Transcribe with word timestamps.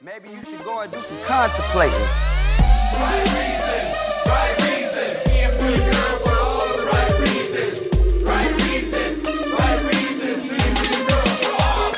Maybe 0.00 0.28
you 0.28 0.44
should 0.44 0.64
go 0.64 0.80
and 0.80 0.92
do 0.92 1.00
some 1.00 1.16
contemplating. 1.24 2.06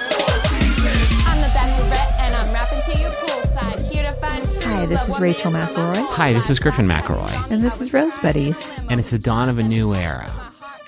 I'm 0.02 1.40
the 1.40 1.48
Bachelorette, 1.48 2.18
and 2.18 2.34
I'm 2.34 2.52
rapping 2.52 2.80
to 2.92 3.00
you 3.00 3.08
poolside. 3.08 3.93
Here 3.93 4.03
to 4.03 4.12
find 4.12 4.45
Hi, 4.64 4.87
this 4.87 5.09
is 5.09 5.21
Rachel 5.21 5.53
McElroy. 5.53 6.05
Hi, 6.11 6.32
this 6.32 6.51
is 6.51 6.59
Griffin 6.59 6.87
McElroy, 6.87 7.51
And 7.51 7.62
this 7.62 7.80
is 7.80 7.93
Rose 7.93 8.19
Buddies. 8.19 8.71
and 8.89 8.98
it's 8.98 9.11
the 9.11 9.19
dawn 9.19 9.48
of 9.48 9.59
a 9.59 9.62
new 9.62 9.95
era. 9.95 10.30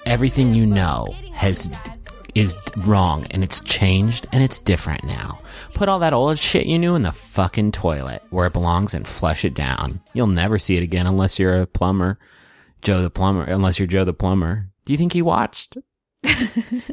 Everything 0.07 0.55
you 0.55 0.67
know 0.67 1.15
has 1.35 1.71
is 2.35 2.57
wrong, 2.79 3.27
and 3.31 3.45
it's 3.45 3.61
changed, 3.61 4.27
and 4.33 4.43
it's 4.43 4.59
different 4.59 5.05
now. 5.05 5.39
Put 5.75 5.89
all 5.89 5.99
that 6.01 6.13
old 6.13 6.39
shit 6.39 6.67
you 6.67 6.79
knew 6.79 6.95
in 6.95 7.03
the 7.03 7.13
fucking 7.13 7.73
toilet 7.73 8.23
where 8.31 8.47
it 8.47 8.53
belongs 8.53 8.95
and 8.95 9.07
flush 9.07 9.45
it 9.45 9.55
down. 9.55 10.01
You'll 10.13 10.27
never 10.29 10.59
see 10.59 10.77
it 10.77 10.83
again 10.83 11.07
unless 11.07 11.39
you're 11.39 11.63
a 11.63 11.67
plumber, 11.67 12.19
Joe 12.83 13.03
the 13.03 13.11
plumber. 13.11 13.43
Unless 13.45 13.79
you're 13.79 13.89
Joe 13.89 14.05
the 14.05 14.13
plumber. 14.13 14.69
Do 14.85 14.93
you 14.93 14.97
think 14.97 15.13
he 15.13 15.23
watched? 15.23 15.77
Do 16.23 16.31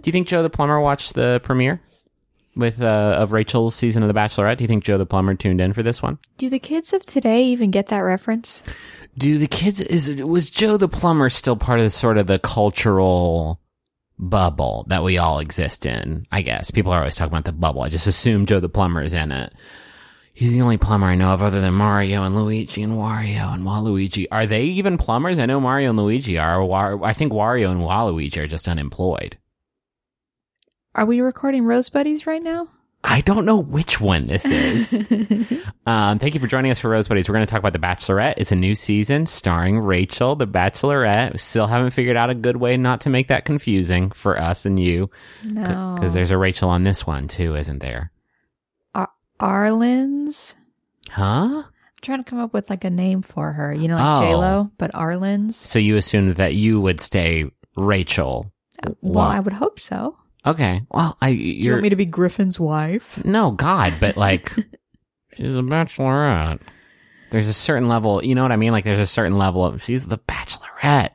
you 0.05 0.11
think 0.11 0.27
Joe 0.27 0.41
the 0.41 0.49
plumber 0.49 0.79
watched 0.79 1.13
the 1.13 1.39
premiere 1.43 1.81
with 2.55 2.81
uh, 2.81 3.15
of 3.17 3.31
Rachel's 3.31 3.75
season 3.75 4.01
of 4.03 4.07
The 4.07 4.19
Bachelorette? 4.19 4.57
Do 4.57 4.63
you 4.63 4.67
think 4.67 4.83
Joe 4.83 4.97
the 4.97 5.05
plumber 5.05 5.35
tuned 5.35 5.61
in 5.61 5.73
for 5.73 5.83
this 5.83 6.01
one? 6.01 6.17
Do 6.37 6.49
the 6.49 6.59
kids 6.59 6.93
of 6.93 7.05
today 7.05 7.45
even 7.45 7.71
get 7.71 7.87
that 7.87 7.99
reference? 7.99 8.63
Do 9.17 9.37
the 9.37 9.47
kids 9.47 9.81
is 9.81 10.09
was 10.23 10.49
Joe 10.49 10.77
the 10.77 10.89
plumber 10.89 11.29
still 11.29 11.55
part 11.55 11.79
of 11.79 11.85
the 11.85 11.89
sort 11.89 12.17
of 12.17 12.27
the 12.27 12.39
cultural 12.39 13.59
bubble 14.19 14.85
that 14.89 15.03
we 15.03 15.17
all 15.17 15.39
exist 15.39 15.85
in? 15.85 16.27
I 16.31 16.41
guess 16.41 16.69
people 16.69 16.91
are 16.91 16.99
always 16.99 17.15
talking 17.15 17.33
about 17.33 17.45
the 17.45 17.53
bubble. 17.53 17.81
I 17.81 17.89
just 17.89 18.05
assume 18.07 18.45
Joe 18.45 18.59
the 18.59 18.69
plumber 18.69 19.01
is 19.01 19.13
in 19.13 19.31
it. 19.31 19.53
He's 20.33 20.53
the 20.53 20.61
only 20.61 20.77
plumber 20.77 21.07
I 21.07 21.15
know 21.15 21.33
of 21.33 21.41
other 21.41 21.59
than 21.59 21.73
Mario 21.73 22.23
and 22.23 22.35
Luigi 22.35 22.81
and 22.81 22.93
Wario 22.93 23.53
and 23.53 23.63
Waluigi. 23.63 24.25
Are 24.31 24.45
they 24.45 24.63
even 24.63 24.97
plumbers? 24.97 25.37
I 25.37 25.45
know 25.45 25.59
Mario 25.59 25.89
and 25.89 25.97
Luigi 25.97 26.37
are. 26.37 27.03
I 27.03 27.11
think 27.11 27.33
Wario 27.33 27.71
and 27.71 27.81
Waluigi 27.81 28.37
are 28.37 28.47
just 28.47 28.67
unemployed. 28.67 29.37
Are 30.95 31.05
we 31.05 31.19
recording 31.19 31.65
Rose 31.65 31.89
Buddies 31.89 32.25
right 32.25 32.41
now? 32.41 32.69
I 33.03 33.21
don't 33.21 33.45
know 33.45 33.57
which 33.57 34.01
one 34.01 34.27
this 34.27 34.45
is. 34.45 34.93
um, 35.85 36.19
thank 36.19 36.33
you 36.33 36.39
for 36.41 36.47
joining 36.47 36.69
us 36.69 36.79
for 36.81 36.89
Rose 36.89 37.07
Buddies. 37.07 37.29
We're 37.29 37.35
going 37.35 37.45
to 37.45 37.49
talk 37.49 37.59
about 37.59 37.71
The 37.73 37.79
Bachelorette. 37.79 38.33
It's 38.37 38.51
a 38.51 38.57
new 38.57 38.75
season 38.75 39.25
starring 39.25 39.79
Rachel, 39.79 40.35
The 40.35 40.45
Bachelorette. 40.47 41.31
We 41.31 41.37
still 41.37 41.65
haven't 41.67 41.91
figured 41.91 42.17
out 42.17 42.29
a 42.29 42.35
good 42.35 42.57
way 42.57 42.75
not 42.75 43.01
to 43.01 43.09
make 43.09 43.29
that 43.29 43.45
confusing 43.45 44.11
for 44.11 44.37
us 44.39 44.65
and 44.65 44.77
you. 44.79 45.09
No. 45.45 45.95
Because 45.95 46.13
there's 46.13 46.31
a 46.31 46.37
Rachel 46.37 46.69
on 46.69 46.83
this 46.83 47.07
one 47.07 47.27
too, 47.29 47.55
isn't 47.55 47.79
there? 47.79 48.11
Ar- 48.93 49.11
Arlen's? 49.39 50.55
Huh? 51.09 51.63
I'm 51.63 52.01
trying 52.01 52.23
to 52.23 52.29
come 52.29 52.39
up 52.39 52.53
with 52.53 52.69
like 52.69 52.83
a 52.83 52.89
name 52.89 53.21
for 53.21 53.53
her. 53.53 53.73
You 53.73 53.87
know, 53.87 53.95
like 53.95 54.21
Oh. 54.21 54.25
J-Lo, 54.25 54.71
but 54.77 54.91
Arlen's? 54.93 55.55
So 55.55 55.79
you 55.79 55.95
assumed 55.95 56.35
that 56.35 56.53
you 56.53 56.81
would 56.81 56.99
stay 56.99 57.49
Rachel. 57.77 58.51
Well, 58.83 58.95
Well, 59.01 59.25
I 59.27 59.39
would 59.39 59.53
hope 59.53 59.79
so. 59.79 60.17
Okay. 60.45 60.81
Well, 60.91 61.17
I 61.21 61.31
Do 61.31 61.37
you 61.37 61.63
you're 61.63 61.73
want 61.75 61.83
me 61.83 61.89
to 61.89 61.95
be 61.95 62.05
Griffin's 62.05 62.59
wife? 62.59 63.23
no 63.25 63.51
God, 63.51 63.93
but 63.99 64.17
like 64.17 64.51
she's 65.33 65.55
a 65.55 65.59
bachelorette. 65.59 66.59
There's 67.31 67.47
a 67.47 67.53
certain 67.53 67.87
level, 67.87 68.23
you 68.23 68.33
know 68.35 68.41
what 68.43 68.51
I 68.51 68.55
mean? 68.55 68.71
Like 68.71 68.83
there's 68.83 68.99
a 68.99 69.05
certain 69.05 69.37
level 69.37 69.63
of 69.63 69.83
she's 69.83 70.07
the 70.07 70.17
bachelorette. 70.17 71.11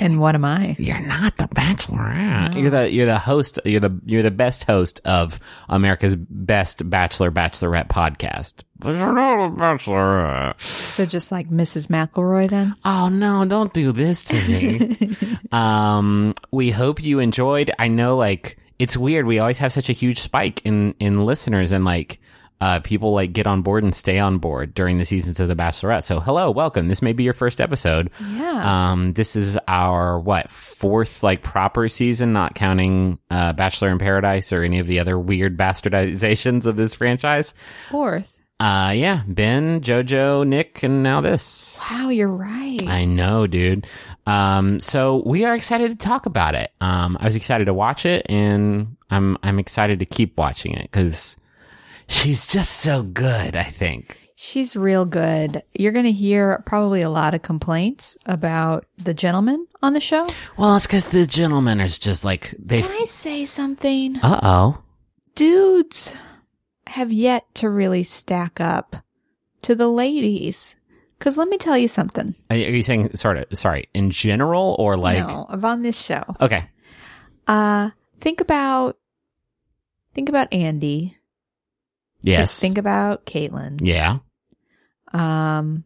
And 0.00 0.20
what 0.20 0.34
am 0.34 0.44
I? 0.44 0.76
You're 0.78 1.00
not 1.00 1.36
the 1.36 1.48
bachelorette. 1.48 2.54
You're 2.54 2.70
the 2.70 2.90
you're 2.90 3.06
the 3.06 3.18
host. 3.18 3.58
You're 3.64 3.80
the 3.80 4.00
you're 4.04 4.22
the 4.22 4.30
best 4.30 4.64
host 4.64 5.00
of 5.04 5.40
America's 5.68 6.16
best 6.16 6.88
bachelor 6.88 7.30
bachelorette 7.30 7.88
podcast. 7.88 8.62
But 8.78 8.94
you're 8.94 9.12
not 9.12 9.46
a 9.46 9.50
bachelorette. 9.50 10.60
So 10.60 11.04
just 11.04 11.32
like 11.32 11.48
Mrs. 11.50 11.88
McElroy 11.88 12.48
then? 12.48 12.76
Oh 12.84 13.08
no! 13.08 13.44
Don't 13.44 13.72
do 13.72 13.92
this 13.92 14.24
to 14.26 14.48
me. 14.48 15.16
um, 15.52 16.32
we 16.50 16.70
hope 16.70 17.02
you 17.02 17.18
enjoyed. 17.18 17.72
I 17.78 17.88
know, 17.88 18.16
like 18.16 18.58
it's 18.78 18.96
weird. 18.96 19.26
We 19.26 19.40
always 19.40 19.58
have 19.58 19.72
such 19.72 19.88
a 19.90 19.94
huge 19.94 20.20
spike 20.20 20.62
in 20.64 20.94
in 21.00 21.24
listeners 21.26 21.72
and 21.72 21.84
like. 21.84 22.20
Uh, 22.60 22.80
people 22.80 23.12
like 23.12 23.32
get 23.32 23.46
on 23.46 23.62
board 23.62 23.84
and 23.84 23.94
stay 23.94 24.18
on 24.18 24.38
board 24.38 24.74
during 24.74 24.98
the 24.98 25.04
seasons 25.04 25.38
of 25.38 25.48
The 25.48 25.54
Bachelorette. 25.54 26.04
So, 26.04 26.18
hello, 26.18 26.50
welcome. 26.50 26.88
This 26.88 27.02
may 27.02 27.12
be 27.12 27.24
your 27.24 27.32
first 27.32 27.60
episode. 27.60 28.10
Yeah. 28.34 28.90
Um, 28.90 29.12
this 29.12 29.36
is 29.36 29.58
our 29.68 30.18
what 30.18 30.50
fourth 30.50 31.22
like 31.22 31.42
proper 31.42 31.88
season, 31.88 32.32
not 32.32 32.54
counting 32.54 33.18
uh, 33.30 33.52
Bachelor 33.52 33.90
in 33.90 33.98
Paradise 33.98 34.52
or 34.52 34.62
any 34.62 34.80
of 34.80 34.86
the 34.86 34.98
other 34.98 35.18
weird 35.18 35.56
bastardizations 35.56 36.66
of 36.66 36.76
this 36.76 36.94
franchise. 36.94 37.54
Fourth. 37.90 38.40
Uh, 38.60 38.92
yeah, 38.92 39.22
Ben, 39.28 39.80
JoJo, 39.80 40.44
Nick, 40.44 40.82
and 40.82 41.04
now 41.04 41.20
this. 41.20 41.80
Wow, 41.88 42.08
you're 42.08 42.26
right. 42.26 42.82
I 42.88 43.04
know, 43.04 43.46
dude. 43.46 43.86
Um, 44.26 44.80
so 44.80 45.22
we 45.24 45.44
are 45.44 45.54
excited 45.54 45.92
to 45.92 45.96
talk 45.96 46.26
about 46.26 46.56
it. 46.56 46.72
Um, 46.80 47.16
I 47.20 47.24
was 47.24 47.36
excited 47.36 47.66
to 47.66 47.74
watch 47.74 48.04
it, 48.04 48.26
and 48.28 48.96
I'm 49.10 49.38
I'm 49.44 49.60
excited 49.60 50.00
to 50.00 50.06
keep 50.06 50.36
watching 50.36 50.74
it 50.74 50.82
because 50.82 51.36
she's 52.08 52.46
just 52.46 52.72
so 52.80 53.02
good. 53.02 53.56
I 53.56 53.64
think. 53.64 54.18
She's 54.40 54.76
real 54.76 55.04
good. 55.04 55.64
You're 55.74 55.90
going 55.90 56.04
to 56.04 56.12
hear 56.12 56.62
probably 56.64 57.02
a 57.02 57.10
lot 57.10 57.34
of 57.34 57.42
complaints 57.42 58.16
about 58.24 58.86
the 58.96 59.12
gentleman 59.12 59.66
on 59.82 59.94
the 59.94 60.00
show. 60.00 60.28
Well, 60.56 60.76
it's 60.76 60.86
because 60.86 61.08
the 61.08 61.26
gentleman 61.26 61.80
is 61.80 61.98
just 61.98 62.24
like 62.24 62.54
they. 62.58 62.82
Can 62.82 63.02
I 63.02 63.04
say 63.04 63.44
something? 63.44 64.16
Uh 64.22 64.40
oh. 64.42 64.82
Dudes 65.34 66.14
have 66.86 67.12
yet 67.12 67.52
to 67.56 67.68
really 67.68 68.04
stack 68.04 68.60
up 68.60 68.96
to 69.62 69.74
the 69.74 69.88
ladies. 69.88 70.76
Cause 71.18 71.36
let 71.36 71.48
me 71.48 71.58
tell 71.58 71.76
you 71.76 71.88
something. 71.88 72.36
Are 72.48 72.56
you 72.56 72.82
saying 72.82 73.16
sort 73.16 73.38
of 73.38 73.58
sorry 73.58 73.88
in 73.92 74.12
general 74.12 74.76
or 74.78 74.96
like 74.96 75.26
no, 75.26 75.46
on 75.50 75.82
this 75.82 76.00
show. 76.00 76.22
okay? 76.40 76.70
Uh, 77.48 77.90
think 78.20 78.40
about, 78.40 78.98
think 80.14 80.28
about 80.28 80.52
Andy. 80.52 81.17
Yes. 82.22 82.50
Just 82.50 82.60
think 82.60 82.78
about 82.78 83.26
Kaitlyn. 83.26 83.80
yeah. 83.82 84.18
Um, 85.12 85.84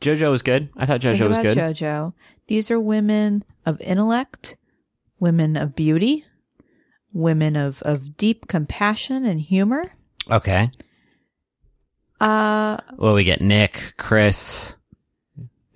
JoJo 0.00 0.30
was 0.30 0.42
good. 0.42 0.70
I 0.76 0.86
thought 0.86 1.00
JoJo 1.00 1.28
was 1.28 1.38
good. 1.38 1.56
JoJo. 1.56 2.12
These 2.46 2.70
are 2.70 2.80
women 2.80 3.44
of 3.66 3.80
intellect, 3.80 4.56
women 5.18 5.56
of 5.56 5.74
beauty, 5.74 6.24
women 7.12 7.56
of, 7.56 7.82
of 7.82 8.16
deep 8.16 8.46
compassion 8.48 9.24
and 9.26 9.40
humor. 9.40 9.92
Okay. 10.30 10.70
Uh, 12.20 12.78
Well, 12.96 13.14
we 13.14 13.24
get 13.24 13.40
Nick, 13.40 13.94
Chris, 13.98 14.74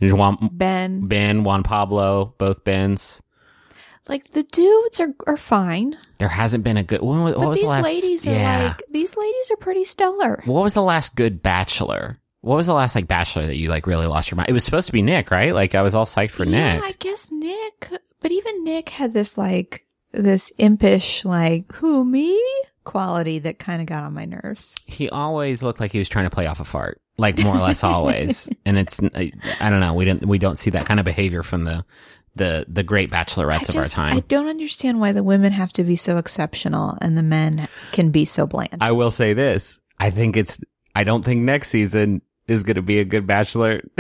Juan, 0.01 0.51
Ben, 0.53 1.07
Ben, 1.09 1.43
Juan 1.45 1.63
Pablo, 1.63 2.35
both 2.39 2.65
Bens. 2.65 3.23
Like 4.09 4.33
the 4.33 4.43
dudes 4.43 5.01
are, 5.01 5.15
are 5.27 5.37
fine, 5.37 5.97
There 6.19 6.29
hasn't 6.29 6.65
been 6.65 6.77
a 6.77 6.83
good. 6.83 7.03
When, 7.03 7.23
what 7.23 7.37
but 7.37 7.49
was 7.49 7.59
these 7.59 7.63
the 7.65 7.69
last? 7.69 7.85
ladies 7.85 8.27
are 8.27 8.33
yeah. 8.33 8.65
like, 8.69 8.83
these 8.91 9.17
ladies 9.17 9.51
are 9.51 9.57
pretty 9.57 9.85
stellar. 9.85 10.43
what 10.45 10.63
was 10.63 10.75
the 10.75 10.83
last 10.83 11.15
good 11.17 11.43
Bachelor? 11.43 12.19
What 12.41 12.57
was 12.57 12.67
the 12.67 12.75
last 12.75 12.95
like 12.95 13.09
Bachelor 13.09 13.47
that 13.47 13.57
you 13.57 13.69
like 13.69 13.87
really 13.87 14.07
lost 14.07 14.31
your 14.31 14.37
mind? 14.37 14.49
It 14.49 14.53
was 14.53 14.65
supposed 14.65 14.87
to 14.87 14.93
be 14.93 15.03
Nick, 15.03 15.31
right? 15.31 15.53
Like 15.55 15.75
I 15.75 15.83
was 15.83 15.95
all 15.95 16.05
psyched 16.07 16.31
for 16.31 16.45
yeah, 16.45 16.75
Nick. 16.75 16.85
I 16.85 16.93
guess 16.93 17.31
Nick, 17.31 17.91
but 18.21 18.31
even 18.33 18.65
Nick 18.65 18.89
had 18.91 19.13
this 19.13 19.37
like, 19.37 19.87
this 20.13 20.53
impish, 20.59 21.25
like, 21.25 21.71
who, 21.73 22.05
me? 22.05 22.41
quality 22.89 23.39
that 23.41 23.59
kind 23.59 23.83
of 23.83 23.87
got 23.87 24.03
on 24.03 24.15
my 24.15 24.25
nerves. 24.25 24.75
he 24.87 25.11
always 25.11 25.63
looked 25.63 25.79
like 25.79 25.93
he 25.93 25.99
was 25.99 26.09
trying 26.09 26.25
to 26.25 26.35
play 26.35 26.47
off 26.47 26.59
a 26.59 26.65
fart, 26.65 27.03
like 27.19 27.39
more 27.39 27.55
or 27.55 27.61
less 27.61 27.85
always. 27.85 28.49
And 28.65 28.79
it's 28.79 28.99
I 29.15 29.31
I 29.61 29.69
don't 29.69 29.81
know. 29.81 29.93
We 29.93 30.07
didn't 30.07 30.25
we 30.27 30.39
don't 30.39 30.57
see 30.57 30.71
that 30.71 30.87
kind 30.87 30.99
of 30.99 31.05
behavior 31.05 31.43
from 31.43 31.65
the 31.65 31.85
the 32.39 32.65
the 32.69 32.83
great 32.83 33.11
bachelorettes 33.11 33.69
of 33.69 33.77
our 33.77 33.85
time. 33.85 34.17
I 34.17 34.21
don't 34.21 34.49
understand 34.49 35.01
why 35.01 35.13
the 35.13 35.23
women 35.23 35.53
have 35.53 35.73
to 35.75 35.85
be 35.85 35.97
so 35.97 36.17
exceptional 36.17 36.97
and 37.01 37.17
the 37.17 37.23
men 37.23 37.69
can 37.93 38.11
be 38.11 38.25
so 38.25 38.47
bland. 38.47 38.79
I 38.81 38.93
will 38.93 39.11
say 39.11 39.35
this. 39.35 39.81
I 39.99 40.11
think 40.11 40.37
it's, 40.37 40.61
I 40.95 41.05
don't 41.05 41.25
think 41.25 41.43
next 41.43 41.69
season 41.69 42.23
is 42.47 42.63
going 42.63 42.77
to 42.77 42.83
be 42.83 42.99
a 42.99 43.05
good 43.05 43.27
bachelor 43.27 43.83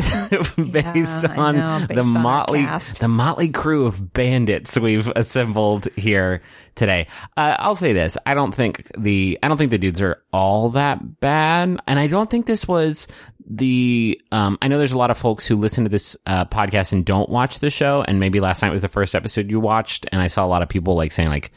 based 0.56 1.28
I 1.28 1.36
on 1.36 1.56
know, 1.56 1.78
based 1.80 1.94
the 1.94 2.00
on 2.00 2.22
motley, 2.22 2.66
the 2.98 3.08
motley 3.08 3.50
crew 3.50 3.84
of 3.84 4.14
bandits 4.14 4.78
we've 4.78 5.08
assembled 5.14 5.88
here 5.96 6.40
today. 6.74 7.08
Uh, 7.36 7.56
I'll 7.58 7.74
say 7.74 7.92
this. 7.92 8.16
I 8.24 8.32
don't 8.34 8.54
think 8.54 8.90
the, 8.96 9.38
I 9.42 9.48
don't 9.48 9.58
think 9.58 9.70
the 9.70 9.78
dudes 9.78 10.00
are 10.00 10.22
all 10.32 10.70
that 10.70 11.20
bad. 11.20 11.78
And 11.86 11.98
I 11.98 12.06
don't 12.06 12.30
think 12.30 12.46
this 12.46 12.66
was 12.66 13.06
the, 13.48 14.20
um, 14.30 14.58
I 14.60 14.68
know 14.68 14.78
there's 14.78 14.92
a 14.92 14.98
lot 14.98 15.10
of 15.10 15.18
folks 15.18 15.46
who 15.46 15.56
listen 15.56 15.84
to 15.84 15.90
this, 15.90 16.16
uh, 16.26 16.44
podcast 16.44 16.92
and 16.92 17.04
don't 17.04 17.30
watch 17.30 17.58
the 17.58 17.70
show. 17.70 18.04
And 18.06 18.20
maybe 18.20 18.40
last 18.40 18.62
night 18.62 18.72
was 18.72 18.82
the 18.82 18.88
first 18.88 19.14
episode 19.14 19.50
you 19.50 19.58
watched. 19.58 20.06
And 20.12 20.20
I 20.20 20.28
saw 20.28 20.44
a 20.44 20.48
lot 20.48 20.62
of 20.62 20.68
people 20.68 20.94
like 20.94 21.12
saying 21.12 21.28
like, 21.30 21.50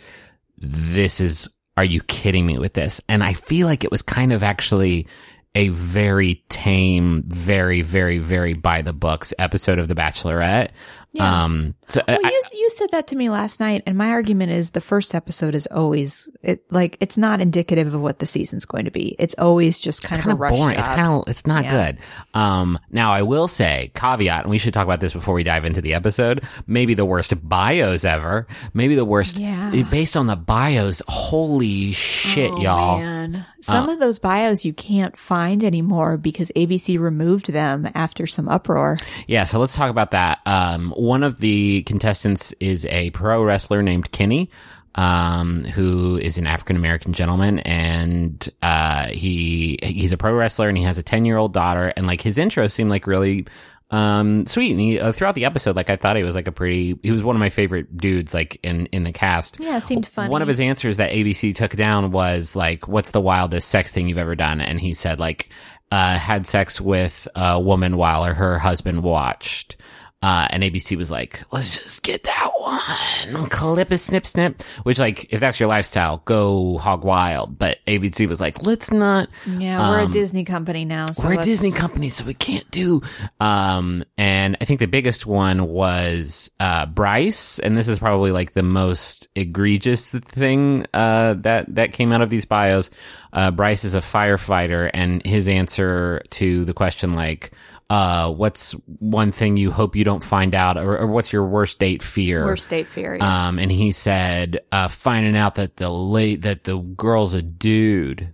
this 0.58 1.20
is 1.20 1.50
are 1.78 1.84
you 1.84 2.02
kidding 2.04 2.46
me 2.46 2.58
with 2.58 2.74
this 2.74 3.02
and 3.08 3.24
i 3.24 3.34
feel 3.34 3.68
like 3.68 3.84
it 3.84 3.92
was 3.92 4.02
kind 4.02 4.32
of 4.32 4.44
actually 4.44 5.08
a 5.56 5.70
very 5.70 6.44
tame 6.50 7.24
very 7.28 7.82
very 7.82 8.18
very 8.20 8.54
by 8.54 8.82
the 8.82 8.94
books 8.94 9.34
episode 9.40 9.80
of 9.80 9.88
the 9.88 9.96
bachelorette 9.96 10.70
Yeah. 11.14 11.44
Um, 11.44 11.76
so 11.90 12.02
Well, 12.08 12.20
I- 12.24 12.30
you, 12.30 12.42
you 12.60 12.70
said 12.70 12.88
that 12.94 13.08
to 13.08 13.18
me 13.18 13.30
last 13.30 13.60
night, 13.60 13.84
and 13.86 13.98
my 13.98 14.12
argument 14.12 14.54
is 14.54 14.70
the 14.70 14.80
first 14.80 15.14
episode 15.14 15.56
is 15.56 15.68
always 15.68 16.30
it 16.42 16.64
like 16.72 16.96
it's 17.02 17.18
not 17.18 17.42
indicative 17.42 17.94
of 17.94 18.00
what 18.00 18.20
the 18.20 18.26
season's 18.26 18.64
going 18.64 18.86
to 18.86 18.92
be. 18.92 19.16
It's 19.20 19.36
always 19.38 19.78
just 19.78 20.04
kind 20.04 20.20
of 20.20 20.24
kind 20.24 20.32
of 20.42 20.58
boring. 20.58 20.80
It's 20.80 20.88
kind 20.88 21.08
of 21.08 21.24
it's 21.28 21.46
not 21.46 21.66
Yeah. 21.66 21.72
good. 21.92 21.98
Um, 22.34 22.80
now 22.92 23.12
I 23.12 23.24
will 23.24 23.50
say 23.50 23.92
caveat, 23.94 24.44
and 24.44 24.50
we 24.52 24.58
should 24.58 24.74
talk 24.74 24.86
about 24.86 25.02
this 25.02 25.12
before 25.12 25.34
we 25.36 25.44
dive 25.44 25.66
into 25.66 25.82
the 25.82 25.94
episode. 25.96 26.44
Maybe 26.66 26.94
the 26.94 27.04
worst 27.06 27.34
bios 27.48 28.06
ever. 28.06 28.48
Maybe 28.74 28.96
the 28.96 29.04
worst. 29.06 29.38
Yeah. 29.38 29.72
Based 29.92 30.16
on 30.16 30.28
the 30.28 30.38
bios, 30.38 31.02
holy 31.10 31.92
shit, 31.92 32.52
Oh, 32.52 32.62
y'all. 32.62 33.00
man. 33.00 33.46
Some 33.64 33.90
Uh, 33.90 33.94
of 33.94 34.00
those 34.00 34.18
bios 34.18 34.66
you 34.66 34.74
can't 34.74 35.16
find 35.18 35.64
anymore 35.64 36.18
because 36.18 36.52
ABC 36.56 36.98
removed 36.98 37.52
them 37.54 37.88
after 37.94 38.26
some 38.26 38.48
uproar. 38.50 38.98
Yeah, 39.28 39.44
so 39.44 39.60
let's 39.60 39.76
talk 39.76 39.92
about 39.92 40.12
that. 40.12 40.40
Um, 40.48 40.94
one 41.02 41.24
of 41.24 41.40
the 41.40 41.82
contestants 41.84 42.54
is 42.60 42.86
a 42.86 43.10
pro 43.10 43.44
wrestler 43.44 43.82
named 43.82 44.12
Kenny, 44.12 44.52
um, 44.94 45.64
who 45.64 46.18
is 46.18 46.38
an 46.38 46.46
African 46.46 46.76
American 46.76 47.14
gentleman, 47.14 47.58
and 47.60 48.48
uh, 48.62 49.08
he 49.08 49.80
he's 49.82 50.12
a 50.12 50.18
pro 50.18 50.32
wrestler, 50.36 50.70
and 50.70 50.78
he 50.78 50.84
has 50.84 51.00
a 51.00 51.04
ten 51.04 51.26
year 51.26 51.38
old 51.38 51.54
daughter, 51.54 51.92
and 51.98 52.06
like 52.06 52.22
his 52.22 52.38
intro 52.38 52.68
seemed 52.68 52.92
like 52.92 53.08
really 53.08 53.48
um 53.90 54.46
sweet. 54.46 54.72
And 54.72 54.80
he 54.80 55.00
uh, 55.00 55.12
throughout 55.12 55.34
the 55.34 55.46
episode 55.46 55.76
like 55.76 55.90
i 55.90 55.98
thought 55.98 56.16
he 56.16 56.24
was 56.24 56.36
like 56.36 56.48
a 56.48 56.52
pretty 56.52 56.98
he 57.04 57.12
was 57.12 57.26
one 57.26 57.36
of 57.36 57.42
my 57.42 57.50
favorite 57.50 57.98
dudes 57.98 58.34
like 58.34 58.60
in 58.62 58.86
in 58.88 59.04
the 59.04 59.12
cast. 59.12 59.60
Yeah, 59.60 59.80
seemed 59.80 60.06
funny. 60.06 60.30
one 60.30 60.44
of 60.44 60.48
his 60.48 60.62
answers 60.62 60.98
that 60.98 61.12
abc 61.12 61.56
took 61.56 61.72
down 61.76 62.12
was 62.12 62.56
like 62.56 62.88
what's 62.88 63.10
the 63.10 63.20
wildest 63.20 63.70
sex 63.70 63.92
thing 63.92 64.08
you've 64.08 64.20
ever 64.20 64.36
done? 64.36 64.62
And 64.62 64.80
he 64.80 64.94
said 64.94 65.20
like 65.20 65.50
uh 65.92 66.18
had 66.18 66.46
sex 66.46 66.80
with 66.80 67.28
a 67.36 67.60
woman 67.60 67.98
while 67.98 68.24
her 68.24 68.60
husband 68.60 69.02
watched 69.02 69.78
uh, 70.22 70.48
and 70.52 70.62
ABC 70.64 70.96
was 70.98 71.10
like, 71.10 71.42
let's 71.52 71.76
just 71.78 72.04
get 72.04 72.24
that 72.24 72.52
one. 72.60 73.50
Clip 73.50 73.90
a 73.92 73.98
snip 73.98 74.26
snip. 74.28 74.62
Which, 74.84 75.00
like, 75.00 75.28
if 75.34 75.40
that's 75.40 75.60
your 75.60 75.68
lifestyle, 75.70 76.22
go 76.26 76.78
hog 76.78 77.04
wild. 77.04 77.58
But 77.58 77.80
ABC 77.88 78.28
was 78.30 78.40
like, 78.40 78.62
let's 78.64 78.92
not. 78.92 79.30
Yeah, 79.48 79.90
we're 79.90 80.00
a 80.02 80.06
Um, 80.06 80.12
Disney 80.12 80.44
company 80.46 80.86
now. 80.86 81.08
So 81.08 81.28
we're 81.28 81.34
a 81.34 81.36
let's- 81.38 81.48
Disney 81.48 81.72
company, 81.72 82.10
so 82.10 82.26
we 82.26 82.34
can't 82.36 82.70
do. 82.72 83.02
Um, 83.40 84.04
and 84.18 84.58
I 84.62 84.66
think 84.66 84.80
the 84.80 84.86
biggest 84.88 85.26
one 85.26 85.68
was 85.68 86.52
uh, 86.60 86.86
Bryce, 86.86 87.58
and 87.60 87.76
this 87.76 87.88
is 87.88 87.98
probably 88.00 88.32
like 88.32 88.54
the 88.54 88.64
most 88.64 89.28
egregious 89.36 90.10
thing 90.12 90.86
uh, 90.94 91.34
that 91.40 91.74
that 91.76 91.94
came 91.94 92.12
out 92.12 92.22
of 92.22 92.30
these 92.30 92.46
bios. 92.46 92.90
Uh, 93.34 93.50
Bryce 93.50 93.86
is 93.86 93.96
a 93.96 94.00
firefighter, 94.02 94.90
and 94.94 95.26
his 95.26 95.48
answer 95.48 96.22
to 96.32 96.64
the 96.66 96.74
question 96.74 97.14
like. 97.14 97.52
Uh, 97.92 98.32
what's 98.32 98.72
one 99.00 99.34
thing 99.34 99.58
you 99.58 99.70
hope 99.70 99.98
you 99.98 100.06
don't 100.06 100.24
find 100.24 100.56
out, 100.56 100.78
or, 100.78 100.98
or 100.98 101.08
what's 101.08 101.34
your 101.34 101.44
worst 101.44 101.78
date 101.78 102.02
fear? 102.02 102.46
Worst 102.46 102.70
date 102.70 102.88
fear. 102.88 103.16
yeah. 103.16 103.48
Um, 103.48 103.60
and 103.60 103.70
he 103.70 103.92
said, 103.92 104.62
uh, 104.72 104.88
finding 104.88 105.36
out 105.36 105.56
that 105.56 105.76
the 105.76 105.90
late, 105.90 106.44
that 106.44 106.64
the 106.64 106.78
girl's 106.78 107.34
a 107.34 107.42
dude. 107.42 108.34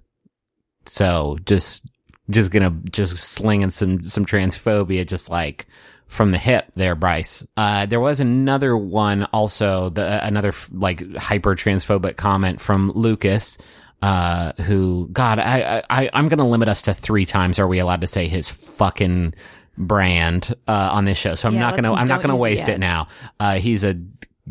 So 0.85 1.39
just, 1.43 1.91
just 2.29 2.51
gonna, 2.51 2.69
just 2.91 3.17
slinging 3.17 3.71
some, 3.71 4.03
some 4.03 4.27
transphobia, 4.27 5.07
just 5.07 5.27
like 5.27 5.65
from 6.05 6.29
the 6.29 6.37
hip 6.37 6.71
there, 6.75 6.93
Bryce. 6.93 7.43
Uh, 7.57 7.87
there 7.87 7.99
was 7.99 8.19
another 8.19 8.77
one 8.77 9.23
also, 9.33 9.89
the, 9.89 10.23
another 10.23 10.53
like 10.71 11.15
hyper 11.15 11.55
transphobic 11.55 12.15
comment 12.15 12.61
from 12.61 12.91
Lucas. 12.91 13.57
Uh, 14.01 14.53
who, 14.61 15.09
God, 15.11 15.39
I, 15.39 15.81
I, 15.89 16.09
I'm 16.13 16.27
gonna 16.29 16.47
limit 16.47 16.69
us 16.69 16.83
to 16.83 16.93
three 16.93 17.25
times. 17.25 17.59
Are 17.59 17.67
we 17.67 17.79
allowed 17.79 18.01
to 18.01 18.07
say 18.07 18.27
his 18.27 18.49
fucking 18.49 19.33
brand, 19.77 20.53
uh, 20.67 20.89
on 20.93 21.05
this 21.05 21.17
show? 21.17 21.35
So 21.35 21.47
I'm 21.47 21.55
Yeah, 21.55 21.61
not 21.61 21.75
gonna, 21.75 21.93
I'm 21.93 22.07
not 22.07 22.21
gonna 22.21 22.35
use 22.35 22.39
it 22.39 22.43
waste 22.43 22.69
it 22.69 22.79
now. 22.79 23.07
Uh, 23.39 23.55
he's 23.55 23.83
a 23.83 23.95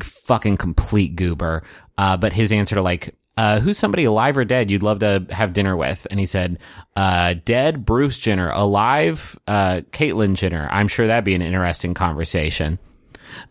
fucking 0.02 0.56
complete 0.56 1.16
goober. 1.16 1.62
Uh, 1.96 2.16
but 2.16 2.32
his 2.32 2.52
answer 2.52 2.74
to 2.74 2.82
like, 2.82 3.14
uh, 3.36 3.60
who's 3.60 3.78
somebody 3.78 4.04
alive 4.04 4.36
or 4.38 4.44
dead 4.44 4.70
you'd 4.70 4.82
love 4.82 4.98
to 5.00 5.26
have 5.30 5.52
dinner 5.52 5.76
with? 5.76 6.06
And 6.10 6.18
he 6.18 6.26
said, 6.26 6.58
uh, 6.96 7.34
dead 7.44 7.84
Bruce 7.84 8.18
Jenner, 8.18 8.50
alive, 8.50 9.38
uh, 9.46 9.82
Caitlyn 9.92 10.34
Jenner. 10.34 10.68
I'm 10.70 10.88
sure 10.88 11.06
that'd 11.06 11.24
be 11.24 11.34
an 11.34 11.42
interesting 11.42 11.94
conversation. 11.94 12.78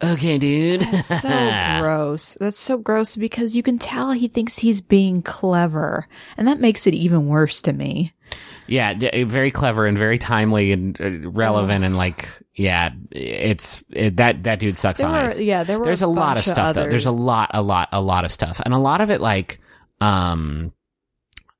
Okay, 0.03 0.37
dude. 0.37 0.83
so 0.83 1.29
gross. 1.81 2.35
That's 2.39 2.57
so 2.59 2.77
gross 2.77 3.15
because 3.15 3.55
you 3.55 3.63
can 3.63 3.77
tell 3.79 4.11
he 4.11 4.27
thinks 4.27 4.57
he's 4.57 4.81
being 4.81 5.21
clever, 5.21 6.07
and 6.37 6.47
that 6.47 6.59
makes 6.59 6.87
it 6.87 6.93
even 6.93 7.27
worse 7.27 7.61
to 7.63 7.73
me. 7.73 8.13
yeah, 8.67 8.93
d- 8.93 9.23
very 9.23 9.51
clever 9.51 9.85
and 9.85 9.97
very 9.97 10.17
timely 10.17 10.71
and 10.71 10.99
uh, 10.99 11.29
relevant 11.29 11.83
and 11.85 11.95
like, 11.97 12.29
yeah, 12.55 12.89
it's 13.11 13.83
it, 13.91 14.17
that 14.17 14.43
that 14.43 14.59
dude 14.59 14.77
sucks 14.77 14.99
There 14.99 15.07
on 15.07 15.13
were- 15.13 15.19
ice. 15.29 15.39
yeah, 15.39 15.63
there 15.63 15.77
were 15.79 15.85
There's 15.85 16.01
a 16.01 16.05
a, 16.05 16.07
lot 16.07 16.37
of 16.37 16.45
bunch 16.45 16.47
of 16.47 16.53
stuff 16.53 16.73
though. 16.75 16.87
There's 16.89 17.05
a 17.05 17.11
lot, 17.11 17.51
a 17.53 17.61
lot, 17.61 17.89
a 17.91 18.01
lot 18.01 18.25
of 18.25 18.31
stuff, 18.31 18.59
and 18.63 18.73
a 18.73 18.77
lot 18.79 19.01
of 19.01 19.09
it 19.11 19.21
like, 19.21 19.59
um, 20.01 20.71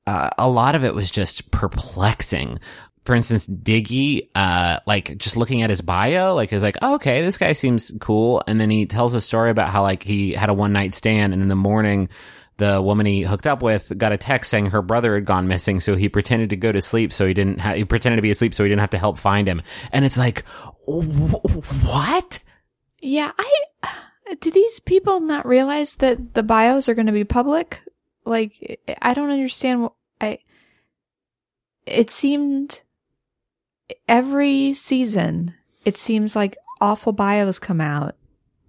uh, 0.08 0.30
a 0.38 0.50
lot 0.50 0.76
of 0.76 0.84
it 0.84 0.94
was 0.96 1.10
just 1.12 1.52
perplexing. 1.52 2.60
For 3.06 3.14
instance, 3.16 3.48
Diggy, 3.48 4.30
uh, 4.34 4.80
like 4.88 5.18
just 5.18 5.38
looking 5.38 5.62
at 5.62 5.70
his 5.70 5.82
bio, 5.82 6.34
like 6.34 6.52
is 6.52 6.64
like, 6.64 6.78
oh, 6.82 6.96
okay, 6.96 7.22
this 7.22 7.38
guy 7.38 7.52
seems 7.54 7.92
cool. 8.00 8.44
And 8.48 8.60
then 8.60 8.70
he 8.70 8.88
tells 8.88 9.14
a 9.14 9.22
story 9.22 9.52
about 9.52 9.70
how 9.70 9.84
like 9.84 10.04
he 10.04 10.34
had 10.34 10.50
a 10.50 10.54
one 10.54 10.74
night 10.74 10.94
stand 10.94 11.32
and 11.34 11.42
in 11.42 11.48
the 11.48 11.56
morning, 11.56 12.10
the 12.58 12.82
woman 12.82 13.06
he 13.06 13.22
hooked 13.22 13.46
up 13.46 13.62
with 13.62 13.96
got 13.98 14.12
a 14.12 14.18
text 14.18 14.50
saying 14.50 14.68
her 14.68 14.82
brother 14.82 15.16
had 15.16 15.26
gone 15.26 15.48
missing. 15.48 15.80
So 15.80 15.96
he 15.96 16.10
pretended 16.10 16.50
to 16.50 16.56
go 16.56 16.72
to 16.72 16.82
sleep. 16.82 17.14
So 17.14 17.28
he 17.28 17.34
didn't 17.34 17.60
ha- 17.60 17.74
he 17.76 17.86
pretended 17.86 18.16
to 18.16 18.22
be 18.22 18.32
asleep. 18.32 18.54
So 18.54 18.64
he 18.64 18.70
didn't 18.70 18.82
have 18.82 18.90
to 18.92 18.98
help 18.98 19.18
find 19.18 19.48
him. 19.48 19.62
And 19.92 20.04
it's 20.04 20.18
like, 20.18 20.44
wh- 20.88 21.86
what? 21.86 22.40
Yeah, 23.02 23.32
I 23.38 23.66
do 24.40 24.52
these 24.52 24.80
people 24.80 25.20
not 25.20 25.46
realize 25.46 25.96
that 25.98 26.34
the 26.34 26.44
bios 26.44 26.90
are 26.90 26.96
going 26.96 27.06
to 27.06 27.12
be 27.12 27.24
public? 27.24 27.82
Like, 28.26 28.80
I 29.02 29.14
don't 29.14 29.30
understand. 29.30 29.90
I 30.20 30.40
it 31.86 32.10
seemed 32.10 32.82
every 34.08 34.74
season 34.74 35.54
it 35.86 35.98
seems 35.98 36.36
like 36.36 36.58
awful 36.82 37.14
bios 37.14 37.60
come 37.60 37.80
out. 37.80 38.16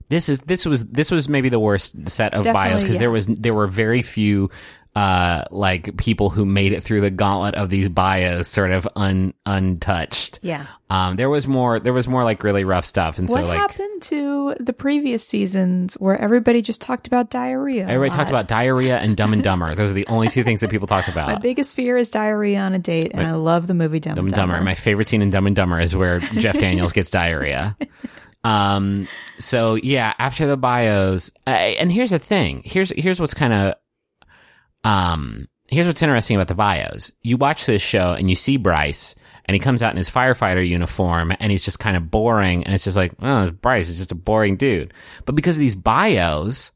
This 0.09 0.29
is 0.29 0.41
this 0.41 0.65
was 0.65 0.87
this 0.87 1.11
was 1.11 1.29
maybe 1.29 1.49
the 1.49 1.59
worst 1.59 2.09
set 2.09 2.33
of 2.33 2.45
Definitely, 2.45 2.71
bios 2.71 2.83
because 2.83 2.97
yeah. 2.97 3.01
there 3.01 3.11
was 3.11 3.27
there 3.27 3.55
were 3.55 3.67
very 3.67 4.03
few 4.03 4.51
uh 4.97 5.45
like 5.51 5.95
people 5.99 6.31
who 6.31 6.47
made 6.47 6.73
it 6.73 6.83
through 6.83 7.03
the 7.03 7.11
gauntlet 7.11 7.55
of 7.55 7.69
these 7.69 7.89
bios 7.91 8.49
sort 8.49 8.71
of 8.71 8.89
un 8.97 9.35
untouched. 9.45 10.41
Yeah. 10.41 10.67
Um 10.89 11.17
there 11.17 11.29
was 11.29 11.47
more 11.47 11.79
there 11.79 11.93
was 11.93 12.09
more 12.09 12.25
like 12.25 12.43
really 12.43 12.65
rough 12.65 12.87
stuff 12.87 13.19
and 13.19 13.29
what 13.29 13.41
so 13.41 13.47
like 13.47 13.59
happened 13.59 14.03
to 14.05 14.57
the 14.59 14.73
previous 14.73 15.27
seasons 15.27 15.95
where 15.97 16.19
everybody 16.19 16.63
just 16.63 16.81
talked 16.81 17.07
about 17.07 17.29
diarrhea? 17.29 17.87
everybody 17.87 18.11
talked 18.11 18.31
about 18.31 18.49
diarrhea 18.49 18.97
and 18.97 19.19
dumb 19.19 19.35
and 19.35 19.43
dumber. 19.43 19.75
Those 19.75 19.91
are 19.91 19.95
the 19.95 20.07
only 20.07 20.29
two 20.29 20.43
things 20.43 20.63
that 20.63 20.71
people 20.71 20.87
talked 20.87 21.09
about. 21.13 21.29
My 21.29 21.39
biggest 21.39 21.75
fear 21.75 21.99
is 21.99 22.09
diarrhea 22.09 22.59
on 22.61 22.73
a 22.73 22.79
date, 22.79 23.13
and 23.13 23.27
I 23.27 23.33
love 23.33 23.67
the 23.67 23.75
movie 23.75 24.01
Dumb, 24.01 24.15
Dumb 24.15 24.27
and 24.27 24.35
and 24.35 24.49
Dumber. 24.49 24.63
My 24.63 24.75
favorite 24.75 25.09
scene 25.09 25.21
in 25.21 25.29
Dumb 25.29 25.47
and 25.47 25.55
Dumber 25.55 25.79
is 25.79 25.95
where 25.95 26.21
Jeff 26.39 26.59
Daniels 26.59 26.95
gets 26.95 27.11
diarrhea. 27.11 27.77
Um. 28.45 29.09
So 29.39 29.75
yeah, 29.75 30.15
after 30.19 30.47
the 30.47 30.57
bios, 30.57 31.33
uh, 31.47 31.51
and 31.51 31.93
here's 31.93 32.11
the 32.11 32.19
thing. 32.19 32.63
Here's 32.65 32.91
here's 32.91 33.21
what's 33.21 33.35
kind 33.35 33.53
of, 33.53 33.75
um. 34.87 35.49
Here's 35.69 35.89
what's 35.89 36.01
interesting 36.01 36.37
about 36.37 36.47
the 36.47 36.55
bios. 36.55 37.11
You 37.23 37.37
watch 37.39 37.67
this 37.67 37.83
show 37.83 38.13
and 38.13 38.31
you 38.31 38.37
see 38.37 38.57
Bryce, 38.57 39.17
and 39.47 39.55
he 39.55 39.59
comes 39.59 39.83
out 39.83 39.91
in 39.91 39.97
his 39.97 40.09
firefighter 40.09 40.67
uniform, 40.67 41.33
and 41.41 41.51
he's 41.51 41.65
just 41.65 41.81
kind 41.81 41.97
of 41.97 42.09
boring, 42.09 42.63
and 42.63 42.73
it's 42.73 42.85
just 42.85 42.97
like, 42.97 43.13
oh, 43.21 43.43
it's 43.43 43.51
Bryce. 43.51 43.91
It's 43.91 43.99
just 43.99 44.13
a 44.13 44.17
boring 44.17 44.57
dude. 44.57 44.95
But 45.25 45.35
because 45.35 45.57
of 45.57 45.61
these 45.61 45.75
bios. 45.75 46.73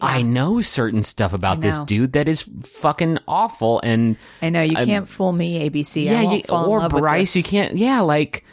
I 0.00 0.22
know 0.22 0.60
certain 0.60 1.04
stuff 1.04 1.32
about 1.32 1.60
this 1.60 1.78
dude 1.78 2.14
that 2.14 2.26
is 2.28 2.42
fucking 2.64 3.18
awful 3.28 3.80
and 3.84 4.16
I 4.42 4.50
know 4.50 4.60
you 4.60 4.74
can't 4.74 5.08
fool 5.08 5.32
me, 5.32 5.70
ABC. 5.70 6.08
I 6.08 6.10
yeah, 6.10 6.32
you, 6.32 6.42
or 6.50 6.88
Bryce, 6.88 7.36
you 7.36 7.44
can't. 7.44 7.76
Yeah, 7.76 8.00
like 8.00 8.44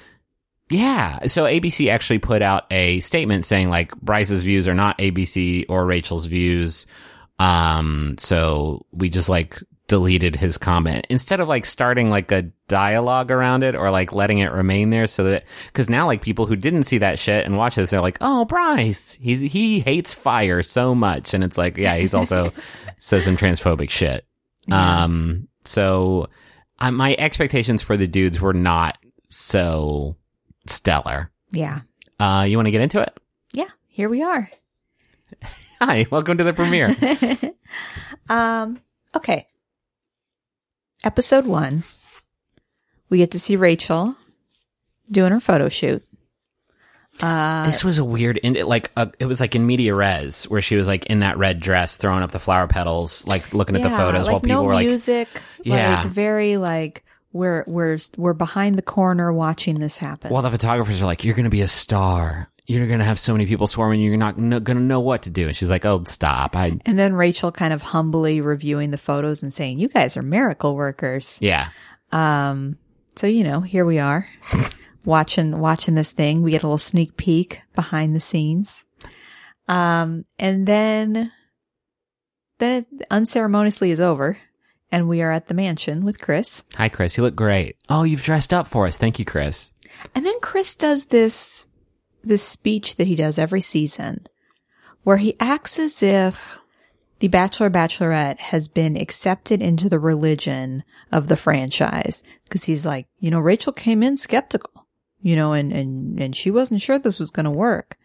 yeah. 0.70 1.26
So 1.26 1.44
ABC 1.44 1.92
actually 1.92 2.20
put 2.20 2.42
out 2.42 2.72
a 2.72 3.00
statement 3.02 3.44
saying 3.44 3.70
like 3.70 3.94
Bryce's 4.00 4.44
views 4.44 4.68
are 4.68 4.76
not 4.76 4.98
ABC 5.00 5.66
or 5.68 5.86
Rachel's 5.86 6.28
views. 6.28 6.86
Um, 7.42 8.16
so 8.18 8.86
we 8.92 9.10
just 9.10 9.30
like 9.30 9.60
deleted 9.88 10.36
his 10.38 10.58
comment 10.58 11.06
instead 11.10 11.42
of 11.42 11.50
like 11.50 11.66
starting 11.66 12.10
like 12.10 12.32
a 12.32 12.44
dialogue 12.70 13.30
around 13.30 13.64
it 13.64 13.76
or 13.76 13.92
like 13.92 14.14
letting 14.14 14.38
it 14.38 14.52
remain 14.52 14.90
there 14.90 15.06
so 15.06 15.26
that 15.26 15.44
because 15.68 15.90
now 15.90 16.06
like 16.06 16.22
people 16.22 16.46
who 16.46 16.56
didn't 16.56 16.84
see 16.84 17.00
that 17.00 17.20
shit 17.20 17.46
and 17.46 17.58
watch 17.58 17.76
this 17.76 17.90
they're 17.90 18.00
like 18.00 18.18
oh 18.22 18.46
bryce 18.46 19.12
he's 19.22 19.42
he 19.42 19.82
hates 19.82 20.14
fire 20.14 20.62
so 20.62 20.96
much 20.96 21.34
and 21.34 21.44
it's 21.44 21.58
like 21.58 21.76
yeah 21.76 21.98
he's 21.98 22.14
also 22.14 22.54
says 23.00 23.26
some 23.26 23.36
transphobic 23.36 23.90
shit 23.90 24.26
um 24.72 25.50
so 25.66 26.30
I, 26.80 26.90
my 26.92 27.14
expectations 27.20 27.84
for 27.84 27.98
the 27.98 28.08
dudes 28.08 28.40
were 28.40 28.54
not 28.54 28.98
so 29.28 30.16
stellar 30.68 31.32
Yeah. 31.52 31.80
uh 32.18 32.46
you 32.48 32.56
want 32.58 32.68
to 32.68 32.72
get 32.72 32.82
into 32.82 33.02
it 33.02 33.20
Yeah. 33.52 33.68
Here 33.88 34.08
we 34.08 34.24
are. 34.24 34.50
hi 35.82 36.06
welcome 36.12 36.38
to 36.38 36.44
the 36.44 36.54
premiere 36.54 36.96
Um, 38.30 38.80
okay. 39.16 39.48
Episode 41.04 41.46
one. 41.46 41.84
We 43.10 43.18
get 43.18 43.32
to 43.32 43.40
see 43.40 43.58
Rachel 43.58 44.16
doing 45.12 45.32
her 45.32 45.42
photo 45.42 45.68
shoot. 45.68 46.04
this 47.20 47.84
was 47.84 47.98
a 47.98 48.06
weird, 48.06 48.38
in, 48.38 48.54
like 48.66 48.90
uh, 48.96 49.08
it 49.20 49.26
was 49.26 49.42
like 49.42 49.54
in 49.56 49.66
media 49.66 49.94
res 49.94 50.46
where 50.46 50.62
she 50.62 50.78
was 50.78 50.88
like 50.88 51.08
in 51.08 51.20
that 51.20 51.38
red 51.38 51.60
dress, 51.60 51.98
throwing 51.98 52.24
up 52.24 52.32
the 52.32 52.40
flower 52.40 52.68
petals, 52.68 53.28
like 53.28 53.54
looking 53.54 53.76
at 53.76 53.82
the 53.84 53.90
photos 53.90 54.28
like 54.28 54.34
while 54.34 54.40
people 54.40 54.62
no 54.62 54.64
were 54.64 54.76
like, 54.76 54.88
music. 54.88 55.28
Yeah. 55.64 56.04
like 56.04 56.12
very 56.12 56.56
like 56.56 57.04
we're 57.34 57.66
we're 57.68 57.98
we're 58.18 58.34
behind 58.34 58.78
the 58.78 58.82
corner 58.82 59.34
watching 59.34 59.80
this 59.80 59.98
happen. 59.98 60.32
while 60.32 60.42
the 60.42 60.52
photographers 60.52 61.02
are 61.02 61.06
like, 61.06 61.26
"You're 61.26 61.36
going 61.36 61.44
to 61.46 61.50
be 61.50 61.62
a 61.62 61.68
star. 61.68 62.48
You're 62.68 62.88
going 62.88 63.00
to 63.00 63.06
have 63.06 63.20
so 63.20 63.34
many 63.34 63.46
people 63.48 63.68
swarming. 63.68 64.02
You're 64.02 64.18
not 64.18 64.38
going 64.38 64.64
to 64.64 64.76
know 64.76 65.00
what 65.00 65.24
to 65.24 65.30
do." 65.30 65.48
And 65.48 65.56
she's 65.56 65.70
like, 65.70 65.86
"Oh, 65.86 66.04
stop! 66.06 66.56
I 66.56 66.80
and 66.86 66.98
then 66.98 67.14
Rachel 67.14 67.52
kind 67.52 67.74
of 67.74 67.82
humbly 67.82 68.42
reviewing 68.42 68.92
the 68.92 68.98
photos 68.98 69.44
and 69.44 69.54
saying, 69.54 69.80
"You 69.80 69.90
guys 69.90 70.16
are 70.18 70.22
miracle 70.22 70.76
workers." 70.76 71.38
yeah." 71.42 71.70
Um, 72.12 72.78
so 73.16 73.28
you 73.28 73.44
know, 73.44 73.62
here 73.62 73.86
we 73.86 74.00
are 74.00 74.28
watching 75.06 75.60
watching 75.60 75.96
this 75.96 76.12
thing. 76.12 76.42
We 76.42 76.52
get 76.52 76.64
a 76.64 76.68
little 76.68 76.78
sneak 76.78 77.18
peek 77.18 77.62
behind 77.76 78.16
the 78.16 78.20
scenes. 78.20 78.86
Um, 79.68 80.26
and 80.38 80.68
then 80.68 81.32
then 82.60 82.86
it 82.92 83.08
unceremoniously 83.10 83.92
is 83.92 84.00
over, 84.00 84.38
and 84.92 85.08
we 85.08 85.22
are 85.22 85.32
at 85.32 85.48
the 85.48 85.54
mansion 85.54 86.04
with 86.06 86.22
Chris. 86.22 86.64
Hi, 86.76 86.90
Chris. 86.90 87.18
You 87.18 87.24
look 87.24 87.36
great. 87.36 87.78
Oh, 87.90 88.04
you've 88.04 88.24
dressed 88.24 88.54
up 88.54 88.68
for 88.68 88.86
us. 88.86 88.98
Thank 88.98 89.18
you, 89.18 89.26
Chris. 89.26 89.74
And 90.14 90.26
then 90.26 90.40
Chris 90.42 90.76
does 90.76 91.06
this 91.06 91.68
this 92.24 92.44
speech 92.44 92.96
that 92.96 93.08
he 93.08 93.16
does 93.16 93.40
every 93.40 93.62
season 93.62 94.28
where 95.04 95.18
he 95.18 95.36
acts 95.40 95.80
as 95.80 96.04
if 96.04 96.58
the 97.20 97.28
Bachelor 97.28 97.70
Bachelorette 97.70 98.40
has 98.40 98.68
been 98.68 98.98
accepted 98.98 99.62
into 99.62 99.90
the 99.90 100.00
religion 100.00 100.84
of 101.12 101.28
the 101.28 101.38
franchise 101.38 102.24
because 102.46 102.64
he's 102.64 102.86
like, 102.86 103.08
you 103.20 103.30
know, 103.30 103.40
Rachel 103.40 103.74
came 103.74 104.02
in 104.02 104.18
skeptical, 104.18 104.88
you 105.22 105.36
know, 105.36 105.54
and 105.54 105.72
and 105.72 106.20
and 106.20 106.36
she 106.36 106.50
wasn't 106.50 106.82
sure 106.82 106.98
this 106.98 107.20
was 107.20 107.30
going 107.30 107.46
to 107.46 107.52
work, 107.52 107.98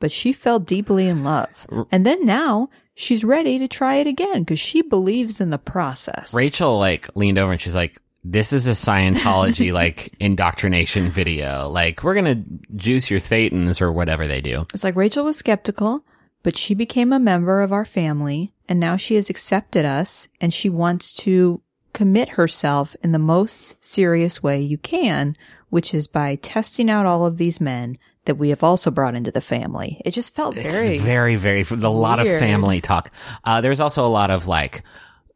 but 0.00 0.10
she 0.10 0.32
fell 0.32 0.58
deeply 0.58 1.08
in 1.08 1.22
love. 1.22 1.66
And 1.92 2.04
then 2.04 2.24
now 2.24 2.68
she's 2.94 3.24
ready 3.24 3.58
to 3.60 3.68
try 3.68 3.96
it 3.96 4.08
again 4.08 4.42
because 4.42 4.60
she 4.60 4.82
believes 4.82 5.40
in 5.40 5.50
the 5.50 5.58
process. 5.58 6.34
Rachel 6.34 6.78
like 6.78 7.08
leaned 7.16 7.38
over 7.38 7.52
and 7.52 7.60
she's 7.60 7.76
like, 7.76 7.96
"This 8.24 8.52
is 8.52 8.66
a 8.66 8.72
Scientology 8.72 9.72
like 9.80 10.14
indoctrination 10.18 11.10
video. 11.10 11.68
Like, 11.68 12.02
we're 12.02 12.14
gonna 12.14 12.42
juice 12.74 13.10
your 13.10 13.20
thetans 13.20 13.80
or 13.80 13.92
whatever 13.92 14.26
they 14.26 14.40
do." 14.40 14.66
It's 14.74 14.84
like 14.84 14.96
Rachel 14.96 15.24
was 15.24 15.36
skeptical, 15.36 16.04
but 16.42 16.56
she 16.56 16.74
became 16.74 17.12
a 17.12 17.20
member 17.20 17.62
of 17.62 17.72
our 17.72 17.84
family 17.84 18.54
and 18.68 18.80
now 18.80 18.96
she 18.96 19.14
has 19.16 19.30
accepted 19.30 19.84
us 19.84 20.28
and 20.40 20.52
she 20.52 20.68
wants 20.68 21.14
to 21.16 21.60
commit 21.92 22.30
herself 22.30 22.96
in 23.02 23.12
the 23.12 23.18
most 23.18 23.82
serious 23.82 24.42
way 24.42 24.60
you 24.60 24.78
can, 24.78 25.36
which 25.70 25.94
is 25.94 26.06
by 26.06 26.36
testing 26.36 26.90
out 26.90 27.06
all 27.06 27.24
of 27.26 27.36
these 27.36 27.60
men 27.60 27.98
that 28.24 28.36
we 28.36 28.48
have 28.48 28.62
also 28.62 28.90
brought 28.90 29.14
into 29.14 29.30
the 29.30 29.40
family. 29.40 30.00
It 30.04 30.12
just 30.12 30.34
felt 30.34 30.54
very, 30.54 30.96
It's 30.96 31.02
very, 31.02 31.36
very, 31.36 31.62
a 31.62 31.88
lot 31.88 32.20
of 32.20 32.26
family 32.26 32.80
talk. 32.80 33.10
Uh, 33.44 33.60
there's 33.60 33.80
also 33.80 34.06
a 34.06 34.08
lot 34.08 34.30
of 34.30 34.46
like, 34.46 34.82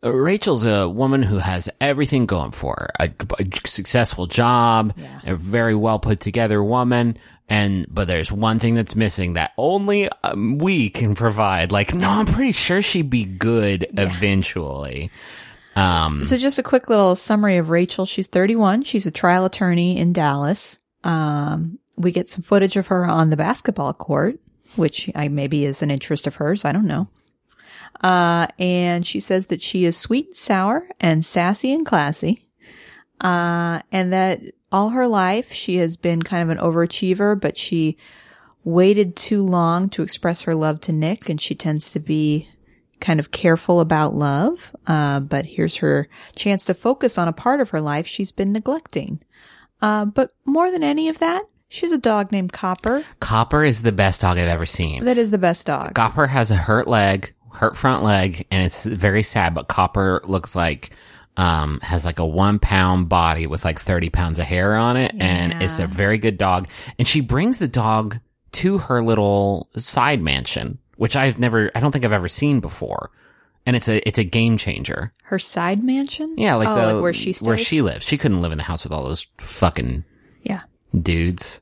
Rachel's 0.02 0.64
a 0.64 0.88
woman 0.88 1.22
who 1.22 1.38
has 1.38 1.68
everything 1.80 2.26
going 2.26 2.52
for 2.52 2.74
her. 2.78 2.88
A, 3.00 3.10
a 3.40 3.44
successful 3.66 4.26
job, 4.26 4.94
a 5.24 5.34
very 5.34 5.74
well 5.74 5.98
put 5.98 6.20
together 6.20 6.62
woman. 6.62 7.18
And, 7.48 7.86
but 7.88 8.06
there's 8.06 8.30
one 8.30 8.58
thing 8.58 8.74
that's 8.74 8.94
missing 8.94 9.32
that 9.32 9.52
only 9.56 10.08
um, 10.22 10.58
we 10.58 10.90
can 10.90 11.14
provide. 11.14 11.72
Like, 11.72 11.94
no, 11.94 12.08
I'm 12.10 12.26
pretty 12.26 12.52
sure 12.52 12.82
she'd 12.82 13.08
be 13.10 13.24
good 13.24 13.86
eventually. 13.96 15.10
Um, 15.74 16.24
So 16.24 16.36
just 16.36 16.58
a 16.58 16.62
quick 16.62 16.88
little 16.88 17.16
summary 17.16 17.56
of 17.56 17.70
Rachel. 17.70 18.04
She's 18.04 18.26
31. 18.26 18.82
She's 18.84 19.06
a 19.06 19.10
trial 19.10 19.44
attorney 19.44 19.96
in 19.98 20.12
Dallas. 20.12 20.78
Um, 21.04 21.78
we 21.96 22.12
get 22.12 22.28
some 22.30 22.42
footage 22.42 22.76
of 22.76 22.88
her 22.88 23.06
on 23.06 23.30
the 23.30 23.36
basketball 23.36 23.94
court, 23.94 24.38
which 24.76 25.10
I, 25.14 25.28
maybe 25.28 25.64
is 25.64 25.82
an 25.82 25.90
interest 25.90 26.26
of 26.26 26.36
hers. 26.36 26.64
I 26.64 26.72
don't 26.72 26.86
know. 26.86 27.08
Uh, 28.00 28.46
and 28.58 29.06
she 29.06 29.20
says 29.20 29.46
that 29.46 29.62
she 29.62 29.84
is 29.84 29.96
sweet 29.96 30.28
and 30.28 30.36
sour 30.36 30.88
and 31.00 31.24
sassy 31.24 31.72
and 31.72 31.84
classy. 31.84 32.46
Uh, 33.20 33.80
and 33.90 34.12
that 34.12 34.40
all 34.70 34.90
her 34.90 35.08
life 35.08 35.52
she 35.52 35.76
has 35.76 35.96
been 35.96 36.22
kind 36.22 36.42
of 36.42 36.56
an 36.56 36.62
overachiever, 36.62 37.38
but 37.40 37.56
she 37.56 37.96
waited 38.64 39.16
too 39.16 39.44
long 39.44 39.88
to 39.88 40.02
express 40.02 40.42
her 40.42 40.54
love 40.54 40.80
to 40.82 40.92
Nick 40.92 41.28
and 41.28 41.40
she 41.40 41.54
tends 41.54 41.90
to 41.92 42.00
be 42.00 42.48
kind 43.00 43.20
of 43.20 43.30
careful 43.30 43.80
about 43.80 44.14
love. 44.14 44.74
Uh, 44.86 45.20
but 45.20 45.46
here's 45.46 45.76
her 45.76 46.08
chance 46.36 46.64
to 46.66 46.74
focus 46.74 47.18
on 47.18 47.28
a 47.28 47.32
part 47.32 47.60
of 47.60 47.70
her 47.70 47.80
life 47.80 48.06
she's 48.06 48.32
been 48.32 48.52
neglecting. 48.52 49.20
Uh, 49.80 50.04
but 50.04 50.32
more 50.44 50.70
than 50.70 50.82
any 50.82 51.08
of 51.08 51.18
that, 51.18 51.42
she's 51.68 51.92
a 51.92 51.98
dog 51.98 52.32
named 52.32 52.52
Copper. 52.52 53.04
Copper 53.20 53.64
is 53.64 53.82
the 53.82 53.92
best 53.92 54.20
dog 54.20 54.38
I've 54.38 54.48
ever 54.48 54.66
seen. 54.66 55.04
That 55.04 55.18
is 55.18 55.30
the 55.30 55.38
best 55.38 55.66
dog. 55.66 55.94
Copper 55.94 56.26
has 56.26 56.50
a 56.50 56.56
hurt 56.56 56.88
leg, 56.88 57.32
hurt 57.58 57.76
front 57.76 58.02
leg, 58.04 58.46
and 58.50 58.62
it's 58.64 58.84
very 58.84 59.22
sad. 59.22 59.54
But 59.54 59.68
Copper 59.68 60.20
looks 60.24 60.54
like 60.56 60.90
um 61.36 61.78
has 61.82 62.04
like 62.04 62.18
a 62.18 62.26
one 62.26 62.58
pound 62.58 63.08
body 63.08 63.46
with 63.46 63.64
like 63.64 63.78
thirty 63.78 64.10
pounds 64.10 64.38
of 64.38 64.44
hair 64.46 64.76
on 64.76 64.96
it, 64.96 65.14
and 65.18 65.62
it's 65.62 65.78
a 65.78 65.86
very 65.86 66.18
good 66.18 66.38
dog. 66.38 66.68
And 66.98 67.06
she 67.06 67.20
brings 67.20 67.58
the 67.58 67.68
dog 67.68 68.18
to 68.52 68.78
her 68.78 69.02
little 69.02 69.68
side 69.76 70.22
mansion, 70.22 70.78
which 70.96 71.14
I've 71.16 71.38
never, 71.38 71.70
I 71.74 71.80
don't 71.80 71.92
think 71.92 72.04
I've 72.04 72.12
ever 72.12 72.28
seen 72.28 72.60
before. 72.60 73.10
And 73.66 73.76
it's 73.76 73.88
a 73.88 74.06
it's 74.08 74.18
a 74.18 74.24
game 74.24 74.56
changer. 74.56 75.12
Her 75.24 75.38
side 75.38 75.84
mansion? 75.84 76.34
Yeah, 76.38 76.54
like 76.54 76.68
Oh, 76.68 76.96
the 76.96 77.02
where 77.02 77.12
she 77.12 77.34
stays? 77.34 77.46
where 77.46 77.56
she 77.58 77.82
lives. 77.82 78.06
She 78.06 78.16
couldn't 78.16 78.40
live 78.40 78.50
in 78.52 78.58
the 78.58 78.64
house 78.64 78.82
with 78.84 78.92
all 78.92 79.04
those 79.04 79.26
fucking 79.38 80.04
Yeah. 80.42 80.62
dudes. 80.98 81.60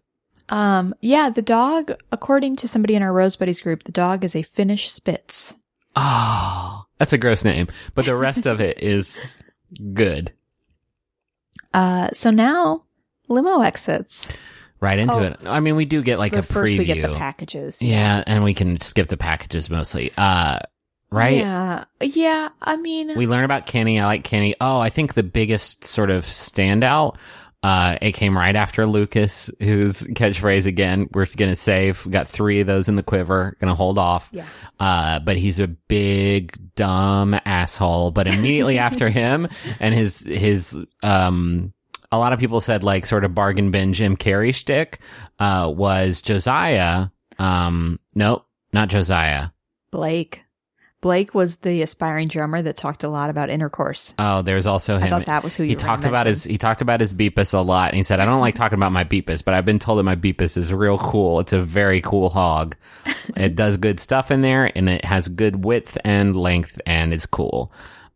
Um, 0.48 0.94
yeah, 1.00 1.30
the 1.30 1.42
dog, 1.42 1.92
according 2.12 2.54
to 2.56 2.68
somebody 2.68 2.94
in 2.94 3.02
our 3.02 3.12
Rose 3.12 3.34
Buddies 3.34 3.60
group, 3.60 3.82
the 3.82 3.90
dog 3.92 4.24
is 4.24 4.36
a 4.36 4.42
Finnish 4.44 4.88
Spitz. 4.88 5.54
Oh, 5.96 6.84
that's 6.98 7.12
a 7.12 7.18
gross 7.18 7.44
name, 7.44 7.68
but 7.94 8.04
the 8.04 8.16
rest 8.16 8.46
of 8.46 8.60
it 8.60 8.82
is 8.82 9.22
good. 9.94 10.32
Uh, 11.74 12.08
so 12.12 12.30
now 12.30 12.84
limo 13.28 13.60
exits. 13.62 14.30
Right 14.80 14.98
into 14.98 15.14
Oh. 15.14 15.22
it. 15.22 15.38
I 15.46 15.60
mean, 15.60 15.74
we 15.76 15.86
do 15.86 16.02
get 16.02 16.18
like 16.18 16.34
a 16.36 16.42
first 16.42 16.74
preview. 16.74 16.78
we 16.80 16.84
get 16.84 17.02
the 17.10 17.16
packages. 17.16 17.80
yeah, 17.80 18.22
and 18.26 18.44
we 18.44 18.52
can 18.54 18.78
skip 18.80 19.08
the 19.08 19.16
packages 19.16 19.70
mostly. 19.70 20.12
Uh, 20.18 20.58
right? 21.10 21.38
Yeah. 21.38 21.84
Yeah. 22.02 22.50
I 22.60 22.76
mean, 22.76 23.16
We 23.16 23.26
learn 23.26 23.44
about 23.44 23.64
Kenny. 23.66 23.98
I 23.98 24.04
like 24.04 24.22
Kenny. 24.24 24.54
Oh, 24.60 24.78
I 24.78 24.90
think 24.90 25.14
the 25.14 25.22
biggest 25.22 25.84
sort 25.84 26.10
of 26.10 26.24
standout. 26.24 27.16
Uh, 27.62 27.98
it 28.00 28.12
came 28.12 28.36
right 28.36 28.54
after 28.54 28.86
Lucas, 28.86 29.50
whose 29.60 30.02
catchphrase 30.02 30.66
again, 30.66 31.08
we're 31.12 31.26
going 31.36 31.50
to 31.50 31.56
save. 31.56 32.06
Got 32.08 32.28
three 32.28 32.60
of 32.60 32.66
those 32.66 32.88
in 32.88 32.94
the 32.94 33.02
quiver. 33.02 33.56
Going 33.60 33.70
to 33.70 33.74
hold 33.74 33.98
off. 33.98 34.28
Yeah. 34.32 34.46
Uh, 34.78 35.18
but 35.18 35.36
he's 35.36 35.58
a 35.58 35.66
big, 35.66 36.56
dumb 36.76 37.34
asshole. 37.44 38.12
But 38.12 38.28
immediately 38.28 38.78
after 38.86 39.08
him 39.08 39.48
and 39.80 39.94
his, 39.94 40.20
his, 40.20 40.78
um, 41.02 41.72
a 42.12 42.18
lot 42.18 42.32
of 42.32 42.38
people 42.38 42.60
said 42.60 42.84
like 42.84 43.04
sort 43.04 43.24
of 43.24 43.34
bargain 43.34 43.72
bin 43.72 43.92
Jim 43.94 44.16
Carrey 44.16 44.54
shtick, 44.54 45.00
uh, 45.40 45.72
was 45.74 46.22
Josiah. 46.22 47.08
Um, 47.38 47.98
nope, 48.14 48.46
not 48.72 48.88
Josiah. 48.88 49.48
Blake. 49.90 50.45
Blake 51.06 51.36
was 51.36 51.58
the 51.58 51.82
aspiring 51.82 52.26
drummer 52.26 52.60
that 52.60 52.76
talked 52.76 53.04
a 53.04 53.08
lot 53.08 53.30
about 53.30 53.48
intercourse. 53.48 54.12
Oh, 54.18 54.42
there's 54.42 54.66
also 54.66 54.96
him. 54.96 55.04
I 55.04 55.10
thought 55.10 55.26
that 55.26 55.44
was 55.44 55.54
who 55.54 55.62
he 55.62 55.76
talked 55.76 56.04
about 56.04 56.26
mention. 56.26 56.30
his 56.30 56.42
he 56.42 56.58
talked 56.58 56.82
about 56.82 56.98
his 56.98 57.14
beepus 57.14 57.54
a 57.54 57.58
lot, 57.58 57.90
and 57.90 57.96
he 57.96 58.02
said, 58.02 58.18
"I 58.18 58.24
don't 58.24 58.40
like 58.40 58.56
talking 58.56 58.76
about 58.76 58.90
my 58.90 59.04
beepus, 59.04 59.44
but 59.44 59.54
I've 59.54 59.64
been 59.64 59.78
told 59.78 60.00
that 60.00 60.02
my 60.02 60.16
beepus 60.16 60.56
is 60.56 60.74
real 60.74 60.98
cool. 60.98 61.38
It's 61.38 61.52
a 61.52 61.62
very 61.62 62.00
cool 62.00 62.28
hog. 62.28 62.74
it 63.36 63.54
does 63.54 63.76
good 63.76 64.00
stuff 64.00 64.32
in 64.32 64.40
there, 64.40 64.68
and 64.74 64.88
it 64.88 65.04
has 65.04 65.28
good 65.28 65.64
width 65.64 65.96
and 66.04 66.36
length, 66.36 66.80
and 66.84 67.14
it's 67.14 67.26
cool." 67.26 67.72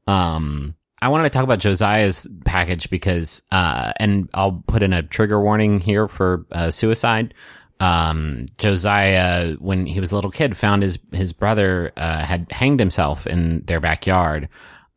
Um, 0.08 0.74
I 1.00 1.10
wanted 1.10 1.24
to 1.24 1.30
talk 1.30 1.44
about 1.44 1.60
Josiah's 1.60 2.26
package 2.44 2.90
because, 2.90 3.44
uh, 3.52 3.92
and 4.00 4.28
I'll 4.34 4.64
put 4.66 4.82
in 4.82 4.92
a 4.92 5.04
trigger 5.04 5.40
warning 5.40 5.78
here 5.78 6.08
for 6.08 6.44
uh, 6.50 6.72
suicide. 6.72 7.34
Um, 7.80 8.44
Josiah, 8.58 9.54
when 9.54 9.86
he 9.86 10.00
was 10.00 10.12
a 10.12 10.14
little 10.14 10.30
kid, 10.30 10.56
found 10.56 10.82
his 10.82 10.98
his 11.12 11.32
brother 11.32 11.92
uh, 11.96 12.22
had 12.22 12.46
hanged 12.52 12.78
himself 12.78 13.26
in 13.26 13.62
their 13.64 13.80
backyard. 13.80 14.48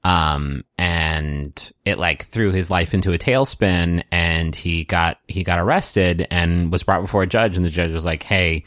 Um, 0.05 0.65
and 0.77 1.71
it 1.85 1.97
like 1.97 2.25
threw 2.25 2.51
his 2.51 2.69
life 2.69 2.93
into 2.93 3.13
a 3.13 3.17
tailspin, 3.17 4.03
and 4.11 4.53
he 4.53 4.83
got 4.83 5.19
he 5.29 5.43
got 5.43 5.59
arrested 5.59 6.27
and 6.29 6.73
was 6.73 6.83
brought 6.83 7.01
before 7.01 7.23
a 7.23 7.27
judge, 7.27 7.55
and 7.55 7.65
the 7.65 7.69
judge 7.69 7.91
was 7.91 8.03
like, 8.03 8.21
"Hey, 8.21 8.65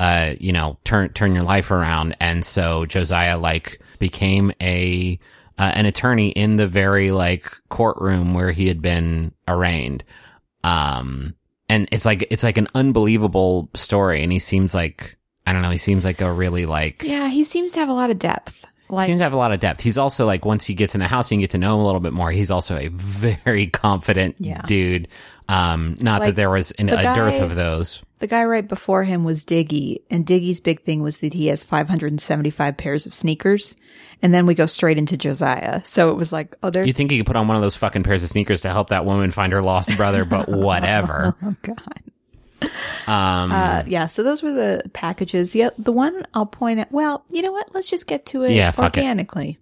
uh, 0.00 0.34
you 0.40 0.52
know, 0.52 0.78
turn 0.84 1.10
turn 1.10 1.34
your 1.34 1.44
life 1.44 1.70
around." 1.70 2.16
And 2.20 2.42
so 2.44 2.86
Josiah 2.86 3.36
like 3.36 3.82
became 3.98 4.50
a 4.62 5.18
uh, 5.58 5.72
an 5.74 5.84
attorney 5.84 6.30
in 6.30 6.56
the 6.56 6.68
very 6.68 7.10
like 7.10 7.50
courtroom 7.68 8.32
where 8.32 8.50
he 8.50 8.68
had 8.68 8.80
been 8.80 9.34
arraigned. 9.46 10.04
Um, 10.64 11.34
and 11.68 11.88
it's 11.92 12.04
like 12.04 12.26
it's 12.30 12.42
like 12.42 12.56
an 12.58 12.68
unbelievable 12.74 13.68
story, 13.74 14.22
and 14.22 14.32
he 14.32 14.38
seems 14.38 14.74
like 14.74 15.16
I 15.46 15.52
don't 15.52 15.62
know, 15.62 15.70
he 15.70 15.78
seems 15.78 16.04
like 16.04 16.20
a 16.20 16.30
really 16.32 16.66
like 16.66 17.02
Yeah, 17.02 17.28
he 17.28 17.44
seems 17.44 17.72
to 17.72 17.80
have 17.80 17.88
a 17.88 17.92
lot 17.94 18.10
of 18.10 18.18
depth. 18.18 18.64
Like, 18.90 19.06
Seems 19.06 19.18
to 19.18 19.24
have 19.24 19.34
a 19.34 19.36
lot 19.36 19.52
of 19.52 19.60
depth. 19.60 19.82
He's 19.82 19.98
also 19.98 20.24
like 20.24 20.46
once 20.46 20.64
he 20.64 20.72
gets 20.74 20.94
in 20.94 21.00
the 21.00 21.08
house, 21.08 21.30
you 21.30 21.34
can 21.36 21.40
get 21.42 21.50
to 21.50 21.58
know 21.58 21.74
him 21.74 21.80
a 21.82 21.84
little 21.86 22.00
bit 22.00 22.14
more. 22.14 22.30
He's 22.30 22.50
also 22.50 22.78
a 22.78 22.88
very 22.90 23.66
confident 23.66 24.36
Yeah. 24.38 24.62
dude. 24.62 25.08
Um, 25.48 25.96
not 26.00 26.20
Like, 26.20 26.28
that 26.30 26.36
there 26.36 26.50
was 26.50 26.72
an, 26.72 26.86
the 26.86 26.98
a 26.98 27.14
dearth 27.14 27.40
of 27.40 27.54
those. 27.54 28.02
the 28.18 28.26
guy 28.26 28.44
right 28.44 28.66
before 28.68 29.04
him 29.04 29.24
was 29.24 29.44
Diggy, 29.46 30.02
and 30.10 30.26
Diggy's 30.26 30.60
big 30.60 30.82
thing 30.82 31.02
was 31.02 31.18
that 31.18 31.32
he 31.32 31.46
has 31.46 31.64
575 31.64 32.76
pairs 32.76 33.06
of 33.06 33.14
sneakers. 33.14 33.76
And 34.20 34.34
then 34.34 34.46
we 34.46 34.54
go 34.54 34.66
straight 34.66 34.98
into 34.98 35.16
Josiah. 35.16 35.82
So 35.84 36.10
it 36.10 36.16
was 36.16 36.32
like, 36.32 36.54
oh, 36.62 36.70
there's. 36.70 36.86
You 36.88 36.92
think 36.92 37.10
he 37.12 37.18
could 37.18 37.26
put 37.26 37.36
on 37.36 37.46
one 37.48 37.56
of 37.56 37.62
those 37.62 37.76
fucking 37.76 38.02
pairs 38.02 38.22
of 38.24 38.30
sneakers 38.30 38.62
to 38.62 38.68
help 38.70 38.88
that 38.90 39.04
woman 39.06 39.30
find 39.30 39.52
her 39.52 39.62
lost 39.62 39.96
brother, 39.96 40.24
but 40.24 40.48
whatever. 40.48 41.34
Oh, 41.42 41.54
God. 41.62 42.02
Um, 43.06 43.52
Uh, 43.52 43.84
yeah, 43.86 44.08
so 44.08 44.22
those 44.24 44.42
were 44.42 44.50
the 44.52 44.82
packages. 44.92 45.54
Yeah. 45.54 45.70
the 45.78 45.92
one 45.92 46.26
I'll 46.34 46.46
point 46.46 46.80
at. 46.80 46.90
Well, 46.92 47.24
you 47.30 47.40
know 47.42 47.52
what? 47.52 47.72
Let's 47.74 47.88
just 47.88 48.06
get 48.08 48.26
to 48.26 48.42
it 48.42 48.50
Yeah, 48.50 48.72
fuck 48.72 48.96
it. 48.96 49.00
organically. 49.00 49.58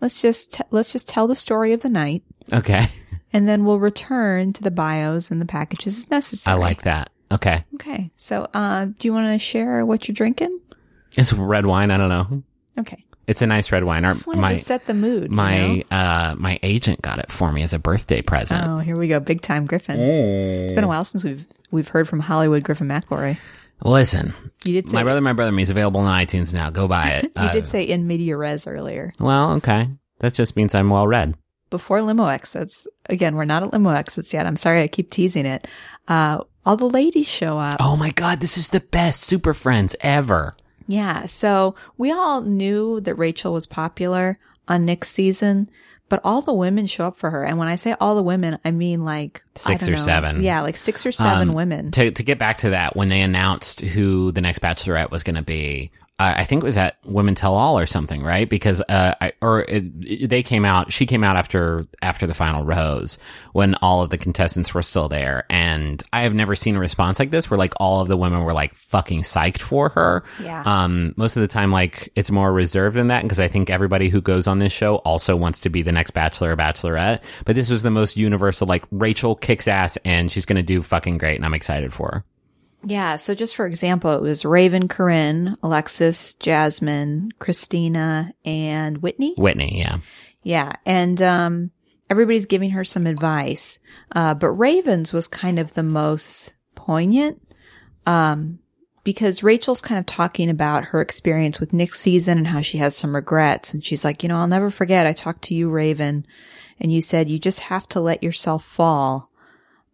Let's 0.00 0.22
just 0.22 0.54
t- 0.54 0.62
let's 0.70 0.92
just 0.92 1.08
tell 1.08 1.26
the 1.26 1.34
story 1.36 1.72
of 1.72 1.80
the 1.82 1.88
night, 1.90 2.22
okay. 2.52 2.86
and 3.34 3.46
then 3.46 3.66
we'll 3.66 3.78
return 3.80 4.54
to 4.54 4.62
the 4.62 4.70
bios 4.70 5.30
and 5.30 5.40
the 5.42 5.46
packages 5.46 5.98
as 5.98 6.10
necessary. 6.10 6.54
I 6.54 6.58
like 6.58 6.82
that. 6.82 7.10
Okay. 7.30 7.64
Okay, 7.74 8.10
so 8.16 8.46
uh, 8.54 8.86
do 8.86 9.08
you 9.08 9.12
want 9.12 9.26
to 9.26 9.38
share 9.38 9.84
what 9.84 10.08
you're 10.08 10.14
drinking? 10.14 10.58
It's 11.16 11.32
red 11.32 11.66
wine. 11.66 11.90
I 11.90 11.96
don't 11.98 12.08
know. 12.08 12.42
Okay, 12.78 13.04
It's 13.26 13.40
a 13.42 13.46
nice 13.46 13.70
red 13.70 13.84
wine. 13.84 14.04
Our, 14.04 14.12
just 14.12 14.26
wanted 14.26 14.40
my, 14.40 14.54
to 14.54 14.56
set 14.60 14.86
the 14.86 14.94
mood. 14.94 15.24
you 15.24 15.28
my, 15.36 15.76
know? 15.76 15.82
uh, 15.90 16.34
my 16.38 16.58
agent 16.62 17.02
got 17.02 17.18
it 17.18 17.30
for 17.30 17.52
me 17.52 17.62
as 17.62 17.72
a 17.72 17.78
birthday 17.78 18.20
present. 18.22 18.66
oh, 18.66 18.78
here 18.78 18.96
we 18.96 19.08
go, 19.08 19.20
big 19.20 19.40
time 19.42 19.66
Griffin. 19.66 20.00
It's 20.00 20.72
been 20.72 20.84
a 20.84 20.88
while 20.88 21.04
since 21.04 21.22
we've 21.24 21.46
we've 21.70 21.88
heard 21.88 22.08
from 22.08 22.20
Hollywood 22.20 22.62
Griffin 22.64 22.88
McElroy. 22.88 23.36
Listen, 23.84 24.32
You 24.64 24.72
did 24.74 24.88
say 24.88 24.96
my 24.96 25.02
brother, 25.02 25.20
my 25.20 25.32
brother, 25.32 25.50
me 25.52 25.62
is 25.62 25.70
available 25.70 26.00
on 26.00 26.24
iTunes 26.24 26.54
now. 26.54 26.70
Go 26.70 26.86
buy 26.88 27.10
it. 27.10 27.24
you 27.24 27.30
Uh, 27.36 27.52
did 27.52 27.66
say 27.66 27.82
in 27.82 28.06
media 28.06 28.36
res 28.36 28.66
earlier. 28.66 29.12
well, 29.18 29.52
okay. 29.54 29.88
That 30.20 30.34
just 30.34 30.56
means 30.56 30.74
I'm 30.74 30.90
well 30.90 31.06
read. 31.08 31.34
Before 31.74 32.00
limo 32.02 32.26
exits. 32.26 32.86
Again, 33.06 33.34
we're 33.34 33.44
not 33.44 33.64
at 33.64 33.72
limo 33.72 33.90
exits 33.90 34.32
yet. 34.32 34.46
I'm 34.46 34.56
sorry 34.56 34.82
I 34.82 34.86
keep 34.86 35.10
teasing 35.10 35.44
it. 35.44 35.66
Uh, 36.06 36.38
all 36.64 36.76
the 36.76 36.88
ladies 36.88 37.26
show 37.28 37.58
up. 37.58 37.78
Oh 37.80 37.96
my 37.96 38.10
God, 38.10 38.38
this 38.38 38.56
is 38.56 38.68
the 38.68 38.78
best 38.78 39.22
Super 39.22 39.52
Friends 39.52 39.96
ever. 40.00 40.54
Yeah. 40.86 41.26
So 41.26 41.74
we 41.98 42.12
all 42.12 42.42
knew 42.42 43.00
that 43.00 43.16
Rachel 43.16 43.52
was 43.52 43.66
popular 43.66 44.38
on 44.68 44.84
Nick's 44.84 45.10
season, 45.10 45.68
but 46.08 46.20
all 46.22 46.42
the 46.42 46.54
women 46.54 46.86
show 46.86 47.06
up 47.08 47.18
for 47.18 47.30
her. 47.30 47.44
And 47.44 47.58
when 47.58 47.66
I 47.68 47.74
say 47.74 47.96
all 48.00 48.14
the 48.14 48.22
women, 48.22 48.58
I 48.64 48.70
mean 48.70 49.04
like 49.04 49.42
I 49.56 49.58
Six 49.58 49.86
don't 49.86 49.94
or 49.94 49.96
know. 49.96 50.04
seven. 50.04 50.42
Yeah, 50.44 50.60
like 50.60 50.76
six 50.76 51.04
or 51.04 51.10
seven 51.12 51.48
Um, 51.48 51.54
women. 51.56 51.90
To, 51.90 52.12
to 52.12 52.22
get 52.22 52.38
back 52.38 52.58
to 52.58 52.70
that, 52.70 52.94
when 52.94 53.08
they 53.08 53.20
announced 53.22 53.80
who 53.80 54.30
the 54.30 54.40
next 54.42 54.60
Bachelorette 54.60 55.10
was 55.10 55.22
going 55.24 55.36
to 55.36 55.42
be, 55.42 55.90
I 56.18 56.42
I 56.42 56.44
think 56.44 56.62
it 56.62 56.66
was 56.66 56.78
at 56.78 56.96
Women 57.04 57.34
Tell 57.34 57.54
All 57.54 57.78
or 57.78 57.86
something, 57.86 58.22
right? 58.22 58.48
Because, 58.48 58.80
uh, 58.82 59.14
I, 59.20 59.32
or 59.40 59.62
it, 59.62 60.28
they 60.28 60.42
came 60.42 60.64
out, 60.64 60.92
she 60.92 61.06
came 61.06 61.24
out 61.24 61.36
after, 61.36 61.86
after 62.02 62.26
the 62.26 62.34
final 62.34 62.64
rose 62.64 63.18
when 63.52 63.74
all 63.76 64.02
of 64.02 64.10
the 64.10 64.18
contestants 64.18 64.74
were 64.74 64.82
still 64.82 65.08
there. 65.08 65.44
And 65.48 66.02
I 66.12 66.22
have 66.22 66.34
never 66.34 66.54
seen 66.54 66.76
a 66.76 66.80
response 66.80 67.18
like 67.18 67.30
this 67.30 67.50
where 67.50 67.58
like 67.58 67.74
all 67.78 68.00
of 68.00 68.08
the 68.08 68.16
women 68.16 68.44
were 68.44 68.52
like 68.52 68.74
fucking 68.74 69.22
psyched 69.22 69.60
for 69.60 69.88
her. 69.90 70.22
Yeah. 70.42 70.62
Um, 70.64 71.14
most 71.16 71.36
of 71.36 71.40
the 71.40 71.48
time, 71.48 71.72
like 71.72 72.10
it's 72.14 72.30
more 72.30 72.52
reserved 72.52 72.96
than 72.96 73.08
that 73.08 73.22
because 73.22 73.40
I 73.40 73.48
think 73.48 73.70
everybody 73.70 74.08
who 74.08 74.20
goes 74.20 74.46
on 74.46 74.58
this 74.58 74.72
show 74.72 74.96
also 74.96 75.36
wants 75.36 75.60
to 75.60 75.70
be 75.70 75.82
the 75.82 75.92
next 75.92 76.12
Bachelor 76.12 76.52
or 76.52 76.56
Bachelorette. 76.56 77.22
But 77.44 77.56
this 77.56 77.70
was 77.70 77.82
the 77.82 77.90
most 77.90 78.16
universal, 78.16 78.66
like 78.66 78.84
Rachel 78.90 79.34
kicks 79.34 79.66
ass 79.66 79.96
and 80.04 80.30
she's 80.30 80.46
going 80.46 80.56
to 80.56 80.62
do 80.62 80.82
fucking 80.82 81.18
great. 81.18 81.36
And 81.36 81.44
I'm 81.44 81.54
excited 81.54 81.92
for 81.92 82.10
her. 82.10 82.24
Yeah. 82.86 83.16
So 83.16 83.34
just 83.34 83.56
for 83.56 83.66
example, 83.66 84.12
it 84.12 84.22
was 84.22 84.44
Raven, 84.44 84.88
Corinne, 84.88 85.56
Alexis, 85.62 86.34
Jasmine, 86.36 87.32
Christina, 87.38 88.32
and 88.44 88.98
Whitney. 88.98 89.34
Whitney, 89.36 89.78
yeah. 89.78 89.98
Yeah. 90.42 90.72
And, 90.84 91.20
um, 91.22 91.70
everybody's 92.10 92.46
giving 92.46 92.70
her 92.70 92.84
some 92.84 93.06
advice. 93.06 93.80
Uh, 94.12 94.34
but 94.34 94.50
Ravens 94.50 95.12
was 95.12 95.26
kind 95.26 95.58
of 95.58 95.74
the 95.74 95.82
most 95.82 96.52
poignant. 96.74 97.40
Um, 98.06 98.58
because 99.04 99.42
Rachel's 99.42 99.82
kind 99.82 99.98
of 99.98 100.06
talking 100.06 100.48
about 100.48 100.86
her 100.86 101.00
experience 101.00 101.60
with 101.60 101.72
Nick's 101.72 102.00
season 102.00 102.38
and 102.38 102.46
how 102.46 102.62
she 102.62 102.78
has 102.78 102.96
some 102.96 103.14
regrets. 103.14 103.74
And 103.74 103.84
she's 103.84 104.04
like, 104.04 104.22
you 104.22 104.28
know, 104.28 104.36
I'll 104.36 104.46
never 104.46 104.70
forget. 104.70 105.06
I 105.06 105.12
talked 105.12 105.42
to 105.44 105.54
you, 105.54 105.70
Raven, 105.70 106.26
and 106.80 106.90
you 106.90 107.02
said 107.02 107.28
you 107.28 107.38
just 107.38 107.60
have 107.60 107.86
to 107.88 108.00
let 108.00 108.22
yourself 108.22 108.64
fall. 108.64 109.30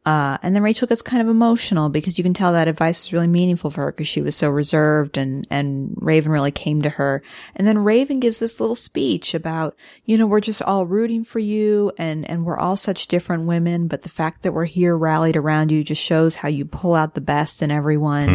Uh, 0.07 0.38
and 0.42 0.54
then 0.54 0.62
Rachel 0.62 0.88
gets 0.88 1.02
kind 1.02 1.21
of 1.21 1.28
emotional 1.28 1.90
because 1.90 2.16
you 2.16 2.25
can 2.25 2.33
tell 2.33 2.52
that 2.54 2.69
advice 2.69 3.04
was 3.04 3.12
really 3.12 3.27
meaningful 3.27 3.70
for 3.70 3.85
her 3.85 3.92
because 3.92 4.09
she 4.09 4.22
was 4.22 4.35
so 4.35 4.48
reserved 4.48 5.18
and, 5.18 5.46
and 5.51 5.92
Raven 5.96 6.33
really 6.33 6.51
came 6.51 6.81
to 6.83 6.88
her. 6.88 7.22
And 7.55 7.68
then 7.68 7.85
Raven 7.85 8.18
gives 8.18 8.38
this 8.38 8.61
little 8.61 8.77
speech 8.77 9.35
about, 9.35 9.77
you 10.07 10.16
know, 10.16 10.27
we're 10.27 10.40
just 10.40 10.62
all 10.62 10.87
rooting 10.87 11.22
for 11.22 11.38
you 11.38 11.92
and, 11.98 12.29
and 12.29 12.46
we're 12.46 12.57
all 12.57 12.79
such 12.79 13.09
different 13.09 13.46
women, 13.46 13.88
but 13.88 14.01
the 14.03 14.09
fact 14.09 14.42
that 14.42 14.53
we're 14.53 14.64
here 14.64 14.96
rallied 14.96 15.37
around 15.37 15.70
you 15.70 15.85
just 15.85 16.03
shows 16.03 16.35
how 16.35 16.48
you 16.48 16.64
pull 16.64 16.94
out 16.94 17.14
the 17.14 17.20
best 17.20 17.61
in 17.61 17.70
everyone. 17.70 18.29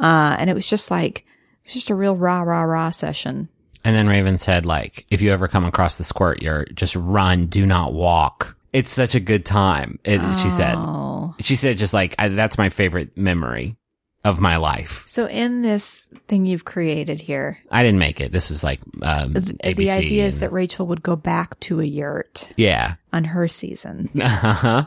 Uh, 0.00 0.36
and 0.38 0.50
it 0.50 0.54
was 0.54 0.68
just 0.68 0.90
like, 0.90 1.20
it 1.20 1.66
was 1.66 1.74
just 1.74 1.90
a 1.90 1.94
real 1.94 2.16
rah, 2.16 2.40
rah, 2.40 2.62
rah 2.62 2.90
session. 2.90 3.48
And 3.84 3.94
then 3.94 4.08
Raven 4.08 4.36
said, 4.36 4.66
like, 4.66 5.06
if 5.10 5.22
you 5.22 5.30
ever 5.30 5.46
come 5.46 5.64
across 5.64 5.96
the 5.96 6.04
squirt, 6.04 6.42
you're 6.42 6.64
just 6.74 6.96
run, 6.96 7.46
do 7.46 7.64
not 7.64 7.94
walk. 7.94 8.56
It's 8.72 8.90
such 8.90 9.14
a 9.14 9.20
good 9.20 9.44
time. 9.44 9.98
It, 10.04 10.20
She 10.38 10.50
said, 10.50 10.74
Oh. 10.76 11.34
she 11.40 11.56
said, 11.56 11.78
just 11.78 11.94
like, 11.94 12.14
I, 12.18 12.28
that's 12.28 12.58
my 12.58 12.68
favorite 12.68 13.16
memory 13.16 13.76
of 14.24 14.40
my 14.40 14.56
life. 14.56 15.04
So 15.06 15.26
in 15.26 15.62
this 15.62 16.06
thing 16.26 16.44
you've 16.44 16.64
created 16.64 17.20
here, 17.20 17.58
I 17.70 17.82
didn't 17.82 17.98
make 17.98 18.20
it. 18.20 18.32
This 18.32 18.50
is 18.50 18.62
like, 18.62 18.80
um, 19.02 19.32
the, 19.32 19.74
the 19.74 19.90
idea 19.90 20.26
is 20.26 20.40
that 20.40 20.52
Rachel 20.52 20.86
would 20.88 21.02
go 21.02 21.16
back 21.16 21.58
to 21.60 21.80
a 21.80 21.84
yurt 21.84 22.48
yeah. 22.56 22.94
on 23.12 23.24
her 23.24 23.48
season. 23.48 24.10
Uh-huh. 24.20 24.86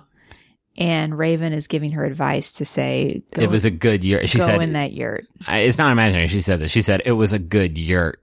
And 0.77 1.17
Raven 1.17 1.51
is 1.51 1.67
giving 1.67 1.91
her 1.91 2.05
advice 2.05 2.53
to 2.53 2.65
say, 2.65 3.23
go, 3.33 3.41
It 3.41 3.49
was 3.49 3.65
a 3.65 3.69
good 3.69 4.05
year. 4.05 4.25
She 4.25 4.39
said, 4.39 4.53
go 4.53 4.53
said, 4.53 4.61
in 4.61 4.73
that 4.73 4.93
yurt. 4.93 5.27
I, 5.45 5.59
it's 5.59 5.77
not 5.77 5.91
imaginary. 5.91 6.27
She 6.27 6.39
said 6.39 6.61
this. 6.61 6.71
She 6.71 6.81
said 6.81 7.01
it 7.05 7.11
was 7.11 7.33
a 7.33 7.39
good 7.39 7.77
yurt. 7.77 8.21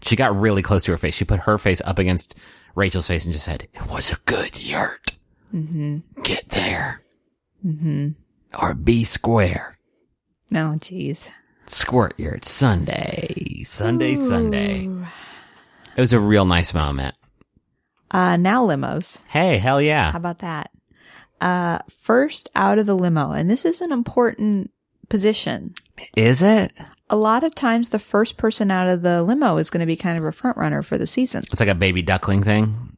She 0.00 0.16
got 0.16 0.38
really 0.38 0.62
close 0.62 0.84
to 0.84 0.92
her 0.92 0.96
face. 0.96 1.14
She 1.14 1.24
put 1.24 1.40
her 1.40 1.58
face 1.58 1.82
up 1.84 1.98
against 1.98 2.34
Rachel's 2.78 3.08
face 3.08 3.24
and 3.24 3.32
just 3.32 3.44
said, 3.44 3.68
"It 3.74 3.86
was 3.90 4.12
a 4.12 4.16
good 4.24 4.62
yurt. 4.62 5.16
Mm-hmm. 5.54 6.22
Get 6.22 6.48
there 6.50 7.02
Mm-hmm. 7.66 8.10
or 8.62 8.74
be 8.74 9.02
square. 9.04 9.78
No, 10.50 10.76
jeez. 10.78 11.28
Squirt 11.66 12.14
yurt 12.18 12.44
Sunday, 12.44 13.62
Sunday, 13.64 14.14
Sunday." 14.14 14.88
It 15.96 16.00
was 16.00 16.12
a 16.12 16.20
real 16.20 16.44
nice 16.44 16.72
moment. 16.72 17.16
Uh, 18.10 18.36
now 18.36 18.64
limos. 18.64 19.22
Hey, 19.26 19.58
hell 19.58 19.82
yeah! 19.82 20.12
How 20.12 20.18
about 20.18 20.38
that? 20.38 20.70
Uh, 21.40 21.80
first 21.90 22.48
out 22.54 22.78
of 22.78 22.86
the 22.86 22.94
limo, 22.94 23.32
and 23.32 23.50
this 23.50 23.64
is 23.64 23.80
an 23.80 23.90
important 23.92 24.70
position. 25.08 25.74
Is 26.16 26.42
it? 26.42 26.72
A 27.10 27.16
lot 27.16 27.42
of 27.44 27.54
times, 27.54 27.88
the 27.88 27.98
first 27.98 28.36
person 28.36 28.70
out 28.70 28.88
of 28.88 29.02
the 29.02 29.22
limo 29.22 29.56
is 29.56 29.70
going 29.70 29.80
to 29.80 29.86
be 29.86 29.96
kind 29.96 30.18
of 30.18 30.24
a 30.24 30.32
front 30.32 30.56
runner 30.56 30.82
for 30.82 30.98
the 30.98 31.06
season. 31.06 31.42
It's 31.50 31.60
like 31.60 31.68
a 31.68 31.74
baby 31.74 32.02
duckling 32.02 32.42
thing. 32.42 32.96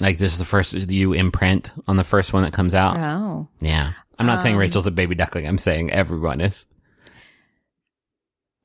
Like 0.00 0.18
this 0.18 0.32
is 0.32 0.38
the 0.38 0.44
first 0.44 0.72
you 0.72 1.12
imprint 1.12 1.72
on 1.86 1.96
the 1.96 2.02
first 2.04 2.32
one 2.32 2.42
that 2.42 2.52
comes 2.52 2.74
out. 2.74 2.96
Oh, 2.96 3.48
Yeah. 3.60 3.92
I'm 4.18 4.26
not 4.26 4.42
saying 4.42 4.54
Um, 4.54 4.60
Rachel's 4.60 4.86
a 4.86 4.92
baby 4.92 5.14
duckling. 5.16 5.46
I'm 5.46 5.58
saying 5.58 5.90
everyone 5.90 6.40
is. 6.40 6.66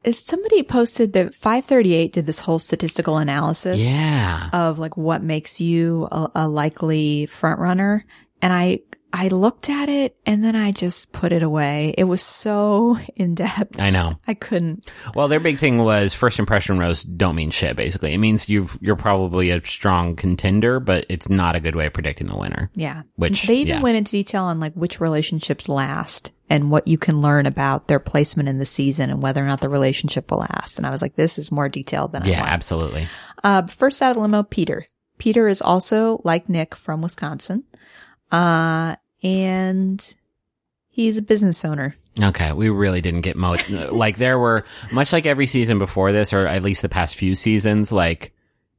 is 0.03 0.19
somebody 0.19 0.63
posted 0.63 1.13
that 1.13 1.35
538 1.35 2.13
did 2.13 2.25
this 2.25 2.39
whole 2.39 2.59
statistical 2.59 3.17
analysis? 3.17 3.79
Yeah. 3.79 4.49
of 4.53 4.79
like 4.79 4.95
what 4.95 5.21
makes 5.23 5.59
you 5.59 6.07
a, 6.11 6.31
a 6.35 6.47
likely 6.47 7.25
front 7.27 7.59
runner. 7.59 8.05
And 8.41 8.53
I, 8.53 8.79
I 9.11 9.29
looked 9.29 9.69
at 9.69 9.89
it 9.89 10.15
and 10.25 10.43
then 10.43 10.55
I 10.55 10.71
just 10.71 11.11
put 11.13 11.31
it 11.31 11.41
away. 11.43 11.95
It 11.97 12.03
was 12.03 12.21
so 12.21 12.97
in 13.15 13.35
depth. 13.35 13.79
I 13.79 13.89
know. 13.89 14.19
I 14.27 14.33
couldn't. 14.33 14.89
Well, 15.15 15.27
their 15.27 15.39
big 15.39 15.57
thing 15.59 15.79
was 15.79 16.13
first 16.13 16.39
impression 16.39 16.77
roasts 16.79 17.03
don't 17.05 17.35
mean 17.35 17.51
shit. 17.51 17.75
Basically, 17.75 18.13
it 18.13 18.19
means 18.19 18.49
you've 18.49 18.77
you're 18.81 18.95
probably 18.95 19.49
a 19.49 19.63
strong 19.65 20.15
contender, 20.15 20.79
but 20.79 21.05
it's 21.09 21.29
not 21.29 21.55
a 21.55 21.59
good 21.59 21.75
way 21.75 21.87
of 21.87 21.93
predicting 21.93 22.27
the 22.27 22.37
winner. 22.37 22.69
Yeah. 22.75 23.03
Which, 23.15 23.47
they 23.47 23.55
even 23.57 23.75
yeah. 23.77 23.81
went 23.81 23.97
into 23.97 24.11
detail 24.11 24.43
on 24.43 24.59
like 24.59 24.73
which 24.73 24.99
relationships 25.01 25.67
last 25.67 26.31
and 26.49 26.71
what 26.71 26.87
you 26.87 26.97
can 26.97 27.21
learn 27.21 27.45
about 27.45 27.87
their 27.87 27.99
placement 27.99 28.49
in 28.49 28.57
the 28.57 28.65
season 28.65 29.09
and 29.09 29.21
whether 29.21 29.43
or 29.43 29.47
not 29.47 29.61
the 29.61 29.69
relationship 29.69 30.31
will 30.31 30.39
last. 30.39 30.77
And 30.77 30.87
I 30.87 30.89
was 30.89 31.01
like, 31.01 31.15
this 31.15 31.37
is 31.37 31.51
more 31.51 31.69
detailed 31.69 32.11
than 32.11 32.23
I 32.23 32.27
Yeah, 32.27 32.39
want. 32.41 32.51
absolutely. 32.51 33.07
Uh, 33.43 33.67
first 33.67 34.01
out 34.01 34.09
of 34.11 34.15
the 34.15 34.21
limo, 34.21 34.43
Peter. 34.43 34.85
Peter 35.19 35.47
is 35.47 35.61
also 35.61 36.21
like 36.23 36.47
Nick 36.49 36.73
from 36.75 37.01
Wisconsin. 37.01 37.63
Uh, 38.31 38.95
and 39.23 40.15
he's 40.87 41.17
a 41.17 41.21
business 41.21 41.63
owner. 41.65 41.95
Okay, 42.21 42.51
we 42.53 42.69
really 42.69 43.01
didn't 43.01 43.21
get 43.21 43.35
mo 43.37 43.55
like 43.91 44.17
there 44.17 44.37
were 44.39 44.65
much 44.91 45.13
like 45.13 45.25
every 45.25 45.47
season 45.47 45.79
before 45.79 46.11
this, 46.11 46.33
or 46.33 46.47
at 46.47 46.63
least 46.63 46.81
the 46.81 46.89
past 46.89 47.15
few 47.15 47.35
seasons. 47.35 47.91
Like 47.91 48.33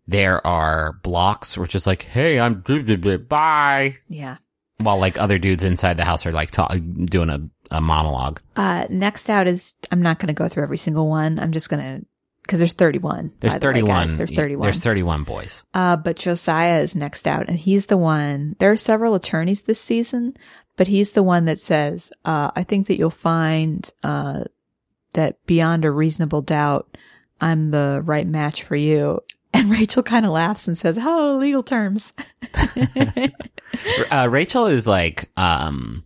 there 0.06 0.44
are 0.46 0.94
blocks 1.02 1.56
which 1.56 1.74
is 1.74 1.86
like, 1.86 2.02
"Hey, 2.02 2.38
I'm 2.40 2.62
bye," 3.28 3.96
Yeah. 4.08 4.36
while 4.78 4.98
like 4.98 5.18
other 5.18 5.38
dudes 5.38 5.62
inside 5.64 5.96
the 5.96 6.04
house 6.04 6.26
are 6.26 6.32
like 6.32 6.50
ta- 6.50 6.74
doing 7.04 7.30
a, 7.30 7.40
a 7.70 7.80
monologue. 7.80 8.40
Uh, 8.56 8.86
next 8.90 9.30
out 9.30 9.46
is, 9.46 9.74
I'm 9.90 10.02
not 10.02 10.18
going 10.18 10.28
to 10.28 10.34
go 10.34 10.48
through 10.48 10.62
every 10.64 10.78
single 10.78 11.08
one. 11.08 11.38
I'm 11.38 11.52
just 11.52 11.70
going 11.70 11.82
to 12.00 12.06
because 12.50 12.58
there's 12.58 12.74
31. 12.74 13.30
There's 13.38 13.54
by 13.54 13.58
the 13.60 13.66
way, 13.68 13.72
31. 13.74 13.96
guys. 14.00 14.16
There's 14.16 14.32
31. 14.32 14.62
There's 14.62 14.80
31 14.80 15.22
boys. 15.22 15.64
Uh, 15.72 15.94
but 15.94 16.16
Josiah 16.16 16.80
is 16.80 16.96
next 16.96 17.28
out, 17.28 17.48
and 17.48 17.56
he's 17.56 17.86
the 17.86 17.96
one. 17.96 18.56
There 18.58 18.72
are 18.72 18.76
several 18.76 19.14
attorneys 19.14 19.62
this 19.62 19.80
season, 19.80 20.36
but 20.76 20.88
he's 20.88 21.12
the 21.12 21.22
one 21.22 21.44
that 21.44 21.60
says, 21.60 22.12
uh, 22.24 22.50
"I 22.56 22.64
think 22.64 22.88
that 22.88 22.98
you'll 22.98 23.10
find 23.10 23.88
uh, 24.02 24.44
that 25.12 25.46
beyond 25.46 25.84
a 25.84 25.92
reasonable 25.92 26.42
doubt, 26.42 26.96
I'm 27.40 27.70
the 27.70 28.02
right 28.04 28.26
match 28.26 28.64
for 28.64 28.76
you." 28.76 29.20
And 29.52 29.68
Rachel 29.68 30.04
kind 30.04 30.24
of 30.24 30.30
laughs 30.30 30.68
and 30.68 30.78
says, 30.78 30.96
"Oh, 31.00 31.36
legal 31.40 31.64
terms." 31.64 32.12
uh, 34.12 34.28
Rachel 34.30 34.66
is 34.66 34.86
like, 34.86 35.28
um, 35.36 36.04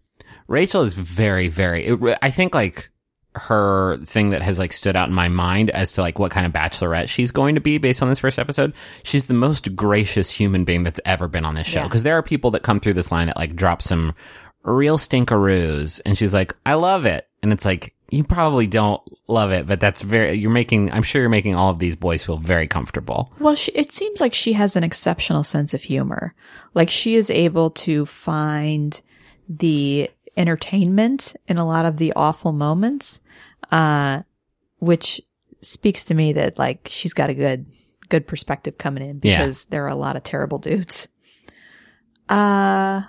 Rachel 0.48 0.80
is 0.80 0.94
very, 0.94 1.48
very, 1.48 1.94
I 2.22 2.30
think 2.30 2.54
like 2.54 2.90
her 3.36 3.98
thing 4.04 4.30
that 4.30 4.42
has 4.42 4.58
like 4.58 4.72
stood 4.72 4.96
out 4.96 5.08
in 5.08 5.14
my 5.14 5.28
mind 5.28 5.70
as 5.70 5.92
to 5.94 6.00
like 6.00 6.18
what 6.18 6.30
kind 6.30 6.46
of 6.46 6.52
bachelorette 6.52 7.08
she's 7.08 7.30
going 7.30 7.56
to 7.56 7.60
be 7.60 7.78
based 7.78 8.02
on 8.02 8.08
this 8.08 8.20
first 8.20 8.38
episode. 8.38 8.72
She's 9.02 9.26
the 9.26 9.34
most 9.34 9.74
gracious 9.74 10.30
human 10.30 10.64
being 10.64 10.84
that's 10.84 11.00
ever 11.04 11.26
been 11.26 11.44
on 11.44 11.54
this 11.54 11.66
show. 11.66 11.80
Yeah. 11.80 11.88
Cause 11.88 12.04
there 12.04 12.16
are 12.16 12.22
people 12.22 12.52
that 12.52 12.62
come 12.62 12.78
through 12.80 12.94
this 12.94 13.10
line 13.10 13.26
that 13.26 13.36
like 13.36 13.56
drop 13.56 13.82
some 13.82 14.14
real 14.62 14.98
stinkeroos 14.98 16.00
and 16.06 16.16
she's 16.16 16.32
like, 16.32 16.54
I 16.64 16.74
love 16.74 17.06
it. 17.06 17.28
And 17.42 17.52
it's 17.52 17.64
like, 17.64 17.94
you 18.10 18.22
probably 18.22 18.66
don't 18.68 19.02
love 19.26 19.50
it, 19.50 19.66
but 19.66 19.80
that's 19.80 20.02
very, 20.02 20.34
you're 20.34 20.50
making, 20.50 20.92
I'm 20.92 21.02
sure 21.02 21.20
you're 21.20 21.28
making 21.28 21.56
all 21.56 21.70
of 21.70 21.80
these 21.80 21.96
boys 21.96 22.24
feel 22.24 22.36
very 22.36 22.68
comfortable. 22.68 23.32
Well, 23.40 23.56
she, 23.56 23.72
it 23.72 23.92
seems 23.92 24.20
like 24.20 24.34
she 24.34 24.52
has 24.52 24.76
an 24.76 24.84
exceptional 24.84 25.42
sense 25.42 25.74
of 25.74 25.82
humor. 25.82 26.34
Like 26.74 26.90
she 26.90 27.16
is 27.16 27.30
able 27.30 27.70
to 27.70 28.06
find 28.06 29.00
the 29.48 30.10
entertainment 30.36 31.34
in 31.48 31.58
a 31.58 31.66
lot 31.66 31.86
of 31.86 31.98
the 31.98 32.12
awful 32.14 32.52
moments, 32.52 33.20
uh, 33.70 34.22
which 34.78 35.20
speaks 35.60 36.04
to 36.06 36.14
me 36.14 36.34
that 36.34 36.58
like 36.58 36.88
she's 36.90 37.14
got 37.14 37.30
a 37.30 37.34
good, 37.34 37.66
good 38.08 38.26
perspective 38.26 38.76
coming 38.78 39.08
in 39.08 39.20
Yeah. 39.22 39.38
because 39.38 39.64
there 39.66 39.84
are 39.84 39.88
a 39.88 39.94
lot 39.94 40.16
of 40.16 40.22
terrible 40.22 40.58
dudes. 40.58 41.08
Uh, 42.28 43.02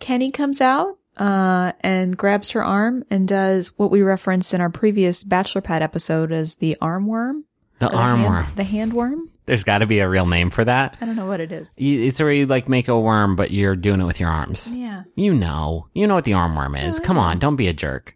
Kenny 0.00 0.30
comes 0.30 0.60
out, 0.60 0.98
uh, 1.16 1.72
and 1.80 2.16
grabs 2.16 2.50
her 2.50 2.64
arm 2.64 3.04
and 3.10 3.26
does 3.26 3.76
what 3.78 3.90
we 3.90 4.02
referenced 4.02 4.54
in 4.54 4.60
our 4.60 4.70
previous 4.70 5.24
Bachelor 5.24 5.60
Pad 5.60 5.82
episode 5.82 6.32
as 6.32 6.56
the 6.56 6.76
arm 6.80 7.06
worm. 7.06 7.44
The 7.80 7.90
arm 7.94 8.20
hand- 8.20 8.30
worm. 8.34 8.46
The 8.56 8.64
hand 8.64 8.92
worm? 8.92 9.30
There's 9.46 9.64
got 9.64 9.78
to 9.78 9.86
be 9.86 10.00
a 10.00 10.08
real 10.08 10.26
name 10.26 10.50
for 10.50 10.64
that. 10.64 10.96
I 11.00 11.06
don't 11.06 11.16
know 11.16 11.26
what 11.26 11.40
it 11.40 11.50
is. 11.52 11.72
It's 11.78 12.20
where 12.20 12.30
you 12.32 12.44
like 12.46 12.68
make 12.68 12.88
a 12.88 12.98
worm, 13.00 13.34
but 13.34 13.50
you're 13.50 13.76
doing 13.76 14.00
it 14.00 14.04
with 14.04 14.20
your 14.20 14.28
arms. 14.28 14.74
Yeah. 14.74 15.04
You 15.14 15.32
know, 15.34 15.88
you 15.94 16.06
know 16.06 16.14
what 16.14 16.24
the 16.24 16.34
arm 16.34 16.54
worm 16.54 16.74
is. 16.76 17.00
Come 17.00 17.18
on, 17.18 17.38
don't 17.38 17.56
be 17.56 17.66
a 17.68 17.72
jerk. 17.72 18.14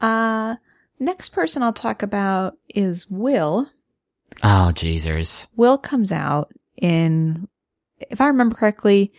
Uh, 0.00 0.56
next 0.98 1.30
person 1.30 1.62
I'll 1.62 1.72
talk 1.72 2.02
about 2.02 2.56
is 2.74 3.10
Will. 3.10 3.68
Oh, 4.42 4.72
Jesus. 4.72 5.48
Will 5.56 5.78
comes 5.78 6.10
out 6.12 6.52
in, 6.76 7.48
if 8.10 8.20
I 8.20 8.26
remember 8.26 8.54
correctly, 8.56 9.12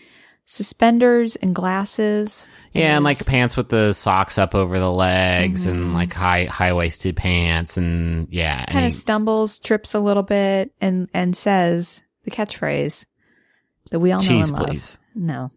suspenders 0.45 1.35
and 1.37 1.55
glasses. 1.55 2.47
Yeah, 2.73 2.95
and 2.97 3.03
like 3.03 3.25
pants 3.25 3.55
with 3.57 3.69
the 3.69 3.93
socks 3.93 4.37
up 4.37 4.53
over 4.53 4.77
the 4.77 4.91
legs, 4.91 5.65
and 5.65 5.85
Mhm. 5.85 5.93
like 5.93 6.13
high 6.13 6.45
high 6.45 6.73
waisted 6.73 7.15
pants, 7.15 7.77
and 7.77 8.27
yeah, 8.29 8.59
and 8.59 8.67
kind 8.69 8.81
he- 8.81 8.87
of 8.87 8.93
stumbles, 8.93 9.59
trips 9.59 9.93
a 9.95 9.99
little 9.99 10.21
bit, 10.23 10.71
and 10.81 11.07
and 11.13 11.35
says 11.35 12.03
the 12.25 12.31
catchphrase 12.31 13.05
that 13.91 13.99
we 13.99 14.11
all 14.11 14.21
know 14.21 14.39
and 14.39 14.51
love. 14.51 14.67
please. 14.67 14.99
No, 15.15 15.51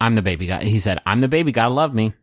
I'm 0.00 0.14
the 0.16 0.22
baby 0.22 0.46
guy. 0.46 0.64
He 0.64 0.78
said, 0.80 0.98
"I'm 1.06 1.20
the 1.20 1.28
baby. 1.28 1.52
Gotta 1.52 1.72
love 1.74 1.94
me." 1.94 2.14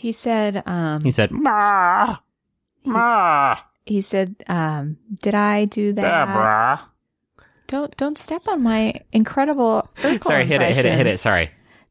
He 0.00 0.12
said. 0.12 0.62
Um, 0.64 1.02
He 1.02 1.10
said, 1.10 1.30
"Ma, 1.30 2.16
ma, 2.84 3.56
he 3.84 4.00
said, 4.00 4.34
um, 4.48 4.96
"Did 5.22 5.34
I 5.34 5.66
do 5.66 5.92
that? 5.92 6.26
Deborah." 6.26 6.80
Don't 7.66 7.94
don't 7.98 8.16
step 8.16 8.48
on 8.48 8.62
my 8.62 8.94
incredible." 9.12 9.88
Urkel 9.98 10.24
Sorry, 10.24 10.46
hit 10.46 10.62
it, 10.62 10.74
hit 10.74 10.86
it, 10.86 10.94
hit 10.96 11.06
it. 11.06 11.20
Sorry, 11.20 11.50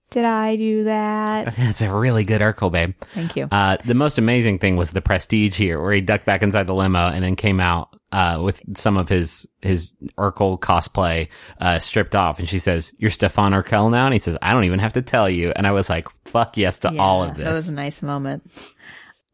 Did 0.10 0.26
I 0.26 0.56
do 0.56 0.86
that? 0.86 1.56
that's 1.58 1.84
a 1.84 1.94
really 1.94 2.24
good 2.24 2.42
Urkel, 2.42 2.72
babe. 2.72 2.96
Thank 3.14 3.36
you. 3.36 3.48
Uh, 3.52 3.78
the 3.86 3.94
most 3.94 4.18
amazing 4.18 4.58
thing 4.58 4.76
was 4.76 4.92
the 4.92 5.02
prestige 5.02 5.56
here, 5.56 5.80
where 5.80 5.94
he 5.94 6.02
ducked 6.02 6.26
back 6.26 6.42
inside 6.42 6.66
the 6.66 6.74
limo 6.74 7.08
and 7.10 7.24
then 7.24 7.36
came 7.36 7.60
out 7.60 7.96
uh, 8.12 8.40
with 8.42 8.62
some 8.78 8.98
of 8.98 9.10
his 9.10 9.48
his 9.62 9.96
Urkel 10.18 10.60
cosplay 10.60 11.30
uh, 11.60 11.80
stripped 11.80 12.16
off, 12.16 12.40
and 12.40 12.48
she 12.48 12.60
says, 12.60 12.94
"You're 12.98 13.12
Stefan 13.12 13.54
Urquelle 13.54 13.90
now," 13.90 14.06
and 14.06 14.14
he 14.14 14.20
says, 14.20 14.38
"I 14.42 14.54
don't 14.54 14.64
even 14.64 14.80
have 14.80 14.94
to 14.94 15.02
tell 15.02 15.30
you." 15.30 15.52
And 15.56 15.68
I 15.68 15.72
was 15.72 15.90
like, 15.90 16.08
"Fuck 16.26 16.58
yes 16.58 16.80
to 16.80 16.98
all 17.00 17.24
of 17.24 17.36
this." 17.36 17.46
That 17.46 17.52
was 17.54 17.70
a 17.70 17.76
nice 17.76 18.02
moment. 18.02 18.50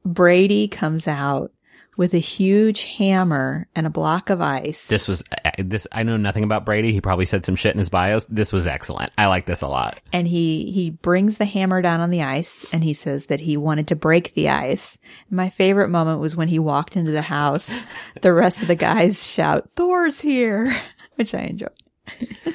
Brady 0.04 0.68
comes 0.68 1.08
out 1.08 1.52
with 1.98 2.14
a 2.14 2.20
huge 2.20 2.84
hammer 2.84 3.68
and 3.76 3.88
a 3.88 3.90
block 3.90 4.30
of 4.30 4.42
ice. 4.42 4.88
This 4.88 5.08
was 5.08 5.24
this. 5.58 5.88
I 5.92 6.04
know 6.04 6.18
nothing 6.18 6.44
about 6.44 6.66
Brady. 6.66 6.92
He 6.92 7.02
probably 7.02 7.26
said 7.26 7.44
some 7.46 7.56
shit 7.56 7.74
in 7.74 7.80
his 7.80 7.90
bios. 7.90 8.26
This 8.26 8.52
was 8.52 8.68
excellent. 8.68 9.14
I 9.18 9.28
like 9.28 9.46
this 9.46 9.62
a 9.62 9.68
lot. 9.68 10.00
and 10.12 10.28
he 10.28 10.72
he 10.72 10.90
brings 10.90 11.38
the 11.38 11.46
hammer 11.46 11.82
down 11.82 12.02
on 12.02 12.10
the 12.10 12.24
ice 12.24 12.66
and 12.74 12.84
he 12.84 12.94
says 12.94 13.28
that 13.28 13.42
he 13.42 13.58
wanted 13.58 13.88
to 13.88 13.96
break 13.96 14.34
the 14.34 14.50
ice. 14.50 14.98
My 15.30 15.50
favorite 15.50 15.90
moment 15.90 16.20
was 16.20 16.36
when 16.36 16.48
he 16.50 16.60
walked 16.60 16.96
into 16.98 17.12
the 17.12 17.22
house. 17.22 17.76
The 18.22 18.34
rest 18.34 18.62
of 18.62 18.68
the 18.68 18.76
guys 18.76 19.26
shout, 19.28 19.70
"Thor's 19.72 20.20
here," 20.20 20.76
which 21.16 21.34
I 21.36 21.42
enjoyed. 21.42 21.70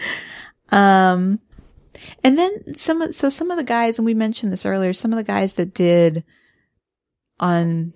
um 0.71 1.41
and 2.25 2.39
then 2.39 2.75
some 2.75 3.13
so 3.13 3.29
some 3.29 3.51
of 3.51 3.57
the 3.57 3.65
guys 3.65 3.99
and 3.99 4.07
we 4.07 4.15
mentioned 4.15 4.53
this 4.53 4.67
earlier, 4.67 4.93
some 4.93 5.13
of 5.13 5.17
the 5.17 5.25
guys 5.25 5.55
that 5.55 5.75
did 5.75 6.25
on 7.39 7.93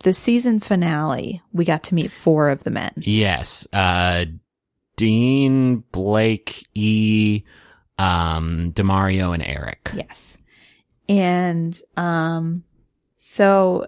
the 0.00 0.12
season 0.12 0.60
finale, 0.60 1.42
we 1.52 1.64
got 1.64 1.84
to 1.84 1.94
meet 1.94 2.10
four 2.10 2.48
of 2.50 2.64
the 2.64 2.70
men. 2.70 2.92
Yes, 2.96 3.66
uh, 3.72 4.26
Dean, 4.96 5.84
Blake, 5.92 6.66
E, 6.74 7.42
um, 7.98 8.72
Demario, 8.72 9.34
and 9.34 9.42
Eric. 9.42 9.90
Yes. 9.94 10.38
And 11.08 11.78
um 11.96 12.64
so 13.18 13.86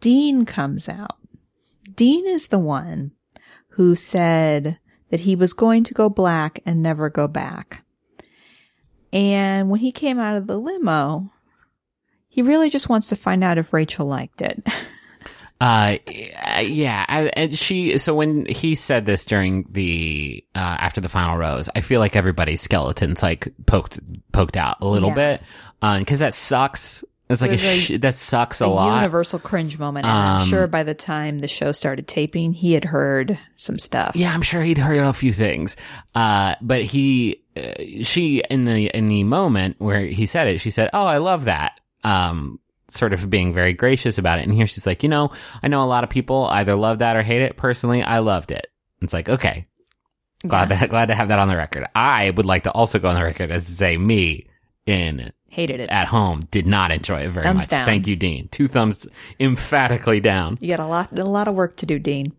Dean 0.00 0.46
comes 0.46 0.88
out. 0.88 1.18
Dean 1.94 2.26
is 2.26 2.48
the 2.48 2.58
one 2.58 3.12
who 3.70 3.94
said 3.94 4.78
that 5.10 5.20
he 5.20 5.36
was 5.36 5.52
going 5.52 5.84
to 5.84 5.94
go 5.94 6.08
black 6.08 6.60
and 6.64 6.82
never 6.82 7.10
go 7.10 7.28
back. 7.28 7.84
And 9.12 9.70
when 9.70 9.80
he 9.80 9.92
came 9.92 10.18
out 10.18 10.36
of 10.36 10.46
the 10.46 10.58
limo, 10.58 11.30
he 12.28 12.42
really 12.42 12.70
just 12.70 12.88
wants 12.88 13.08
to 13.10 13.16
find 13.16 13.44
out 13.44 13.58
if 13.58 13.72
Rachel 13.72 14.06
liked 14.06 14.42
it. 14.42 14.66
Uh, 15.64 15.96
yeah, 16.60 17.04
I, 17.08 17.30
and 17.34 17.56
she. 17.58 17.96
So 17.98 18.14
when 18.14 18.44
he 18.46 18.74
said 18.74 19.06
this 19.06 19.24
during 19.24 19.66
the 19.70 20.44
uh, 20.54 20.58
after 20.58 21.00
the 21.00 21.08
final 21.08 21.38
rose, 21.38 21.68
I 21.74 21.80
feel 21.80 22.00
like 22.00 22.16
everybody's 22.16 22.60
skeletons 22.60 23.22
like 23.22 23.48
poked 23.66 23.98
poked 24.32 24.56
out 24.56 24.78
a 24.80 24.86
little 24.86 25.10
Yeah. 25.10 25.38
bit, 25.80 26.00
because 26.00 26.18
that 26.18 26.34
sucks. 26.34 27.04
It's 27.30 27.40
like 27.40 27.52
a, 27.52 27.54
was 27.54 27.64
a- 27.64 27.76
sh- 27.78 27.98
that 28.00 28.12
sucks 28.14 28.60
a, 28.60 28.66
a 28.66 28.68
lot. 28.68 28.96
universal 28.96 29.38
cringe 29.38 29.78
moment. 29.78 30.04
And 30.04 30.12
I'm 30.14 30.42
Um, 30.42 30.46
sure 30.48 30.66
by 30.66 30.82
the 30.82 30.92
time 30.94 31.38
the 31.38 31.48
show 31.48 31.72
started 31.72 32.06
taping, 32.06 32.52
he 32.52 32.74
had 32.74 32.84
heard 32.84 33.38
some 33.56 33.78
stuff. 33.78 34.14
Yeah, 34.14 34.34
I'm 34.34 34.42
sure 34.42 34.60
he'd 34.62 34.76
heard 34.76 34.98
a 34.98 35.12
few 35.14 35.32
things. 35.32 35.76
Uh, 36.14 36.54
but 36.60 36.82
he, 36.82 37.42
uh, 37.56 37.62
she, 38.02 38.42
in 38.50 38.66
the, 38.66 38.88
in 38.88 39.08
the 39.08 39.24
moment 39.24 39.76
where 39.78 40.00
he 40.00 40.26
said 40.26 40.48
it, 40.48 40.60
she 40.60 40.70
said, 40.70 40.90
Oh, 40.92 41.06
I 41.06 41.16
love 41.16 41.46
that. 41.46 41.80
Um, 42.04 42.60
sort 42.88 43.12
of 43.12 43.28
being 43.30 43.54
very 43.54 43.72
gracious 43.72 44.18
about 44.18 44.38
it. 44.38 44.42
And 44.42 44.52
here 44.54 44.66
she's 44.66 44.86
like, 44.86 45.02
you 45.02 45.08
know, 45.08 45.30
I 45.62 45.68
know 45.68 45.82
a 45.82 45.86
lot 45.86 46.04
of 46.04 46.10
people 46.10 46.46
either 46.46 46.74
love 46.74 46.98
that 47.00 47.16
or 47.16 47.22
hate 47.22 47.42
it. 47.42 47.56
Personally, 47.56 48.02
I 48.02 48.18
loved 48.18 48.50
it. 48.50 48.66
It's 49.00 49.12
like, 49.12 49.28
okay. 49.28 49.66
Glad 50.46 50.68
to, 50.68 50.86
glad 50.88 51.06
to 51.06 51.14
have 51.14 51.28
that 51.28 51.38
on 51.38 51.48
the 51.48 51.56
record. 51.56 51.86
I 51.94 52.30
would 52.30 52.46
like 52.46 52.64
to 52.64 52.70
also 52.70 52.98
go 52.98 53.08
on 53.08 53.14
the 53.14 53.22
record 53.24 53.50
as 53.50 53.64
to 53.64 53.72
say 53.72 53.96
me 53.96 54.46
in 54.86 55.32
Hated 55.48 55.80
it. 55.80 55.88
at 55.90 56.08
home 56.08 56.40
did 56.50 56.66
not 56.66 56.90
enjoy 56.90 57.20
it 57.20 57.30
very 57.30 57.44
Thumbs 57.46 57.62
much. 57.62 57.70
down. 57.70 57.86
Thank 57.86 58.06
you, 58.06 58.16
Dean. 58.16 58.48
Two 58.48 58.68
thumbs 58.68 59.06
emphatically 59.40 60.20
down. 60.20 60.58
You 60.60 60.68
got 60.68 60.80
a 60.80 60.86
lot, 60.86 61.16
a 61.18 61.24
lot 61.24 61.48
of 61.48 61.54
work 61.54 61.76
to 61.76 61.86
do, 61.86 61.98
Dean. 61.98 62.32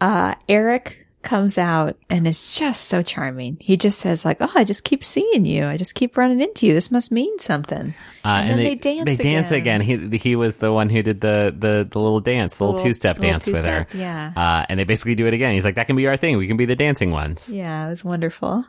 Uh, 0.00 0.34
Eric 0.48 0.99
comes 1.22 1.58
out 1.58 1.96
and 2.08 2.26
is 2.26 2.56
just 2.56 2.84
so 2.86 3.02
charming. 3.02 3.58
He 3.60 3.76
just 3.76 3.98
says 3.98 4.24
like, 4.24 4.38
"Oh, 4.40 4.50
I 4.54 4.64
just 4.64 4.84
keep 4.84 5.04
seeing 5.04 5.44
you. 5.44 5.66
I 5.66 5.76
just 5.76 5.94
keep 5.94 6.16
running 6.16 6.40
into 6.40 6.66
you. 6.66 6.72
This 6.74 6.90
must 6.90 7.12
mean 7.12 7.38
something." 7.38 7.94
Uh, 8.24 8.28
And 8.28 8.50
then 8.50 8.56
they 8.58 8.74
dance 8.74 9.04
They 9.16 9.22
dance 9.22 9.50
again. 9.50 9.80
again. 9.82 10.10
He 10.10 10.18
he 10.18 10.36
was 10.36 10.56
the 10.56 10.72
one 10.72 10.88
who 10.88 11.02
did 11.02 11.20
the 11.20 11.54
the, 11.56 11.86
the 11.90 11.98
little 12.00 12.20
dance, 12.20 12.56
the 12.56 12.64
little, 12.64 12.76
Little- 12.76 12.86
two 12.88 12.94
step 12.94 13.18
dance 13.18 13.46
with 13.46 13.64
her. 13.64 13.86
yeah. 13.94 14.32
Uh, 14.36 14.64
and 14.68 14.80
they 14.80 14.84
basically 14.84 15.14
do 15.14 15.26
it 15.26 15.34
again. 15.34 15.52
He's 15.54 15.64
like, 15.64 15.74
that 15.74 15.86
can 15.86 15.96
be 15.96 16.06
our 16.06 16.16
thing. 16.16 16.38
We 16.38 16.46
can 16.46 16.56
be 16.56 16.66
the 16.66 16.76
dancing 16.76 17.10
ones. 17.10 17.52
Yeah, 17.52 17.86
it 17.86 17.90
was 17.90 18.04
wonderful. 18.04 18.64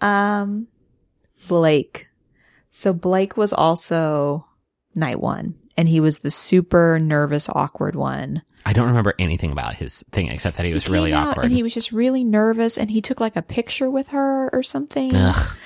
Um, 0.00 0.68
Blake. 1.48 2.08
So 2.70 2.92
Blake 2.92 3.36
was 3.36 3.52
also 3.52 4.46
night 4.94 5.20
one, 5.20 5.54
and 5.76 5.88
he 5.88 6.00
was 6.00 6.18
the 6.20 6.30
super 6.30 6.98
nervous, 6.98 7.48
awkward 7.48 7.96
one. 7.96 8.42
I 8.66 8.72
don't 8.72 8.88
remember 8.88 9.14
anything 9.18 9.52
about 9.52 9.76
his 9.76 10.02
thing 10.12 10.28
except 10.28 10.56
that 10.56 10.66
he 10.66 10.74
was 10.74 10.84
He 10.86 10.92
really 10.92 11.12
awkward. 11.12 11.44
and 11.46 11.54
he 11.54 11.62
was 11.62 11.72
just 11.72 11.92
really 11.92 12.24
nervous, 12.24 12.76
and 12.76 12.90
he 12.90 13.00
took 13.00 13.20
like 13.20 13.36
a 13.36 13.42
picture 13.42 13.88
with 13.88 14.08
her 14.08 14.50
or 14.52 14.62
something. 14.62 15.12
Ugh. 15.14 15.56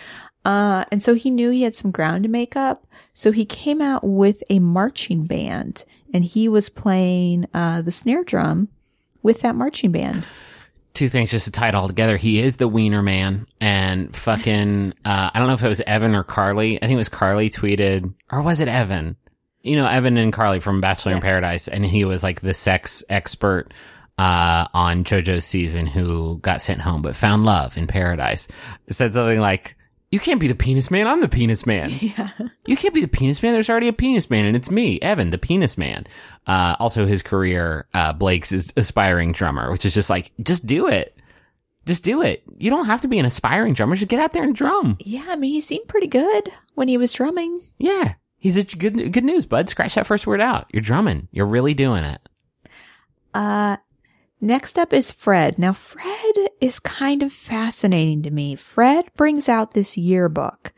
Uh, 0.44 0.84
and 0.92 1.02
so 1.02 1.14
he 1.14 1.30
knew 1.30 1.50
he 1.50 1.62
had 1.62 1.74
some 1.74 1.90
ground 1.90 2.22
to 2.24 2.28
make 2.28 2.56
up. 2.56 2.86
So 3.12 3.32
he 3.32 3.44
came 3.44 3.80
out 3.82 4.02
with 4.04 4.42
a 4.48 4.58
marching 4.58 5.24
band 5.26 5.84
and 6.14 6.24
he 6.24 6.48
was 6.48 6.70
playing, 6.70 7.46
uh, 7.52 7.82
the 7.82 7.90
snare 7.92 8.24
drum 8.24 8.68
with 9.22 9.40
that 9.42 9.54
marching 9.54 9.92
band. 9.92 10.24
Two 10.94 11.08
things 11.10 11.30
just 11.30 11.44
to 11.44 11.50
tie 11.52 11.68
it 11.68 11.74
all 11.74 11.88
together. 11.88 12.16
He 12.16 12.40
is 12.40 12.56
the 12.56 12.68
wiener 12.68 13.02
man 13.02 13.46
and 13.60 14.16
fucking, 14.16 14.94
uh, 15.04 15.30
I 15.32 15.38
don't 15.38 15.46
know 15.48 15.54
if 15.54 15.62
it 15.62 15.68
was 15.68 15.82
Evan 15.82 16.14
or 16.14 16.24
Carly. 16.24 16.76
I 16.78 16.86
think 16.86 16.92
it 16.92 16.96
was 16.96 17.08
Carly 17.10 17.50
tweeted, 17.50 18.12
or 18.30 18.40
was 18.42 18.60
it 18.60 18.68
Evan? 18.68 19.16
You 19.62 19.77
know, 19.77 19.87
Evan 19.87 20.16
and 20.16 20.33
Carly 20.33 20.61
from 20.61 20.81
Bachelor 20.81 21.12
in 21.12 21.20
Paradise. 21.20 21.68
And 21.68 21.85
he 21.85 22.05
was 22.05 22.23
like 22.23 22.40
the 22.40 22.55
sex 22.55 23.05
expert, 23.09 23.73
uh, 24.18 24.66
on 24.75 25.05
JoJo's 25.05 25.46
season 25.46 25.87
who 25.87 26.38
got 26.38 26.61
sent 26.61 26.81
home 26.81 27.01
but 27.01 27.16
found 27.16 27.44
love 27.44 27.79
in 27.79 27.87
paradise. 27.87 28.49
It 28.87 28.94
said 28.94 29.14
something 29.14 29.40
like, 29.40 29.77
you 30.11 30.18
can't 30.18 30.40
be 30.40 30.49
the 30.49 30.55
penis 30.55 30.90
man. 30.90 31.07
I'm 31.07 31.20
the 31.20 31.29
penis 31.29 31.64
man. 31.66 31.90
Yeah. 32.01 32.31
You 32.66 32.77
can't 32.77 32.94
be 32.94 33.01
the 33.01 33.09
penis 33.09 33.42
man. 33.42 33.53
There's 33.53 33.70
already 33.70 33.88
a 33.88 33.92
penis 33.92 34.29
man, 34.29 34.46
and 34.46 34.55
it's 34.55 34.70
me, 34.70 35.01
Evan, 35.01 35.31
the 35.31 35.38
penis 35.38 35.79
man. 35.79 36.07
Uh, 36.46 36.77
also, 36.79 37.07
his 37.07 37.23
career, 37.23 37.87
uh, 37.94 38.12
Blake's 38.12 38.53
is 38.53 38.73
aspiring 38.77 39.33
drummer, 39.33 39.70
which 39.70 39.87
is 39.87 39.94
just 39.94 40.11
like, 40.11 40.33
just 40.42 40.66
do 40.66 40.87
it. 40.88 41.16
Just 41.87 42.05
do 42.05 42.23
it. 42.23 42.42
You 42.59 42.70
don't 42.70 42.85
have 42.87 43.01
to 43.03 43.09
be 43.09 43.18
an 43.18 43.25
aspiring 43.25 43.73
drummer. 43.75 43.96
Just 43.96 44.09
get 44.09 44.20
out 44.20 44.33
there 44.33 44.42
and 44.42 44.55
drum. 44.55 44.99
Yeah. 45.01 45.25
I 45.29 45.37
mean, 45.37 45.53
he 45.53 45.61
seemed 45.61 45.88
pretty 45.88 46.09
good 46.09 46.53
when 46.75 46.88
he 46.88 46.99
was 46.99 47.12
drumming. 47.12 47.61
Yeah. 47.79 48.14
He's 48.40 48.57
a 48.57 48.64
good, 48.64 49.12
good 49.12 49.24
news, 49.24 49.46
bud. 49.46 49.68
Scratch 49.68 49.94
that 49.94 50.07
first 50.07 50.26
word 50.26 50.40
out. 50.40 50.66
You're 50.72 50.81
drumming. 50.81 51.29
You're 51.31 51.46
really 51.46 51.74
doing 51.74 52.05
it. 52.05 52.20
Uh, 53.35 53.76
next 54.40 54.79
up 54.79 54.92
is 54.94 55.12
Fred. 55.12 55.59
Now, 55.59 55.74
Fred 55.74 56.48
is 56.61 56.81
kind 56.81 57.22
of 57.22 57.33
fascinating 57.33 58.22
to 58.22 58.31
me. 58.31 58.57
Fred 58.57 59.05
brings 59.14 59.48
out 59.48 59.74
this 59.74 59.98
yearbook 59.98 60.72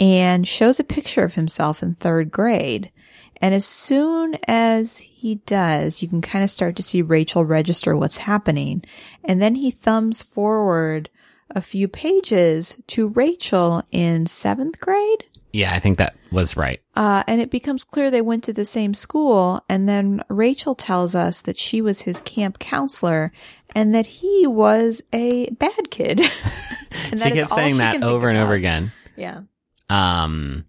and 0.00 0.46
shows 0.46 0.80
a 0.80 0.84
picture 0.84 1.22
of 1.22 1.34
himself 1.34 1.82
in 1.82 1.94
third 1.94 2.32
grade. 2.32 2.90
And 3.40 3.54
as 3.54 3.64
soon 3.64 4.36
as 4.48 4.98
he 4.98 5.36
does, 5.46 6.02
you 6.02 6.08
can 6.08 6.20
kind 6.20 6.42
of 6.42 6.50
start 6.50 6.76
to 6.76 6.82
see 6.82 7.02
Rachel 7.02 7.44
register 7.44 7.96
what's 7.96 8.16
happening. 8.16 8.84
And 9.22 9.40
then 9.40 9.54
he 9.54 9.70
thumbs 9.70 10.22
forward 10.22 11.10
a 11.50 11.60
few 11.60 11.86
pages 11.86 12.78
to 12.88 13.08
Rachel 13.08 13.82
in 13.92 14.26
seventh 14.26 14.80
grade. 14.80 15.24
Yeah, 15.54 15.72
I 15.72 15.78
think 15.78 15.98
that 15.98 16.16
was 16.32 16.56
right. 16.56 16.80
Uh, 16.96 17.22
and 17.28 17.40
it 17.40 17.48
becomes 17.48 17.84
clear 17.84 18.10
they 18.10 18.20
went 18.20 18.42
to 18.44 18.52
the 18.52 18.64
same 18.64 18.92
school. 18.92 19.62
And 19.68 19.88
then 19.88 20.24
Rachel 20.28 20.74
tells 20.74 21.14
us 21.14 21.42
that 21.42 21.56
she 21.56 21.80
was 21.80 22.02
his 22.02 22.20
camp 22.22 22.58
counselor 22.58 23.30
and 23.72 23.94
that 23.94 24.04
he 24.04 24.48
was 24.48 25.04
a 25.12 25.48
bad 25.50 25.92
kid. 25.92 26.20
and 27.12 27.20
she 27.20 27.30
kept 27.30 27.52
saying 27.52 27.74
she 27.74 27.78
that 27.78 28.02
over 28.02 28.28
and 28.28 28.36
over 28.36 28.52
again. 28.52 28.90
Yeah. 29.14 29.42
Um, 29.88 30.64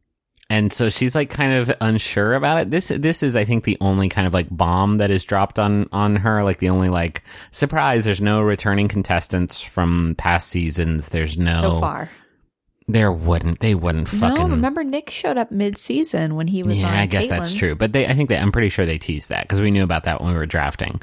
and 0.52 0.72
so 0.72 0.90
she's 0.90 1.16
like 1.16 1.32
kind 1.32 1.54
of 1.54 1.76
unsure 1.82 2.36
about 2.36 2.60
it. 2.60 2.70
This, 2.70 2.90
this 2.90 3.24
is, 3.24 3.36
I 3.36 3.44
think, 3.44 3.64
the 3.64 3.80
only 3.82 4.08
kind 4.08 4.28
of 4.28 4.36
like 4.36 4.56
bomb 4.56 5.00
that 5.00 5.10
is 5.10 5.24
dropped 5.24 5.58
on, 5.58 5.90
on 5.92 6.18
her. 6.18 6.44
Like 6.44 6.60
the 6.60 6.70
only 6.70 6.90
like 6.90 7.24
surprise. 7.50 8.06
There's 8.06 8.22
no 8.22 8.40
returning 8.42 8.88
contestants 8.88 9.62
from 9.62 10.14
past 10.20 10.50
seasons. 10.50 11.10
There's 11.10 11.40
no, 11.40 11.60
So 11.60 11.80
far. 11.80 12.12
There 12.88 13.12
wouldn't, 13.12 13.60
they 13.60 13.76
wouldn't 13.76 14.08
fucking. 14.08 14.44
No, 14.44 14.56
remember 14.56 14.84
Nick 14.84 15.10
showed 15.10 15.38
up 15.38 15.52
mid 15.52 15.78
season 15.78 16.36
when 16.36 16.48
he 16.48 16.64
was 16.64 16.82
yeah, 16.82 17.00
I 17.00 17.06
guess 17.06 17.30
that's 17.30 17.54
true. 17.54 17.76
But 17.76 17.94
they, 17.94 18.08
I 18.08 18.14
think 18.14 18.30
that 18.30 18.42
I'm 18.42 18.52
pretty 18.52 18.70
sure 18.70 18.86
they 18.86 18.98
teased 18.98 19.30
that 19.30 19.44
because 19.44 19.62
we 19.62 19.72
knew 19.72 19.84
about 19.84 20.04
that 20.04 20.22
when 20.22 20.32
we 20.32 20.38
were 20.38 20.46
drafting. 20.46 21.02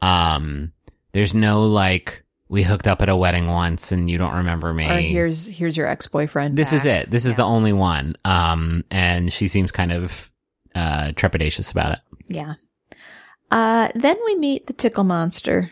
Um, 0.00 0.72
there's 1.12 1.34
no 1.34 1.62
like, 1.62 2.22
we 2.48 2.62
hooked 2.62 2.86
up 2.86 3.00
at 3.00 3.08
a 3.08 3.16
wedding 3.16 3.48
once 3.48 3.92
and 3.92 4.10
you 4.10 4.18
don't 4.18 4.34
remember 4.34 4.74
me. 4.74 4.90
Or 4.90 5.00
here's 5.00 5.46
here's 5.46 5.74
your 5.74 5.86
ex 5.86 6.06
boyfriend. 6.06 6.56
This 6.56 6.74
is 6.74 6.84
it. 6.84 7.10
This 7.10 7.24
is 7.24 7.36
the 7.36 7.44
only 7.44 7.72
one. 7.72 8.14
Um, 8.26 8.84
and 8.90 9.32
she 9.32 9.48
seems 9.48 9.72
kind 9.72 9.90
of 9.90 10.30
uh 10.74 11.12
trepidatious 11.14 11.70
about 11.70 11.92
it. 11.92 11.98
Yeah. 12.28 12.54
Uh, 13.50 13.90
then 13.94 14.16
we 14.24 14.34
meet 14.36 14.66
the 14.66 14.72
tickle 14.72 15.04
monster, 15.04 15.70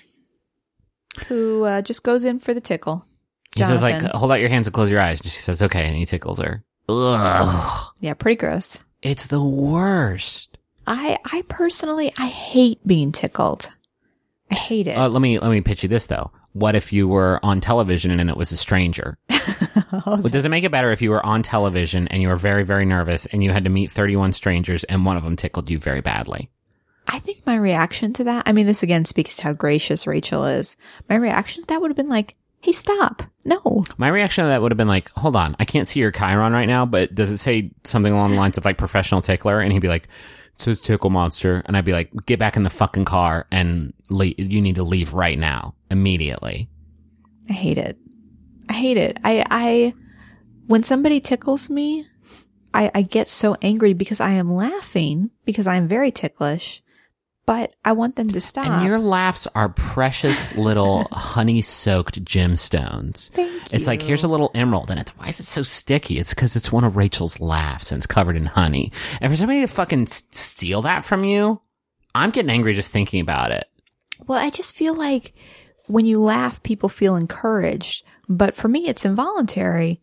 who 1.28 1.64
uh, 1.64 1.80
just 1.82 2.02
goes 2.02 2.24
in 2.24 2.38
for 2.38 2.52
the 2.52 2.60
tickle. 2.60 3.06
He 3.54 3.62
says 3.64 3.82
like, 3.82 4.00
"Hold 4.02 4.32
out 4.32 4.40
your 4.40 4.48
hands 4.48 4.66
and 4.66 4.74
close 4.74 4.90
your 4.90 5.00
eyes." 5.00 5.20
And 5.20 5.30
she 5.30 5.38
says, 5.38 5.62
"Okay," 5.62 5.84
and 5.84 5.96
he 5.96 6.06
tickles 6.06 6.38
her. 6.38 6.62
Ugh, 6.88 7.92
Yeah, 8.00 8.14
pretty 8.14 8.36
gross. 8.36 8.78
it's 9.02 9.26
the 9.28 9.42
worst. 9.42 10.58
I 10.86 11.18
I 11.24 11.42
personally 11.48 12.12
I 12.18 12.26
hate 12.28 12.84
being 12.86 13.12
tickled. 13.12 13.70
I 14.50 14.54
hate 14.56 14.86
it. 14.88 14.96
Uh, 14.98 15.08
let 15.08 15.22
me 15.22 15.38
let 15.38 15.50
me 15.50 15.60
pitch 15.60 15.82
you 15.82 15.88
this 15.88 16.06
though. 16.06 16.30
What 16.52 16.74
if 16.74 16.92
you 16.92 17.06
were 17.06 17.38
on 17.44 17.60
television 17.60 18.18
and 18.18 18.28
it 18.28 18.36
was 18.36 18.52
a 18.52 18.56
stranger? 18.56 19.16
Oh, 19.92 20.02
Well, 20.20 20.28
does 20.28 20.44
it 20.44 20.50
make 20.50 20.62
it 20.62 20.70
better 20.70 20.92
if 20.92 21.02
you 21.02 21.10
were 21.10 21.24
on 21.26 21.42
television 21.42 22.06
and 22.08 22.22
you 22.22 22.28
were 22.28 22.36
very 22.36 22.64
very 22.64 22.84
nervous 22.86 23.26
and 23.26 23.42
you 23.42 23.50
had 23.50 23.64
to 23.64 23.70
meet 23.70 23.90
31 23.90 24.32
strangers 24.32 24.84
and 24.84 25.04
one 25.04 25.16
of 25.16 25.24
them 25.24 25.34
tickled 25.34 25.68
you 25.68 25.78
very 25.80 26.00
badly? 26.00 26.48
I 27.08 27.18
think 27.18 27.44
my 27.44 27.56
reaction 27.56 28.12
to 28.14 28.24
that, 28.24 28.44
I 28.46 28.52
mean, 28.52 28.66
this 28.66 28.84
again 28.84 29.04
speaks 29.04 29.36
to 29.36 29.42
how 29.42 29.52
gracious 29.52 30.06
Rachel 30.06 30.44
is. 30.44 30.76
My 31.08 31.16
reaction 31.16 31.62
to 31.62 31.66
that 31.68 31.80
would 31.80 31.90
have 31.90 31.96
been 31.96 32.08
like, 32.08 32.36
hey, 32.60 32.72
stop. 32.72 33.22
No. 33.44 33.84
My 33.96 34.08
reaction 34.08 34.44
to 34.44 34.48
that 34.48 34.62
would 34.62 34.70
have 34.72 34.76
been 34.76 34.88
like, 34.88 35.10
hold 35.10 35.36
on, 35.36 35.56
I 35.58 35.64
can't 35.64 35.88
see 35.88 36.00
your 36.00 36.12
chyron 36.12 36.52
right 36.52 36.66
now, 36.66 36.84
but 36.86 37.14
does 37.14 37.30
it 37.30 37.38
say 37.38 37.70
something 37.84 38.12
along 38.12 38.32
the 38.32 38.36
lines 38.36 38.58
of 38.58 38.64
like 38.64 38.78
professional 38.78 39.22
tickler? 39.22 39.60
And 39.60 39.72
he'd 39.72 39.80
be 39.80 39.88
like, 39.88 40.04
it 40.04 40.60
says 40.60 40.80
tickle 40.80 41.10
monster. 41.10 41.62
And 41.64 41.76
I'd 41.76 41.84
be 41.84 41.92
like, 41.92 42.10
get 42.26 42.38
back 42.38 42.56
in 42.56 42.62
the 42.62 42.70
fucking 42.70 43.06
car 43.06 43.46
and 43.50 43.94
le- 44.10 44.26
you 44.26 44.60
need 44.60 44.76
to 44.76 44.82
leave 44.82 45.14
right 45.14 45.38
now, 45.38 45.74
immediately. 45.90 46.68
I 47.48 47.54
hate 47.54 47.78
it. 47.78 47.96
I 48.68 48.74
hate 48.74 48.98
it. 48.98 49.16
I, 49.24 49.44
I, 49.50 49.94
when 50.66 50.82
somebody 50.82 51.20
tickles 51.20 51.70
me, 51.70 52.06
I, 52.72 52.90
I 52.94 53.02
get 53.02 53.28
so 53.28 53.56
angry 53.62 53.94
because 53.94 54.20
I 54.20 54.32
am 54.32 54.52
laughing 54.52 55.30
because 55.44 55.66
I 55.66 55.76
am 55.76 55.88
very 55.88 56.12
ticklish, 56.12 56.82
but 57.50 57.74
I 57.84 57.90
want 57.90 58.14
them 58.14 58.28
to 58.28 58.40
stop. 58.40 58.64
And 58.64 58.86
your 58.86 59.00
laughs 59.00 59.48
are 59.56 59.70
precious 59.70 60.54
little 60.54 61.08
honey 61.10 61.62
soaked 61.62 62.24
gemstones. 62.24 63.32
Thank 63.32 63.50
you. 63.50 63.60
It's 63.72 63.88
like, 63.88 64.02
here's 64.02 64.22
a 64.22 64.28
little 64.28 64.52
emerald. 64.54 64.88
And 64.88 65.00
it's, 65.00 65.10
why 65.18 65.26
is 65.26 65.40
it 65.40 65.46
so 65.46 65.64
sticky? 65.64 66.20
It's 66.20 66.32
because 66.32 66.54
it's 66.54 66.70
one 66.70 66.84
of 66.84 66.94
Rachel's 66.94 67.40
laughs 67.40 67.90
and 67.90 67.98
it's 67.98 68.06
covered 68.06 68.36
in 68.36 68.46
honey. 68.46 68.92
And 69.20 69.32
for 69.32 69.36
somebody 69.36 69.62
to 69.62 69.66
fucking 69.66 70.06
steal 70.06 70.82
that 70.82 71.04
from 71.04 71.24
you, 71.24 71.60
I'm 72.14 72.30
getting 72.30 72.52
angry 72.52 72.72
just 72.72 72.92
thinking 72.92 73.20
about 73.20 73.50
it. 73.50 73.68
Well, 74.28 74.38
I 74.38 74.50
just 74.50 74.76
feel 74.76 74.94
like 74.94 75.34
when 75.88 76.06
you 76.06 76.20
laugh, 76.20 76.62
people 76.62 76.88
feel 76.88 77.16
encouraged. 77.16 78.04
But 78.28 78.54
for 78.54 78.68
me, 78.68 78.86
it's 78.86 79.04
involuntary. 79.04 80.00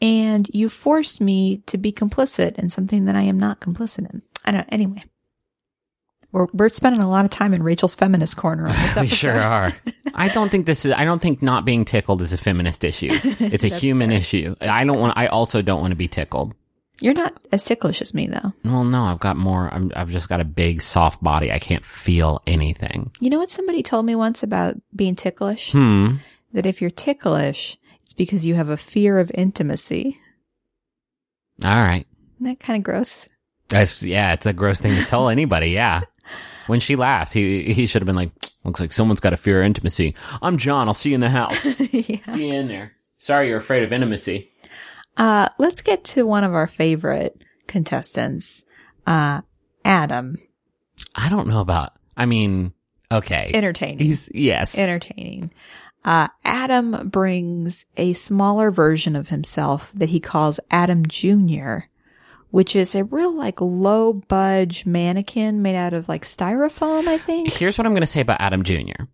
And 0.00 0.48
you 0.54 0.70
force 0.70 1.20
me 1.20 1.58
to 1.66 1.76
be 1.76 1.92
complicit 1.92 2.58
in 2.58 2.70
something 2.70 3.04
that 3.04 3.14
I 3.14 3.24
am 3.24 3.38
not 3.38 3.60
complicit 3.60 4.10
in. 4.10 4.22
I 4.46 4.52
don't, 4.52 4.68
anyway. 4.70 5.04
We're, 6.30 6.46
we're 6.52 6.68
spending 6.68 7.00
a 7.00 7.08
lot 7.08 7.24
of 7.24 7.30
time 7.30 7.54
in 7.54 7.62
Rachel's 7.62 7.94
feminist 7.94 8.36
corner 8.36 8.66
on 8.66 8.72
this 8.74 8.82
episode. 8.96 9.00
We 9.02 9.08
sure 9.08 9.40
are. 9.40 9.74
I 10.14 10.28
don't 10.28 10.50
think 10.50 10.66
this 10.66 10.84
is. 10.84 10.92
I 10.92 11.04
don't 11.04 11.20
think 11.22 11.40
not 11.42 11.64
being 11.64 11.84
tickled 11.84 12.20
is 12.22 12.32
a 12.32 12.38
feminist 12.38 12.84
issue. 12.84 13.08
It's 13.40 13.64
a 13.64 13.68
human 13.68 14.10
fair. 14.10 14.18
issue. 14.18 14.54
I 14.60 14.84
don't 14.84 14.98
want. 15.00 15.16
I 15.16 15.28
also 15.28 15.62
don't 15.62 15.80
want 15.80 15.92
to 15.92 15.96
be 15.96 16.08
tickled. 16.08 16.54
You're 17.00 17.14
not 17.14 17.34
as 17.52 17.64
ticklish 17.64 18.02
as 18.02 18.12
me, 18.12 18.26
though. 18.26 18.52
Well, 18.64 18.82
no, 18.84 19.04
I've 19.04 19.20
got 19.20 19.36
more. 19.36 19.72
I'm, 19.72 19.92
I've 19.94 20.10
just 20.10 20.28
got 20.28 20.40
a 20.40 20.44
big, 20.44 20.82
soft 20.82 21.22
body. 21.22 21.52
I 21.52 21.60
can't 21.60 21.84
feel 21.84 22.42
anything. 22.46 23.12
You 23.20 23.30
know 23.30 23.38
what 23.38 23.50
somebody 23.52 23.82
told 23.84 24.04
me 24.04 24.16
once 24.16 24.42
about 24.42 24.74
being 24.94 25.14
ticklish? 25.14 25.70
Hmm. 25.72 26.16
That 26.52 26.66
if 26.66 26.80
you're 26.80 26.90
ticklish, 26.90 27.78
it's 28.02 28.14
because 28.14 28.44
you 28.44 28.54
have 28.56 28.68
a 28.68 28.76
fear 28.76 29.18
of 29.20 29.30
intimacy. 29.34 30.18
All 31.64 31.70
right. 31.70 32.06
Isn't 32.40 32.46
that 32.46 32.60
kind 32.60 32.76
of 32.76 32.82
gross? 32.84 33.28
That's 33.68 34.02
yeah. 34.02 34.32
It's 34.32 34.46
a 34.46 34.52
gross 34.52 34.80
thing 34.80 34.96
to 34.96 35.04
tell 35.04 35.28
anybody. 35.28 35.68
Yeah. 35.68 36.02
When 36.68 36.80
she 36.80 36.96
laughed, 36.96 37.32
he 37.32 37.72
he 37.72 37.86
should 37.86 38.02
have 38.02 38.06
been 38.06 38.16
like, 38.16 38.30
"Looks 38.64 38.80
like 38.80 38.92
someone's 38.92 39.20
got 39.20 39.32
a 39.32 39.36
fear 39.36 39.60
of 39.60 39.66
intimacy." 39.66 40.14
I'm 40.40 40.56
John. 40.56 40.86
I'll 40.86 40.94
see 40.94 41.10
you 41.10 41.14
in 41.16 41.20
the 41.20 41.30
house. 41.30 41.80
yeah. 41.92 42.24
see 42.26 42.48
you 42.48 42.54
in 42.54 42.68
there. 42.68 42.92
Sorry, 43.16 43.48
you're 43.48 43.58
afraid 43.58 43.82
of 43.82 43.92
intimacy. 43.92 44.50
Uh, 45.16 45.48
let's 45.58 45.80
get 45.80 46.04
to 46.04 46.24
one 46.24 46.44
of 46.44 46.54
our 46.54 46.68
favorite 46.68 47.42
contestants, 47.66 48.64
uh, 49.06 49.40
Adam. 49.84 50.36
I 51.14 51.28
don't 51.28 51.48
know 51.48 51.60
about. 51.60 51.92
I 52.16 52.26
mean, 52.26 52.72
okay. 53.10 53.50
Entertaining. 53.54 53.98
He's 53.98 54.30
yes. 54.32 54.78
entertaining. 54.78 55.50
Uh, 56.04 56.28
Adam 56.44 57.08
brings 57.08 57.86
a 57.96 58.12
smaller 58.12 58.70
version 58.70 59.16
of 59.16 59.28
himself 59.28 59.92
that 59.94 60.10
he 60.10 60.20
calls 60.20 60.60
Adam 60.70 61.04
Jr., 61.06 61.80
which 62.50 62.74
is 62.74 62.94
a 62.94 63.04
real 63.04 63.32
like 63.32 63.60
low 63.60 64.12
budge 64.12 64.86
mannequin 64.86 65.62
made 65.62 65.76
out 65.76 65.94
of 65.94 66.08
like 66.08 66.24
styrofoam, 66.24 67.06
I 67.06 67.18
think. 67.18 67.52
Here's 67.52 67.78
what 67.78 67.86
I'm 67.86 67.92
going 67.92 68.00
to 68.02 68.06
say 68.06 68.20
about 68.20 68.40
Adam 68.40 68.62
Jr. 68.62 69.04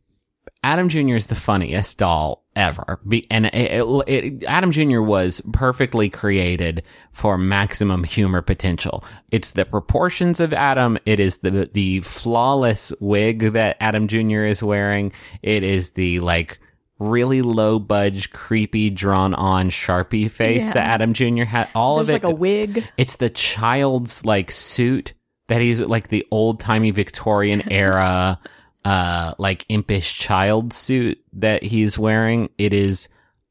Adam 0.65 0.89
Jr. 0.89 1.15
is 1.15 1.27
the 1.27 1.35
funniest 1.35 1.99
doll 1.99 2.47
ever. 2.57 2.99
And 3.31 3.47
it, 3.47 3.55
it, 3.55 4.09
it, 4.09 4.45
Adam 4.45 4.73
Jr. 4.73 5.03
was 5.03 5.43
perfectly 5.53 6.09
created 6.09 6.83
for 7.13 7.37
maximum 7.37 8.03
humor 8.03 8.41
potential. 8.41 9.05
It's 9.31 9.51
the 9.51 9.67
proportions 9.67 10.41
of 10.41 10.55
Adam. 10.55 10.97
It 11.05 11.21
is 11.21 11.39
the, 11.39 11.69
the 11.71 12.01
flawless 12.01 12.95
wig 12.99 13.53
that 13.53 13.77
Adam 13.79 14.07
Jr. 14.07 14.45
is 14.45 14.63
wearing. 14.63 15.13
It 15.43 15.63
is 15.63 15.91
the 15.91 16.21
like, 16.21 16.59
really 16.99 17.43
low 17.43 17.79
budge, 17.79 18.31
creepy, 18.31 18.91
drawn 18.91 19.35
on 19.35 19.69
Sharpie 19.71 20.31
face 20.31 20.67
Yeah. 20.69 20.73
that 20.75 20.87
Adam 20.87 21.13
Jr. 21.13 21.43
had. 21.45 21.69
All 21.75 21.97
There's 21.97 22.09
of 22.11 22.15
it. 22.15 22.17
It's 22.17 22.25
like 22.25 22.33
a 22.33 22.37
wig. 22.37 22.89
it's 22.97 23.17
the 23.17 23.31
child's 23.31 24.25
like 24.25 24.51
suit 24.51 25.13
that 25.49 25.61
he's 25.61 25.81
like 25.81 26.09
the 26.09 26.27
old 26.31 26.61
timey 26.61 26.91
Victorian 26.91 27.63
era, 27.73 28.39
uh, 28.85 29.35
like 29.39 29.67
impish 29.69 30.19
child 30.19 30.73
suit 30.73 31.23
that 31.35 31.63
he's 31.63 31.99
wearing. 31.99 32.49
It 32.59 32.73
is 32.73 33.09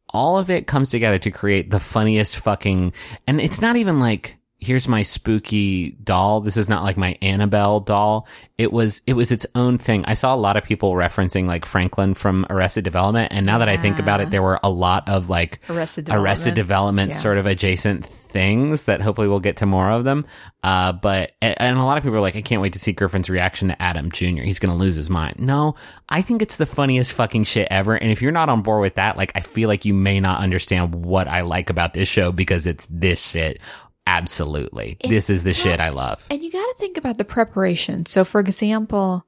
all 0.09 0.37
of 0.37 0.49
it 0.49 0.67
comes 0.67 0.89
together 0.89 1.17
to 1.17 1.31
create 1.31 1.69
the 1.71 1.79
funniest 1.79 2.37
fucking, 2.37 2.93
and 3.27 3.41
it's 3.41 3.61
not 3.61 3.75
even 3.75 3.99
like, 3.99 4.37
here's 4.63 4.87
my 4.87 5.01
spooky 5.01 5.91
doll. 5.91 6.41
This 6.41 6.57
is 6.57 6.69
not 6.69 6.83
like 6.83 6.97
my 6.97 7.17
Annabelle 7.21 7.79
doll. 7.79 8.27
It 8.57 8.71
was, 8.71 9.01
it 9.05 9.13
was 9.13 9.31
its 9.31 9.45
own 9.55 9.77
thing. 9.77 10.05
I 10.05 10.13
saw 10.13 10.33
a 10.33 10.37
lot 10.37 10.57
of 10.57 10.63
people 10.63 10.93
referencing 10.93 11.45
like 11.47 11.65
Franklin 11.65 12.13
from 12.13 12.45
Arrested 12.49 12.83
Development. 12.83 13.31
And 13.33 13.45
now 13.45 13.57
that 13.59 13.69
I 13.69 13.77
think 13.77 13.99
about 13.99 14.21
it, 14.21 14.29
there 14.31 14.41
were 14.43 14.59
a 14.63 14.69
lot 14.69 15.09
of 15.09 15.29
like 15.29 15.59
Arrested 15.69 16.09
Arrested 16.09 16.55
Development. 16.55 16.63
Development 16.63 17.11
Yeah. 17.11 17.17
sort 17.17 17.37
of 17.37 17.45
adjacent 17.45 18.05
things 18.05 18.85
that 18.85 18.99
hopefully 18.99 19.27
we'll 19.27 19.39
get 19.39 19.57
to 19.57 19.65
more 19.67 19.91
of 19.91 20.03
them. 20.05 20.25
Uh, 20.63 20.91
but, 20.91 21.33
and 21.41 21.77
a 21.77 21.83
lot 21.83 21.97
of 21.97 22.03
people 22.03 22.17
are 22.17 22.21
like, 22.21 22.35
I 22.35 22.41
can't 22.41 22.61
wait 22.63 22.73
to 22.73 22.79
see 22.79 22.91
Griffin's 22.91 23.29
reaction 23.29 23.67
to 23.67 23.79
Adam 23.79 24.11
Jr. 24.11 24.41
He's 24.41 24.57
going 24.57 24.71
to 24.71 24.77
lose 24.77 24.95
his 24.95 25.09
mind. 25.09 25.39
No, 25.39 25.75
I 26.09 26.21
think 26.23 26.41
it's 26.41 26.57
the 26.57 26.65
funniest 26.65 27.13
fucking 27.13 27.43
shit 27.43 27.67
ever. 27.69 27.93
And 27.95 28.11
if 28.11 28.21
you're 28.23 28.31
not 28.31 28.49
on 28.49 28.63
board 28.63 28.81
with 28.81 28.95
that, 28.95 29.17
like, 29.17 29.31
I 29.35 29.41
feel 29.41 29.67
like 29.69 29.85
you 29.85 29.93
may 29.93 30.19
not 30.19 30.39
understand 30.41 30.95
what 30.95 31.27
I 31.27 31.41
like 31.41 31.69
about 31.69 31.93
this 31.93 32.07
show 32.07 32.31
because 32.31 32.65
it's 32.65 32.87
this 32.87 33.21
shit. 33.23 33.61
Absolutely. 34.05 34.97
this 35.01 35.29
is 35.29 35.43
the 35.43 35.53
shit 35.53 35.79
I 35.79 35.89
love. 35.89 36.27
And 36.29 36.41
you 36.41 36.51
got 36.51 36.65
to 36.65 36.75
think 36.77 36.97
about 36.97 37.17
the 37.17 37.23
preparation. 37.23 38.05
So, 38.05 38.25
for 38.25 38.39
example, 38.41 39.25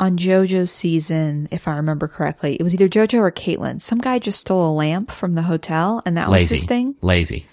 on 0.00 0.16
JoJo's 0.16 0.72
season, 0.72 1.48
if 1.50 1.68
I 1.68 1.76
remember 1.76 2.08
correctly, 2.08 2.56
it 2.56 2.62
was 2.62 2.74
either 2.74 2.88
JoJo 2.88 3.18
or 3.18 3.30
Kaitlyn. 3.32 3.80
Some 3.80 3.98
guy 3.98 4.18
just 4.18 4.40
stole 4.40 4.70
a 4.70 4.74
lamp 4.74 5.10
from 5.10 5.34
the 5.34 5.42
hotel, 5.42 6.02
and 6.04 6.16
that 6.16 6.28
was 6.28 6.42
Lazy. 6.42 6.56
his 6.56 6.64
thing. 6.64 6.94
Lazy. 7.00 7.46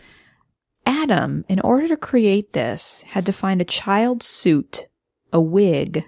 Adam, 0.86 1.46
in 1.48 1.60
order 1.60 1.88
to 1.88 1.98
create 1.98 2.54
this, 2.54 3.04
had 3.08 3.26
to 3.28 3.34
find 3.34 3.62
a 3.62 3.66
child's 3.66 4.26
suit, 4.26 4.88
a 5.32 5.40
wig, 5.40 6.06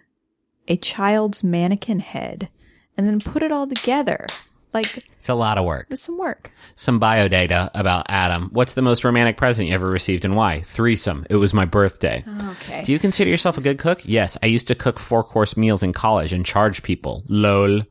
a 0.68 0.78
child's 0.78 1.44
mannequin 1.44 2.00
head, 2.00 2.50
and 2.98 3.06
then 3.06 3.20
put 3.20 3.44
it 3.44 3.52
all 3.52 3.68
together. 3.68 4.26
Like, 4.74 4.98
It's 5.20 5.30
a 5.30 5.36
lot 5.36 5.58
of 5.60 5.66
work. 5.66 5.88
it's 5.92 6.02
some 6.02 6.18
work. 6.18 6.52
Some 6.76 6.98
bio 7.00 7.28
data 7.28 7.70
about 7.76 8.08
Adam. 8.10 8.50
What's 8.54 8.74
the 8.74 8.82
most 8.82 9.04
romantic 9.04 9.38
present 9.38 9.68
you 9.68 9.74
ever 9.76 9.88
received 9.88 10.26
and 10.26 10.36
why? 10.36 10.62
Threesome. 10.62 11.26
It 11.30 11.36
was 11.36 11.54
my 11.54 11.66
birthday. 11.66 12.24
Okay. 12.50 12.84
Do 12.84 12.92
you 12.92 12.98
consider 13.00 13.30
yourself 13.30 13.58
a 13.58 13.62
good 13.62 13.78
cook? 13.78 14.02
Yes, 14.04 14.38
I 14.42 14.48
used 14.48 14.68
to 14.70 14.76
cook 14.76 14.98
four 15.00 15.24
course 15.24 15.56
meals 15.56 15.84
in 15.84 15.94
college 15.94 16.34
and 16.34 16.44
charge 16.46 16.82
people. 16.82 17.24
Lol. 17.28 17.82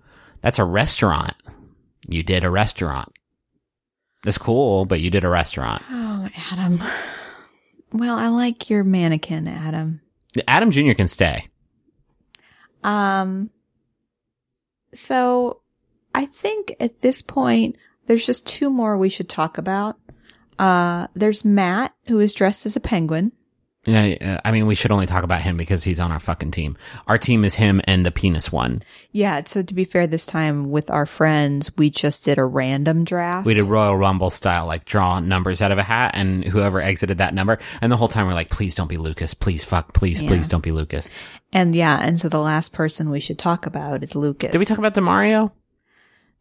That's 0.41 0.59
a 0.59 0.65
restaurant. 0.65 1.35
You 2.09 2.25
did 2.25 2.43
a 2.43 2.51
restaurant. 2.51 3.13
That's 4.25 4.39
cool, 4.39 4.85
but 4.85 5.01
you 5.01 5.09
did 5.11 5.23
a 5.25 5.29
restaurant. 5.29 5.83
oh, 5.89 6.29
Adam. 6.51 6.81
Well, 7.93 8.17
I 8.17 8.29
like 8.29 8.69
your 8.71 8.83
mannequin, 8.85 9.47
Adam. 9.47 10.01
Adam 10.49 10.71
Jr. 10.73 10.93
can 10.95 11.07
stay. 11.07 11.47
Um, 12.83 13.51
so 14.95 15.62
I 16.15 16.27
think 16.27 16.75
at 16.81 17.01
this 17.01 17.23
point, 17.23 17.77
there's 18.07 18.27
just 18.27 18.47
two 18.47 18.71
more 18.71 18.97
we 18.97 19.09
should 19.09 19.29
talk 19.29 19.59
about. 19.59 19.99
Uh, 20.59 21.07
there's 21.15 21.45
Matt, 21.45 21.95
who 22.07 22.21
is 22.21 22.33
dressed 22.35 22.67
as 22.67 22.77
a 22.77 22.81
penguin. 22.81 23.33
Yeah, 23.85 24.41
I 24.45 24.53
mean, 24.53 24.67
we 24.69 24.77
should 24.77 24.93
only 24.93 25.07
talk 25.07 25.25
about 25.25 25.43
him 25.43 25.57
because 25.57 25.83
he's 25.83 25.99
on 25.99 26.13
our 26.13 26.21
fucking 26.21 26.53
team. 26.53 26.77
Our 27.09 27.19
team 27.19 27.45
is 27.45 27.57
him 27.57 27.81
and 27.83 28.07
the 28.07 28.13
penis 28.13 28.53
one. 28.53 28.81
Yeah. 29.11 29.43
So 29.45 29.61
to 29.65 29.75
be 29.75 29.83
fair, 29.83 30.07
this 30.07 30.25
time 30.25 30.71
with 30.71 30.89
our 30.89 31.05
friends, 31.05 31.77
we 31.77 31.91
just 31.91 32.25
did 32.25 32.39
a 32.39 32.45
random 32.45 33.03
draft. 33.03 33.45
We 33.45 33.55
did 33.55 33.65
Royal 33.65 33.97
Rumble 33.97 34.31
style, 34.31 34.67
like 34.67 34.85
draw 34.85 35.19
numbers 35.19 35.61
out 35.63 35.73
of 35.73 35.79
a 35.79 35.83
hat, 35.83 36.13
and 36.15 36.45
whoever 36.45 36.81
exited 36.81 37.19
that 37.19 37.35
number. 37.35 37.59
And 37.81 37.91
the 37.91 37.97
whole 37.97 38.07
time 38.07 38.29
we're 38.29 38.35
like, 38.35 38.51
please 38.51 38.77
don't 38.77 38.87
be 38.87 38.99
Lucas. 38.99 39.35
Please 39.35 39.65
fuck. 39.65 39.93
Please, 39.95 40.23
Yeah. 40.23 40.29
please 40.29 40.47
don't 40.47 40.63
be 40.63 40.71
Lucas. 40.71 41.11
And 41.53 41.75
yeah. 41.75 41.99
And 42.01 42.21
so 42.21 42.29
the 42.29 42.39
last 42.39 42.73
person 42.73 43.11
we 43.11 43.19
should 43.19 43.39
talk 43.41 43.67
about 43.67 44.05
is 44.05 44.15
Lucas. 44.15 44.53
Did 44.53 44.59
we 44.59 44.65
talk 44.65 44.79
about 44.79 44.95
Demario? 44.95 45.51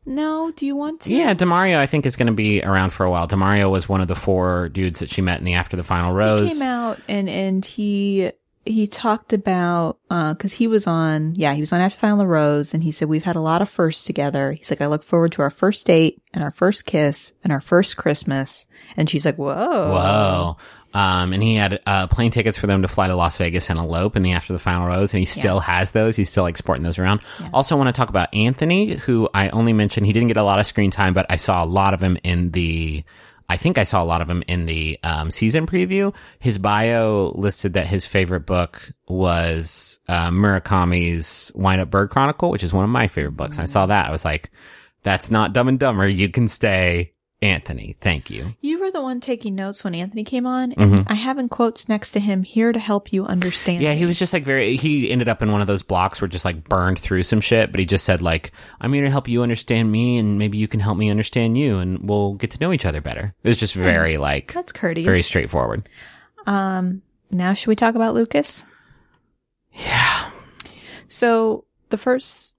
No. 0.06 0.52
Do 0.56 0.66
you 0.66 0.76
want 0.76 1.02
to? 1.02 1.14
Yeah, 1.14 1.34
Demario, 1.34 1.78
I 1.78 1.86
think 1.86 2.06
is 2.06 2.16
going 2.16 2.28
to 2.28 2.34
be 2.34 2.62
around 2.62 2.92
for 2.92 3.06
a 3.06 3.12
while. 3.12 3.28
Demario 3.28 3.70
was 3.70 3.88
one 3.88 4.02
of 4.02 4.08
the 4.08 4.16
four 4.16 4.70
dudes 4.70 5.00
that 5.00 5.10
she 5.10 5.22
met 5.22 5.40
in 5.40 5.46
the 5.46 5.54
After 5.54 5.78
the 5.78 5.84
Final 5.84 6.14
Rose. 6.14 6.50
He 6.50 6.60
came 6.60 6.68
out 6.68 7.00
and, 7.08 7.30
and 7.30 7.64
he, 7.66 8.32
he 8.66 8.88
talked 8.88 9.34
about, 9.34 9.98
uh, 10.10 10.36
cause 10.36 10.54
he 10.54 10.68
was 10.68 10.86
on, 10.88 11.36
yeah, 11.36 11.54
he 11.54 11.62
was 11.62 11.74
on 11.74 11.82
After 11.82 11.96
the 11.96 12.02
Final 12.02 12.28
Rose 12.28 12.74
and 12.74 12.84
he 12.84 12.92
said, 12.92 13.10
we've 13.10 13.24
had 13.24 13.36
a 13.36 13.42
lot 13.42 13.62
of 13.62 13.70
firsts 13.70 14.04
together. 14.06 14.52
He's 14.52 14.70
like, 14.70 14.82
I 14.82 14.88
look 14.88 15.04
forward 15.04 15.32
to 15.34 15.42
our 15.42 15.50
first 15.50 15.88
date 15.88 16.22
and 16.34 16.44
our 16.44 16.52
first 16.52 16.86
kiss 16.86 17.34
and 17.44 17.52
our 17.54 17.62
first 17.62 17.98
Christmas. 17.98 18.68
And 18.98 19.10
she's 19.10 19.26
like, 19.26 19.38
whoa. 19.38 19.56
Whoa. 19.56 20.58
Um, 20.94 21.32
and 21.34 21.42
he 21.42 21.56
had 21.56 21.82
uh, 21.86 22.08
plane 22.08 22.32
tickets 22.32 22.58
for 22.58 22.68
them 22.68 22.82
to 22.82 22.88
fly 22.88 23.08
to 23.08 23.16
Las 23.16 23.38
Vegas 23.38 23.70
and 23.70 23.80
elope 23.80 24.16
in 24.16 24.24
the 24.24 24.34
After 24.34 24.54
the 24.54 24.60
Final 24.60 24.88
Rose, 24.88 25.14
and 25.14 25.20
he 25.20 25.26
still 25.26 25.60
has 25.60 25.92
those. 25.92 26.16
He's 26.16 26.30
still 26.30 26.44
like 26.44 26.58
sporting 26.58 26.84
those 26.84 27.00
around. 27.00 27.22
Also, 27.54 27.78
want 27.78 27.88
to 27.88 27.94
talk 27.94 28.10
about 28.10 28.34
Anthony, 28.34 28.96
who 28.96 29.30
I 29.34 29.50
only 29.50 29.74
mentioned. 29.74 30.06
He 30.06 30.14
didn't 30.14 30.28
get 30.28 30.38
a 30.38 30.44
lot 30.44 30.60
of 30.60 30.66
screen 30.66 30.92
time, 30.92 31.14
but 31.14 31.26
I 31.30 31.38
saw 31.38 31.64
a 31.64 31.66
lot 31.66 31.94
of 31.94 32.02
him 32.02 32.18
in 32.24 32.52
the. 32.52 33.04
I 33.48 33.58
think 33.58 33.78
I 33.78 33.84
saw 33.84 34.02
a 34.02 34.06
lot 34.06 34.22
of 34.22 34.30
him 34.30 34.44
in 34.48 34.66
the 34.66 34.98
um, 35.04 35.30
season 35.30 35.66
preview. 35.66 36.16
His 36.40 36.58
bio 36.58 37.34
listed 37.36 37.74
that 37.74 37.86
his 37.86 38.06
favorite 38.06 38.46
book 38.46 38.90
was 39.10 40.00
uh, 40.08 40.30
Murakami's 40.30 41.52
Wind 41.54 41.82
Up 41.82 41.90
Bird 41.90 42.10
Chronicle, 42.12 42.50
which 42.50 42.64
is 42.64 42.74
one 42.74 42.86
of 42.86 42.90
my 42.90 43.08
favorite 43.08 43.36
books. 43.36 43.60
I 43.60 43.66
saw 43.66 43.88
that. 43.88 44.08
I 44.08 44.12
was 44.12 44.24
like, 44.24 44.52
"That's 45.04 45.32
not 45.32 45.52
Dumb 45.54 45.68
and 45.68 45.80
Dumber. 45.80 46.08
You 46.08 46.30
can 46.30 46.48
stay, 46.48 47.14
Anthony. 47.42 47.96
Thank 48.00 48.30
you." 48.30 48.56
You 48.62 48.80
were 48.80 48.92
the 48.92 49.02
one 49.02 49.20
taking 49.20 49.56
notes 49.56 49.84
when 49.84 49.96
Anthony 49.96 50.24
came 50.24 50.46
on. 50.46 50.72
Mm-hmm. 50.72 50.94
And 50.94 51.08
I 51.08 51.16
have 51.16 51.38
in 51.38 51.50
quotes 51.50 51.90
next 51.90 52.12
to 52.12 52.20
him 52.20 52.44
here 52.44 52.72
to 52.72 52.80
help 52.80 53.12
you 53.12 53.26
understand. 53.26 53.82
Yeah, 53.82 53.94
he 53.94 54.06
was 54.06 54.20
just 54.20 54.34
like 54.34 54.44
very. 54.44 54.76
He 54.76 55.10
ended 55.10 55.28
up 55.30 55.42
in 55.42 55.52
one 55.52 55.62
of 55.62 55.68
those 55.68 55.84
blocks 55.84 56.22
where 56.22 56.28
just 56.28 56.46
like 56.46 56.64
burned 56.64 57.00
through 57.00 57.24
some 57.24 57.42
shit, 57.42 57.72
but 57.72 57.80
he 57.80 57.86
just 57.86 58.06
said 58.06 58.22
like, 58.22 58.52
"I'm 58.80 58.94
here 58.94 59.04
to 59.04 59.10
help 59.12 59.28
you 59.28 59.44
understand 59.44 59.92
me, 59.92 60.18
and 60.18 60.38
maybe 60.38 60.58
you 60.58 60.68
can 60.68 60.80
help 60.80 60.98
me 60.98 61.10
understand 61.10 61.58
you, 61.58 61.78
and 61.80 62.08
we'll 62.08 62.34
get 62.36 62.52
to 62.52 62.60
know 62.60 62.72
each 62.74 62.86
other 62.86 63.02
better." 63.02 63.34
It 63.44 63.48
was 63.50 63.58
just 63.58 63.76
very 63.76 64.18
like 64.18 64.54
That's 64.54 64.72
courteous. 64.72 65.06
very 65.06 65.22
straightforward. 65.22 65.90
Um, 66.46 67.02
now 67.30 67.54
should 67.54 67.68
we 67.68 67.76
talk 67.76 67.96
about 67.96 68.14
Lucas? 68.14 68.64
Yeah, 69.74 70.30
So 71.08 71.66
the 71.90 71.98
first, 71.98 72.56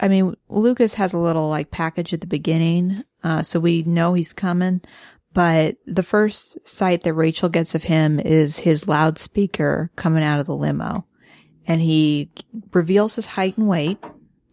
I 0.00 0.08
mean, 0.08 0.34
Lucas 0.48 0.94
has 0.94 1.12
a 1.12 1.18
little 1.18 1.48
like 1.48 1.70
package 1.70 2.12
at 2.14 2.20
the 2.20 2.26
beginning, 2.26 3.02
uh, 3.22 3.42
so 3.42 3.60
we 3.60 3.82
know 3.82 4.14
he's 4.14 4.32
coming. 4.32 4.80
But 5.32 5.76
the 5.86 6.02
first 6.02 6.66
sight 6.66 7.02
that 7.02 7.14
Rachel 7.14 7.48
gets 7.48 7.74
of 7.74 7.84
him 7.84 8.18
is 8.18 8.58
his 8.58 8.88
loudspeaker 8.88 9.90
coming 9.94 10.24
out 10.24 10.40
of 10.40 10.46
the 10.46 10.56
limo, 10.56 11.06
and 11.66 11.80
he 11.80 12.30
reveals 12.72 13.16
his 13.16 13.26
height 13.26 13.56
and 13.56 13.68
weight 13.68 13.98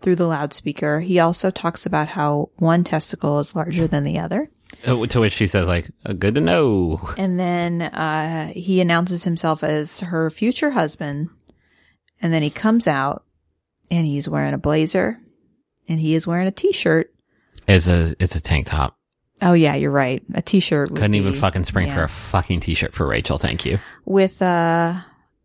through 0.01 0.15
the 0.15 0.27
loudspeaker. 0.27 0.99
He 0.99 1.19
also 1.19 1.49
talks 1.49 1.85
about 1.85 2.09
how 2.09 2.51
one 2.57 2.83
testicle 2.83 3.39
is 3.39 3.55
larger 3.55 3.87
than 3.87 4.03
the 4.03 4.19
other. 4.19 4.49
Uh, 4.85 5.05
to 5.07 5.19
which 5.19 5.33
she 5.33 5.47
says 5.47 5.67
like, 5.67 5.89
uh, 6.05 6.13
"Good 6.13 6.35
to 6.35 6.41
know." 6.41 7.01
And 7.17 7.39
then 7.39 7.81
uh, 7.81 8.47
he 8.53 8.79
announces 8.79 9.23
himself 9.23 9.63
as 9.63 10.01
her 10.01 10.29
future 10.29 10.71
husband. 10.71 11.29
And 12.21 12.33
then 12.33 12.41
he 12.41 12.49
comes 12.49 12.87
out 12.87 13.23
and 13.89 14.05
he's 14.05 14.29
wearing 14.29 14.53
a 14.53 14.59
blazer 14.59 15.19
and 15.87 15.99
he 15.99 16.15
is 16.15 16.27
wearing 16.27 16.47
a 16.47 16.51
t-shirt. 16.51 17.13
It's 17.67 17.87
a 17.87 18.15
it's 18.19 18.35
a 18.35 18.41
tank 18.41 18.67
top. 18.67 18.97
Oh 19.41 19.53
yeah, 19.53 19.75
you're 19.75 19.91
right. 19.91 20.23
A 20.33 20.41
t-shirt. 20.41 20.89
Couldn't 20.89 21.15
even 21.15 21.33
fucking 21.33 21.63
spring 21.65 21.89
for 21.89 22.03
a 22.03 22.07
fucking 22.09 22.61
t-shirt 22.61 22.93
for 22.93 23.05
Rachel. 23.05 23.37
Thank 23.37 23.65
you. 23.65 23.79
with 24.05 24.41
uh 24.41 24.95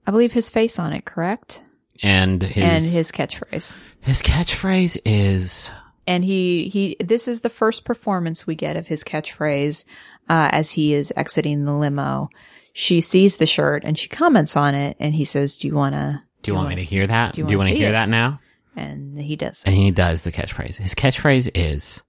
I 0.06 0.10
believe 0.10 0.32
his 0.32 0.50
face 0.50 0.78
on 0.78 0.92
it, 0.92 1.04
correct? 1.04 1.62
And 2.02 2.42
his 2.42 2.64
and 2.64 2.82
his, 2.82 3.12
catchphrase. 3.12 3.76
his 4.00 4.22
catchphrase. 4.22 4.98
is 5.04 5.70
And 6.06 6.24
he 6.24 6.68
he 6.68 6.96
this 7.00 7.28
is 7.28 7.42
the 7.42 7.50
first 7.50 7.84
performance 7.84 8.46
we 8.46 8.54
get 8.54 8.76
of 8.76 8.88
his 8.88 9.04
catchphrase 9.04 9.84
uh 10.28 10.48
as 10.52 10.70
he 10.72 10.94
is 10.94 11.12
exiting 11.16 11.64
the 11.64 11.74
limo. 11.74 12.28
She 12.72 13.00
sees 13.02 13.36
the 13.36 13.46
shirt 13.46 13.82
and 13.84 13.98
she 13.98 14.08
comments 14.08 14.56
on 14.56 14.74
it 14.74 14.96
and 14.98 15.14
he 15.14 15.24
says, 15.26 15.58
"Do 15.58 15.68
you 15.68 15.74
want 15.74 15.94
to 15.94 16.22
Do 16.42 16.50
you 16.50 16.54
want 16.54 16.68
me 16.70 16.74
wanna 16.76 16.82
hear 16.82 17.06
that? 17.06 17.34
do 17.34 17.42
you 17.46 17.58
want 17.58 17.68
to 17.68 17.76
hear 17.76 17.90
it? 17.90 17.92
that 17.92 18.08
now? 18.08 18.40
And 18.74 19.18
he 19.20 19.36
does. 19.36 19.62
And 19.66 19.74
he 19.74 19.90
does 19.90 20.24
the 20.24 20.32
catchphrase. 20.32 20.76
His 20.78 20.94
catchphrase 20.94 21.50
is 21.54 22.02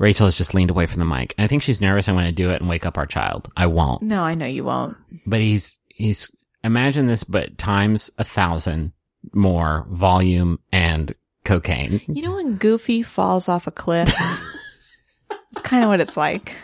Rachel 0.00 0.26
has 0.26 0.36
just 0.36 0.54
leaned 0.54 0.70
away 0.70 0.86
from 0.86 0.98
the 0.98 1.04
mic. 1.04 1.34
I 1.36 1.46
think 1.46 1.62
she's 1.62 1.82
nervous 1.82 2.08
I'm 2.08 2.14
going 2.14 2.24
to 2.24 2.32
do 2.32 2.50
it 2.50 2.60
and 2.60 2.70
wake 2.70 2.86
up 2.86 2.96
our 2.96 3.04
child. 3.04 3.52
I 3.54 3.66
won't. 3.66 4.00
No, 4.00 4.22
I 4.22 4.34
know 4.34 4.46
you 4.46 4.64
won't. 4.64 4.96
But 5.26 5.40
he's, 5.40 5.78
he's, 5.88 6.34
imagine 6.64 7.06
this, 7.06 7.22
but 7.22 7.58
times 7.58 8.10
a 8.16 8.24
thousand 8.24 8.92
more 9.34 9.86
volume 9.90 10.58
and 10.72 11.12
cocaine. 11.44 12.00
You 12.08 12.22
know 12.22 12.36
when 12.36 12.56
Goofy 12.56 13.02
falls 13.02 13.50
off 13.50 13.66
a 13.66 13.70
cliff? 13.70 14.08
it's 15.52 15.60
kind 15.60 15.84
of 15.84 15.90
what 15.90 16.00
it's 16.00 16.16
like. 16.16 16.54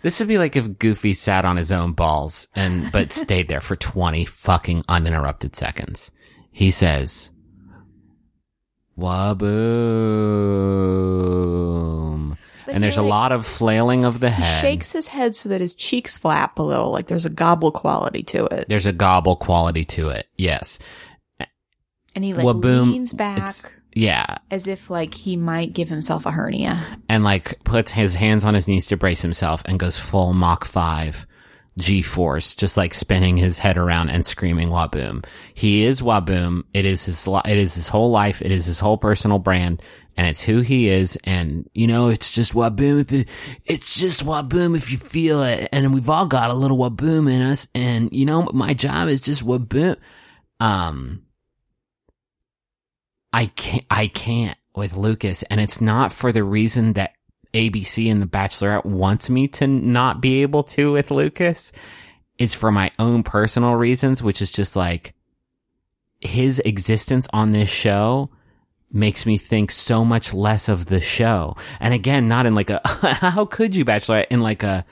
This 0.00 0.20
would 0.20 0.28
be 0.28 0.38
like 0.38 0.56
if 0.56 0.78
Goofy 0.78 1.12
sat 1.12 1.44
on 1.44 1.58
his 1.58 1.70
own 1.70 1.92
balls 1.92 2.48
and, 2.54 2.90
but 2.90 3.12
stayed 3.12 3.48
there 3.48 3.60
for 3.60 3.76
20 3.76 4.24
fucking 4.24 4.84
uninterrupted 4.88 5.54
seconds. 5.54 6.10
He 6.50 6.70
says, 6.70 7.32
Waboom. 11.04 12.36
But 12.66 12.74
And 12.74 12.82
there's 12.84 12.94
he, 12.94 13.00
a 13.00 13.04
lot 13.04 13.32
of 13.32 13.44
flailing 13.46 14.04
of 14.04 14.20
the 14.20 14.30
head. 14.30 14.62
He 14.64 14.68
shakes 14.70 14.92
his 14.92 15.08
head 15.08 15.34
so 15.34 15.48
that 15.50 15.60
his 15.60 15.74
cheeks 15.74 16.16
flap 16.16 16.58
a 16.58 16.62
little, 16.62 16.90
like 16.90 17.08
there's 17.08 17.26
a 17.26 17.30
gobble 17.30 17.70
quality 17.72 18.22
to 18.24 18.46
it. 18.46 18.66
There's 18.68 18.86
a 18.86 18.92
gobble 18.92 19.36
quality 19.36 19.84
to 19.84 20.08
it. 20.08 20.26
Yes. 20.38 20.78
And 22.14 22.24
he 22.24 22.32
like 22.32 22.46
Waboom. 22.46 22.92
leans 22.92 23.12
back 23.12 23.52
Yeah. 23.92 24.38
as 24.50 24.66
if 24.68 24.88
like 24.88 25.12
he 25.14 25.36
might 25.36 25.72
give 25.72 25.88
himself 25.88 26.24
a 26.26 26.30
hernia. 26.30 26.80
and 27.08 27.22
like 27.24 27.62
puts 27.64 27.92
his 27.92 28.14
hands 28.14 28.44
on 28.44 28.54
his 28.54 28.66
knees 28.68 28.86
to 28.86 28.96
brace 28.96 29.20
himself 29.22 29.62
and 29.66 29.78
goes 29.80 29.98
full 29.98 30.32
Mach 30.32 30.64
5 30.64 31.26
G 31.78 32.02
force, 32.02 32.54
just 32.54 32.76
like 32.76 32.94
spinning 32.94 33.36
his 33.36 33.58
head 33.58 33.76
around 33.76 34.10
and 34.10 34.24
screaming 34.24 34.68
Waboom. 34.68 35.24
He 35.54 35.84
is 35.84 36.02
Waboom. 36.02 36.64
It 36.72 36.84
is 36.84 37.04
his, 37.06 37.26
li- 37.26 37.42
it 37.44 37.58
is 37.58 37.74
his 37.74 37.88
whole 37.88 38.10
life. 38.10 38.42
It 38.42 38.52
is 38.52 38.66
his 38.66 38.78
whole 38.78 38.96
personal 38.96 39.38
brand 39.38 39.82
and 40.16 40.26
it's 40.26 40.42
who 40.42 40.60
he 40.60 40.88
is. 40.88 41.18
And 41.24 41.68
you 41.74 41.86
know, 41.86 42.08
it's 42.08 42.30
just 42.30 42.54
Waboom 42.54 43.00
if 43.00 43.12
it, 43.12 43.28
it's 43.64 43.98
just 43.98 44.24
Waboom 44.24 44.76
if 44.76 44.90
you 44.90 44.98
feel 44.98 45.42
it. 45.42 45.68
And 45.72 45.92
we've 45.94 46.08
all 46.08 46.26
got 46.26 46.50
a 46.50 46.54
little 46.54 46.78
Waboom 46.78 47.30
in 47.30 47.42
us. 47.42 47.68
And 47.74 48.12
you 48.12 48.26
know, 48.26 48.48
my 48.52 48.74
job 48.74 49.08
is 49.08 49.20
just 49.20 49.44
Waboom. 49.44 49.96
Um, 50.60 51.24
I 53.32 53.46
can't, 53.46 53.84
I 53.90 54.06
can't 54.06 54.56
with 54.76 54.96
Lucas. 54.96 55.42
And 55.44 55.60
it's 55.60 55.80
not 55.80 56.12
for 56.12 56.30
the 56.30 56.44
reason 56.44 56.94
that 56.94 57.14
ABC 57.54 58.10
and 58.10 58.20
The 58.20 58.26
Bachelorette 58.26 58.84
wants 58.84 59.30
me 59.30 59.48
to 59.48 59.66
not 59.66 60.20
be 60.20 60.42
able 60.42 60.64
to 60.64 60.92
with 60.92 61.10
Lucas. 61.10 61.72
It's 62.36 62.54
for 62.54 62.72
my 62.72 62.90
own 62.98 63.22
personal 63.22 63.74
reasons, 63.74 64.22
which 64.22 64.42
is 64.42 64.50
just 64.50 64.76
like 64.76 65.14
his 66.20 66.60
existence 66.60 67.28
on 67.32 67.52
this 67.52 67.70
show 67.70 68.30
makes 68.90 69.26
me 69.26 69.36
think 69.38 69.70
so 69.70 70.04
much 70.04 70.32
less 70.32 70.68
of 70.68 70.86
the 70.86 71.00
show. 71.00 71.56
And 71.80 71.94
again, 71.94 72.28
not 72.28 72.46
in 72.46 72.54
like 72.54 72.70
a, 72.70 72.80
how 72.84 73.44
could 73.44 73.74
you 73.74 73.84
Bachelorette 73.84 74.28
in 74.30 74.40
like 74.40 74.62
a, 74.62 74.84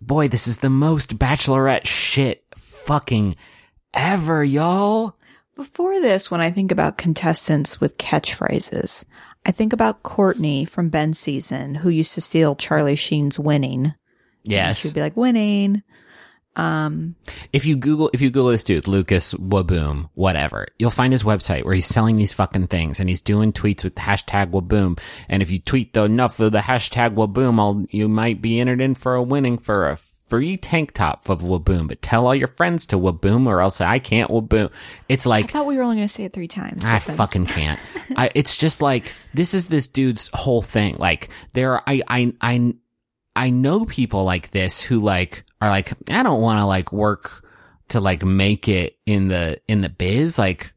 boy, 0.00 0.28
this 0.28 0.48
is 0.48 0.58
the 0.58 0.70
most 0.70 1.18
Bachelorette 1.18 1.86
shit 1.86 2.44
fucking 2.56 3.36
ever, 3.94 4.42
y'all. 4.44 5.16
Before 5.54 6.00
this, 6.00 6.30
when 6.30 6.40
I 6.40 6.50
think 6.50 6.72
about 6.72 6.98
contestants 6.98 7.80
with 7.80 7.98
catchphrases, 7.98 9.04
I 9.44 9.50
think 9.50 9.72
about 9.72 10.02
Courtney 10.02 10.64
from 10.64 10.88
Ben's 10.88 11.18
season, 11.18 11.74
who 11.74 11.88
used 11.88 12.14
to 12.14 12.20
steal 12.20 12.54
Charlie 12.54 12.96
Sheen's 12.96 13.38
winning. 13.38 13.94
Yes. 14.44 14.80
She'd 14.80 14.94
be 14.94 15.00
like, 15.00 15.16
winning. 15.16 15.82
Um, 16.54 17.16
If 17.52 17.64
you 17.64 17.76
Google, 17.76 18.10
if 18.12 18.20
you 18.20 18.30
Google 18.30 18.50
this 18.50 18.62
dude, 18.62 18.86
Lucas 18.86 19.32
Waboom, 19.34 20.10
whatever, 20.14 20.66
you'll 20.78 20.90
find 20.90 21.12
his 21.12 21.22
website 21.22 21.64
where 21.64 21.74
he's 21.74 21.86
selling 21.86 22.16
these 22.16 22.32
fucking 22.32 22.66
things 22.66 23.00
and 23.00 23.08
he's 23.08 23.22
doing 23.22 23.52
tweets 23.52 23.82
with 23.84 23.94
hashtag 23.94 24.50
Waboom. 24.50 25.00
And 25.28 25.42
if 25.42 25.50
you 25.50 25.58
tweet 25.58 25.94
the 25.94 26.04
enough 26.04 26.38
of 26.40 26.52
the 26.52 26.60
hashtag 26.60 27.14
Waboom, 27.14 27.58
I'll, 27.58 27.84
you 27.90 28.08
might 28.08 28.42
be 28.42 28.60
entered 28.60 28.80
in 28.80 28.94
for 28.94 29.14
a 29.14 29.22
winning 29.22 29.58
for 29.58 29.88
a 29.88 29.98
free 30.32 30.56
tank 30.56 30.92
top 30.92 31.28
of 31.28 31.42
Waboom. 31.42 31.88
But 31.88 32.00
tell 32.00 32.26
all 32.26 32.34
your 32.34 32.48
friends 32.48 32.86
to 32.86 32.96
Waboom 32.96 33.46
or 33.46 33.60
else 33.60 33.82
I 33.82 33.98
can't 33.98 34.30
Waboom. 34.30 34.72
It's 35.06 35.26
like 35.26 35.44
I 35.44 35.48
thought 35.48 35.66
we 35.66 35.76
were 35.76 35.82
only 35.82 35.96
going 35.96 36.08
to 36.08 36.14
say 36.14 36.24
it 36.24 36.32
three 36.32 36.48
times. 36.48 36.86
I 36.86 37.00
then- 37.00 37.16
fucking 37.18 37.44
can't. 37.44 37.78
I, 38.16 38.30
it's 38.34 38.56
just 38.56 38.80
like 38.80 39.12
this 39.34 39.52
is 39.52 39.68
this 39.68 39.88
dude's 39.88 40.30
whole 40.32 40.62
thing. 40.62 40.96
Like 40.96 41.28
there, 41.52 41.74
are, 41.74 41.82
I, 41.86 42.00
I, 42.08 42.32
I, 42.40 42.74
I 43.36 43.50
know 43.50 43.84
people 43.84 44.24
like 44.24 44.52
this 44.52 44.80
who 44.80 45.00
like 45.00 45.44
are 45.60 45.68
like, 45.68 45.92
I 46.08 46.22
don't 46.22 46.40
want 46.40 46.60
to 46.60 46.64
like 46.64 46.92
work 46.92 47.46
to 47.88 48.00
like 48.00 48.24
make 48.24 48.68
it 48.68 48.96
in 49.04 49.28
the 49.28 49.60
in 49.68 49.82
the 49.82 49.90
biz. 49.90 50.38
Like 50.38 50.72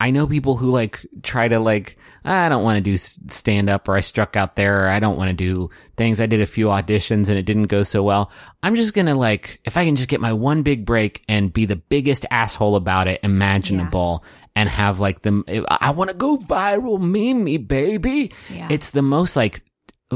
I 0.00 0.12
know 0.12 0.26
people 0.26 0.56
who 0.56 0.70
like 0.70 1.04
try 1.22 1.46
to 1.46 1.60
like 1.60 1.98
I 2.24 2.48
don't 2.48 2.62
want 2.62 2.76
to 2.76 2.80
do 2.80 2.96
stand 2.96 3.68
up 3.68 3.88
or 3.88 3.96
I 3.96 4.00
struck 4.00 4.36
out 4.36 4.56
there 4.56 4.84
or 4.84 4.88
I 4.88 5.00
don't 5.00 5.16
want 5.16 5.30
to 5.30 5.34
do 5.34 5.70
things. 5.96 6.20
I 6.20 6.26
did 6.26 6.40
a 6.40 6.46
few 6.46 6.66
auditions 6.66 7.28
and 7.28 7.38
it 7.38 7.42
didn't 7.42 7.64
go 7.64 7.82
so 7.82 8.02
well. 8.02 8.30
I'm 8.62 8.76
just 8.76 8.94
going 8.94 9.06
to 9.06 9.14
like 9.14 9.60
if 9.64 9.76
I 9.76 9.84
can 9.84 9.96
just 9.96 10.08
get 10.08 10.20
my 10.20 10.32
one 10.32 10.62
big 10.62 10.84
break 10.84 11.24
and 11.28 11.52
be 11.52 11.66
the 11.66 11.76
biggest 11.76 12.26
asshole 12.30 12.76
about 12.76 13.08
it 13.08 13.20
imaginable 13.22 14.24
and 14.54 14.68
have 14.68 15.00
like 15.00 15.22
the 15.22 15.42
eh, 15.48 15.62
I 15.68 15.90
want 15.90 16.10
to 16.10 16.16
go 16.16 16.38
viral 16.38 17.00
meme 17.00 17.44
me 17.44 17.58
baby. 17.58 18.32
Yeah. 18.50 18.68
It's 18.70 18.90
the 18.90 19.02
most 19.02 19.36
like 19.36 19.64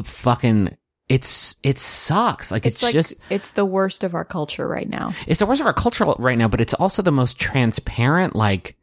fucking 0.02 0.76
it's 1.08 1.54
it 1.62 1.78
sucks. 1.78 2.50
Like 2.50 2.66
it's, 2.66 2.76
It's 2.76 2.82
like, 2.82 2.92
just 2.92 3.14
it's 3.30 3.50
the 3.52 3.64
worst 3.64 4.02
of 4.02 4.14
our 4.14 4.24
culture 4.24 4.66
right 4.66 4.88
now. 4.88 5.12
it's 5.28 5.38
the 5.38 5.46
worst 5.46 5.60
of 5.60 5.66
our 5.66 5.72
culture 5.72 6.04
right 6.04 6.36
now, 6.36 6.48
but 6.48 6.60
it's 6.60 6.74
also 6.74 7.00
the 7.00 7.12
most 7.12 7.38
transparent, 7.38 8.34
like, 8.34 8.76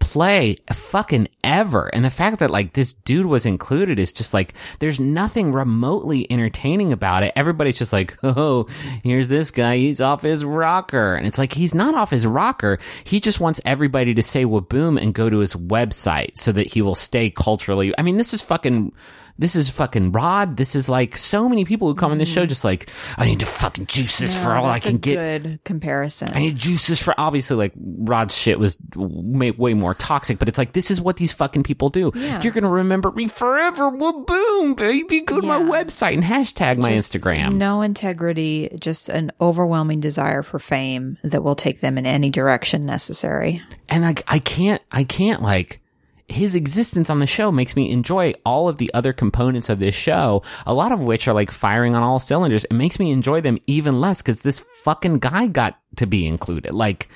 play 0.00 0.56
fucking 0.72 1.28
ever. 1.44 1.86
And 1.94 2.04
the 2.04 2.10
fact 2.10 2.40
that, 2.40 2.50
like, 2.50 2.72
this 2.72 2.92
dude 2.92 3.26
was 3.26 3.46
included 3.46 4.00
is 4.00 4.12
just 4.12 4.34
like, 4.34 4.54
there's 4.80 4.98
nothing 4.98 5.52
remotely 5.52 6.30
entertaining 6.32 6.92
about 6.92 7.22
it. 7.22 7.32
Everybody's 7.36 7.78
just 7.78 7.92
like, 7.92 8.16
oh, 8.24 8.66
here's 9.04 9.28
this 9.28 9.52
guy. 9.52 9.76
He's 9.76 10.00
off 10.00 10.22
his 10.22 10.44
rocker. 10.44 11.14
And 11.14 11.26
it's 11.28 11.38
like, 11.38 11.52
he's 11.52 11.74
not 11.74 11.94
off 11.94 12.10
his 12.10 12.26
rocker. 12.26 12.78
He 13.04 13.20
just 13.20 13.38
wants 13.38 13.60
everybody 13.64 14.14
to 14.14 14.22
say 14.22 14.44
waboom 14.44 15.00
and 15.00 15.14
go 15.14 15.30
to 15.30 15.38
his 15.38 15.54
website 15.54 16.38
so 16.38 16.50
that 16.52 16.66
he 16.66 16.82
will 16.82 16.96
stay 16.96 17.30
culturally. 17.30 17.94
I 17.96 18.02
mean, 18.02 18.16
this 18.16 18.34
is 18.34 18.42
fucking. 18.42 18.92
This 19.42 19.56
is 19.56 19.68
fucking 19.68 20.12
Rod. 20.12 20.56
This 20.56 20.76
is 20.76 20.88
like 20.88 21.16
so 21.16 21.48
many 21.48 21.64
people 21.64 21.88
who 21.88 21.96
come 21.96 22.12
on 22.12 22.18
this 22.18 22.28
show 22.28 22.44
mm. 22.44 22.48
just 22.48 22.62
like, 22.62 22.88
I 23.18 23.26
need 23.26 23.40
to 23.40 23.46
fucking 23.46 23.86
juice 23.86 24.18
this 24.18 24.40
for 24.40 24.52
all 24.52 24.66
I 24.66 24.78
can 24.78 24.94
a 24.94 24.98
get. 24.98 25.42
Good 25.42 25.64
comparison. 25.64 26.30
I 26.32 26.38
need 26.38 26.54
juices 26.54 27.02
for 27.02 27.12
obviously 27.18 27.56
like 27.56 27.72
Rod's 27.76 28.38
shit 28.38 28.60
was 28.60 28.78
way, 28.94 29.50
way 29.50 29.74
more 29.74 29.94
toxic, 29.94 30.38
but 30.38 30.46
it's 30.46 30.58
like 30.58 30.74
this 30.74 30.92
is 30.92 31.00
what 31.00 31.16
these 31.16 31.32
fucking 31.32 31.64
people 31.64 31.88
do. 31.88 32.12
Yeah. 32.14 32.40
You're 32.40 32.52
gonna 32.52 32.68
remember 32.68 33.10
me 33.10 33.26
forever. 33.26 33.88
Well, 33.88 34.20
boom, 34.20 34.74
baby. 34.74 35.22
Go 35.22 35.40
to 35.40 35.44
my 35.44 35.58
website 35.58 36.14
and 36.14 36.22
hashtag 36.22 36.78
my 36.78 36.90
Just 36.90 37.12
Instagram. 37.12 37.54
No 37.54 37.82
integrity, 37.82 38.70
just 38.78 39.08
an 39.08 39.32
overwhelming 39.40 39.98
desire 39.98 40.44
for 40.44 40.60
fame 40.60 41.18
that 41.24 41.42
will 41.42 41.56
take 41.56 41.80
them 41.80 41.98
in 41.98 42.06
any 42.06 42.30
direction 42.30 42.86
necessary. 42.86 43.60
And 43.88 44.04
like 44.04 44.22
I 44.28 44.38
can't, 44.38 44.82
I 44.92 45.02
can't 45.02 45.42
like 45.42 45.81
his 46.32 46.54
existence 46.54 47.10
on 47.10 47.18
the 47.18 47.26
show 47.26 47.52
makes 47.52 47.76
me 47.76 47.90
enjoy 47.90 48.32
all 48.44 48.68
of 48.68 48.78
the 48.78 48.92
other 48.94 49.12
components 49.12 49.68
of 49.68 49.78
this 49.78 49.94
show, 49.94 50.42
a 50.66 50.74
lot 50.74 50.92
of 50.92 51.00
which 51.00 51.28
are 51.28 51.34
like 51.34 51.50
firing 51.50 51.94
on 51.94 52.02
all 52.02 52.18
cylinders. 52.18 52.64
It 52.64 52.74
makes 52.74 52.98
me 52.98 53.10
enjoy 53.10 53.40
them 53.40 53.58
even 53.66 54.00
less 54.00 54.22
because 54.22 54.42
this 54.42 54.60
fucking 54.60 55.18
guy 55.18 55.46
got 55.46 55.78
to 55.96 56.06
be 56.06 56.26
included. 56.26 56.72
Like, 56.72 57.08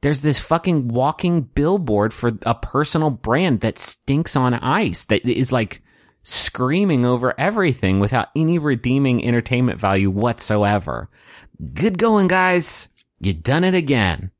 there's 0.00 0.20
this 0.20 0.38
fucking 0.38 0.88
walking 0.88 1.42
billboard 1.42 2.12
for 2.12 2.32
a 2.42 2.54
personal 2.54 3.10
brand 3.10 3.60
that 3.60 3.78
stinks 3.78 4.36
on 4.36 4.54
ice 4.54 5.04
that 5.06 5.26
is 5.26 5.52
like 5.52 5.82
screaming 6.22 7.06
over 7.06 7.38
everything 7.38 8.00
without 8.00 8.28
any 8.36 8.58
redeeming 8.58 9.24
entertainment 9.24 9.80
value 9.80 10.10
whatsoever. 10.10 11.08
Good 11.74 11.98
going, 11.98 12.26
guys. 12.26 12.88
You 13.20 13.32
done 13.32 13.64
it 13.64 13.74
again. 13.74 14.30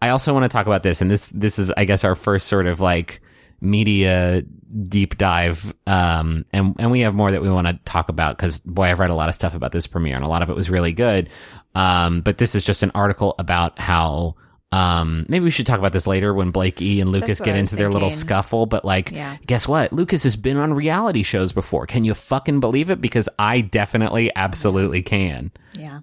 I 0.00 0.08
also 0.08 0.32
want 0.32 0.44
to 0.44 0.48
talk 0.48 0.66
about 0.66 0.82
this, 0.82 1.02
and 1.02 1.10
this 1.10 1.28
this 1.28 1.58
is, 1.58 1.70
I 1.72 1.84
guess, 1.84 2.04
our 2.04 2.14
first 2.14 2.46
sort 2.46 2.66
of 2.66 2.80
like 2.80 3.20
media 3.60 4.42
deep 4.82 5.18
dive. 5.18 5.74
Um, 5.86 6.44
and 6.52 6.74
and 6.78 6.90
we 6.90 7.00
have 7.00 7.14
more 7.14 7.30
that 7.30 7.42
we 7.42 7.50
want 7.50 7.66
to 7.66 7.74
talk 7.84 8.08
about 8.08 8.36
because 8.36 8.60
boy, 8.60 8.84
I've 8.84 9.00
read 9.00 9.10
a 9.10 9.14
lot 9.14 9.28
of 9.28 9.34
stuff 9.34 9.54
about 9.54 9.72
this 9.72 9.86
premiere, 9.86 10.16
and 10.16 10.24
a 10.24 10.28
lot 10.28 10.42
of 10.42 10.50
it 10.50 10.56
was 10.56 10.70
really 10.70 10.92
good. 10.92 11.28
Um, 11.74 12.20
but 12.20 12.38
this 12.38 12.54
is 12.54 12.64
just 12.64 12.82
an 12.82 12.92
article 12.94 13.34
about 13.38 13.78
how. 13.78 14.36
Um, 14.72 15.26
maybe 15.28 15.42
we 15.42 15.50
should 15.50 15.66
talk 15.66 15.80
about 15.80 15.92
this 15.92 16.06
later 16.06 16.32
when 16.32 16.52
Blake 16.52 16.80
E 16.80 17.00
and 17.00 17.10
Lucas 17.10 17.40
get 17.40 17.56
into 17.56 17.74
their 17.74 17.90
little 17.90 18.08
scuffle. 18.08 18.66
But 18.66 18.84
like, 18.84 19.10
Yeah. 19.10 19.36
guess 19.44 19.66
what? 19.66 19.92
Lucas 19.92 20.22
has 20.22 20.36
been 20.36 20.56
on 20.58 20.74
reality 20.74 21.24
shows 21.24 21.50
before. 21.50 21.86
Can 21.86 22.04
you 22.04 22.14
fucking 22.14 22.60
believe 22.60 22.88
it? 22.88 23.00
Because 23.00 23.28
I 23.36 23.62
definitely, 23.62 24.30
absolutely 24.36 25.02
can. 25.02 25.50
Yeah. 25.76 26.02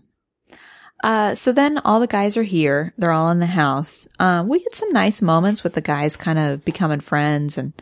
Uh, 1.04 1.36
so 1.36 1.52
then 1.52 1.78
all 1.80 2.00
the 2.00 2.08
guys 2.08 2.38
are 2.38 2.44
here. 2.44 2.94
They're 2.98 3.12
all 3.12 3.30
in 3.30 3.40
the 3.40 3.46
house. 3.46 4.08
Um, 4.20 4.48
we 4.48 4.60
get 4.60 4.76
some 4.76 4.92
nice 4.92 5.22
moments 5.22 5.64
with 5.64 5.74
the 5.74 5.82
guys 5.82 6.18
kind 6.18 6.40
of 6.40 6.66
becoming 6.66 7.00
friends 7.00 7.58
and 7.58 7.74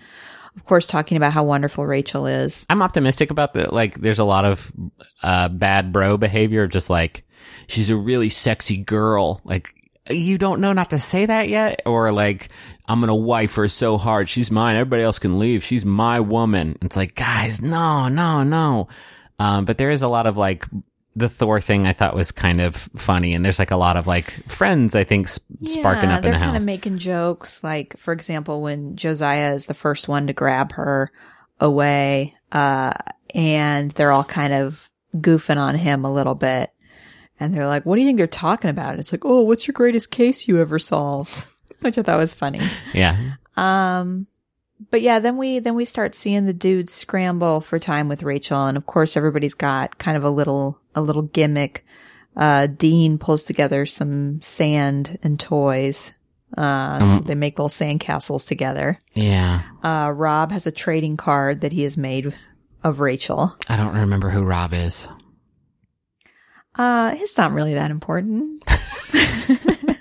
of 0.56 0.66
course 0.66 0.88
talking 0.88 1.18
about 1.18 1.34
how 1.34 1.44
wonderful 1.44 1.86
Rachel 1.86 2.28
is. 2.28 2.66
I'm 2.70 2.82
optimistic 2.82 3.32
about 3.32 3.54
the 3.54 3.74
like. 3.74 4.00
There's 4.00 4.20
a 4.20 4.24
lot 4.24 4.46
of 4.46 4.72
uh, 5.22 5.50
bad 5.50 5.92
bro 5.92 6.18
behavior 6.18 6.68
just 6.68 6.90
like 6.90 7.26
she's 7.68 7.90
a 7.90 7.98
really 7.98 8.30
sexy 8.30 8.78
girl. 8.78 9.42
Like 9.44 9.74
you 10.10 10.38
don't 10.38 10.62
know 10.62 10.74
not 10.74 10.92
to 10.92 11.00
say 11.00 11.26
that 11.26 11.50
yet, 11.50 11.82
or 11.86 12.12
like 12.12 12.50
I'm 12.88 13.00
gonna 13.00 13.16
wife 13.16 13.56
her 13.56 13.68
so 13.68 13.98
hard. 13.98 14.30
She's 14.30 14.52
mine. 14.52 14.76
Everybody 14.76 15.04
else 15.04 15.20
can 15.20 15.40
leave. 15.40 15.64
She's 15.64 15.86
my 15.86 16.20
woman. 16.20 16.78
It's 16.82 16.96
like 16.96 17.16
guys, 17.16 17.62
no, 17.62 18.08
no, 18.08 18.44
no. 18.44 18.88
Um, 19.40 19.66
but 19.66 19.78
there 19.78 19.92
is 19.92 20.02
a 20.02 20.08
lot 20.08 20.28
of 20.28 20.38
like 20.38 20.66
the 21.16 21.30
Thor 21.30 21.62
thing. 21.62 21.86
I 21.88 21.94
thought 21.94 22.16
was 22.16 22.32
kind 22.32 22.60
of 22.62 22.76
funny, 22.76 23.34
and 23.34 23.44
there's 23.46 23.60
like 23.60 23.72
a 23.72 23.78
lot 23.78 23.98
of 23.98 24.08
like 24.08 24.50
friends. 24.50 24.96
I 24.96 25.04
think 25.04 25.28
sp- 25.32 25.44
sparking 25.66 26.10
up 26.10 26.26
in 26.26 26.32
the 26.32 26.38
house. 26.38 26.40
they're 26.40 26.46
kind 26.48 26.58
of 26.58 26.66
making 26.66 26.98
jokes. 26.98 27.64
Like, 27.64 27.98
for 27.98 28.12
example, 28.14 28.62
when 28.62 28.96
Josiah 28.96 29.54
is 29.54 29.66
the 29.68 29.74
first 29.74 30.08
one 30.08 30.28
to 30.28 30.34
grab 30.34 30.74
her 30.74 31.12
away, 31.60 32.36
uh, 32.52 32.94
and 33.34 33.92
they're 33.92 34.12
all 34.12 34.24
kind 34.24 34.54
of 34.54 34.90
goofing 35.16 35.58
on 35.58 35.76
him 35.76 36.04
a 36.06 36.12
little 36.14 36.36
bit. 36.36 36.72
And 37.40 37.54
they're 37.54 37.68
like, 37.68 37.86
what 37.86 37.96
do 37.96 38.02
you 38.02 38.08
think 38.08 38.18
they're 38.18 38.28
talking 38.28 38.70
about? 38.70 38.92
And 38.92 39.00
it's 39.00 39.12
like, 39.12 39.26
oh, 39.26 39.42
what's 39.42 39.68
your 39.68 39.74
greatest 39.74 40.10
case 40.12 40.48
you 40.48 40.60
ever 40.60 40.80
solved? 40.80 41.36
Which 41.82 41.98
I 41.98 42.02
thought 42.02 42.18
was 42.18 42.34
funny. 42.34 42.60
yeah, 42.94 43.34
Um, 43.58 44.28
but 44.92 45.02
yeah, 45.02 45.20
then 45.20 45.38
we 45.38 45.60
then 45.60 45.76
we 45.76 45.86
start 45.86 46.16
seeing 46.16 46.46
the 46.46 46.54
dudes 46.54 46.94
scramble 46.94 47.62
for 47.62 47.80
time 47.80 48.08
with 48.08 48.24
Rachel, 48.24 48.66
and 48.66 48.78
of 48.78 48.86
course 48.86 49.16
everybody's 49.16 49.54
got 49.54 49.98
kind 49.98 50.18
of 50.18 50.24
a 50.24 50.30
little 50.30 50.80
a 50.94 51.02
little 51.02 51.24
gimmick. 51.24 51.86
Uh, 52.36 52.68
Dean 52.68 53.18
pulls 53.18 53.44
together 53.44 53.86
some 53.86 54.42
sand 54.42 55.18
and 55.24 55.40
toys. 55.40 56.14
Uh, 56.58 57.18
so 57.18 57.22
they 57.22 57.36
make 57.36 57.58
little 57.58 57.68
sand 57.68 58.00
castles 58.00 58.46
together. 58.46 59.00
Yeah. 59.14 59.62
Uh, 59.84 60.12
Rob 60.16 60.52
has 60.52 60.66
a 60.66 60.72
trading 60.72 61.18
card 61.18 61.62
that 61.62 61.74
he 61.74 61.84
has 61.84 61.98
made 61.98 62.34
of 62.84 63.00
Rachel. 63.00 63.58
I 63.68 63.76
don't 63.76 63.96
remember 63.96 64.30
who 64.30 64.44
Rob 64.44 64.74
is. 64.74 65.08
Uh, 66.76 67.16
it's 67.16 67.38
not 67.38 67.52
really 67.52 67.74
that 67.74 67.92
important. 67.92 68.64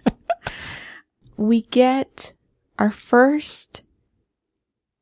we 1.37 1.62
get 1.62 2.35
our 2.79 2.91
first 2.91 3.83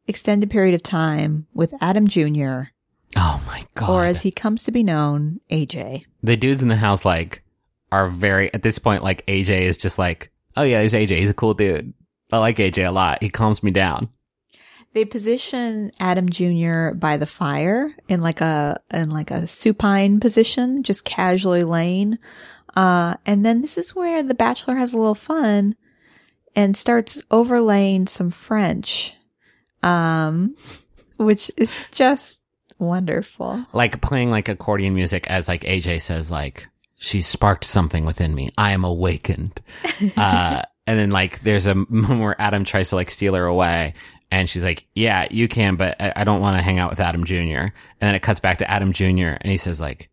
extended 0.06 0.50
period 0.50 0.74
of 0.74 0.82
time 0.82 1.46
with 1.54 1.74
Adam 1.80 2.06
Jr., 2.08 2.62
Oh 3.16 3.42
my 3.46 3.64
god. 3.74 3.90
or 3.90 4.04
as 4.06 4.22
he 4.22 4.30
comes 4.30 4.64
to 4.64 4.70
be 4.72 4.82
known, 4.82 5.40
AJ. 5.50 6.04
the 6.22 6.36
dudes 6.36 6.62
in 6.62 6.68
the 6.68 6.76
house 6.76 7.04
like 7.04 7.42
are 7.90 8.08
very 8.08 8.52
at 8.54 8.62
this 8.62 8.78
point 8.78 9.02
like 9.02 9.26
AJ 9.26 9.62
is 9.62 9.76
just 9.76 9.98
like, 9.98 10.30
"Oh 10.56 10.62
yeah, 10.62 10.78
there's 10.78 10.94
AJ. 10.94 11.18
He's 11.18 11.28
a 11.30 11.34
cool 11.34 11.52
dude. 11.54 11.92
I 12.32 12.38
like 12.38 12.56
AJ 12.56 12.88
a 12.88 12.90
lot. 12.90 13.22
He 13.22 13.28
calms 13.28 13.62
me 13.62 13.70
down." 13.70 14.08
They 14.94 15.04
position 15.06 15.90
Adam 16.00 16.28
Jr. 16.28 16.90
by 16.92 17.16
the 17.18 17.26
fire 17.26 17.94
in 18.08 18.20
like 18.22 18.40
a 18.40 18.80
in 18.92 19.10
like 19.10 19.30
a 19.30 19.46
supine 19.46 20.18
position, 20.20 20.82
just 20.82 21.04
casually 21.04 21.64
laying. 21.64 22.18
Uh, 22.74 23.16
and 23.26 23.44
then 23.44 23.60
this 23.60 23.76
is 23.76 23.94
where 23.94 24.22
the 24.22 24.34
bachelor 24.34 24.76
has 24.76 24.94
a 24.94 24.98
little 24.98 25.14
fun 25.14 25.76
and 26.56 26.74
starts 26.76 27.22
overlaying 27.30 28.06
some 28.06 28.30
French, 28.30 29.14
um, 29.82 30.56
which 31.16 31.50
is 31.56 31.76
just 31.92 32.44
wonderful. 32.78 33.64
Like 33.72 34.00
playing 34.00 34.30
like 34.30 34.48
accordion 34.48 34.94
music 34.94 35.28
as 35.28 35.48
like 35.48 35.62
AJ 35.62 36.00
says 36.02 36.30
like, 36.30 36.68
"She 36.98 37.22
sparked 37.22 37.64
something 37.64 38.04
within 38.04 38.34
me. 38.34 38.50
I 38.58 38.72
am 38.72 38.84
awakened." 38.84 39.60
uh 40.16 40.62
and 40.86 40.98
then 40.98 41.10
like 41.10 41.40
there's 41.40 41.66
a 41.66 41.74
moment 41.88 42.20
where 42.20 42.40
Adam 42.40 42.64
tries 42.64 42.90
to 42.90 42.96
like 42.96 43.10
steal 43.10 43.34
her 43.34 43.44
away 43.44 43.94
and 44.30 44.48
she's 44.48 44.64
like, 44.64 44.84
"Yeah, 44.94 45.26
you 45.30 45.46
can, 45.48 45.76
but 45.76 46.00
I, 46.00 46.12
I 46.16 46.24
don't 46.24 46.40
want 46.40 46.56
to 46.56 46.62
hang 46.62 46.78
out 46.78 46.90
with 46.90 47.00
Adam 47.00 47.24
Jr." 47.24 47.34
And 47.38 47.72
then 48.00 48.14
it 48.14 48.22
cuts 48.22 48.40
back 48.40 48.58
to 48.58 48.70
Adam 48.70 48.92
Jr. 48.92 49.36
and 49.40 49.50
he 49.50 49.56
says 49.56 49.80
like, 49.80 50.08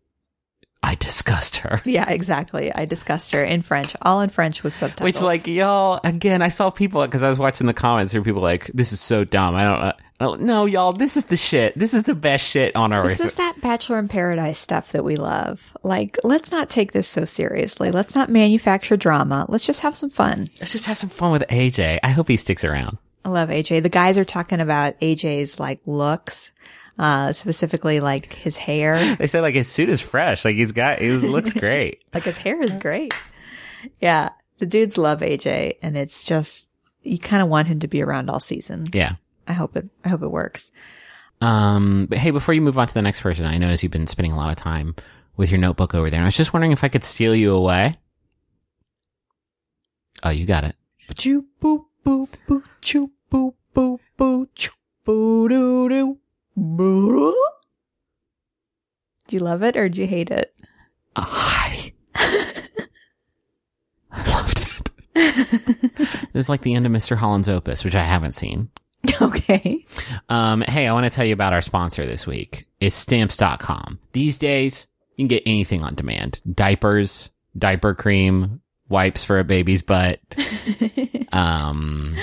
"I 0.82 0.94
disgust 0.96 1.56
her." 1.58 1.80
Yeah, 1.90 2.08
exactly. 2.08 2.72
I 2.74 2.84
discussed 2.84 3.32
her 3.32 3.42
in 3.44 3.62
French, 3.62 3.94
all 4.02 4.20
in 4.20 4.30
French 4.30 4.62
with 4.62 4.74
subtitles. 4.74 5.04
Which, 5.04 5.20
like, 5.22 5.46
y'all, 5.46 6.00
again, 6.04 6.42
I 6.42 6.48
saw 6.48 6.70
people, 6.70 7.02
because 7.04 7.22
I 7.22 7.28
was 7.28 7.38
watching 7.38 7.66
the 7.66 7.74
comments, 7.74 8.12
there 8.12 8.20
were 8.20 8.24
people 8.24 8.42
like, 8.42 8.70
this 8.74 8.92
is 8.92 9.00
so 9.00 9.24
dumb. 9.24 9.54
I 9.54 9.64
don't 9.64 9.80
know. 9.80 9.92
I 10.20 10.24
don't- 10.24 10.40
No, 10.42 10.66
y'all, 10.66 10.92
this 10.92 11.16
is 11.16 11.24
the 11.26 11.36
shit. 11.36 11.76
This 11.78 11.94
is 11.94 12.02
the 12.04 12.14
best 12.14 12.46
shit 12.46 12.76
on 12.76 12.92
earth. 12.92 13.08
This 13.08 13.20
is 13.20 13.34
that 13.36 13.60
Bachelor 13.62 13.98
in 13.98 14.08
Paradise 14.08 14.58
stuff 14.58 14.92
that 14.92 15.02
we 15.04 15.16
love. 15.16 15.62
Like, 15.82 16.18
let's 16.24 16.52
not 16.52 16.68
take 16.68 16.92
this 16.92 17.08
so 17.08 17.24
seriously. 17.24 17.90
Let's 17.90 18.14
not 18.14 18.28
manufacture 18.28 18.96
drama. 18.98 19.46
Let's 19.48 19.64
just 19.66 19.80
have 19.80 19.96
some 19.96 20.10
fun. 20.10 20.50
Let's 20.60 20.72
just 20.72 20.86
have 20.86 20.98
some 20.98 21.08
fun 21.10 21.32
with 21.32 21.44
AJ. 21.48 22.00
I 22.02 22.08
hope 22.10 22.28
he 22.28 22.36
sticks 22.36 22.64
around. 22.64 22.98
I 23.24 23.30
love 23.30 23.48
AJ. 23.48 23.82
The 23.82 23.88
guys 23.88 24.18
are 24.18 24.24
talking 24.24 24.60
about 24.60 24.98
AJ's 25.00 25.58
like 25.58 25.80
looks, 25.86 26.52
uh, 27.00 27.32
specifically 27.32 27.98
like 28.00 28.30
his 28.34 28.58
hair. 28.58 28.98
They 29.16 29.26
say, 29.26 29.40
like, 29.40 29.54
his 29.54 29.66
suit 29.68 29.88
is 29.88 30.02
fresh. 30.02 30.44
Like, 30.44 30.56
he's 30.56 30.72
got, 30.72 30.98
he 30.98 31.10
looks 31.12 31.52
great. 31.54 32.04
like 32.12 32.24
his 32.24 32.36
hair 32.36 32.62
is 32.62 32.76
great. 32.76 33.14
Yeah. 34.00 34.28
The 34.58 34.66
dudes 34.66 34.98
love 34.98 35.20
AJ 35.20 35.76
and 35.80 35.96
it's 35.96 36.22
just, 36.24 36.70
you 37.02 37.18
kind 37.18 37.42
of 37.42 37.48
want 37.48 37.68
him 37.68 37.78
to 37.80 37.88
be 37.88 38.02
around 38.02 38.28
all 38.28 38.38
season. 38.38 38.86
Yeah. 38.92 39.14
I 39.48 39.54
hope 39.54 39.76
it, 39.78 39.88
I 40.04 40.10
hope 40.10 40.20
it 40.20 40.30
works. 40.30 40.70
Um, 41.40 42.04
but 42.04 42.18
hey, 42.18 42.32
before 42.32 42.52
you 42.52 42.60
move 42.60 42.78
on 42.78 42.86
to 42.86 42.92
the 42.92 43.00
next 43.00 43.22
person, 43.22 43.46
I 43.46 43.56
notice 43.56 43.82
you've 43.82 43.90
been 43.90 44.06
spending 44.06 44.32
a 44.32 44.36
lot 44.36 44.52
of 44.52 44.58
time 44.58 44.94
with 45.38 45.50
your 45.50 45.58
notebook 45.58 45.94
over 45.94 46.10
there. 46.10 46.18
And 46.18 46.26
I 46.26 46.28
was 46.28 46.36
just 46.36 46.52
wondering 46.52 46.72
if 46.72 46.84
I 46.84 46.88
could 46.88 47.02
steal 47.02 47.34
you 47.34 47.54
away. 47.54 47.96
Oh, 50.22 50.28
you 50.28 50.44
got 50.44 50.64
it. 50.64 50.76
Choo 51.16 51.46
boop 51.62 51.86
boop 52.04 52.28
boop 52.46 52.64
choo 52.82 53.10
boop 53.32 53.54
boop 53.74 53.98
boop 54.18 54.48
choo 54.54 54.70
boo 55.06 55.48
doo 55.48 55.88
doo 55.88 56.18
boo. 56.60 57.34
Do 59.28 59.36
you 59.36 59.40
love 59.40 59.62
it 59.62 59.76
or 59.76 59.88
do 59.88 60.00
you 60.00 60.06
hate 60.06 60.30
it? 60.30 60.54
I 61.16 61.92
loved 64.26 64.60
it. 64.60 64.90
this 66.32 66.34
is 66.34 66.48
like 66.48 66.62
the 66.62 66.74
end 66.74 66.86
of 66.86 66.92
Mr. 66.92 67.16
Holland's 67.16 67.48
Opus, 67.48 67.84
which 67.84 67.94
I 67.94 68.02
haven't 68.02 68.32
seen. 68.32 68.70
Okay. 69.22 69.84
Um, 70.28 70.62
hey, 70.62 70.86
I 70.86 70.92
want 70.92 71.04
to 71.04 71.10
tell 71.10 71.24
you 71.24 71.32
about 71.32 71.52
our 71.52 71.62
sponsor 71.62 72.06
this 72.06 72.26
week. 72.26 72.66
It's 72.80 72.96
stamps.com. 72.96 73.98
These 74.12 74.36
days, 74.38 74.86
you 75.16 75.22
can 75.22 75.28
get 75.28 75.42
anything 75.46 75.82
on 75.82 75.94
demand. 75.94 76.40
Diapers, 76.50 77.30
diaper 77.56 77.94
cream, 77.94 78.60
wipes 78.88 79.24
for 79.24 79.38
a 79.38 79.44
baby's 79.44 79.82
butt, 79.82 80.20
um, 81.32 82.16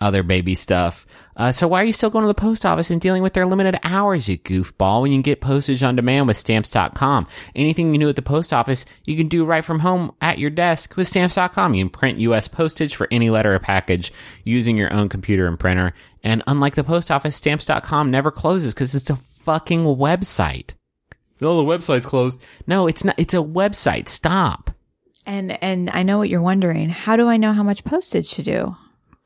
other 0.00 0.22
baby 0.22 0.54
stuff. 0.54 1.06
Uh, 1.36 1.52
so 1.52 1.68
why 1.68 1.82
are 1.82 1.84
you 1.84 1.92
still 1.92 2.08
going 2.08 2.22
to 2.22 2.28
the 2.28 2.34
post 2.34 2.64
office 2.64 2.90
and 2.90 3.00
dealing 3.00 3.22
with 3.22 3.34
their 3.34 3.46
limited 3.46 3.78
hours, 3.82 4.26
you 4.26 4.38
goofball, 4.38 5.02
when 5.02 5.10
you 5.10 5.16
can 5.16 5.22
get 5.22 5.40
postage 5.40 5.82
on 5.82 5.94
demand 5.94 6.26
with 6.26 6.36
stamps.com? 6.36 7.26
Anything 7.54 7.92
you 7.92 8.00
do 8.00 8.08
at 8.08 8.16
the 8.16 8.22
post 8.22 8.54
office, 8.54 8.86
you 9.04 9.16
can 9.16 9.28
do 9.28 9.44
right 9.44 9.64
from 9.64 9.80
home 9.80 10.12
at 10.22 10.38
your 10.38 10.50
desk 10.50 10.96
with 10.96 11.08
stamps.com. 11.08 11.74
You 11.74 11.84
can 11.84 11.90
print 11.90 12.18
U.S. 12.20 12.48
postage 12.48 12.96
for 12.96 13.06
any 13.10 13.28
letter 13.28 13.54
or 13.54 13.58
package 13.58 14.12
using 14.44 14.78
your 14.78 14.92
own 14.92 15.08
computer 15.10 15.46
and 15.46 15.58
printer. 15.58 15.92
And 16.22 16.42
unlike 16.46 16.74
the 16.74 16.84
post 16.84 17.10
office, 17.10 17.36
stamps.com 17.36 18.10
never 18.10 18.30
closes 18.30 18.72
because 18.72 18.94
it's 18.94 19.10
a 19.10 19.16
fucking 19.16 19.84
website. 19.84 20.72
No, 21.40 21.62
the 21.62 21.70
website's 21.70 22.06
closed. 22.06 22.42
No, 22.66 22.86
it's 22.86 23.04
not. 23.04 23.14
It's 23.18 23.34
a 23.34 23.38
website. 23.38 24.08
Stop. 24.08 24.70
And 25.26 25.62
and 25.62 25.90
I 25.90 26.02
know 26.02 26.16
what 26.18 26.30
you're 26.30 26.40
wondering. 26.40 26.88
How 26.88 27.16
do 27.16 27.28
I 27.28 27.36
know 27.36 27.52
how 27.52 27.62
much 27.62 27.84
postage 27.84 28.30
to 28.32 28.42
do? 28.42 28.76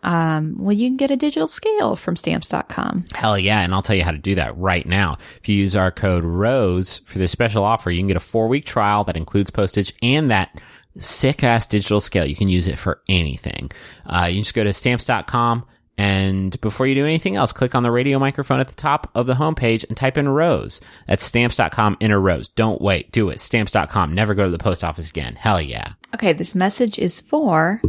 Um, 0.03 0.57
well, 0.59 0.73
you 0.73 0.89
can 0.89 0.97
get 0.97 1.11
a 1.11 1.17
digital 1.17 1.47
scale 1.47 1.97
from 1.97 2.17
stamps.com. 2.17 3.05
Hell 3.15 3.39
yeah, 3.39 3.61
and 3.61 3.75
I'll 3.75 3.83
tell 3.83 3.97
you 3.97 4.05
how 4.05 4.13
to 4.13 4.19
do 4.19 4.35
that 4.37 4.57
right 4.57 4.87
now. 4.87 5.19
If 5.37 5.49
you 5.49 5.57
use 5.57 5.77
our 5.77 5.91
code 5.91 6.25
ROSE 6.25 6.99
for 7.05 7.19
this 7.19 7.33
special 7.33 7.65
offer, 7.65 7.91
you 7.91 8.01
can 8.01 8.09
get 8.09 8.17
a 8.17 8.21
four 8.21 8.49
week 8.49 8.65
trial 8.65 9.05
that 9.05 9.17
includes 9.17 9.51
postage 9.51 9.95
and 10.03 10.31
that 10.31 10.61
sick 10.97 11.45
ass 11.45 11.67
digital 11.67 12.01
scale. 12.01 12.25
You 12.25 12.37
can 12.37 12.49
use 12.49 12.67
it 12.69 12.79
for 12.79 13.03
anything. 13.09 13.71
Uh, 14.07 14.29
you 14.31 14.43
just 14.43 14.55
go 14.55 14.65
to 14.65 14.73
stamps.com 14.73 15.67
and 16.01 16.59
before 16.63 16.87
you 16.87 16.95
do 16.95 17.05
anything 17.05 17.37
else, 17.37 17.53
click 17.53 17.75
on 17.75 17.83
the 17.83 17.91
radio 17.91 18.19
microphone 18.19 18.59
at 18.59 18.69
the 18.69 18.75
top 18.75 19.11
of 19.15 19.27
the 19.27 19.35
homepage 19.35 19.85
and 19.87 19.95
type 19.95 20.17
in 20.17 20.31
ROSE. 20.31 20.81
That's 21.07 21.23
stamps.com, 21.23 21.99
enter 22.01 22.19
ROSE. 22.19 22.49
Don't 22.49 22.81
wait. 22.81 23.13
Do 23.13 23.29
it. 23.29 23.39
Stamps.com. 23.39 24.15
Never 24.15 24.35
go 24.35 24.47
to 24.47 24.51
the 24.51 24.57
post 24.57 24.83
office 24.83 25.11
again. 25.11 25.35
Hell 25.35 25.61
yeah. 25.61 25.93
Okay, 26.15 26.33
this 26.33 26.55
message 26.55 26.99
is 26.99 27.21
for 27.21 27.83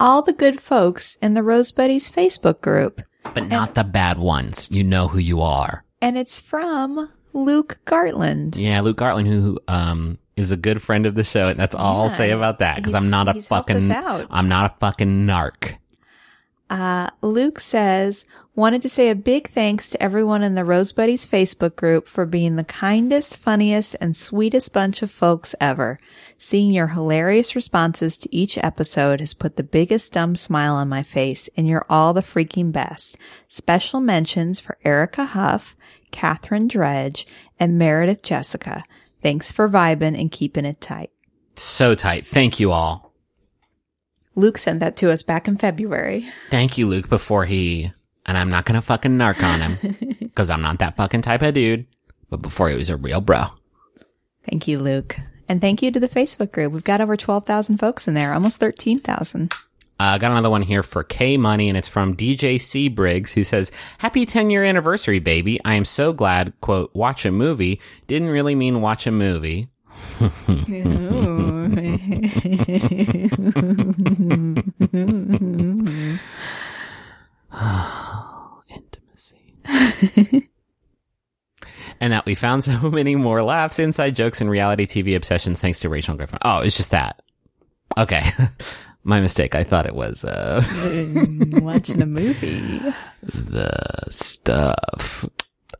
all 0.00 0.22
the 0.22 0.32
good 0.32 0.60
folks 0.60 1.16
in 1.16 1.34
the 1.34 1.42
Rose 1.42 1.72
Buddies 1.72 2.08
Facebook 2.08 2.60
group. 2.60 3.02
But 3.34 3.48
not 3.48 3.74
the 3.74 3.84
bad 3.84 4.18
ones. 4.18 4.70
You 4.70 4.84
know 4.84 5.08
who 5.08 5.18
you 5.18 5.40
are. 5.40 5.84
And 6.00 6.16
it's 6.16 6.40
from 6.40 7.10
Luke 7.32 7.78
Gartland. 7.84 8.56
Yeah, 8.56 8.80
Luke 8.80 8.96
Gartland, 8.96 9.26
who 9.26 9.58
um 9.68 10.18
is 10.36 10.52
a 10.52 10.56
good 10.56 10.80
friend 10.80 11.04
of 11.04 11.14
the 11.14 11.24
show, 11.24 11.48
and 11.48 11.58
that's 11.58 11.74
all 11.74 12.02
I'll 12.02 12.10
say 12.10 12.30
about 12.30 12.60
that 12.60 12.76
because 12.76 12.94
I'm 12.94 13.10
not 13.10 13.28
a 13.28 13.32
he's 13.32 13.48
helped 13.48 13.70
us 13.70 13.88
fucking. 13.88 14.28
I'm 14.30 14.48
not 14.48 14.70
a 14.70 14.74
fucking 14.78 15.26
narc. 15.26 15.76
Uh, 16.70 17.08
Luke 17.22 17.60
says, 17.60 18.26
wanted 18.54 18.82
to 18.82 18.88
say 18.88 19.08
a 19.08 19.14
big 19.14 19.48
thanks 19.50 19.90
to 19.90 20.02
everyone 20.02 20.42
in 20.42 20.54
the 20.54 20.64
Rose 20.64 20.92
Buddies 20.92 21.26
Facebook 21.26 21.76
group 21.76 22.06
for 22.06 22.26
being 22.26 22.56
the 22.56 22.64
kindest, 22.64 23.36
funniest, 23.36 23.96
and 24.00 24.16
sweetest 24.16 24.72
bunch 24.72 25.02
of 25.02 25.10
folks 25.10 25.54
ever. 25.60 25.98
Seeing 26.40 26.72
your 26.72 26.86
hilarious 26.86 27.56
responses 27.56 28.16
to 28.18 28.34
each 28.34 28.56
episode 28.58 29.18
has 29.18 29.34
put 29.34 29.56
the 29.56 29.64
biggest 29.64 30.12
dumb 30.12 30.36
smile 30.36 30.76
on 30.76 30.88
my 30.88 31.02
face, 31.02 31.50
and 31.56 31.66
you're 31.66 31.84
all 31.90 32.14
the 32.14 32.20
freaking 32.20 32.70
best. 32.70 33.18
Special 33.48 34.00
mentions 34.00 34.60
for 34.60 34.78
Erica 34.84 35.24
Huff, 35.24 35.74
Catherine 36.12 36.68
Dredge, 36.68 37.26
and 37.58 37.76
Meredith 37.76 38.22
Jessica. 38.22 38.84
Thanks 39.20 39.50
for 39.50 39.68
vibing 39.68 40.18
and 40.18 40.30
keeping 40.30 40.64
it 40.64 40.80
tight. 40.80 41.10
So 41.56 41.96
tight. 41.96 42.24
Thank 42.24 42.60
you 42.60 42.70
all. 42.70 43.12
Luke 44.36 44.58
sent 44.58 44.78
that 44.78 44.96
to 44.98 45.10
us 45.10 45.24
back 45.24 45.48
in 45.48 45.56
February. 45.56 46.28
Thank 46.52 46.78
you, 46.78 46.86
Luke. 46.86 47.08
Before 47.08 47.46
he 47.46 47.90
and 48.24 48.38
I'm 48.38 48.50
not 48.50 48.64
gonna 48.64 48.80
fucking 48.82 49.12
narc 49.12 49.42
on 49.42 49.60
him 49.60 49.96
because 50.20 50.50
I'm 50.50 50.62
not 50.62 50.78
that 50.78 50.96
fucking 50.96 51.22
type 51.22 51.42
of 51.42 51.54
dude. 51.54 51.86
But 52.30 52.42
before 52.42 52.68
he 52.68 52.76
was 52.76 52.90
a 52.90 52.96
real 52.96 53.20
bro. 53.20 53.46
Thank 54.48 54.68
you, 54.68 54.78
Luke. 54.78 55.18
And 55.48 55.60
thank 55.60 55.82
you 55.82 55.90
to 55.90 56.00
the 56.00 56.08
Facebook 56.08 56.52
group. 56.52 56.72
We've 56.72 56.84
got 56.84 57.00
over 57.00 57.16
12,000 57.16 57.78
folks 57.78 58.06
in 58.06 58.14
there, 58.14 58.34
almost 58.34 58.60
13,000. 58.60 59.52
I 60.00 60.14
uh, 60.14 60.18
got 60.18 60.30
another 60.30 60.50
one 60.50 60.62
here 60.62 60.84
for 60.84 61.02
K 61.02 61.36
Money, 61.36 61.68
and 61.68 61.76
it's 61.76 61.88
from 61.88 62.16
DJ 62.16 62.60
C 62.60 62.88
Briggs, 62.88 63.32
who 63.32 63.42
says, 63.42 63.72
"Happy 63.98 64.24
10 64.24 64.48
year 64.48 64.62
anniversary, 64.62 65.18
baby! 65.18 65.58
I 65.64 65.74
am 65.74 65.84
so 65.84 66.12
glad." 66.12 66.52
"Quote: 66.60 66.94
Watch 66.94 67.26
a 67.26 67.32
movie 67.32 67.80
didn't 68.06 68.28
really 68.28 68.54
mean 68.54 68.80
watch 68.80 69.08
a 69.08 69.10
movie." 69.10 69.70
and 82.00 82.12
that 82.12 82.26
we 82.26 82.34
found 82.34 82.64
so 82.64 82.90
many 82.90 83.16
more 83.16 83.42
laughs, 83.42 83.78
inside 83.78 84.16
jokes, 84.16 84.40
and 84.40 84.50
reality 84.50 84.86
TV 84.86 85.16
obsessions 85.16 85.60
thanks 85.60 85.80
to 85.80 85.88
Rachel 85.88 86.16
Griffin. 86.16 86.38
Oh, 86.42 86.58
it's 86.60 86.76
just 86.76 86.90
that. 86.90 87.20
Okay. 87.96 88.22
My 89.04 89.20
mistake. 89.20 89.54
I 89.54 89.64
thought 89.64 89.86
it 89.86 89.94
was, 89.94 90.24
uh, 90.24 90.62
Watching 91.62 92.02
a 92.02 92.06
movie. 92.06 92.80
the 93.22 93.70
stuff. 94.10 95.24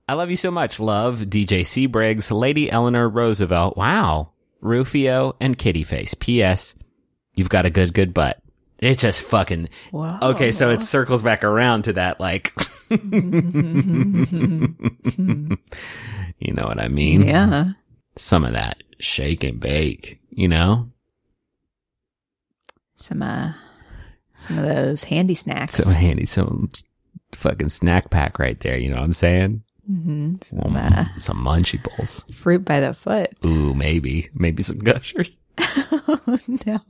I 0.08 0.14
love 0.14 0.30
you 0.30 0.36
so 0.36 0.50
much. 0.50 0.80
Love 0.80 1.20
DJ 1.22 1.66
C. 1.66 1.84
Briggs, 1.86 2.30
Lady 2.30 2.70
Eleanor 2.70 3.08
Roosevelt. 3.08 3.76
Wow. 3.76 4.30
Rufio 4.62 5.36
and 5.40 5.58
Kitty 5.58 5.82
Face. 5.82 6.14
P.S. 6.14 6.74
You've 7.34 7.50
got 7.50 7.66
a 7.66 7.70
good, 7.70 7.92
good 7.92 8.14
butt. 8.14 8.40
It 8.78 8.98
just 8.98 9.20
fucking. 9.22 9.68
Wow. 9.92 10.18
Okay, 10.22 10.50
so 10.52 10.70
it 10.70 10.80
circles 10.80 11.20
back 11.22 11.44
around 11.44 11.82
to 11.84 11.92
that, 11.94 12.20
like. 12.20 12.54
You 16.39 16.53
know 16.53 16.66
what 16.66 16.80
I 16.80 16.89
mean? 16.89 17.22
Yeah. 17.26 17.72
Some 18.16 18.45
of 18.45 18.53
that 18.53 18.82
shake 18.99 19.45
and 19.45 19.61
bake, 19.61 20.20
you 20.30 20.49
know? 20.49 20.91
Some 22.97 23.22
uh 23.22 23.53
some 24.36 24.59
of 24.59 24.64
those 24.66 25.05
handy 25.05 25.34
snacks. 25.34 25.76
Some 25.76 25.93
handy, 25.93 26.26
some 26.26 26.68
fucking 27.32 27.68
snack 27.70 28.11
pack 28.11 28.39
right 28.39 28.59
there, 28.61 28.78
you 28.78 28.89
know 28.89 28.97
what 28.97 29.05
I'm 29.05 29.12
saying? 29.12 29.62
hmm 29.86 30.34
Some 30.43 30.76
uh, 30.76 31.07
some 31.16 31.39
munchy 31.45 31.82
bowls. 31.82 32.24
fruit 32.32 32.64
by 32.64 32.80
the 32.80 32.93
foot. 32.95 33.30
Ooh, 33.45 33.74
maybe. 33.74 34.28
Maybe 34.34 34.62
some 34.62 34.78
gushers. 34.78 35.39
oh 35.59 36.39
no. 36.66 36.80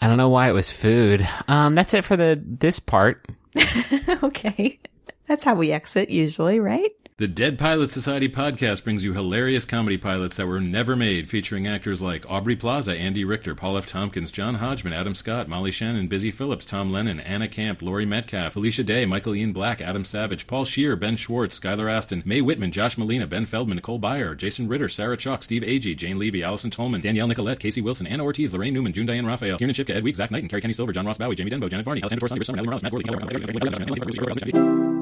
I 0.00 0.08
don't 0.08 0.18
know 0.18 0.28
why 0.28 0.48
it 0.50 0.52
was 0.52 0.70
food. 0.70 1.26
Um, 1.48 1.74
that's 1.74 1.94
it 1.94 2.04
for 2.04 2.16
the 2.16 2.40
this 2.44 2.78
part. 2.80 3.26
okay. 4.22 4.78
That's 5.26 5.42
how 5.44 5.54
we 5.54 5.72
exit 5.72 6.10
usually, 6.10 6.60
right? 6.60 6.90
The 7.18 7.26
Dead 7.26 7.58
Pilot 7.58 7.92
Society 7.92 8.28
podcast 8.28 8.84
brings 8.84 9.02
you 9.02 9.14
hilarious 9.14 9.64
comedy 9.64 9.96
pilots 9.96 10.36
that 10.36 10.46
were 10.46 10.60
never 10.60 10.94
made, 10.94 11.30
featuring 11.30 11.66
actors 11.66 12.02
like 12.02 12.30
Aubrey 12.30 12.54
Plaza, 12.54 12.92
Andy 12.92 13.24
Richter, 13.24 13.54
Paul 13.54 13.78
F. 13.78 13.86
Tompkins, 13.86 14.30
John 14.30 14.56
Hodgman, 14.56 14.92
Adam 14.92 15.14
Scott, 15.14 15.48
Molly 15.48 15.70
Shannon, 15.70 16.08
Busy 16.08 16.30
Phillips, 16.30 16.66
Tom 16.66 16.92
Lennon, 16.92 17.18
Anna 17.20 17.48
Camp, 17.48 17.80
Laurie 17.80 18.04
Metcalf, 18.04 18.54
Alicia 18.54 18.84
Day, 18.84 19.06
Michael 19.06 19.34
Ian 19.34 19.54
Black, 19.54 19.80
Adam 19.80 20.04
Savage, 20.04 20.46
Paul 20.46 20.66
Scheer, 20.66 20.94
Ben 20.94 21.16
Schwartz, 21.16 21.58
Skylar 21.58 21.90
Astin, 21.90 22.22
Mae 22.26 22.42
Whitman, 22.42 22.70
Josh 22.70 22.96
Malina, 22.96 23.26
Ben 23.26 23.46
Feldman, 23.46 23.76
Nicole 23.76 23.98
Byer, 23.98 24.36
Jason 24.36 24.68
Ritter, 24.68 24.90
Sarah 24.90 25.16
Chalke, 25.16 25.44
Steve 25.44 25.62
Agee, 25.62 25.96
Jane 25.96 26.18
Levy, 26.18 26.42
Allison 26.42 26.70
Tolman, 26.70 27.00
Danielle 27.00 27.28
Nicolet, 27.28 27.58
Casey 27.58 27.80
Wilson, 27.80 28.06
Ana 28.06 28.24
Ortiz, 28.24 28.52
Laraine 28.52 28.74
Newman, 28.74 28.92
June 28.92 29.06
Diane 29.06 29.24
Raphael, 29.24 29.56
Kieran 29.56 29.74
Chipka, 29.74 29.96
Ed 29.96 30.04
Week, 30.04 30.16
Zach 30.16 30.30
Knight, 30.30 30.42
and 30.42 30.50
Kerri 30.50 30.60
Kenney-Silver, 30.60 30.92
John 30.92 31.06
Ross 31.06 31.16
Bowie, 31.16 31.34
Jamie 31.34 31.50
Denbo, 31.50 31.70
Janet 31.70 31.86
Varney, 31.86 32.02
Ellie 32.02 32.18
Morales, 32.20 32.82
Matt 32.82 32.92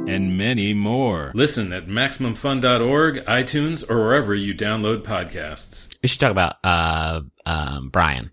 and 0.07 0.37
many 0.37 0.75
more. 0.75 1.33
Listen 1.35 1.73
at 1.73 1.89
MaximumFun.org, 2.05 3.25
iTunes, 3.25 3.89
or 3.89 3.97
wherever 3.97 4.35
you 4.35 4.55
download 4.55 5.03
podcasts. 5.03 5.97
We 6.03 6.09
should 6.09 6.21
talk 6.21 6.31
about 6.31 6.57
uh 6.63 7.23
um 7.47 7.89
Brian. 7.89 8.31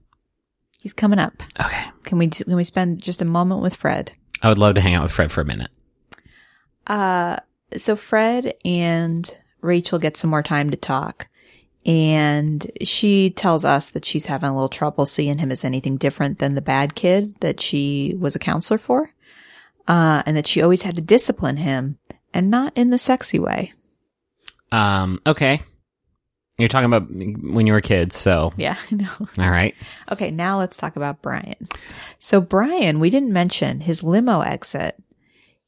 He's 0.81 0.93
coming 0.93 1.19
up. 1.19 1.41
Okay. 1.63 1.85
Can 2.03 2.17
we 2.17 2.27
can 2.27 2.55
we 2.55 2.65
spend 2.65 3.01
just 3.01 3.21
a 3.21 3.25
moment 3.25 3.61
with 3.61 3.75
Fred? 3.75 4.11
I 4.41 4.49
would 4.49 4.57
love 4.57 4.75
to 4.75 4.81
hang 4.81 4.95
out 4.95 5.03
with 5.03 5.11
Fred 5.11 5.31
for 5.31 5.41
a 5.41 5.45
minute. 5.45 5.71
Uh 6.85 7.37
so 7.77 7.95
Fred 7.95 8.55
and 8.65 9.33
Rachel 9.61 9.99
get 9.99 10.17
some 10.17 10.29
more 10.29 10.43
time 10.43 10.69
to 10.71 10.77
talk. 10.77 11.29
And 11.85 12.69
she 12.83 13.29
tells 13.31 13.63
us 13.63 13.89
that 13.91 14.05
she's 14.05 14.25
having 14.25 14.49
a 14.49 14.53
little 14.53 14.69
trouble 14.69 15.05
seeing 15.05 15.37
him 15.37 15.51
as 15.51 15.63
anything 15.63 15.95
different 15.95 16.39
than 16.39 16.55
the 16.55 16.61
bad 16.61 16.93
kid 16.93 17.35
that 17.39 17.61
she 17.61 18.15
was 18.19 18.35
a 18.35 18.39
counselor 18.39 18.77
for. 18.77 19.13
Uh, 19.87 20.21
and 20.25 20.37
that 20.37 20.45
she 20.45 20.61
always 20.61 20.83
had 20.83 20.95
to 20.95 21.01
discipline 21.01 21.57
him 21.57 21.97
and 22.33 22.49
not 22.49 22.73
in 22.75 22.89
the 22.89 22.97
sexy 22.97 23.39
way. 23.39 23.73
Um, 24.71 25.21
okay. 25.25 25.61
You're 26.57 26.69
talking 26.69 26.85
about 26.85 27.09
when 27.09 27.65
you 27.65 27.73
were 27.73 27.81
kids, 27.81 28.15
so 28.15 28.53
Yeah, 28.55 28.77
I 28.91 28.95
know. 28.95 29.09
all 29.19 29.49
right. 29.49 29.73
Okay, 30.11 30.31
now 30.31 30.59
let's 30.59 30.77
talk 30.77 30.95
about 30.95 31.21
Brian. 31.21 31.67
So 32.19 32.39
Brian, 32.39 32.99
we 32.99 33.09
didn't 33.09 33.33
mention 33.33 33.81
his 33.81 34.03
limo 34.03 34.41
exit. 34.41 34.95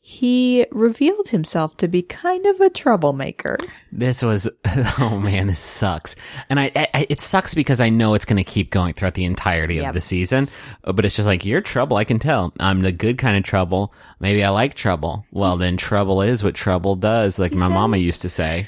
He 0.05 0.65
revealed 0.69 1.29
himself 1.29 1.77
to 1.77 1.87
be 1.87 2.01
kind 2.01 2.45
of 2.45 2.59
a 2.59 2.69
troublemaker. 2.69 3.57
This 3.89 4.21
was 4.21 4.49
oh 4.99 5.17
man, 5.17 5.47
this 5.47 5.59
sucks. 5.59 6.17
And 6.49 6.59
I, 6.59 6.71
I 6.75 7.07
it 7.09 7.21
sucks 7.21 7.53
because 7.53 7.79
I 7.79 7.89
know 7.89 8.13
it's 8.13 8.25
going 8.25 8.35
to 8.35 8.43
keep 8.43 8.69
going 8.69 8.93
throughout 8.95 9.13
the 9.13 9.23
entirety 9.23 9.75
Yep. 9.75 9.87
of 9.87 9.93
the 9.93 10.01
season. 10.01 10.49
Uh, 10.83 10.91
But 10.91 11.05
it's 11.05 11.15
just 11.15 11.25
like 11.27 11.45
you're 11.45 11.61
trouble. 11.61 11.95
I 11.95 12.03
can 12.03 12.19
tell. 12.19 12.51
I'm 12.59 12.81
the 12.81 12.91
good 12.91 13.17
kind 13.17 13.37
of 13.37 13.43
trouble. 13.43 13.93
Maybe 14.19 14.43
I 14.43 14.49
like 14.49 14.73
trouble. 14.73 15.25
Well, 15.31 15.55
then 15.55 15.77
trouble 15.77 16.21
is 16.21 16.43
what 16.43 16.53
trouble 16.53 16.97
does, 16.97 17.39
like 17.39 17.53
my 17.53 17.69
mama 17.69 17.95
used 17.95 18.23
to 18.23 18.29
say. 18.29 18.67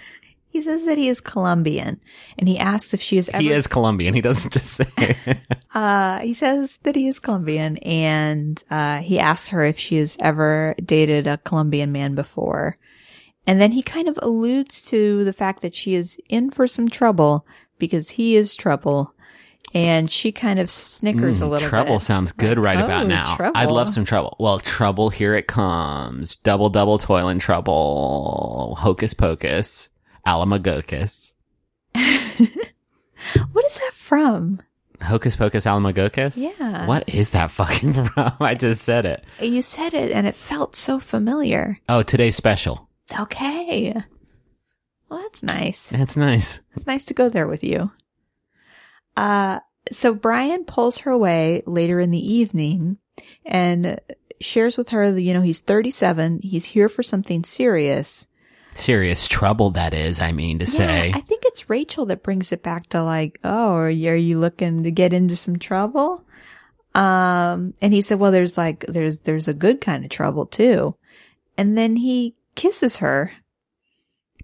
He 0.55 0.61
says 0.61 0.85
that 0.85 0.97
he 0.97 1.09
is 1.09 1.19
Colombian 1.19 1.99
and 2.39 2.47
he 2.47 2.57
asks 2.57 2.93
if 2.93 3.01
she 3.01 3.17
is 3.17 3.27
ever 3.27 3.41
He 3.43 3.51
is 3.51 3.67
Colombian. 3.67 4.13
He 4.13 4.21
doesn't 4.21 4.53
just 4.53 4.71
say. 4.71 5.17
Uh, 5.75 6.19
he 6.19 6.33
says 6.33 6.77
that 6.83 6.95
he 6.95 7.05
is 7.09 7.19
Colombian 7.19 7.75
and, 7.79 8.63
uh, 8.71 8.99
he 8.99 9.19
asks 9.19 9.49
her 9.49 9.65
if 9.65 9.77
she 9.77 9.97
has 9.97 10.15
ever 10.21 10.73
dated 10.81 11.27
a 11.27 11.37
Colombian 11.39 11.91
man 11.91 12.15
before. 12.15 12.77
And 13.45 13.59
then 13.59 13.73
he 13.73 13.83
kind 13.83 14.07
of 14.07 14.17
alludes 14.21 14.81
to 14.85 15.25
the 15.25 15.33
fact 15.33 15.61
that 15.61 15.75
she 15.75 15.93
is 15.95 16.17
in 16.29 16.49
for 16.51 16.65
some 16.65 16.87
trouble 16.87 17.45
because 17.77 18.11
he 18.11 18.37
is 18.37 18.55
trouble. 18.55 19.13
And 19.73 20.09
she 20.09 20.31
kind 20.31 20.59
of 20.59 20.71
snickers 20.71 21.41
a 21.41 21.45
Mm, 21.45 21.49
little 21.49 21.67
trouble 21.67 21.95
bit. 21.95 22.01
sounds 22.03 22.31
good 22.31 22.57
right 22.57 22.79
Oh, 22.79 22.85
about 22.85 23.07
now. 23.07 23.35
trouble. 23.35 23.57
I'd 23.59 23.71
love 23.71 23.89
some 23.89 24.05
trouble. 24.05 24.37
Well, 24.39 24.59
trouble, 24.59 25.09
here 25.09 25.35
it 25.35 25.47
comes. 25.47 26.37
Double, 26.37 26.69
double, 26.69 26.97
toil 26.97 27.27
and 27.27 27.41
trouble. 27.41 28.77
Hocus 28.79 29.13
pocus. 29.13 29.89
Alamagocus. 30.25 31.35
What 33.53 33.65
is 33.65 33.77
that 33.79 33.93
from? 33.93 34.61
Hocus 35.01 35.35
pocus, 35.35 35.65
alamagocus? 35.65 36.37
Yeah. 36.37 36.85
What 36.85 37.13
is 37.13 37.31
that 37.31 37.51
fucking 37.51 37.93
from? 38.05 38.33
I 38.39 38.55
just 38.55 38.83
said 38.83 39.05
it. 39.05 39.23
You 39.41 39.61
said 39.61 39.93
it 39.93 40.11
and 40.11 40.27
it 40.27 40.35
felt 40.35 40.75
so 40.75 40.99
familiar. 40.99 41.79
Oh, 41.89 42.03
today's 42.03 42.35
special. 42.35 42.87
Okay. 43.19 43.93
Well, 45.09 45.19
that's 45.21 45.43
nice. 45.43 45.89
That's 45.89 46.17
nice. 46.17 46.61
It's 46.75 46.87
nice 46.87 47.05
to 47.05 47.13
go 47.13 47.29
there 47.29 47.47
with 47.47 47.63
you. 47.63 47.91
Uh, 49.17 49.59
so 49.91 50.13
Brian 50.13 50.65
pulls 50.65 50.99
her 50.99 51.11
away 51.11 51.61
later 51.65 51.99
in 51.99 52.11
the 52.11 52.33
evening 52.33 52.97
and 53.45 53.99
shares 54.41 54.77
with 54.77 54.89
her 54.89 55.11
that, 55.11 55.21
you 55.21 55.33
know, 55.33 55.41
he's 55.41 55.61
37. 55.61 56.39
He's 56.41 56.65
here 56.65 56.89
for 56.89 57.03
something 57.03 57.43
serious. 57.43 58.27
Serious 58.75 59.27
trouble, 59.27 59.71
that 59.71 59.93
is, 59.93 60.19
I 60.21 60.31
mean 60.33 60.59
to 60.59 60.65
say. 60.65 61.11
I 61.13 61.21
think 61.21 61.43
it's 61.45 61.69
Rachel 61.69 62.05
that 62.07 62.23
brings 62.23 62.51
it 62.51 62.61
back 62.61 62.87
to 62.87 63.01
like, 63.01 63.39
oh, 63.43 63.73
are 63.73 63.89
you, 63.89 64.09
are 64.11 64.15
you 64.15 64.37
looking 64.37 64.83
to 64.83 64.91
get 64.91 65.13
into 65.13 65.35
some 65.35 65.57
trouble? 65.57 66.23
Um, 66.93 67.73
and 67.81 67.93
he 67.93 68.01
said, 68.01 68.19
well, 68.19 68.31
there's 68.31 68.57
like, 68.57 68.85
there's, 68.87 69.19
there's 69.19 69.47
a 69.47 69.53
good 69.53 69.81
kind 69.81 70.03
of 70.03 70.09
trouble 70.09 70.45
too. 70.45 70.95
And 71.57 71.77
then 71.77 71.95
he 71.95 72.35
kisses 72.55 72.97
her 72.97 73.31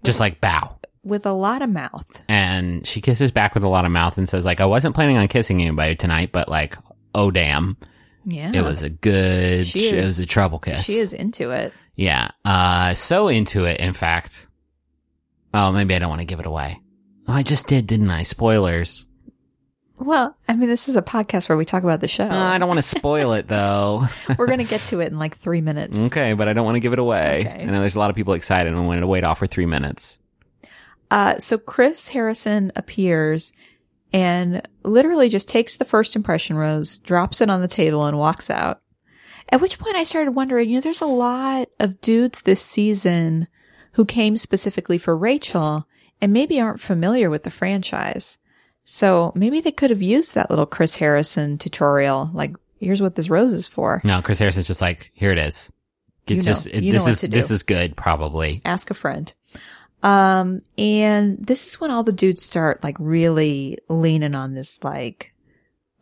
just 0.02 0.18
like 0.20 0.40
bow. 0.40 0.76
with 1.04 1.26
a 1.26 1.32
lot 1.32 1.62
of 1.62 1.70
mouth. 1.70 2.22
And 2.28 2.86
she 2.86 3.00
kisses 3.00 3.32
back 3.32 3.54
with 3.54 3.64
a 3.64 3.68
lot 3.68 3.84
of 3.84 3.92
mouth 3.92 4.16
and 4.18 4.28
says, 4.28 4.44
like, 4.44 4.60
I 4.60 4.66
wasn't 4.66 4.94
planning 4.94 5.16
on 5.18 5.28
kissing 5.28 5.60
anybody 5.60 5.94
tonight, 5.94 6.30
but 6.32 6.48
like, 6.48 6.76
oh 7.14 7.30
damn. 7.30 7.76
Yeah. 8.24 8.52
It 8.54 8.62
was 8.62 8.82
a 8.82 8.88
good, 8.90 9.66
She 9.66 9.88
it 9.88 9.94
is- 9.94 10.06
was 10.06 10.18
a 10.20 10.26
trouble 10.26 10.58
kiss. 10.58 10.84
She 10.84 10.94
is 10.96 11.12
into 11.12 11.50
it. 11.50 11.72
Yeah. 12.02 12.32
Uh, 12.44 12.94
so 12.94 13.28
into 13.28 13.64
it, 13.64 13.78
in 13.78 13.92
fact. 13.92 14.48
Oh, 15.54 15.70
maybe 15.70 15.94
I 15.94 16.00
don't 16.00 16.08
want 16.08 16.20
to 16.20 16.26
give 16.26 16.40
it 16.40 16.46
away. 16.46 16.80
Oh, 17.28 17.32
I 17.32 17.44
just 17.44 17.68
did, 17.68 17.86
didn't 17.86 18.10
I? 18.10 18.24
Spoilers. 18.24 19.06
Well, 19.98 20.36
I 20.48 20.56
mean, 20.56 20.68
this 20.68 20.88
is 20.88 20.96
a 20.96 21.02
podcast 21.02 21.48
where 21.48 21.56
we 21.56 21.64
talk 21.64 21.84
about 21.84 22.00
the 22.00 22.08
show. 22.08 22.24
Uh, 22.24 22.34
I 22.34 22.58
don't 22.58 22.66
want 22.66 22.78
to 22.78 22.82
spoil 22.82 23.34
it 23.34 23.46
though. 23.46 24.02
We're 24.36 24.48
going 24.48 24.58
to 24.58 24.64
get 24.64 24.80
to 24.80 24.98
it 24.98 25.12
in 25.12 25.18
like 25.20 25.36
three 25.36 25.60
minutes. 25.60 25.96
okay, 26.06 26.32
but 26.32 26.48
I 26.48 26.54
don't 26.54 26.64
want 26.64 26.74
to 26.74 26.80
give 26.80 26.92
it 26.92 26.98
away. 26.98 27.46
Okay. 27.46 27.62
I 27.62 27.64
know 27.66 27.78
there's 27.78 27.94
a 27.94 28.00
lot 28.00 28.10
of 28.10 28.16
people 28.16 28.34
excited 28.34 28.72
and 28.72 28.84
wanted 28.84 29.02
to 29.02 29.06
wait 29.06 29.22
off 29.22 29.38
for 29.38 29.46
three 29.46 29.66
minutes. 29.66 30.18
Uh, 31.08 31.38
so 31.38 31.56
Chris 31.56 32.08
Harrison 32.08 32.72
appears 32.74 33.52
and 34.12 34.66
literally 34.82 35.28
just 35.28 35.48
takes 35.48 35.76
the 35.76 35.84
first 35.84 36.16
impression 36.16 36.56
rose, 36.56 36.98
drops 36.98 37.40
it 37.40 37.48
on 37.48 37.60
the 37.60 37.68
table 37.68 38.04
and 38.06 38.18
walks 38.18 38.50
out. 38.50 38.82
At 39.52 39.60
which 39.60 39.78
point 39.78 39.96
I 39.96 40.02
started 40.04 40.32
wondering, 40.34 40.68
you 40.70 40.76
know, 40.76 40.80
there's 40.80 41.02
a 41.02 41.06
lot 41.06 41.68
of 41.78 42.00
dudes 42.00 42.40
this 42.42 42.60
season 42.62 43.46
who 43.92 44.04
came 44.06 44.36
specifically 44.38 44.96
for 44.98 45.14
Rachel 45.16 45.86
and 46.20 46.32
maybe 46.32 46.58
aren't 46.60 46.80
familiar 46.80 47.28
with 47.28 47.42
the 47.42 47.50
franchise. 47.50 48.38
So 48.84 49.30
maybe 49.34 49.60
they 49.60 49.70
could 49.70 49.90
have 49.90 50.00
used 50.02 50.34
that 50.34 50.48
little 50.50 50.64
Chris 50.66 50.96
Harrison 50.96 51.58
tutorial. 51.58 52.30
Like, 52.32 52.56
here's 52.80 53.02
what 53.02 53.14
this 53.14 53.28
rose 53.28 53.52
is 53.52 53.66
for. 53.68 54.00
No, 54.04 54.22
Chris 54.22 54.38
Harrison's 54.38 54.66
just 54.66 54.80
like, 54.80 55.10
here 55.14 55.30
it 55.32 55.38
is. 55.38 55.70
You 56.26 56.36
know- 56.36 56.42
just, 56.42 56.66
it- 56.68 56.82
you 56.82 56.92
know 56.92 56.98
this 56.98 57.02
what 57.04 57.12
is, 57.12 57.20
to 57.20 57.28
do. 57.28 57.36
this 57.36 57.50
is 57.50 57.62
good, 57.62 57.94
probably. 57.96 58.62
ask 58.64 58.90
a 58.90 58.94
friend. 58.94 59.32
Um, 60.02 60.62
and 60.78 61.38
this 61.46 61.66
is 61.68 61.80
when 61.80 61.90
all 61.92 62.02
the 62.02 62.10
dudes 62.12 62.42
start 62.42 62.82
like 62.82 62.96
really 62.98 63.78
leaning 63.88 64.34
on 64.34 64.54
this, 64.54 64.82
like, 64.82 65.31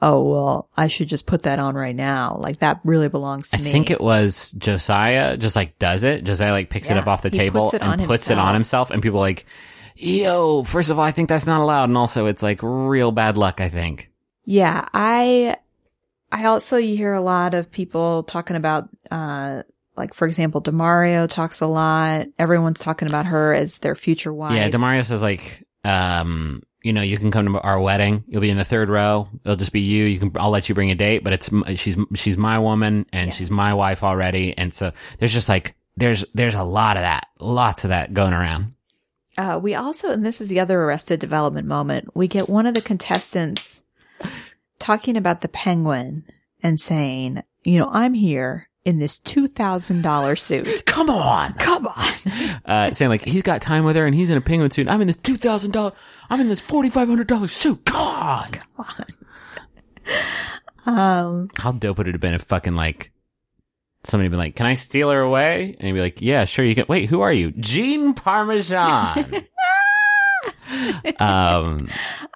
oh, 0.03 0.22
well, 0.22 0.70
I 0.76 0.86
should 0.86 1.09
just 1.09 1.26
put 1.26 1.42
that 1.42 1.59
on 1.59 1.74
right 1.74 1.94
now. 1.94 2.36
Like 2.38 2.61
that 2.61 2.80
really 2.84 3.09
belongs 3.09 3.51
to 3.51 3.59
I 3.59 3.61
me. 3.61 3.70
I 3.70 3.72
think 3.72 3.90
it 3.90 4.01
was 4.01 4.53
Josiah 4.53 5.36
just 5.36 5.57
like 5.57 5.78
does 5.78 6.05
it. 6.05 6.24
Josiah 6.24 6.53
like 6.53 6.70
picks 6.70 6.90
it 6.90 6.96
up 6.96 7.07
off 7.07 7.22
the 7.22 7.30
table 7.30 7.70
puts 7.70 7.82
and 7.82 8.05
puts 8.05 8.30
it 8.30 8.38
on 8.38 8.55
himself. 8.55 8.88
himself 8.88 8.90
and 8.90 9.03
people 9.03 9.20
like, 9.20 9.46
yo, 9.96 10.64
first 10.64 10.90
of 10.90 10.98
all, 10.98 11.05
I 11.05 11.12
think 11.12 11.28
that's 11.28 11.46
not 11.46 11.61
allowed. 11.61 11.84
And 11.84 11.98
also 11.98 12.26
it's 12.26 12.42
like 12.42 12.61
real 12.62 13.12
bad 13.12 13.36
luck, 13.36 13.61
I 13.61 13.68
think. 13.68 14.11
Yeah, 14.44 14.88
I 14.92 15.57
I 16.32 16.44
also 16.44 16.76
you 16.76 16.96
hear 16.96 17.12
a 17.12 17.20
lot 17.20 17.55
of 17.55 17.70
people 17.70 18.22
talking 18.22 18.57
about 18.57 18.88
uh 19.11 19.62
like 19.96 20.14
for 20.14 20.26
example, 20.26 20.62
Demario 20.62 21.28
talks 21.28 21.61
a 21.61 21.66
lot. 21.66 22.26
Everyone's 22.38 22.80
talking 22.80 23.07
about 23.07 23.26
her 23.26 23.53
as 23.53 23.78
their 23.78 23.94
future 23.94 24.32
wife. 24.32 24.55
Yeah, 24.55 24.70
Demario 24.70 25.05
says 25.05 25.22
like, 25.22 25.66
um, 25.84 26.62
you 26.83 26.93
know, 26.93 27.03
you 27.03 27.18
can 27.18 27.31
come 27.31 27.47
to 27.53 27.61
our 27.61 27.78
wedding. 27.81 28.24
You'll 28.28 28.41
be 28.41 28.51
in 28.51 28.57
the 28.57 28.64
third 28.64 28.89
row. 28.89 29.28
It'll 29.45 29.57
just 29.57 29.72
be 29.72 29.81
you. 29.81 30.05
You 30.05 30.18
can, 30.18 30.33
I'll 30.37 30.51
let 30.51 30.68
you 30.68 30.74
bring 30.74 30.91
a 30.91 30.95
date, 30.95 31.22
but 31.24 31.33
it's 31.33 31.51
she's 31.81 31.97
she's 32.14 32.37
my 32.37 32.59
woman 32.59 33.07
and 33.12 33.33
she's 33.33 33.51
my 33.51 33.74
wife 33.74 34.03
already. 34.03 34.57
And 34.57 34.72
so 34.72 34.93
there's 35.18 35.33
just 35.33 35.49
like 35.49 35.74
there's 35.97 36.24
there's 36.35 36.55
a 36.55 36.62
lot 36.64 36.97
of 36.97 37.03
that, 37.03 37.26
lots 37.39 37.85
of 37.85 37.91
that 37.91 38.14
going 38.14 38.33
around. 38.33 38.74
Uh, 39.39 39.59
we 39.62 39.74
also, 39.74 40.11
and 40.11 40.24
this 40.24 40.41
is 40.41 40.49
the 40.49 40.61
other 40.61 40.81
Arrested 40.83 41.20
Development 41.20 41.66
moment, 41.66 42.09
we 42.14 42.28
get 42.28 42.49
one 42.49 42.66
of 42.66 42.74
the 42.74 42.81
contestants 42.81 43.83
talking 44.78 45.16
about 45.16 45.41
the 45.41 45.49
penguin 45.49 46.24
and 46.62 46.81
saying, 46.81 47.43
you 47.62 47.78
know, 47.78 47.89
I'm 47.93 48.14
here 48.14 48.68
in 48.85 48.99
this 48.99 49.20
$2,000 49.20 50.39
suit. 50.39 50.83
Come 50.87 51.11
on, 51.11 51.53
Come 51.55 51.87
on. 51.87 52.14
uh, 52.64 52.93
saying 52.93 53.09
like 53.11 53.24
he's 53.24 53.43
got 53.43 53.62
time 53.62 53.85
with 53.85 53.97
her 53.97 54.07
and 54.07 54.14
he's 54.14 54.31
in 54.31 54.37
a 54.39 54.41
penguin 54.41 54.70
suit. 54.70 54.89
I'm 54.89 55.01
in 55.01 55.07
this 55.07 55.16
two 55.16 55.37
thousand 55.37 55.72
dollar. 55.72 55.93
I'm 56.31 56.41
in 56.41 56.49
this 56.49 56.61
forty 56.61 56.89
five 56.89 57.09
hundred 57.09 57.26
dollar 57.26 57.49
suit. 57.49 57.85
Come 57.85 58.01
on. 58.76 58.87
Um, 60.87 61.51
How 61.59 61.72
dope 61.72 61.99
would 61.99 62.09
it 62.09 62.14
have 62.14 62.22
been 62.22 62.33
if 62.35 62.43
fucking 62.43 62.74
like 62.74 63.12
somebody 64.05 64.28
been 64.28 64.39
like, 64.39 64.57
"Can 64.57 64.66
I 64.66 64.74
steal 64.74 65.11
her 65.11 65.20
away?" 65.20 65.76
And 65.78 65.87
he'd 65.87 65.93
be 65.93 66.01
like, 66.01 66.22
"Yeah, 66.22 66.47
sure, 66.47 66.64
you 66.64 66.74
can." 66.74 66.87
Wait, 66.89 67.11
who 67.11 67.20
are 67.20 67.33
you? 67.33 67.53
Gene 67.53 68.14
Parmesan. 68.14 69.45
um, 71.18 71.89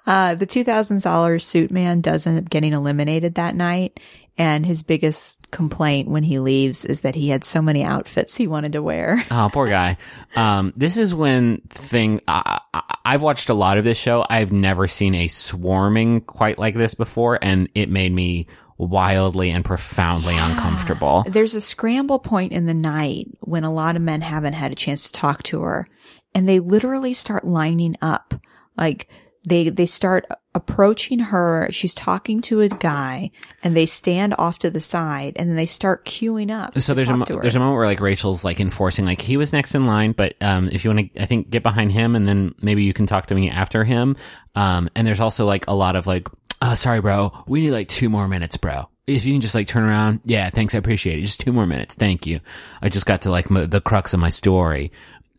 uh, 0.05 0.35
the 0.35 0.45
$2,000 0.45 1.41
suit 1.41 1.71
man 1.71 2.01
does 2.01 2.27
end 2.27 2.37
up 2.37 2.49
getting 2.49 2.73
eliminated 2.73 3.35
that 3.35 3.55
night. 3.55 3.99
And 4.37 4.65
his 4.65 4.83
biggest 4.83 5.49
complaint 5.51 6.09
when 6.09 6.23
he 6.23 6.39
leaves 6.39 6.83
is 6.83 7.01
that 7.01 7.15
he 7.15 7.29
had 7.29 7.43
so 7.45 7.61
many 7.61 7.83
outfits 7.83 8.35
he 8.35 8.47
wanted 8.47 8.73
to 8.73 8.83
wear. 8.83 9.23
oh, 9.31 9.49
poor 9.51 9.69
guy. 9.69 9.97
Um, 10.35 10.73
this 10.75 10.97
is 10.97 11.15
when 11.15 11.61
thing. 11.69 12.19
I, 12.27 12.59
I, 12.73 12.95
I've 13.05 13.21
watched 13.21 13.49
a 13.49 13.53
lot 13.53 13.77
of 13.77 13.85
this 13.85 13.97
show. 13.97 14.25
I've 14.29 14.51
never 14.51 14.87
seen 14.87 15.15
a 15.15 15.27
swarming 15.27 16.21
quite 16.21 16.59
like 16.59 16.75
this 16.75 16.95
before, 16.95 17.39
and 17.41 17.69
it 17.75 17.89
made 17.89 18.11
me 18.11 18.47
wildly 18.77 19.51
and 19.51 19.63
profoundly 19.63 20.35
uncomfortable. 20.37 21.23
There's 21.27 21.55
a 21.55 21.61
scramble 21.61 22.19
point 22.19 22.51
in 22.51 22.65
the 22.65 22.73
night 22.73 23.27
when 23.39 23.63
a 23.63 23.73
lot 23.73 23.95
of 23.95 24.01
men 24.01 24.21
haven't 24.21 24.53
had 24.53 24.71
a 24.71 24.75
chance 24.75 25.09
to 25.09 25.13
talk 25.13 25.43
to 25.43 25.61
her 25.61 25.87
and 26.33 26.47
they 26.47 26.59
literally 26.59 27.13
start 27.13 27.45
lining 27.45 27.95
up. 28.01 28.33
Like 28.77 29.07
they, 29.45 29.69
they 29.69 29.85
start 29.85 30.25
approaching 30.53 31.19
her. 31.19 31.67
She's 31.71 31.93
talking 31.93 32.41
to 32.43 32.61
a 32.61 32.69
guy 32.69 33.31
and 33.63 33.75
they 33.75 33.85
stand 33.85 34.35
off 34.37 34.59
to 34.59 34.69
the 34.69 34.79
side 34.79 35.33
and 35.35 35.49
then 35.49 35.55
they 35.55 35.65
start 35.65 36.05
queuing 36.05 36.49
up. 36.49 36.79
So 36.79 36.93
there's 36.93 37.09
a 37.09 37.17
mo- 37.17 37.25
there's 37.25 37.55
a 37.55 37.59
moment 37.59 37.77
where 37.77 37.85
like 37.85 37.99
Rachel's 37.99 38.43
like 38.43 38.59
enforcing 38.59 39.05
like 39.05 39.21
he 39.21 39.37
was 39.37 39.51
next 39.53 39.75
in 39.75 39.85
line, 39.85 40.13
but 40.13 40.35
um 40.41 40.69
if 40.71 40.83
you 40.83 40.91
want 40.93 41.13
to 41.13 41.21
I 41.21 41.25
think 41.25 41.49
get 41.49 41.61
behind 41.63 41.91
him 41.91 42.15
and 42.15 42.27
then 42.27 42.55
maybe 42.61 42.83
you 42.83 42.93
can 42.93 43.05
talk 43.05 43.25
to 43.27 43.35
me 43.35 43.49
after 43.49 43.83
him. 43.83 44.15
Um 44.55 44.89
and 44.95 45.05
there's 45.05 45.21
also 45.21 45.45
like 45.45 45.67
a 45.67 45.75
lot 45.75 45.95
of 45.95 46.07
like 46.07 46.27
uh 46.61 46.75
sorry 46.75 47.01
bro, 47.01 47.33
we 47.47 47.61
need 47.61 47.71
like 47.71 47.89
two 47.89 48.09
more 48.09 48.27
minutes, 48.27 48.55
bro. 48.57 48.89
If 49.07 49.25
you 49.25 49.33
can 49.33 49.41
just 49.41 49.55
like 49.55 49.67
turn 49.67 49.83
around, 49.83 50.21
yeah, 50.23 50.49
thanks, 50.49 50.73
I 50.73 50.77
appreciate 50.79 51.19
it. 51.19 51.23
Just 51.23 51.41
two 51.41 51.51
more 51.51 51.67
minutes, 51.67 51.93
thank 51.95 52.25
you. 52.25 52.39
I 52.81 52.89
just 52.89 53.05
got 53.05 53.21
to 53.23 53.29
like 53.29 53.51
m- 53.51 53.69
the 53.69 53.81
crux 53.81 54.13
of 54.15 54.19
my 54.19 54.31
story, 54.31 54.91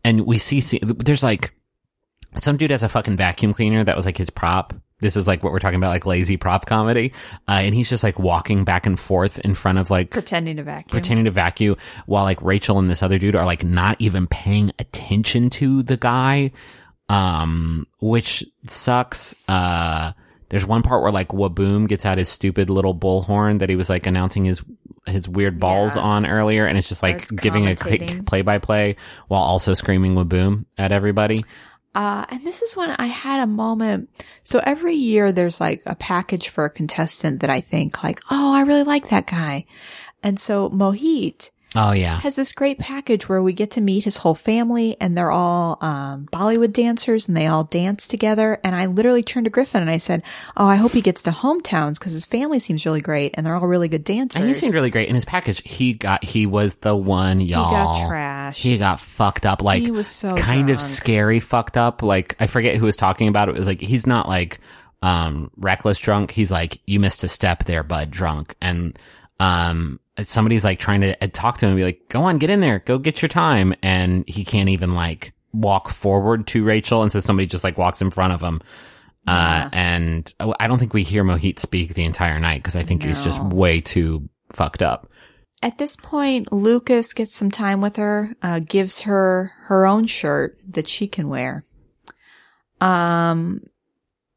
and 0.05 0.21
we 0.25 0.37
see, 0.37 0.61
see 0.61 0.79
there's 0.83 1.23
like 1.23 1.53
some 2.35 2.57
dude 2.57 2.71
has 2.71 2.83
a 2.83 2.89
fucking 2.89 3.17
vacuum 3.17 3.53
cleaner 3.53 3.83
that 3.83 3.95
was 3.95 4.05
like 4.05 4.17
his 4.17 4.29
prop. 4.29 4.73
This 4.99 5.15
is 5.15 5.27
like 5.27 5.43
what 5.43 5.53
we're 5.53 5.59
talking 5.59 5.77
about, 5.77 5.89
like 5.89 6.05
lazy 6.07 6.37
prop 6.37 6.65
comedy, 6.65 7.13
uh, 7.47 7.61
and 7.63 7.75
he's 7.75 7.89
just 7.89 8.03
like 8.03 8.17
walking 8.17 8.63
back 8.63 8.85
and 8.87 8.99
forth 8.99 9.39
in 9.39 9.53
front 9.53 9.77
of 9.77 9.91
like 9.91 10.09
pretending 10.09 10.57
to 10.57 10.63
vacuum. 10.63 10.89
pretending 10.89 11.25
to 11.25 11.31
vacuum 11.31 11.77
while 12.07 12.23
like 12.23 12.41
Rachel 12.41 12.79
and 12.79 12.89
this 12.89 13.03
other 13.03 13.19
dude 13.19 13.35
are 13.35 13.45
like 13.45 13.63
not 13.63 14.01
even 14.01 14.25
paying 14.25 14.71
attention 14.79 15.49
to 15.51 15.83
the 15.83 15.97
guy. 15.97 16.51
Um, 17.09 17.87
which 18.01 18.43
sucks. 18.65 19.33
Uh, 19.47 20.11
there's 20.49 20.65
one 20.65 20.81
part 20.81 21.01
where 21.03 21.11
like 21.11 21.29
Waboom 21.29 21.87
gets 21.87 22.05
out 22.05 22.17
his 22.17 22.27
stupid 22.29 22.69
little 22.69 22.93
bullhorn 22.95 23.59
that 23.59 23.69
he 23.69 23.75
was 23.75 23.89
like 23.89 24.05
announcing 24.07 24.45
his 24.45 24.63
his 25.05 25.29
weird 25.29 25.57
balls 25.59 25.95
Yeah. 25.95 26.01
on 26.03 26.25
earlier, 26.25 26.65
and 26.65 26.77
it's 26.77 26.89
just 26.89 27.03
like 27.03 27.19
Starts 27.19 27.31
giving 27.41 27.67
a 27.67 27.75
quick 27.75 28.25
play 28.25 28.41
by 28.41 28.57
play 28.57 28.97
while 29.29 29.41
also 29.41 29.73
screaming 29.73 30.15
Waboom 30.15 30.65
at 30.77 30.91
everybody. 30.91 31.45
Uh, 31.95 32.25
and 32.29 32.43
this 32.43 32.61
is 32.61 32.75
when 32.75 32.91
I 32.91 33.07
had 33.07 33.41
a 33.41 33.47
moment. 33.47 34.09
So 34.43 34.59
every 34.63 34.93
year 34.93 35.31
there's 35.31 35.59
like 35.59 35.81
a 35.85 35.95
package 35.95 36.49
for 36.49 36.65
a 36.65 36.69
contestant 36.69 37.41
that 37.41 37.49
I 37.49 37.59
think 37.59 38.03
like, 38.03 38.19
oh, 38.29 38.53
I 38.53 38.61
really 38.61 38.83
like 38.83 39.09
that 39.09 39.27
guy. 39.27 39.65
And 40.21 40.39
so 40.39 40.69
Mohit 40.69 41.51
Oh 41.75 41.91
yeah, 41.91 42.19
has 42.21 42.35
this 42.37 42.53
great 42.53 42.79
package 42.79 43.27
where 43.27 43.41
we 43.41 43.51
get 43.51 43.71
to 43.71 43.81
meet 43.81 44.05
his 44.05 44.17
whole 44.17 44.35
family 44.35 44.95
and 45.01 45.17
they're 45.17 45.31
all 45.31 45.77
um, 45.81 46.27
Bollywood 46.31 46.71
dancers 46.71 47.27
and 47.27 47.35
they 47.35 47.45
all 47.45 47.65
dance 47.65 48.07
together. 48.07 48.59
And 48.63 48.73
I 48.73 48.85
literally 48.85 49.21
turned 49.21 49.45
to 49.45 49.49
Griffin 49.51 49.81
and 49.81 49.91
I 49.91 49.97
said, 49.97 50.23
"Oh, 50.55 50.65
I 50.65 50.77
hope 50.77 50.93
he 50.93 51.01
gets 51.01 51.21
to 51.23 51.31
hometowns 51.31 51.99
because 51.99 52.13
his 52.13 52.25
family 52.25 52.59
seems 52.59 52.85
really 52.85 53.01
great 53.01 53.31
and 53.33 53.45
they're 53.45 53.55
all 53.55 53.67
really 53.67 53.89
good 53.89 54.05
dancers." 54.05 54.39
and 54.39 54.47
he 54.47 54.53
seemed 54.53 54.73
really 54.73 54.89
great 54.89 55.09
in 55.09 55.15
his 55.15 55.25
package. 55.25 55.61
He 55.69 55.93
got 55.93 56.23
he 56.23 56.45
was 56.45 56.75
the 56.75 56.95
one 56.95 57.41
y'all. 57.41 57.69
He 57.69 57.75
got 57.75 58.11
trashed. 58.11 58.55
He 58.55 58.77
got 58.77 58.99
fucked 59.01 59.45
up. 59.45 59.61
Like 59.61 59.83
He 59.83 59.91
was 59.91 60.07
so 60.07 60.35
kind 60.35 60.69
of 60.69 60.81
scary 60.81 61.41
fucked 61.41 61.77
up. 61.77 62.01
Like 62.01 62.35
I 62.39 62.47
forget 62.47 62.77
who 62.77 62.85
was 62.85 62.95
talking 62.95 63.27
about 63.27 63.49
it. 63.49 63.55
It 63.55 63.57
was 63.57 63.67
like 63.67 63.81
he's 63.81 64.07
not 64.07 64.27
like 64.29 64.59
um 65.01 65.51
reckless 65.57 65.99
drunk. 65.99 66.31
He's 66.31 66.49
like 66.49 66.79
you 66.85 66.99
missed 67.01 67.23
a 67.25 67.29
step 67.29 67.65
there, 67.65 67.83
bud. 67.83 68.09
Drunk 68.09 68.55
and 68.61 68.97
um 69.39 69.99
somebody's 70.23 70.63
like 70.63 70.79
trying 70.79 71.01
to 71.01 71.23
uh, 71.23 71.27
talk 71.31 71.57
to 71.59 71.65
him 71.65 71.71
and 71.71 71.77
be 71.77 71.83
like, 71.83 72.09
go 72.09 72.23
on, 72.23 72.37
get 72.37 72.49
in 72.49 72.59
there, 72.59 72.79
go 72.79 72.97
get 72.97 73.21
your 73.21 73.29
time, 73.29 73.73
and 73.81 74.27
he 74.27 74.43
can't 74.43 74.69
even 74.69 74.91
like 74.91 75.33
walk 75.53 75.89
forward 75.89 76.47
to 76.47 76.63
Rachel, 76.63 77.01
and 77.01 77.11
so 77.11 77.19
somebody 77.19 77.47
just 77.47 77.63
like 77.63 77.77
walks 77.77 78.01
in 78.01 78.11
front 78.11 78.33
of 78.33 78.41
him. 78.41 78.61
Uh, 79.27 79.69
and 79.73 80.33
oh, 80.39 80.55
I 80.57 80.67
don't 80.67 80.79
think 80.79 80.93
we 80.93 81.03
hear 81.03 81.23
Mohit 81.23 81.59
speak 81.59 81.93
the 81.93 82.05
entire 82.05 82.39
night 82.39 82.59
because 82.63 82.77
I 82.77 82.83
think 82.83 83.03
he's 83.03 83.23
just 83.23 83.43
way 83.43 83.81
too 83.81 84.29
fucked 84.53 84.81
up. 84.81 85.11
At 85.61 85.77
this 85.79 85.97
point, 85.97 86.53
Lucas 86.53 87.13
gets 87.13 87.35
some 87.35 87.51
time 87.51 87.81
with 87.81 87.97
her, 87.97 88.35
uh, 88.41 88.59
gives 88.59 89.01
her 89.01 89.51
her 89.63 89.85
own 89.85 90.05
shirt 90.05 90.57
that 90.69 90.87
she 90.87 91.07
can 91.07 91.27
wear. 91.27 91.65
Um, 92.79 93.63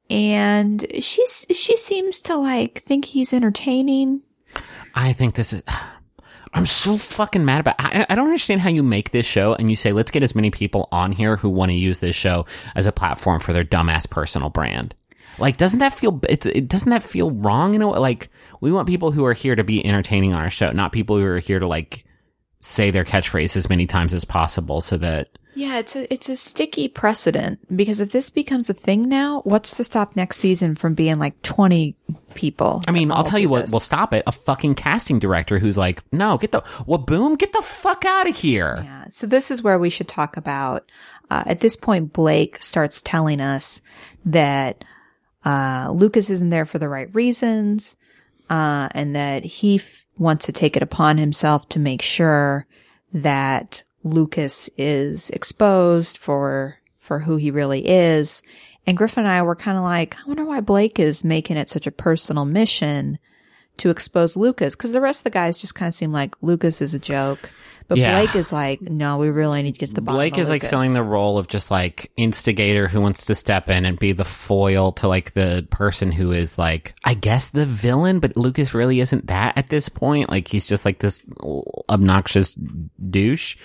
and 0.08 0.84
she's, 0.98 1.46
she 1.52 1.76
seems 1.76 2.20
to 2.22 2.36
like 2.36 2.82
think 2.82 3.04
he's 3.04 3.32
entertaining. 3.32 4.22
I 4.94 5.12
think 5.12 5.34
this 5.34 5.52
is. 5.52 5.62
I'm 6.52 6.66
so 6.66 6.96
fucking 6.96 7.44
mad 7.44 7.60
about. 7.60 7.76
I, 7.78 8.04
I 8.08 8.16
don't 8.16 8.26
understand 8.26 8.60
how 8.60 8.70
you 8.70 8.82
make 8.82 9.12
this 9.12 9.24
show 9.24 9.54
and 9.54 9.70
you 9.70 9.76
say 9.76 9.92
let's 9.92 10.10
get 10.10 10.24
as 10.24 10.34
many 10.34 10.50
people 10.50 10.88
on 10.90 11.12
here 11.12 11.36
who 11.36 11.48
want 11.48 11.70
to 11.70 11.76
use 11.76 12.00
this 12.00 12.16
show 12.16 12.44
as 12.74 12.86
a 12.86 12.92
platform 12.92 13.38
for 13.38 13.52
their 13.52 13.64
dumbass 13.64 14.10
personal 14.10 14.50
brand. 14.50 14.96
Like, 15.38 15.56
doesn't 15.56 15.78
that 15.78 15.94
feel? 15.94 16.20
It, 16.28 16.44
it 16.44 16.68
doesn't 16.68 16.90
that 16.90 17.04
feel 17.04 17.30
wrong? 17.30 17.72
You 17.72 17.78
know, 17.78 17.90
like 17.90 18.30
we 18.60 18.72
want 18.72 18.88
people 18.88 19.12
who 19.12 19.24
are 19.24 19.32
here 19.32 19.54
to 19.54 19.62
be 19.62 19.84
entertaining 19.86 20.34
on 20.34 20.40
our 20.40 20.50
show, 20.50 20.72
not 20.72 20.90
people 20.90 21.16
who 21.16 21.24
are 21.24 21.38
here 21.38 21.60
to 21.60 21.68
like 21.68 22.04
say 22.58 22.90
their 22.90 23.04
catchphrase 23.04 23.56
as 23.56 23.68
many 23.70 23.86
times 23.86 24.12
as 24.12 24.24
possible, 24.24 24.80
so 24.80 24.96
that 24.98 25.38
Yeah, 25.54 25.78
it's 25.78 25.96
a, 25.96 26.12
it's 26.12 26.28
a 26.28 26.36
sticky 26.36 26.88
precedent 26.88 27.58
because 27.74 28.00
if 28.00 28.12
this 28.12 28.30
becomes 28.30 28.70
a 28.70 28.74
thing 28.74 29.08
now, 29.08 29.40
what's 29.42 29.76
to 29.76 29.84
stop 29.84 30.16
next 30.16 30.36
season 30.36 30.74
from 30.74 30.94
being 30.94 31.18
like 31.18 31.40
20 31.42 31.96
people? 32.34 32.82
I 32.86 32.92
mean, 32.92 33.10
I'll 33.10 33.24
tell 33.24 33.38
you 33.38 33.48
what 33.48 33.62
this? 33.62 33.72
will 33.72 33.80
stop 33.80 34.14
it. 34.14 34.22
A 34.26 34.32
fucking 34.32 34.76
casting 34.76 35.18
director 35.18 35.58
who's 35.58 35.76
like, 35.76 36.02
no, 36.12 36.38
get 36.38 36.52
the, 36.52 36.62
well, 36.86 36.98
boom, 36.98 37.34
get 37.36 37.52
the 37.52 37.62
fuck 37.62 38.04
out 38.04 38.28
of 38.28 38.36
here. 38.36 38.80
Yeah. 38.84 39.06
So 39.10 39.26
this 39.26 39.50
is 39.50 39.62
where 39.62 39.78
we 39.78 39.90
should 39.90 40.08
talk 40.08 40.36
about. 40.36 40.90
Uh, 41.30 41.44
at 41.46 41.60
this 41.60 41.76
point, 41.76 42.12
Blake 42.12 42.62
starts 42.62 43.00
telling 43.02 43.40
us 43.40 43.82
that 44.24 44.84
uh, 45.44 45.90
Lucas 45.92 46.30
isn't 46.30 46.50
there 46.50 46.66
for 46.66 46.78
the 46.78 46.88
right 46.88 47.12
reasons, 47.14 47.96
uh, 48.48 48.88
and 48.92 49.14
that 49.16 49.44
he 49.44 49.76
f- 49.76 50.04
wants 50.18 50.46
to 50.46 50.52
take 50.52 50.76
it 50.76 50.82
upon 50.82 51.18
himself 51.18 51.68
to 51.70 51.78
make 51.78 52.02
sure 52.02 52.66
that 53.12 53.82
Lucas 54.02 54.70
is 54.76 55.30
exposed 55.30 56.18
for 56.18 56.76
for 56.98 57.18
who 57.18 57.36
he 57.36 57.50
really 57.50 57.86
is. 57.88 58.42
And 58.86 58.96
Griffin 58.96 59.24
and 59.24 59.32
I 59.32 59.42
were 59.42 59.56
kind 59.56 59.76
of 59.76 59.84
like, 59.84 60.16
I 60.16 60.26
wonder 60.26 60.44
why 60.44 60.60
Blake 60.60 60.98
is 60.98 61.24
making 61.24 61.56
it 61.56 61.68
such 61.68 61.86
a 61.86 61.92
personal 61.92 62.44
mission 62.44 63.18
to 63.78 63.90
expose 63.90 64.36
Lucas 64.36 64.76
because 64.76 64.92
the 64.92 65.00
rest 65.00 65.20
of 65.20 65.24
the 65.24 65.30
guys 65.30 65.58
just 65.58 65.74
kind 65.74 65.88
of 65.88 65.94
seem 65.94 66.10
like 66.10 66.34
Lucas 66.40 66.80
is 66.80 66.94
a 66.94 66.98
joke. 66.98 67.50
But 67.88 67.98
Yeah. 67.98 68.12
Blake 68.14 68.36
is 68.36 68.52
like, 68.52 68.80
no, 68.80 69.18
we 69.18 69.30
really 69.30 69.62
need 69.62 69.74
to 69.74 69.80
get 69.80 69.88
to 69.88 69.94
the 69.94 70.00
bottom. 70.00 70.18
Blake 70.18 70.38
is 70.38 70.48
like 70.48 70.62
filling 70.64 70.92
the 70.92 71.02
role 71.02 71.38
of 71.38 71.48
just 71.48 71.72
like 71.72 72.12
instigator 72.16 72.86
who 72.86 73.00
wants 73.00 73.24
to 73.24 73.34
step 73.34 73.68
in 73.68 73.84
and 73.84 73.98
be 73.98 74.12
the 74.12 74.24
foil 74.24 74.92
to 74.92 75.08
like 75.08 75.32
the 75.32 75.66
person 75.70 76.12
who 76.12 76.30
is 76.30 76.56
like, 76.56 76.94
I 77.04 77.14
guess 77.14 77.48
the 77.48 77.66
villain, 77.66 78.20
but 78.20 78.36
Lucas 78.36 78.74
really 78.74 79.00
isn't 79.00 79.26
that 79.26 79.58
at 79.58 79.70
this 79.70 79.88
point. 79.88 80.30
Like 80.30 80.46
he's 80.46 80.66
just 80.66 80.84
like 80.84 81.00
this 81.00 81.24
obnoxious 81.88 82.54
douche. 82.54 83.56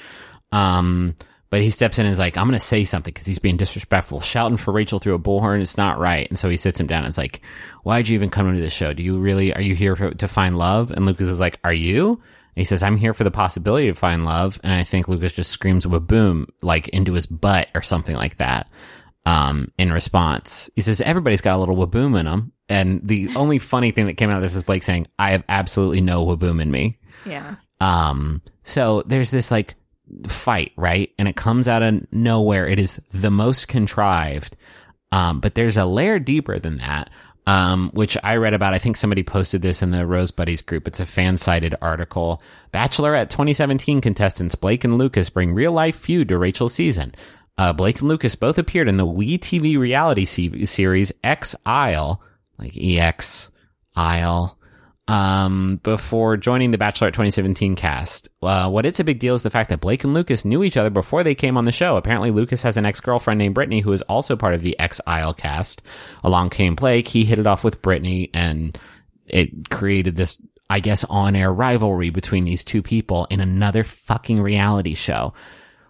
Um, 0.52 1.16
but 1.50 1.62
he 1.62 1.70
steps 1.70 2.00
in 2.00 2.06
and 2.06 2.14
is 2.14 2.20
like, 2.20 2.38
I'm 2.38 2.48
going 2.48 2.60
to 2.60 2.66
say 2.66 2.84
something 2.84 3.14
because 3.14 3.26
he's 3.26 3.40
being 3.40 3.56
disrespectful, 3.56 4.20
shouting 4.20 4.58
for 4.58 4.72
Rachel 4.74 5.00
through 5.00 5.14
a 5.14 5.20
bullhorn. 5.20 5.62
It's 5.62 5.78
not 5.78 6.00
right. 6.00 6.28
And 6.28 6.38
so 6.38 6.50
he 6.50 6.58
sits 6.58 6.80
him 6.80 6.88
down 6.88 7.04
and 7.04 7.10
is 7.10 7.18
like, 7.18 7.42
why'd 7.84 8.08
you 8.08 8.16
even 8.16 8.30
come 8.30 8.50
into 8.50 8.62
this 8.62 8.74
show? 8.74 8.94
Do 8.94 9.04
you 9.04 9.20
really, 9.20 9.54
are 9.54 9.62
you 9.62 9.76
here 9.76 9.96
for, 9.96 10.12
to 10.12 10.28
find 10.28 10.58
love? 10.58 10.92
And 10.92 11.06
Lucas 11.06 11.30
is 11.30 11.40
like, 11.40 11.60
are 11.64 11.74
you? 11.74 12.10
And 12.10 12.62
he 12.62 12.66
says, 12.66 12.84
I'm 12.84 12.98
here 12.98 13.14
for 13.14 13.24
the 13.24 13.32
possibility 13.32 13.88
to 13.88 13.96
find 13.96 14.26
love. 14.26 14.60
And 14.64 14.74
I 14.74 14.84
think 14.84 15.08
Lucas 15.08 15.34
just 15.34 15.52
screams 15.52 15.86
boom, 15.86 16.48
like 16.62 16.88
into 16.90 17.14
his 17.14 17.26
butt 17.26 17.70
or 17.76 17.82
something 17.82 18.16
like 18.16 18.38
that. 18.38 18.70
Um, 19.26 19.72
in 19.78 19.92
response, 19.92 20.70
he 20.76 20.82
says, 20.82 21.02
everybody's 21.02 21.42
got 21.42 21.56
a 21.56 21.60
little 21.60 21.76
waboom 21.76 22.20
in 22.20 22.26
them. 22.26 22.54
And 22.70 23.02
the 23.04 23.30
only 23.36 23.60
funny 23.60 23.92
thing 23.92 24.08
that 24.08 24.16
came 24.16 24.30
out 24.30 24.38
of 24.38 24.42
this 24.44 24.56
is 24.56 24.64
Blake 24.64 24.84
saying, 24.84 25.08
I 25.18 25.32
have 25.32 25.44
absolutely 25.48 26.02
no 26.02 26.26
waboom 26.26 26.62
in 26.62 26.72
me. 26.72 26.98
Yeah. 27.26 27.56
Um, 27.80 28.42
so 28.64 29.04
there's 29.06 29.32
this 29.32 29.52
like 29.52 29.76
fight, 30.28 30.72
right? 30.76 31.12
And 31.18 31.28
it 31.28 31.36
comes 31.36 31.68
out 31.68 31.84
of 31.84 32.12
nowhere. 32.12 32.68
It 32.68 32.80
is 32.80 33.02
the 33.12 33.32
most 33.32 33.68
contrived. 33.68 34.56
Um, 35.12 35.40
but 35.40 35.56
there's 35.56 35.78
a 35.78 35.86
layer 35.86 36.20
deeper 36.20 36.60
than 36.60 36.78
that. 36.78 37.10
Um, 37.48 37.92
which 37.94 38.18
I 38.24 38.38
read 38.38 38.56
about. 38.56 38.74
I 38.74 38.80
think 38.80 38.98
somebody 38.98 39.22
posted 39.22 39.62
this 39.62 39.84
in 39.84 39.92
the 39.92 40.08
Rose 40.08 40.32
Buddies 40.32 40.64
group. 40.64 40.88
It's 40.88 41.00
a 41.00 41.04
FanSided 41.04 41.76
article. 41.80 42.42
Bachelorette 42.74 43.30
2017 43.30 44.02
contestants 44.02 44.56
Blake 44.56 44.84
and 44.84 44.98
Lucas 44.98 45.30
bring 45.30 45.54
real 45.54 45.72
life 45.72 45.96
feud 45.96 46.30
to 46.30 46.40
Rachel's 46.40 46.74
season. 46.74 47.14
Uh, 47.56 47.72
Blake 47.72 48.00
and 48.00 48.10
Lucas 48.10 48.34
both 48.34 48.58
appeared 48.58 48.90
in 48.90 48.98
the 48.98 49.06
WE 49.06 49.38
tv 49.38 49.78
reality 49.78 50.26
se- 50.26 50.66
series 50.66 51.12
X 51.24 51.56
Isle, 51.68 52.20
like 52.58 52.76
EX 52.76 53.52
Isle, 53.96 54.55
um, 55.08 55.80
before 55.84 56.38
joining 56.38 56.72
the 56.72 56.78
Bachelorette 56.78 57.14
2017 57.14 57.76
cast. 57.76 58.30
Uh, 58.42 58.70
what 58.70 58.86
it's 58.86 59.00
a 59.00 59.04
big 59.04 59.20
deal 59.20 59.36
is 59.36 59.44
the 59.44 59.50
fact 59.50 59.70
that 59.70 59.80
Blake 59.80 60.04
and 60.04 60.14
Lucas 60.14 60.46
knew 60.46 60.64
each 60.64 60.78
other 60.78 60.90
before 60.90 61.24
they 61.24 61.36
came 61.36 61.58
on 61.58 61.66
the 61.66 61.72
show. 61.72 61.96
Apparently, 61.96 62.32
Lucas 62.32 62.64
has 62.64 62.78
an 62.78 62.86
ex 62.86 63.00
girlfriend 63.00 63.38
named 63.38 63.56
Brittany 63.56 63.82
who 63.82 63.94
is 63.94 64.02
also 64.04 64.36
part 64.36 64.56
of 64.56 64.62
the 64.62 64.78
EX 64.80 65.00
Isle 65.06 65.34
cast. 65.34 65.84
Along 66.24 66.50
came 66.50 66.76
Blake. 66.76 67.08
He 67.08 67.26
hit 67.26 67.40
it 67.40 67.48
off 67.48 67.64
with 67.64 67.82
Brittany, 67.82 68.30
and 68.34 68.78
it 69.28 69.70
created 69.70 70.16
this, 70.16 70.42
I 70.70 70.80
guess, 70.80 71.04
on 71.04 71.36
air 71.36 71.54
rivalry 71.54 72.10
between 72.10 72.46
these 72.46 72.64
two 72.64 72.82
people 72.82 73.28
in 73.30 73.40
another 73.40 73.84
fucking 73.84 74.42
reality 74.42 74.96
show. 74.96 75.34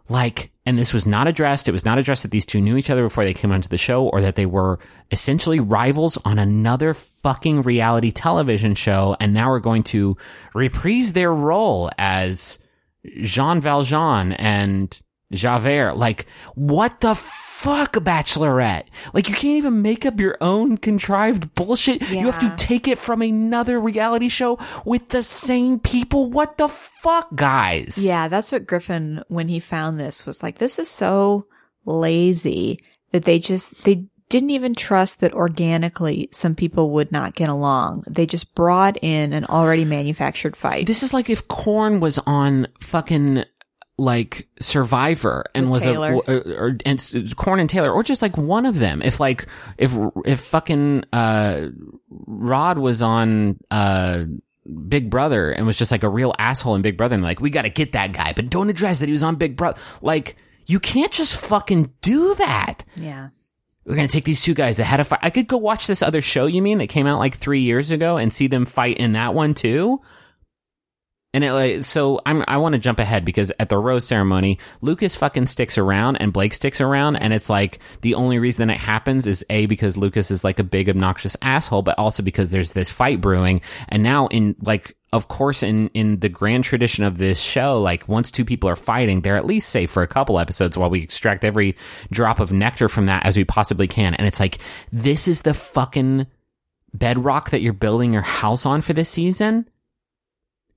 Like, 0.09 0.51
and 0.65 0.79
this 0.79 0.93
was 0.93 1.05
not 1.05 1.27
addressed. 1.27 1.67
It 1.67 1.73
was 1.73 1.85
not 1.85 1.99
addressed 1.99 2.23
that 2.23 2.31
these 2.31 2.45
two 2.45 2.59
knew 2.59 2.75
each 2.75 2.89
other 2.89 3.03
before 3.03 3.23
they 3.23 3.33
came 3.33 3.51
onto 3.51 3.69
the 3.69 3.77
show 3.77 4.07
or 4.07 4.21
that 4.21 4.35
they 4.35 4.47
were 4.47 4.79
essentially 5.11 5.59
rivals 5.59 6.17
on 6.25 6.39
another 6.39 6.93
fucking 6.95 7.61
reality 7.61 8.11
television 8.11 8.73
show. 8.73 9.15
And 9.19 9.33
now 9.33 9.49
we're 9.49 9.59
going 9.59 9.83
to 9.83 10.17
reprise 10.55 11.13
their 11.13 11.31
role 11.31 11.91
as 11.99 12.59
Jean 13.21 13.61
Valjean 13.61 14.33
and 14.33 14.99
Javert. 15.35 15.95
Like, 15.95 16.25
what 16.55 16.99
the 17.01 17.15
fuck, 17.15 17.93
Bachelorette? 17.93 18.85
Like, 19.13 19.29
you 19.29 19.35
can't 19.35 19.57
even 19.57 19.81
make 19.81 20.05
up 20.05 20.19
your 20.19 20.37
own 20.41 20.77
contrived 20.77 21.53
bullshit. 21.55 22.09
You 22.09 22.25
have 22.25 22.39
to 22.39 22.53
take 22.57 22.87
it 22.87 22.99
from 22.99 23.21
another 23.21 23.79
reality 23.79 24.29
show 24.29 24.59
with 24.85 25.09
the 25.09 25.23
same 25.23 25.79
people. 25.79 26.29
What 26.29 26.57
the 26.57 26.67
fuck, 26.67 27.35
guys? 27.35 27.97
Yeah, 28.05 28.27
that's 28.27 28.51
what 28.51 28.67
Griffin, 28.67 29.23
when 29.27 29.47
he 29.47 29.59
found 29.59 29.99
this, 29.99 30.25
was 30.25 30.43
like, 30.43 30.57
this 30.57 30.79
is 30.79 30.89
so 30.89 31.47
lazy 31.85 32.79
that 33.11 33.23
they 33.23 33.39
just, 33.39 33.83
they 33.83 34.07
didn't 34.29 34.49
even 34.49 34.73
trust 34.73 35.21
that 35.21 35.33
organically 35.33 36.27
some 36.31 36.55
people 36.55 36.89
would 36.89 37.11
not 37.11 37.35
get 37.35 37.47
along. 37.47 38.03
They 38.07 38.25
just 38.25 38.55
brought 38.55 38.97
in 39.01 39.33
an 39.33 39.45
already 39.45 39.85
manufactured 39.85 40.55
fight. 40.55 40.87
This 40.87 41.03
is 41.03 41.13
like 41.13 41.29
if 41.29 41.47
Corn 41.47 41.99
was 41.99 42.17
on 42.25 42.67
fucking 42.79 43.45
like 43.97 44.47
Survivor 44.59 45.45
and 45.55 45.69
was 45.69 45.83
Taylor. 45.83 46.13
a 46.13 46.17
or, 46.17 46.67
or 46.69 46.77
and 46.85 47.33
Corn 47.35 47.59
and 47.59 47.69
Taylor 47.69 47.91
or 47.91 48.03
just 48.03 48.21
like 48.21 48.37
one 48.37 48.65
of 48.65 48.77
them. 48.77 49.01
If 49.01 49.19
like 49.19 49.47
if 49.77 49.95
if 50.25 50.41
fucking 50.41 51.05
uh 51.13 51.69
Rod 52.09 52.77
was 52.77 53.01
on 53.01 53.57
uh 53.71 54.25
Big 54.87 55.09
Brother 55.09 55.51
and 55.51 55.65
was 55.65 55.77
just 55.77 55.91
like 55.91 56.03
a 56.03 56.09
real 56.09 56.33
asshole 56.37 56.75
in 56.75 56.81
Big 56.81 56.97
Brother 56.97 57.15
and 57.15 57.23
like 57.23 57.39
we 57.39 57.49
got 57.49 57.61
to 57.61 57.69
get 57.69 57.93
that 57.93 58.11
guy, 58.11 58.33
but 58.35 58.49
don't 58.49 58.69
address 58.69 58.99
that 58.99 59.05
he 59.05 59.13
was 59.13 59.23
on 59.23 59.35
Big 59.35 59.55
Brother. 59.55 59.79
Like 60.01 60.35
you 60.65 60.79
can't 60.79 61.11
just 61.11 61.45
fucking 61.45 61.93
do 62.01 62.35
that 62.35 62.83
yeah. 62.95 63.29
we're 63.85 63.95
gonna 63.95 64.07
take 64.07 64.25
these 64.25 64.41
two 64.41 64.55
guys 64.55 64.79
ahead 64.79 64.99
of 64.99 65.07
fight. 65.07 65.19
I 65.21 65.29
could 65.29 65.47
go 65.47 65.57
watch 65.57 65.87
this 65.87 66.01
other 66.01 66.21
show. 66.21 66.47
You 66.47 66.61
mean 66.61 66.79
that 66.79 66.87
came 66.87 67.07
out 67.07 67.19
like 67.19 67.35
three 67.35 67.61
years 67.61 67.91
ago 67.91 68.17
and 68.17 68.33
see 68.33 68.47
them 68.47 68.65
fight 68.65 68.97
in 68.97 69.13
that 69.13 69.33
one 69.33 69.53
too? 69.53 70.01
And 71.35 71.43
it 71.43 71.51
like 71.51 71.83
so 71.83 72.21
I'm 72.25 72.45
I 72.47 72.55
want 72.55 72.73
to 72.73 72.79
jump 72.79 72.97
ahead 72.97 73.25
because 73.25 73.51
at 73.59 73.67
the 73.67 73.77
rose 73.77 74.07
ceremony, 74.07 74.57
Lucas 74.79 75.17
fucking 75.17 75.47
sticks 75.47 75.77
around 75.77 76.15
and 76.15 76.31
Blake 76.31 76.53
sticks 76.53 76.79
around, 76.79 77.17
and 77.17 77.33
it's 77.33 77.49
like 77.49 77.79
the 78.03 78.13
only 78.15 78.39
reason 78.39 78.69
it 78.69 78.79
happens 78.79 79.27
is 79.27 79.45
a 79.49 79.65
because 79.65 79.97
Lucas 79.97 80.31
is 80.31 80.45
like 80.45 80.59
a 80.59 80.63
big 80.63 80.87
obnoxious 80.87 81.35
asshole, 81.41 81.81
but 81.81 81.99
also 81.99 82.23
because 82.23 82.51
there's 82.51 82.71
this 82.71 82.89
fight 82.89 83.19
brewing, 83.19 83.59
and 83.89 84.01
now 84.01 84.27
in 84.27 84.55
like 84.61 84.95
of 85.11 85.27
course 85.27 85.61
in 85.61 85.89
in 85.89 86.21
the 86.21 86.29
grand 86.29 86.63
tradition 86.63 87.03
of 87.03 87.17
this 87.17 87.41
show 87.41 87.81
like 87.81 88.07
once 88.07 88.31
two 88.31 88.45
people 88.45 88.69
are 88.69 88.77
fighting 88.77 89.21
they're 89.21 89.35
at 89.35 89.45
least 89.45 89.69
safe 89.69 89.91
for 89.91 90.03
a 90.03 90.07
couple 90.07 90.39
episodes 90.39 90.77
while 90.77 90.89
we 90.89 91.01
extract 91.03 91.43
every 91.43 91.75
drop 92.11 92.39
of 92.39 92.53
nectar 92.53 92.87
from 92.87 93.07
that 93.07 93.25
as 93.25 93.35
we 93.35 93.43
possibly 93.43 93.89
can. 93.89 94.13
And 94.13 94.25
it's 94.25 94.39
like 94.39 94.59
this 94.93 95.27
is 95.27 95.41
the 95.41 95.53
fucking 95.53 96.27
bedrock 96.93 97.49
that 97.49 97.59
you're 97.59 97.73
building 97.73 98.13
your 98.13 98.21
house 98.21 98.65
on 98.65 98.81
for 98.81 98.93
this 98.93 99.09
season 99.09 99.69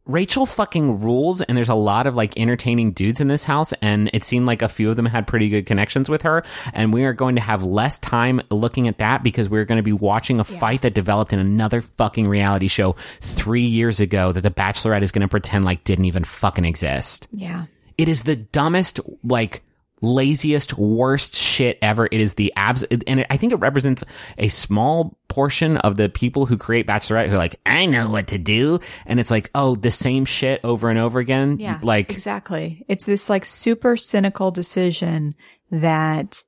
Rachel 0.08 0.46
fucking 0.46 1.00
rules, 1.00 1.42
and 1.42 1.56
there's 1.56 1.68
a 1.68 1.74
lot 1.74 2.06
of 2.06 2.16
like 2.16 2.36
entertaining 2.38 2.92
dudes 2.92 3.20
in 3.20 3.28
this 3.28 3.44
house, 3.44 3.72
and 3.82 4.10
it 4.12 4.24
seemed 4.24 4.46
like 4.46 4.62
a 4.62 4.68
few 4.68 4.90
of 4.90 4.96
them 4.96 5.06
had 5.06 5.26
pretty 5.26 5.48
good 5.48 5.66
connections 5.66 6.08
with 6.08 6.22
her. 6.22 6.42
And 6.72 6.92
we 6.92 7.04
are 7.04 7.12
going 7.12 7.36
to 7.36 7.42
have 7.42 7.62
less 7.62 7.98
time 7.98 8.40
looking 8.50 8.88
at 8.88 8.98
that 8.98 9.22
because 9.22 9.48
we're 9.48 9.66
going 9.66 9.76
to 9.76 9.82
be 9.82 9.92
watching 9.92 10.40
a 10.40 10.44
fight 10.44 10.82
that 10.82 10.94
developed 10.94 11.32
in 11.32 11.38
another 11.38 11.82
fucking 11.82 12.26
reality 12.26 12.68
show 12.68 12.92
three 13.20 13.66
years 13.66 14.00
ago 14.00 14.32
that 14.32 14.40
The 14.40 14.50
Bachelorette 14.50 15.02
is 15.02 15.12
going 15.12 15.22
to 15.22 15.28
pretend 15.28 15.64
like 15.64 15.84
didn't 15.84 16.06
even 16.06 16.24
fucking 16.24 16.64
exist. 16.64 17.28
Yeah. 17.30 17.66
It 17.98 18.08
is 18.08 18.22
the 18.22 18.36
dumbest, 18.36 19.00
like, 19.24 19.62
laziest, 20.00 20.76
worst 20.78 21.34
shit 21.34 21.78
ever. 21.82 22.06
It 22.10 22.20
is 22.20 22.34
the 22.34 22.52
abs, 22.56 22.84
and 22.84 23.26
I 23.30 23.36
think 23.36 23.52
it 23.52 23.56
represents 23.56 24.04
a 24.36 24.48
small 24.48 25.18
portion 25.28 25.76
of 25.78 25.96
the 25.96 26.08
people 26.08 26.46
who 26.46 26.56
create 26.56 26.86
Bachelorette 26.86 27.28
who 27.28 27.34
are 27.34 27.38
like, 27.38 27.60
I 27.66 27.86
know 27.86 28.10
what 28.10 28.28
to 28.28 28.38
do. 28.38 28.80
And 29.06 29.20
it's 29.20 29.30
like, 29.30 29.50
oh, 29.54 29.74
the 29.74 29.90
same 29.90 30.24
shit 30.24 30.60
over 30.64 30.90
and 30.90 30.98
over 30.98 31.18
again. 31.18 31.58
Yeah. 31.58 31.78
Like, 31.82 32.10
exactly. 32.10 32.84
It's 32.88 33.04
this 33.04 33.28
like 33.28 33.44
super 33.44 33.96
cynical 33.96 34.50
decision 34.50 35.34
that 35.70 36.42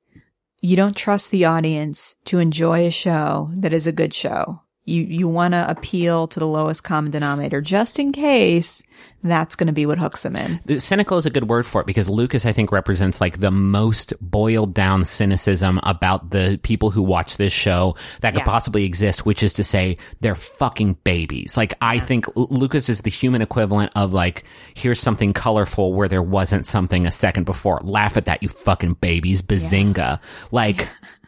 you 0.61 0.75
don't 0.75 0.95
trust 0.95 1.31
the 1.31 1.45
audience 1.45 2.15
to 2.25 2.39
enjoy 2.39 2.85
a 2.85 2.91
show 2.91 3.49
that 3.55 3.73
is 3.73 3.87
a 3.87 3.91
good 3.91 4.13
show. 4.13 4.61
You, 4.83 5.03
you 5.03 5.27
want 5.27 5.53
to 5.53 5.69
appeal 5.69 6.27
to 6.27 6.39
the 6.39 6.47
lowest 6.47 6.83
common 6.83 7.11
denominator 7.11 7.61
just 7.61 7.99
in 7.99 8.11
case 8.11 8.81
that's 9.23 9.55
going 9.55 9.67
to 9.67 9.73
be 9.73 9.85
what 9.85 9.99
hooks 9.99 10.23
them 10.23 10.35
in. 10.35 10.59
the- 10.65 10.79
cynical 10.79 11.19
is 11.19 11.27
a 11.27 11.29
good 11.29 11.47
word 11.47 11.67
for 11.67 11.81
it 11.81 11.85
because 11.87 12.09
Lucas, 12.09 12.47
I 12.47 12.51
think, 12.53 12.71
represents 12.71 13.21
like 13.21 13.39
the 13.39 13.51
most 13.51 14.13
boiled 14.19 14.73
down 14.73 15.05
cynicism 15.05 15.79
about 15.83 16.31
the 16.31 16.59
people 16.63 16.89
who 16.89 17.03
watch 17.03 17.37
this 17.37 17.53
show 17.53 17.95
that 18.21 18.31
could 18.33 18.39
Yeah. 18.39 18.45
possibly 18.45 18.83
exist, 18.85 19.23
which 19.23 19.43
is 19.43 19.53
to 19.53 19.63
say 19.63 19.97
they're 20.21 20.33
fucking 20.33 20.97
babies. 21.03 21.55
Like, 21.57 21.75
I 21.81 21.99
think 21.99 22.25
Lucas 22.35 22.89
is 22.89 23.01
the 23.01 23.11
human 23.11 23.43
equivalent 23.43 23.91
of 23.95 24.13
like, 24.13 24.43
here's 24.73 24.99
something 24.99 25.33
colorful 25.33 25.93
where 25.93 26.07
there 26.07 26.23
wasn't 26.23 26.65
something 26.65 27.05
a 27.05 27.11
second 27.11 27.43
before. 27.43 27.79
Laugh 27.83 28.17
at 28.17 28.25
that, 28.25 28.41
you 28.41 28.49
fucking 28.49 28.93
babies. 28.93 29.43
Bazinga. 29.43 30.19
Like, 30.51 30.87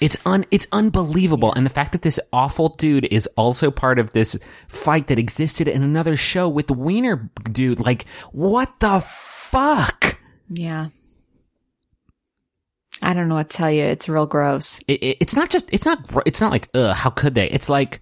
it's 0.00 0.16
un 0.26 0.44
it's 0.50 0.66
unbelievable. 0.72 1.52
And 1.54 1.64
the 1.64 1.70
fact 1.70 1.92
that 1.92 2.02
this 2.02 2.20
awful 2.32 2.68
dude 2.70 3.06
is 3.10 3.26
also 3.36 3.70
part 3.70 3.98
of 3.98 4.12
this 4.12 4.38
fight 4.68 5.06
that 5.08 5.18
existed 5.18 5.68
in 5.68 5.82
another 5.82 6.16
show 6.16 6.48
with 6.48 6.66
the 6.66 6.74
Wiener 6.74 7.30
dude, 7.50 7.80
like, 7.80 8.06
what 8.32 8.78
the 8.80 9.00
fuck? 9.00 10.18
Yeah. 10.48 10.88
I 13.02 13.12
don't 13.14 13.28
know 13.28 13.34
what 13.34 13.50
to 13.50 13.56
tell 13.56 13.70
you. 13.70 13.84
It's 13.84 14.08
real 14.08 14.26
gross. 14.26 14.80
It, 14.88 15.02
it- 15.02 15.16
it's 15.20 15.36
not 15.36 15.50
just 15.50 15.68
it's 15.72 15.86
not 15.86 16.10
it's 16.26 16.40
not 16.40 16.50
like 16.50 16.68
ugh 16.74 16.94
how 16.94 17.10
could 17.10 17.34
they? 17.34 17.48
It's 17.48 17.68
like 17.68 18.00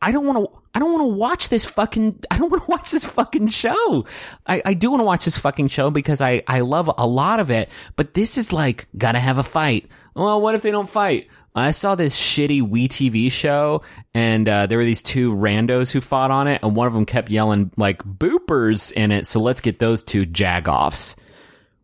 I 0.00 0.12
don't 0.12 0.26
want 0.26 0.38
to 0.44 0.58
I 0.74 0.78
don't 0.78 0.92
want 0.92 1.02
to 1.10 1.16
watch 1.16 1.48
this 1.48 1.64
fucking 1.64 2.20
I 2.30 2.38
don't 2.38 2.50
want 2.52 2.64
to 2.64 2.70
watch 2.70 2.90
this 2.90 3.04
fucking 3.04 3.48
show. 3.48 4.04
I, 4.46 4.62
I 4.64 4.74
do 4.74 4.90
want 4.90 5.00
to 5.00 5.04
watch 5.06 5.24
this 5.24 5.38
fucking 5.38 5.68
show 5.68 5.90
because 5.90 6.20
I 6.20 6.42
I 6.46 6.60
love 6.60 6.90
a 6.98 7.06
lot 7.06 7.40
of 7.40 7.50
it, 7.50 7.70
but 7.96 8.14
this 8.14 8.38
is 8.38 8.52
like 8.52 8.86
gotta 8.96 9.18
have 9.18 9.38
a 9.38 9.42
fight. 9.44 9.88
Well, 10.16 10.40
what 10.40 10.54
if 10.54 10.62
they 10.62 10.70
don't 10.70 10.88
fight? 10.88 11.28
I 11.54 11.72
saw 11.72 11.94
this 11.94 12.18
shitty 12.18 12.62
WE 12.62 12.88
tv 12.88 13.30
show, 13.30 13.82
and 14.14 14.48
uh, 14.48 14.66
there 14.66 14.78
were 14.78 14.84
these 14.84 15.02
two 15.02 15.34
randos 15.34 15.92
who 15.92 16.00
fought 16.00 16.30
on 16.30 16.48
it, 16.48 16.62
and 16.62 16.74
one 16.74 16.86
of 16.86 16.94
them 16.94 17.04
kept 17.04 17.30
yelling 17.30 17.70
like 17.76 18.02
"boopers" 18.02 18.92
in 18.92 19.12
it. 19.12 19.26
So 19.26 19.40
let's 19.40 19.60
get 19.60 19.78
those 19.78 20.02
two 20.02 20.24
jagoffs. 20.24 21.16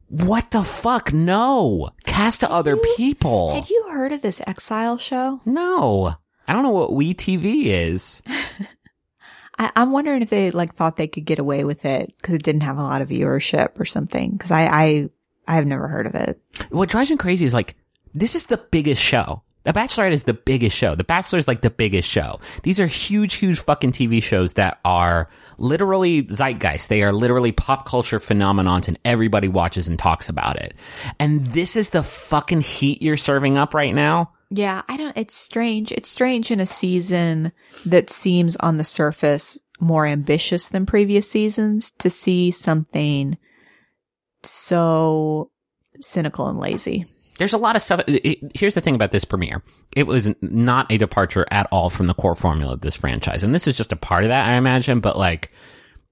What 0.09 0.51
the 0.51 0.65
fuck? 0.65 1.13
No, 1.13 1.91
cast 2.05 2.41
to 2.41 2.51
other 2.51 2.79
people. 2.97 3.55
Had 3.55 3.69
you 3.69 3.89
heard 3.91 4.13
of 4.13 4.23
this 4.23 4.41
Exile 4.47 4.97
show? 4.97 5.41
No, 5.45 6.15
I 6.49 6.53
don't 6.55 6.63
know 6.63 6.71
what 6.71 6.91
Wii 6.91 7.15
TV 7.15 7.67
is. 7.67 8.23
I, 9.59 9.71
I'm 9.77 9.93
wondering 9.93 10.23
if 10.23 10.31
they 10.31 10.51
like 10.51 10.75
thought 10.75 10.97
they 10.97 11.07
could 11.07 11.27
get 11.27 11.39
away 11.39 11.65
with 11.65 11.85
it 11.85 12.15
because 12.17 12.35
it 12.35 12.43
didn't 12.43 12.63
have 12.63 12.79
a 12.79 12.83
lot 12.83 13.03
of 13.03 13.11
viewership 13.11 13.79
or 13.79 13.85
something. 13.85 14.33
Because 14.33 14.51
I, 14.51 14.65
I, 14.67 15.11
I 15.47 15.55
have 15.57 15.67
never 15.67 15.89
heard 15.89 16.07
of 16.07 16.15
it. 16.15 16.41
What 16.71 16.89
drives 16.89 17.11
me 17.11 17.17
crazy 17.19 17.45
is 17.45 17.55
like 17.55 17.77
this 18.15 18.35
is 18.35 18.47
the 18.47 18.59
biggest 18.59 19.03
show. 19.03 19.43
The 19.65 19.73
Bachelorette 19.73 20.13
is 20.13 20.25
the 20.25 20.35
biggest 20.35 20.77
show. 20.77 20.97
The 20.97 21.05
Bachelor 21.05 21.39
is 21.39 21.47
like 21.47 21.61
the 21.61 21.71
biggest 21.71 22.09
show. 22.09 22.41
These 22.65 22.81
are 22.81 22.87
huge, 22.87 23.35
huge 23.35 23.61
fucking 23.61 23.93
TV 23.93 24.21
shows 24.21 24.55
that 24.55 24.81
are 24.85 25.29
literally 25.59 26.23
zeitgeist. 26.27 26.89
They 26.89 27.03
are 27.03 27.13
literally 27.13 27.53
pop 27.53 27.87
culture 27.87 28.19
phenomenons 28.19 28.89
and 28.89 28.99
everybody 29.05 29.47
watches 29.47 29.87
and 29.87 29.99
talks 29.99 30.29
about 30.29 30.61
it. 30.61 30.75
And 31.21 31.47
this 31.47 31.77
is 31.77 31.91
the 31.91 32.03
fucking 32.03 32.63
heat 32.63 33.03
you're 33.03 33.17
serving 33.17 33.57
up 33.57 33.73
right 33.73 33.95
now. 33.95 34.33
Yeah, 34.51 34.83
I 34.89 34.97
don't. 34.97 35.17
It's 35.17 35.37
strange. 35.37 35.93
It's 35.93 36.09
strange 36.09 36.51
in 36.51 36.59
a 36.59 36.67
season 36.67 37.53
that 37.87 38.11
seems 38.11 38.57
on 38.57 38.77
the 38.77 38.85
surface 38.85 39.59
more 39.81 40.07
ambitious 40.07 40.69
than 40.69 40.87
previous 40.87 41.31
seasons 41.31 41.93
to 41.99 42.11
see 42.11 42.51
something 42.51 43.39
so 44.43 45.51
cynical 46.01 46.49
and 46.49 46.59
lazy. 46.59 47.07
There's 47.39 47.53
a 47.53 47.59
lot 47.59 47.77
of 47.77 47.83
stuff. 47.83 48.01
Uh, 48.01 48.05
it- 48.23 48.53
here's 48.55 48.75
the 48.75 48.81
thing 48.81 48.95
about 48.95 49.11
this 49.11 49.25
premiere. 49.25 49.63
It 49.97 50.07
was 50.07 50.31
not 50.41 50.91
a 50.91 50.99
departure 50.99 51.47
at 51.51 51.67
all 51.73 51.91
from 51.91 52.07
the 52.07 52.15
core 52.15 52.35
formula 52.35 52.75
of 52.75 52.81
this 52.83 52.97
franchise. 52.97 53.43
And 53.43 53.55
this 53.55 53.67
is 53.67 53.77
just 53.77 53.93
a 53.93 53.97
part 53.97 54.25
of 54.25 54.29
that, 54.29 54.47
I 54.47 54.55
imagine, 54.55 55.01
but 55.01 55.17
like, 55.19 55.53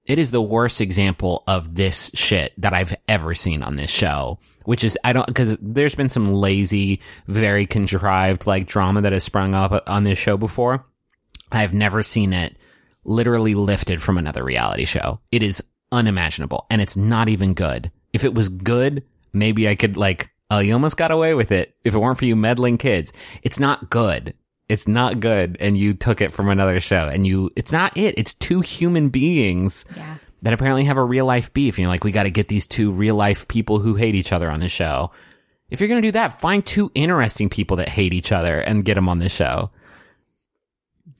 it 0.05 0.17
is 0.17 0.31
the 0.31 0.41
worst 0.41 0.81
example 0.81 1.43
of 1.47 1.75
this 1.75 2.09
shit 2.15 2.53
that 2.59 2.73
I've 2.73 2.95
ever 3.07 3.35
seen 3.35 3.61
on 3.61 3.75
this 3.75 3.91
show. 3.91 4.39
Which 4.65 4.83
is, 4.83 4.97
I 5.03 5.13
don't, 5.13 5.33
cause 5.35 5.57
there's 5.61 5.95
been 5.95 6.09
some 6.09 6.33
lazy, 6.33 7.01
very 7.27 7.65
contrived, 7.65 8.45
like 8.45 8.67
drama 8.67 9.01
that 9.01 9.13
has 9.13 9.23
sprung 9.23 9.55
up 9.55 9.83
on 9.87 10.03
this 10.03 10.17
show 10.19 10.37
before. 10.37 10.85
I've 11.51 11.73
never 11.73 12.01
seen 12.03 12.31
it 12.33 12.57
literally 13.03 13.55
lifted 13.55 14.01
from 14.01 14.17
another 14.17 14.43
reality 14.43 14.85
show. 14.85 15.19
It 15.31 15.41
is 15.43 15.63
unimaginable 15.91 16.65
and 16.69 16.81
it's 16.81 16.95
not 16.97 17.29
even 17.29 17.53
good. 17.53 17.91
If 18.13 18.23
it 18.23 18.33
was 18.33 18.49
good, 18.49 19.03
maybe 19.33 19.67
I 19.67 19.75
could 19.75 19.97
like, 19.97 20.30
oh, 20.51 20.59
you 20.59 20.73
almost 20.73 20.97
got 20.97 21.09
away 21.09 21.33
with 21.33 21.51
it. 21.51 21.73
If 21.83 21.95
it 21.95 21.97
weren't 21.97 22.19
for 22.19 22.25
you 22.25 22.35
meddling 22.35 22.77
kids, 22.77 23.11
it's 23.41 23.59
not 23.59 23.89
good. 23.89 24.35
It's 24.69 24.87
not 24.87 25.19
good. 25.19 25.57
And 25.59 25.75
you 25.75 25.93
took 25.93 26.21
it 26.21 26.31
from 26.31 26.47
another 26.49 26.79
show 26.79 27.07
and 27.07 27.25
you, 27.25 27.49
it's 27.55 27.71
not 27.71 27.97
it. 27.97 28.15
It's 28.19 28.33
two 28.33 28.61
human 28.61 29.09
beings 29.09 29.85
Yeah. 29.97 30.17
that 30.43 30.53
apparently 30.53 30.83
have 30.85 30.97
a 30.97 31.03
real 31.03 31.25
life 31.25 31.51
beef. 31.53 31.75
And 31.75 31.79
you're 31.83 31.89
like, 31.89 32.03
we 32.03 32.11
got 32.11 32.23
to 32.23 32.31
get 32.31 32.47
these 32.47 32.67
two 32.67 32.91
real 32.91 33.15
life 33.15 33.47
people 33.47 33.79
who 33.79 33.95
hate 33.95 34.15
each 34.15 34.31
other 34.31 34.49
on 34.49 34.59
the 34.59 34.69
show. 34.69 35.11
If 35.69 35.79
you're 35.79 35.87
going 35.89 36.01
to 36.01 36.07
do 36.07 36.11
that, 36.13 36.39
find 36.39 36.65
two 36.65 36.91
interesting 36.95 37.49
people 37.49 37.77
that 37.77 37.89
hate 37.89 38.13
each 38.13 38.31
other 38.31 38.59
and 38.59 38.85
get 38.85 38.95
them 38.95 39.09
on 39.09 39.19
the 39.19 39.29
show. 39.29 39.71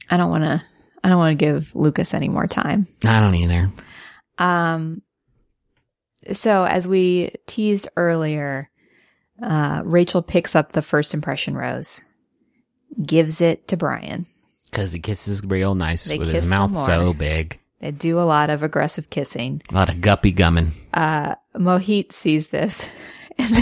I 0.10 0.18
don't 0.18 0.30
want 0.30 0.44
to. 0.44 0.62
I 1.04 1.10
don't 1.10 1.18
want 1.18 1.38
to 1.40 1.46
give 1.46 1.74
Lucas 1.76 2.14
any 2.14 2.28
more 2.30 2.48
time. 2.48 2.86
I 3.06 3.20
don't 3.22 3.36
either. 3.36 3.72
Um. 4.38 5.02
So 6.34 6.64
as 6.66 6.88
we 6.88 7.32
teased 7.48 7.88
earlier, 7.98 8.70
uh, 9.42 9.82
Rachel 9.84 10.22
picks 10.22 10.56
up 10.56 10.72
the 10.72 10.82
first 10.82 11.14
impression 11.14 11.56
rose, 11.56 12.02
gives 13.04 13.42
it 13.42 13.68
to 13.70 13.78
Brian. 13.78 14.26
Because 14.70 14.92
he 14.94 15.00
kisses 15.00 15.44
real 15.44 15.76
nice 15.76 16.06
They 16.06 16.18
with 16.18 16.30
his 16.32 16.50
mouth 16.50 16.76
so 16.78 17.14
big. 17.14 17.60
They 17.80 17.92
do 17.92 18.20
a 18.20 18.24
lot 18.24 18.50
of 18.50 18.64
aggressive 18.64 19.10
kissing. 19.10 19.62
A 19.70 19.74
lot 19.74 19.90
of 19.90 20.00
guppy 20.02 20.32
gumming. 20.32 20.70
uh, 20.94 21.36
Mohit 21.56 22.12
sees 22.12 22.50
this 22.50 22.88
and, 23.38 23.54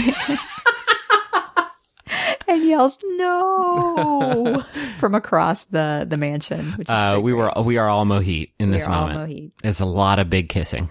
and 2.46 2.64
yells 2.64 2.98
"No!" 3.16 4.62
from 4.98 5.14
across 5.14 5.64
the 5.66 6.04
the 6.08 6.16
mansion. 6.16 6.72
Which 6.72 6.88
is 6.88 6.90
Uh, 6.90 7.18
we 7.22 7.32
great. 7.32 7.56
were 7.56 7.62
we 7.62 7.78
are 7.78 7.88
all 7.88 8.04
Mohit 8.04 8.52
in 8.58 8.68
We 8.70 8.76
this 8.76 8.86
moment. 8.88 9.30
Mohit. 9.30 9.52
It's 9.64 9.80
a 9.80 9.86
lot 9.86 10.18
of 10.18 10.28
big 10.30 10.48
kissing. 10.48 10.90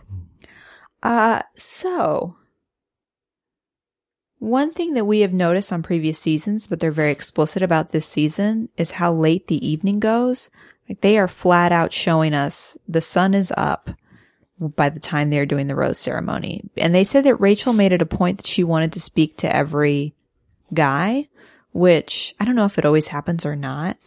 Uh, 1.04 1.42
so 1.56 2.36
one 4.40 4.74
thing 4.74 4.94
that 4.94 5.06
we 5.06 5.20
have 5.20 5.34
noticed 5.34 5.72
on 5.72 5.84
previous 5.84 6.18
seasons, 6.18 6.66
but 6.66 6.80
they're 6.80 6.92
very 6.92 7.12
explicit 7.12 7.62
about 7.62 7.90
this 7.90 8.06
season, 8.06 8.70
is 8.78 8.92
how 8.92 9.14
late 9.14 9.48
the 9.48 9.66
evening 9.66 10.00
goes. 10.00 10.50
Like 10.88 11.02
they 11.02 11.18
are 11.18 11.28
flat 11.28 11.72
out 11.72 11.94
showing 11.94 12.34
us 12.34 12.78
the 12.88 13.02
sun 13.02 13.34
is 13.34 13.54
up 13.56 13.92
by 14.60 14.90
the 14.90 15.00
time 15.00 15.30
they're 15.30 15.46
doing 15.46 15.68
the 15.68 15.76
rose 15.76 16.00
ceremony. 16.00 16.64
And 16.78 16.96
they 16.96 17.04
said 17.04 17.26
that 17.26 17.36
Rachel 17.36 17.74
made 17.74 17.94
it 17.94 18.02
a 18.02 18.08
point 18.08 18.38
that 18.38 18.48
she 18.48 18.64
wanted 18.64 18.94
to 18.94 19.00
speak 19.00 19.38
to 19.38 19.56
every 19.56 20.16
guy, 20.74 21.28
which 21.72 22.36
I 22.40 22.46
don't 22.46 22.56
know 22.56 22.66
if 22.66 22.78
it 22.78 22.86
always 22.86 23.08
happens 23.08 23.46
or 23.46 23.56
not. 23.56 23.98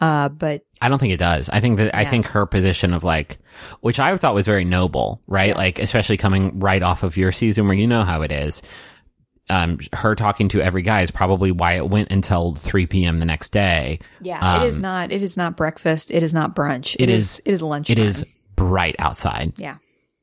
Uh, 0.00 0.28
but 0.28 0.62
I 0.80 0.88
don't 0.88 0.98
think 0.98 1.12
it 1.12 1.18
does. 1.18 1.48
I 1.48 1.58
think 1.58 1.78
that 1.78 1.94
I 1.94 2.04
think 2.04 2.26
her 2.26 2.46
position 2.46 2.94
of 2.94 3.02
like, 3.02 3.38
which 3.80 3.98
I 3.98 4.16
thought 4.16 4.34
was 4.34 4.46
very 4.46 4.64
noble, 4.64 5.20
right? 5.26 5.56
Like, 5.56 5.80
especially 5.80 6.16
coming 6.16 6.60
right 6.60 6.82
off 6.82 7.02
of 7.02 7.16
your 7.16 7.32
season 7.32 7.66
where 7.66 7.76
you 7.76 7.88
know 7.88 8.04
how 8.04 8.22
it 8.22 8.30
is. 8.30 8.62
Um, 9.50 9.78
her 9.92 10.14
talking 10.14 10.48
to 10.50 10.60
every 10.60 10.82
guy 10.82 11.02
is 11.02 11.10
probably 11.10 11.52
why 11.52 11.74
it 11.74 11.88
went 11.88 12.10
until 12.10 12.54
3 12.54 12.86
p.m. 12.86 13.16
the 13.18 13.24
next 13.26 13.50
day. 13.50 13.98
yeah, 14.20 14.62
it 14.62 14.66
is 14.66 14.76
Um, 14.76 14.82
not, 14.82 15.12
it 15.12 15.22
is 15.22 15.36
not 15.36 15.56
breakfast. 15.56 16.10
It 16.10 16.22
is 16.22 16.34
not 16.34 16.54
brunch. 16.54 16.94
It 16.96 17.02
it 17.02 17.08
is- 17.10 17.18
is, 17.38 17.42
it 17.44 17.50
is 17.52 17.62
lunch. 17.62 17.90
It 17.90 17.98
is 17.98 18.24
bright 18.56 18.96
outside. 18.98 19.52
Yeah. 19.56 19.76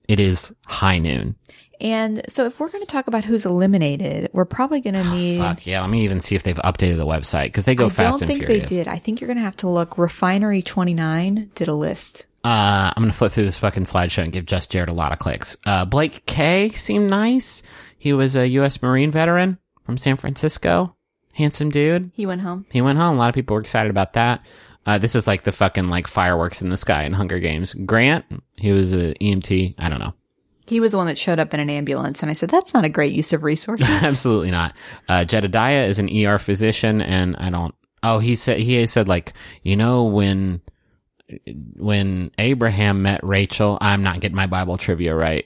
It 0.07 0.19
is 0.19 0.53
high 0.67 0.99
noon. 0.99 1.35
And 1.81 2.21
so 2.29 2.45
if 2.45 2.59
we're 2.59 2.69
going 2.69 2.83
to 2.83 2.87
talk 2.89 3.07
about 3.07 3.25
who's 3.25 3.45
eliminated, 3.45 4.29
we're 4.31 4.45
probably 4.45 4.79
going 4.79 4.93
to 4.93 5.03
need. 5.13 5.39
Fuck 5.39 5.65
yeah. 5.67 5.81
Let 5.81 5.89
me 5.89 6.03
even 6.03 6.19
see 6.21 6.35
if 6.35 6.43
they've 6.43 6.55
updated 6.57 6.97
the 6.97 7.05
website 7.05 7.45
because 7.47 7.65
they 7.65 7.75
go 7.75 7.89
fast. 7.89 7.99
I 8.23 8.25
don't 8.25 8.27
think 8.37 8.47
they 8.47 8.61
did. 8.61 8.87
I 8.87 8.97
think 8.97 9.19
you're 9.19 9.27
going 9.27 9.37
to 9.37 9.43
have 9.43 9.57
to 9.57 9.67
look. 9.67 9.97
Refinery 9.97 10.61
29 10.61 11.51
did 11.55 11.67
a 11.67 11.73
list. 11.73 12.27
Uh, 12.45 12.93
I'm 12.95 13.01
gonna 13.01 13.11
flip 13.11 13.31
through 13.31 13.45
this 13.45 13.57
fucking 13.57 13.85
slideshow 13.85 14.21
and 14.23 14.31
give 14.31 14.45
Just 14.45 14.71
Jared 14.71 14.87
a 14.87 14.93
lot 14.93 15.11
of 15.11 15.17
clicks. 15.17 15.57
Uh, 15.65 15.83
Blake 15.83 16.27
K 16.27 16.69
seemed 16.69 17.09
nice. 17.09 17.63
He 17.97 18.13
was 18.13 18.35
a 18.35 18.47
U.S. 18.47 18.81
Marine 18.81 19.11
veteran 19.11 19.57
from 19.83 19.97
San 19.97 20.17
Francisco. 20.17 20.95
Handsome 21.33 21.69
dude. 21.69 22.11
He 22.13 22.25
went 22.25 22.41
home. 22.41 22.65
He 22.71 22.81
went 22.81 22.97
home. 22.97 23.15
A 23.15 23.19
lot 23.19 23.29
of 23.29 23.35
people 23.35 23.55
were 23.55 23.61
excited 23.61 23.89
about 23.89 24.13
that. 24.13 24.45
Uh, 24.85 24.97
this 24.97 25.15
is 25.15 25.27
like 25.27 25.43
the 25.43 25.51
fucking 25.51 25.89
like 25.89 26.07
fireworks 26.07 26.61
in 26.61 26.69
the 26.69 26.77
sky 26.77 27.03
in 27.03 27.13
Hunger 27.13 27.39
Games. 27.39 27.73
Grant, 27.73 28.25
he 28.55 28.71
was 28.71 28.93
an 28.93 29.15
EMT. 29.15 29.75
I 29.77 29.89
don't 29.89 29.99
know. 29.99 30.13
He 30.67 30.79
was 30.79 30.91
the 30.91 30.97
one 30.97 31.07
that 31.07 31.17
showed 31.17 31.39
up 31.39 31.53
in 31.53 31.59
an 31.59 31.69
ambulance, 31.69 32.21
and 32.21 32.29
I 32.29 32.33
said, 32.33 32.49
"That's 32.49 32.73
not 32.73 32.85
a 32.85 32.89
great 32.89 33.13
use 33.13 33.33
of 33.33 33.43
resources." 33.43 33.87
Absolutely 34.03 34.51
not. 34.51 34.73
Uh, 35.07 35.25
Jedediah 35.25 35.83
is 35.85 35.99
an 35.99 36.09
ER 36.09 36.39
physician, 36.39 37.01
and 37.01 37.35
I 37.37 37.49
don't. 37.49 37.75
Oh, 38.01 38.19
he 38.19 38.35
said 38.35 38.59
he 38.59 38.85
said 38.87 39.07
like 39.07 39.33
you 39.63 39.75
know 39.75 40.05
when 40.05 40.61
when 41.75 42.31
Abraham 42.37 43.01
met 43.01 43.23
Rachel. 43.23 43.77
I'm 43.81 44.03
not 44.03 44.19
getting 44.19 44.35
my 44.35 44.47
Bible 44.47 44.77
trivia 44.77 45.15
right. 45.15 45.45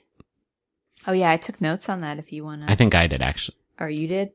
Oh 1.09 1.13
yeah, 1.13 1.31
I 1.31 1.37
took 1.37 1.59
notes 1.59 1.89
on 1.89 2.01
that. 2.01 2.19
If 2.19 2.31
you 2.31 2.43
want 2.45 2.61
to, 2.65 2.71
I 2.71 2.75
think 2.75 2.95
I 2.95 3.07
did 3.07 3.21
actually. 3.21 3.57
or 3.79 3.89
you 3.89 4.07
did. 4.07 4.31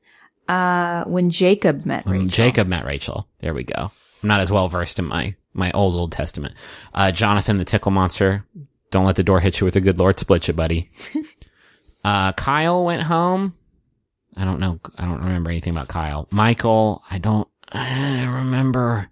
Uh, 0.48 1.04
when 1.04 1.30
Jacob 1.30 1.86
met 1.86 2.04
When 2.04 2.14
Rachel. 2.24 2.28
Jacob 2.28 2.68
met 2.68 2.84
Rachel. 2.84 3.26
There 3.38 3.54
we 3.54 3.64
go. 3.64 3.90
I'm 4.22 4.28
not 4.28 4.40
as 4.40 4.50
well 4.50 4.68
versed 4.68 4.98
in 4.98 5.06
my 5.06 5.34
my 5.54 5.70
old 5.72 5.94
Old 5.94 6.12
Testament. 6.12 6.54
Uh, 6.92 7.12
Jonathan 7.12 7.58
the 7.58 7.64
Tickle 7.64 7.92
Monster. 7.92 8.44
Don't 8.90 9.06
let 9.06 9.16
the 9.16 9.22
door 9.22 9.40
hit 9.40 9.60
you 9.60 9.64
with 9.64 9.76
a 9.76 9.80
good 9.80 9.98
Lord 9.98 10.18
split 10.20 10.46
you, 10.48 10.54
buddy. 10.54 10.90
uh, 12.04 12.32
Kyle 12.32 12.84
went 12.84 13.02
home. 13.02 13.54
I 14.36 14.44
don't 14.44 14.60
know. 14.60 14.80
I 14.98 15.04
don't 15.04 15.22
remember 15.22 15.50
anything 15.50 15.72
about 15.72 15.88
Kyle. 15.88 16.26
Michael. 16.30 17.02
I 17.10 17.18
don't. 17.18 17.48
I 17.72 18.24
remember. 18.26 19.08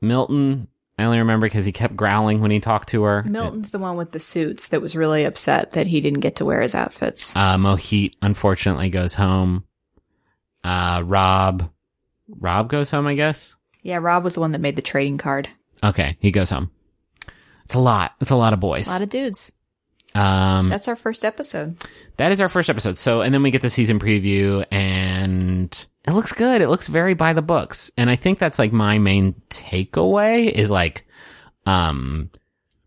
Milton. 0.00 0.68
I 0.98 1.04
only 1.04 1.18
remember 1.18 1.46
because 1.46 1.64
he 1.64 1.70
kept 1.72 1.94
growling 1.94 2.40
when 2.40 2.50
he 2.50 2.58
talked 2.58 2.88
to 2.88 3.04
her. 3.04 3.22
Milton's 3.22 3.70
the 3.70 3.78
one 3.78 3.96
with 3.96 4.10
the 4.10 4.18
suits 4.18 4.68
that 4.68 4.82
was 4.82 4.96
really 4.96 5.24
upset 5.24 5.70
that 5.72 5.86
he 5.86 6.00
didn't 6.00 6.20
get 6.20 6.36
to 6.36 6.44
wear 6.44 6.60
his 6.60 6.74
outfits. 6.74 7.34
Uh, 7.36 7.56
Mohit 7.56 8.14
unfortunately 8.20 8.90
goes 8.90 9.14
home. 9.14 9.64
Uh, 10.64 11.02
Rob. 11.04 11.70
Rob 12.28 12.68
goes 12.68 12.90
home, 12.90 13.06
I 13.06 13.14
guess. 13.14 13.56
Yeah, 13.82 13.98
Rob 13.98 14.24
was 14.24 14.34
the 14.34 14.40
one 14.40 14.52
that 14.52 14.60
made 14.60 14.74
the 14.76 14.82
trading 14.82 15.18
card. 15.18 15.48
Okay, 15.84 16.16
he 16.18 16.32
goes 16.32 16.50
home. 16.50 16.70
It's 17.64 17.74
a 17.74 17.78
lot. 17.78 18.14
It's 18.20 18.30
a 18.30 18.36
lot 18.36 18.52
of 18.52 18.60
boys. 18.60 18.88
A 18.88 18.90
lot 18.90 19.02
of 19.02 19.10
dudes. 19.10 19.52
Um, 20.14 20.68
That's 20.68 20.88
our 20.88 20.96
first 20.96 21.24
episode. 21.24 21.76
that 22.16 22.32
is 22.32 22.40
our 22.40 22.48
first 22.48 22.70
episode. 22.70 22.96
So, 22.98 23.20
and 23.20 23.32
then 23.32 23.42
we 23.42 23.50
get 23.50 23.62
the 23.62 23.70
season 23.70 23.98
preview, 23.98 24.64
and 24.70 25.86
it 26.06 26.12
looks 26.12 26.32
good. 26.32 26.62
It 26.62 26.68
looks 26.68 26.88
very 26.88 27.14
by 27.14 27.32
the 27.32 27.42
books, 27.42 27.90
and 27.96 28.08
I 28.10 28.16
think 28.16 28.38
that's 28.38 28.58
like 28.58 28.72
my 28.72 28.98
main 28.98 29.34
takeaway 29.50 30.50
is 30.50 30.70
like, 30.70 31.04
um, 31.66 32.30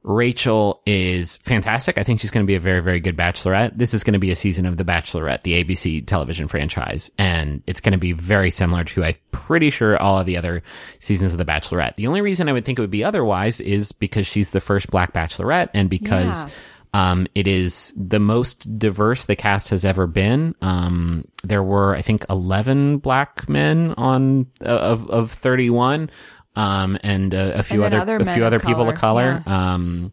Rachel 0.04 0.82
is 0.88 1.38
fantastic. 1.38 2.00
I 2.00 2.04
think 2.04 2.22
she's 2.22 2.32
going 2.32 2.44
to 2.44 2.48
be 2.48 2.56
a 2.56 2.60
very, 2.60 2.82
very 2.82 3.00
good 3.00 3.16
bachelorette. 3.16 3.78
This 3.78 3.94
is 3.94 4.04
going 4.04 4.14
to 4.14 4.20
be 4.20 4.32
a 4.32 4.36
season 4.36 4.66
of 4.66 4.76
The 4.78 4.84
Bachelorette, 4.84 5.42
the 5.44 5.64
ABC 5.64 6.08
television 6.08 6.48
franchise, 6.48 7.12
and 7.20 7.62
it's 7.68 7.82
going 7.82 7.92
to 7.92 8.00
be 8.00 8.12
very 8.12 8.50
similar 8.50 8.84
to, 8.86 9.04
I'm 9.04 9.14
pretty 9.32 9.70
sure, 9.70 10.02
all 10.02 10.18
of 10.18 10.26
the 10.26 10.38
other 10.38 10.64
seasons 10.98 11.34
of 11.34 11.38
The 11.38 11.46
Bachelorette. 11.46 11.96
The 11.98 12.08
only 12.08 12.22
reason 12.22 12.50
I 12.50 12.54
would 12.54 12.66
think 12.66 12.80
it 12.80 12.82
would 12.82 12.90
be 12.90 13.04
otherwise 13.04 13.62
is 13.62 13.92
because 13.92 14.26
she's 14.26 14.50
the 14.50 14.60
first 14.60 14.90
black 14.90 15.14
bachelorette 15.14 15.70
and 15.76 15.88
because 15.88 16.46
Yeah. 16.48 16.52
Um, 16.94 17.28
it 17.36 17.48
is 17.48 17.94
the 17.96 18.20
most 18.20 18.78
diverse 18.78 19.26
the 19.26 19.36
cast 19.36 19.70
has 19.70 19.86
ever 19.86 20.08
been. 20.08 20.56
Um, 20.62 21.26
there 21.44 21.64
were, 21.64 21.96
I 21.96 22.02
think, 22.02 22.26
11 22.30 22.98
black 22.98 23.48
men 23.48 23.94
on, 23.96 24.48
uh, 24.62 24.66
of, 24.66 25.10
of 25.10 25.32
31. 25.32 26.10
Um, 26.56 26.98
and 27.02 27.34
uh, 27.34 27.54
a 27.56 27.64
few 27.64 27.86
And 27.86 27.94
other, 27.94 28.02
other 28.02 28.30
a 28.30 28.34
few 28.34 28.44
of 28.44 28.48
other 28.48 28.60
people 28.60 28.90
of 28.90 28.96
color, 28.96 29.42
color. 29.46 29.58
Um, 29.58 30.12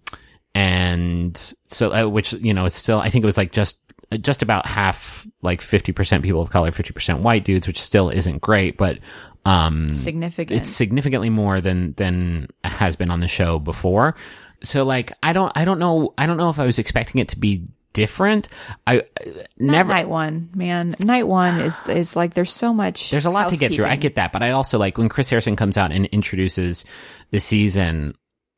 and 0.55 1.37
so, 1.66 1.93
uh, 1.93 2.09
which, 2.09 2.33
you 2.35 2.55
know, 2.55 2.64
it's 2.66 2.76
still, 2.76 3.01
I 3.01 3.11
think 3.11 3.24
it 3.24 3.26
was 3.26 3.37
like 3.37 3.51
just, 3.51 3.81
just 4.20 4.43
about 4.43 4.66
half, 4.66 5.26
like 5.43 5.61
50% 5.61 6.22
people 6.22 6.41
of 6.41 6.51
color, 6.51 6.70
50% 6.70 7.20
white 7.20 7.45
dudes, 7.45 7.66
which 7.66 7.81
still 7.81 8.09
isn't 8.09 8.41
great, 8.41 8.76
but, 8.76 8.99
um, 9.45 9.93
Significant. 9.93 10.61
it's 10.61 10.70
significantly 10.70 11.31
more 11.31 11.61
than 11.61 11.95
than 11.95 12.49
has 12.64 12.97
been 12.97 13.11
on 13.11 13.20
the 13.20 13.29
show 13.29 13.59
before. 13.59 14.14
So 14.63 14.85
like 14.85 15.13
I 15.23 15.33
don't 15.33 15.53
I 15.55 15.65
don't 15.65 15.79
know 15.79 16.15
I 16.19 16.27
don't 16.27 16.37
know 16.37 16.51
if 16.51 16.59
I 16.59 16.67
was 16.67 16.79
expecting 16.79 17.21
it 17.21 17.29
to 17.29 17.39
be 17.39 17.67
different. 17.93 18.49
I 18.87 18.99
uh, 18.99 19.03
Not 19.25 19.73
never 19.73 19.89
night 19.93 20.09
one, 20.09 20.51
man. 20.55 20.95
Night 21.01 21.27
one 21.27 21.61
is 21.61 21.89
is 21.89 22.15
like 22.17 22.35
there's 22.35 22.53
so 22.53 22.73
much. 22.73 23.11
there's 23.11 23.27
a 23.27 23.31
lot 23.31 23.51
to 23.51 23.57
get 23.57 23.75
through. 23.75 23.87
I 23.87 23.97
get 23.97 24.17
that, 24.17 24.33
but 24.33 24.43
I 24.43 24.51
also 24.51 24.79
like 24.79 24.99
when 24.99 25.09
Chris 25.09 25.31
Harrison 25.31 25.57
comes 25.57 25.77
out 25.77 25.93
and 25.93 26.07
introduces 26.07 26.85
the 27.31 27.41
season, 27.41 28.15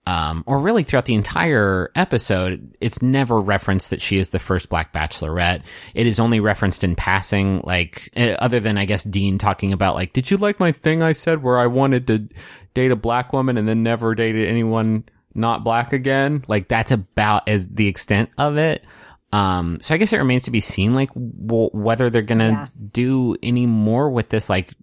um, 0.07 0.45
or 0.47 0.59
really 0.59 0.83
throughout 0.83 1.05
the 1.05 1.15
entire 1.15 1.91
episode, 1.95 2.77
it's 2.81 3.01
never 3.01 3.39
referenced 3.39 3.91
that 3.91 4.01
she 4.01 4.19
is 4.19 4.31
the 4.31 4.39
first 4.39 4.69
Black 4.69 4.93
Bachelorette. 4.93 5.63
It 5.95 6.07
is 6.07 6.19
only 6.19 6.41
referenced 6.41 6.85
in 6.85 6.95
passing, 6.97 7.61
like 7.65 8.11
uh, 8.17 8.37
other 8.41 8.61
than 8.61 8.77
I 8.77 8.85
guess 8.85 9.05
Dean 9.05 9.39
talking 9.39 9.73
about 9.73 9.95
like, 9.95 10.13
did 10.13 10.31
you 10.31 10.37
like 10.37 10.61
my 10.61 10.73
thing 10.73 11.03
I 11.03 11.13
said 11.13 11.43
where 11.43 11.59
I 11.59 11.67
wanted 11.67 12.07
to 12.09 12.29
date 12.75 12.91
a 12.91 12.97
black 12.97 13.33
woman 13.33 13.57
and 13.57 13.69
then 13.69 13.83
never 13.83 14.15
dated 14.15 14.49
anyone 14.49 15.05
not 15.41 15.65
black 15.65 15.93
again? 15.93 16.45
Like 16.47 16.69
that's 16.69 16.93
about 16.93 17.49
as 17.49 17.67
the 17.69 17.89
extent 17.89 18.31
of 18.39 18.57
it. 18.59 18.85
Um, 19.33 19.79
so 19.81 19.95
I 19.95 19.99
guess 19.99 20.13
it 20.13 20.19
remains 20.19 20.45
to 20.45 20.51
be 20.51 20.61
seen, 20.61 20.93
like 20.95 21.13
w- 21.15 21.71
whether 21.73 22.11
they're 22.11 22.23
gonna 22.23 22.49
Yeah. 22.51 22.67
do 22.93 23.37
any 23.43 23.67
more 23.67 24.11
with 24.11 24.29
this, 24.29 24.51
like 24.51 24.75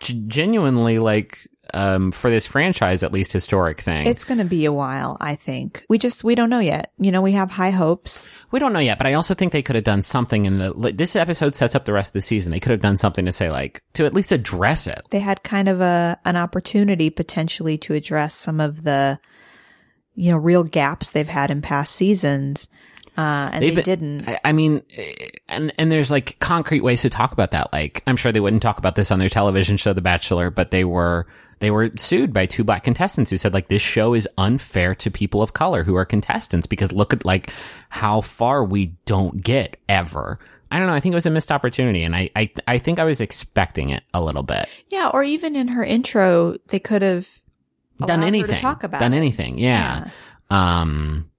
g- 0.00 0.22
genuinely, 0.26 0.98
like 0.98 1.46
um, 1.72 2.12
for 2.12 2.28
this 2.30 2.46
franchise 2.46 3.02
at 3.02 3.10
least 3.10 3.32
historic 3.32 3.80
thing. 3.80 4.06
It's 4.06 4.24
going 4.24 4.36
to 4.38 4.44
be 4.44 4.66
a 4.66 4.72
while, 4.72 5.16
I 5.18 5.34
think. 5.34 5.86
We 5.88 5.96
just 5.96 6.22
we 6.22 6.34
don't 6.34 6.50
know 6.50 6.58
yet. 6.60 6.92
You 6.98 7.10
know, 7.10 7.22
we 7.22 7.32
have 7.32 7.50
high 7.50 7.70
hopes. 7.70 8.28
we 8.52 8.60
don't 8.60 8.74
know 8.74 8.78
yet, 8.80 8.98
but 8.98 9.06
I 9.06 9.14
also 9.14 9.32
think 9.32 9.52
they 9.52 9.62
could 9.62 9.74
have 9.74 9.82
done 9.84 10.02
something 10.02 10.44
in 10.44 10.58
the. 10.58 10.72
Like, 10.74 10.98
this 10.98 11.16
episode 11.16 11.54
sets 11.54 11.74
up 11.74 11.86
the 11.86 11.94
rest 11.94 12.10
of 12.10 12.12
the 12.12 12.22
season. 12.22 12.52
They 12.52 12.60
could 12.60 12.70
have 12.72 12.82
done 12.82 12.98
something 12.98 13.24
to 13.24 13.32
say, 13.32 13.50
like, 13.50 13.82
to 13.94 14.04
at 14.04 14.12
least 14.12 14.30
address 14.30 14.86
it. 14.86 15.00
They 15.10 15.20
had 15.20 15.42
kind 15.42 15.68
of 15.70 15.80
a 15.80 16.18
an 16.26 16.36
opportunity 16.36 17.08
potentially 17.08 17.78
to 17.78 17.94
address 17.94 18.34
some 18.34 18.60
of 18.60 18.82
the 18.82 19.18
you 20.14 20.30
know 20.30 20.36
real 20.36 20.64
gaps 20.64 21.10
they've 21.10 21.28
had 21.28 21.50
in 21.50 21.62
past 21.62 21.94
seasons, 21.94 22.68
uh, 23.16 23.50
and 23.52 23.62
They've 23.62 23.76
they 23.76 23.82
didn't. 23.82 24.28
I, 24.28 24.40
I 24.46 24.52
mean, 24.52 24.82
and 25.48 25.72
and 25.78 25.92
there's 25.92 26.10
like 26.10 26.38
concrete 26.40 26.80
ways 26.80 27.02
to 27.02 27.10
talk 27.10 27.32
about 27.32 27.52
that. 27.52 27.72
Like, 27.72 28.02
I'm 28.08 28.16
sure 28.16 28.32
they 28.32 28.40
wouldn't 28.40 28.62
talk 28.62 28.78
about 28.78 28.96
this 28.96 29.12
on 29.12 29.20
their 29.20 29.28
television 29.28 29.76
show, 29.76 29.92
The 29.92 30.00
Bachelor, 30.00 30.50
but 30.50 30.72
they 30.72 30.84
were 30.84 31.26
they 31.60 31.70
were 31.70 31.90
sued 31.96 32.32
by 32.32 32.46
two 32.46 32.64
black 32.64 32.82
contestants 32.82 33.30
who 33.30 33.36
said 33.36 33.54
like 33.54 33.68
this 33.68 33.82
show 33.82 34.14
is 34.14 34.28
unfair 34.36 34.96
to 34.96 35.10
people 35.12 35.42
of 35.42 35.52
color 35.52 35.84
who 35.84 35.94
are 35.94 36.04
contestants 36.04 36.66
because 36.66 36.90
look 36.90 37.12
at 37.12 37.24
like 37.24 37.50
how 37.88 38.20
far 38.20 38.64
we 38.64 38.86
don't 39.04 39.40
get 39.40 39.76
ever. 39.88 40.40
I 40.72 40.78
don't 40.78 40.88
know. 40.88 40.94
I 40.94 40.98
think 40.98 41.12
it 41.12 41.14
was 41.14 41.26
a 41.26 41.30
missed 41.30 41.52
opportunity, 41.52 42.02
and 42.02 42.16
I 42.16 42.30
I, 42.34 42.50
I 42.66 42.78
think 42.78 42.98
I 42.98 43.04
was 43.04 43.20
expecting 43.20 43.90
it 43.90 44.02
a 44.12 44.20
little 44.20 44.42
bit. 44.42 44.68
Yeah, 44.90 45.10
or 45.14 45.22
even 45.22 45.54
in 45.54 45.68
her 45.68 45.84
intro, 45.84 46.56
they 46.66 46.80
could 46.80 47.02
have 47.02 47.28
Done 47.98 48.08
allowed 48.08 48.16
her 48.18 48.20
to 48.22 48.26
anything? 48.26 48.58
talk 48.58 48.82
about 48.84 49.00
done 49.00 49.14
it. 49.14 49.18
anything? 49.18 49.58
Yeah. 49.58 50.08
Um. 50.50 51.30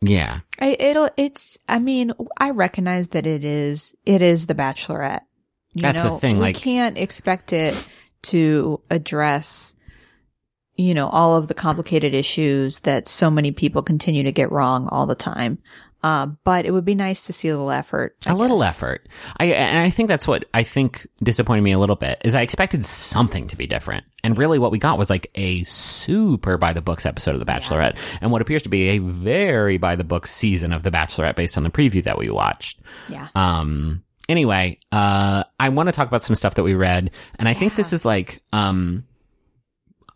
Yeah. 0.00 0.40
I, 0.60 0.76
it'll. 0.78 1.10
It's. 1.16 1.58
I 1.68 1.78
mean, 1.78 2.12
I 2.38 2.50
recognize 2.50 3.08
that 3.08 3.26
it 3.26 3.44
is. 3.44 3.94
It 4.04 4.22
is 4.22 4.46
the 4.46 4.54
Bachelorette. 4.54 5.22
You 5.74 5.82
That's 5.82 6.02
the 6.02 6.08
know, 6.10 6.18
thing, 6.18 6.36
We 6.36 6.42
like- 6.42 6.56
can't 6.56 6.96
expect 6.98 7.52
it 7.52 7.88
to 8.24 8.80
address, 8.90 9.74
you 10.76 10.94
know, 10.94 11.08
all 11.08 11.36
of 11.36 11.48
the 11.48 11.54
complicated 11.54 12.14
issues 12.14 12.80
that 12.80 13.08
so 13.08 13.28
many 13.30 13.50
people 13.50 13.82
continue 13.82 14.22
to 14.22 14.32
get 14.32 14.52
wrong 14.52 14.88
all 14.88 15.06
the 15.06 15.14
time. 15.16 15.58
Uh, 16.04 16.26
but 16.44 16.66
it 16.66 16.70
would 16.70 16.84
be 16.84 16.94
nice 16.94 17.24
to 17.24 17.32
see 17.32 17.48
a 17.48 17.52
little 17.56 17.70
effort. 17.70 18.14
I 18.26 18.32
a 18.32 18.34
little 18.34 18.62
effort. 18.62 19.08
I 19.38 19.46
and 19.46 19.78
I 19.78 19.88
think 19.88 20.08
that's 20.08 20.28
what 20.28 20.44
I 20.52 20.62
think 20.62 21.06
disappointed 21.22 21.62
me 21.62 21.72
a 21.72 21.78
little 21.78 21.96
bit 21.96 22.20
is 22.26 22.34
I 22.34 22.42
expected 22.42 22.84
something 22.84 23.46
to 23.48 23.56
be 23.56 23.66
different, 23.66 24.04
and 24.22 24.36
really 24.36 24.58
what 24.58 24.70
we 24.70 24.76
got 24.76 24.98
was 24.98 25.08
like 25.08 25.30
a 25.34 25.62
super 25.62 26.58
by 26.58 26.74
the 26.74 26.82
books 26.82 27.06
episode 27.06 27.32
of 27.32 27.40
The 27.40 27.50
Bachelorette, 27.50 27.96
and 28.20 28.30
what 28.30 28.42
appears 28.42 28.62
to 28.64 28.68
be 28.68 28.90
a 28.90 28.98
very 28.98 29.78
by 29.78 29.96
the 29.96 30.04
books 30.04 30.30
season 30.30 30.74
of 30.74 30.82
The 30.82 30.90
Bachelorette 30.90 31.36
based 31.36 31.56
on 31.56 31.62
the 31.62 31.70
preview 31.70 32.04
that 32.04 32.18
we 32.18 32.28
watched. 32.28 32.80
Yeah. 33.08 33.28
Um. 33.34 34.04
Anyway, 34.28 34.80
uh, 34.92 35.44
I 35.58 35.70
want 35.70 35.88
to 35.88 35.92
talk 35.92 36.08
about 36.08 36.22
some 36.22 36.36
stuff 36.36 36.56
that 36.56 36.64
we 36.64 36.74
read, 36.74 37.12
and 37.38 37.48
I 37.48 37.54
think 37.54 37.76
this 37.76 37.94
is 37.94 38.04
like, 38.04 38.42
um, 38.52 39.06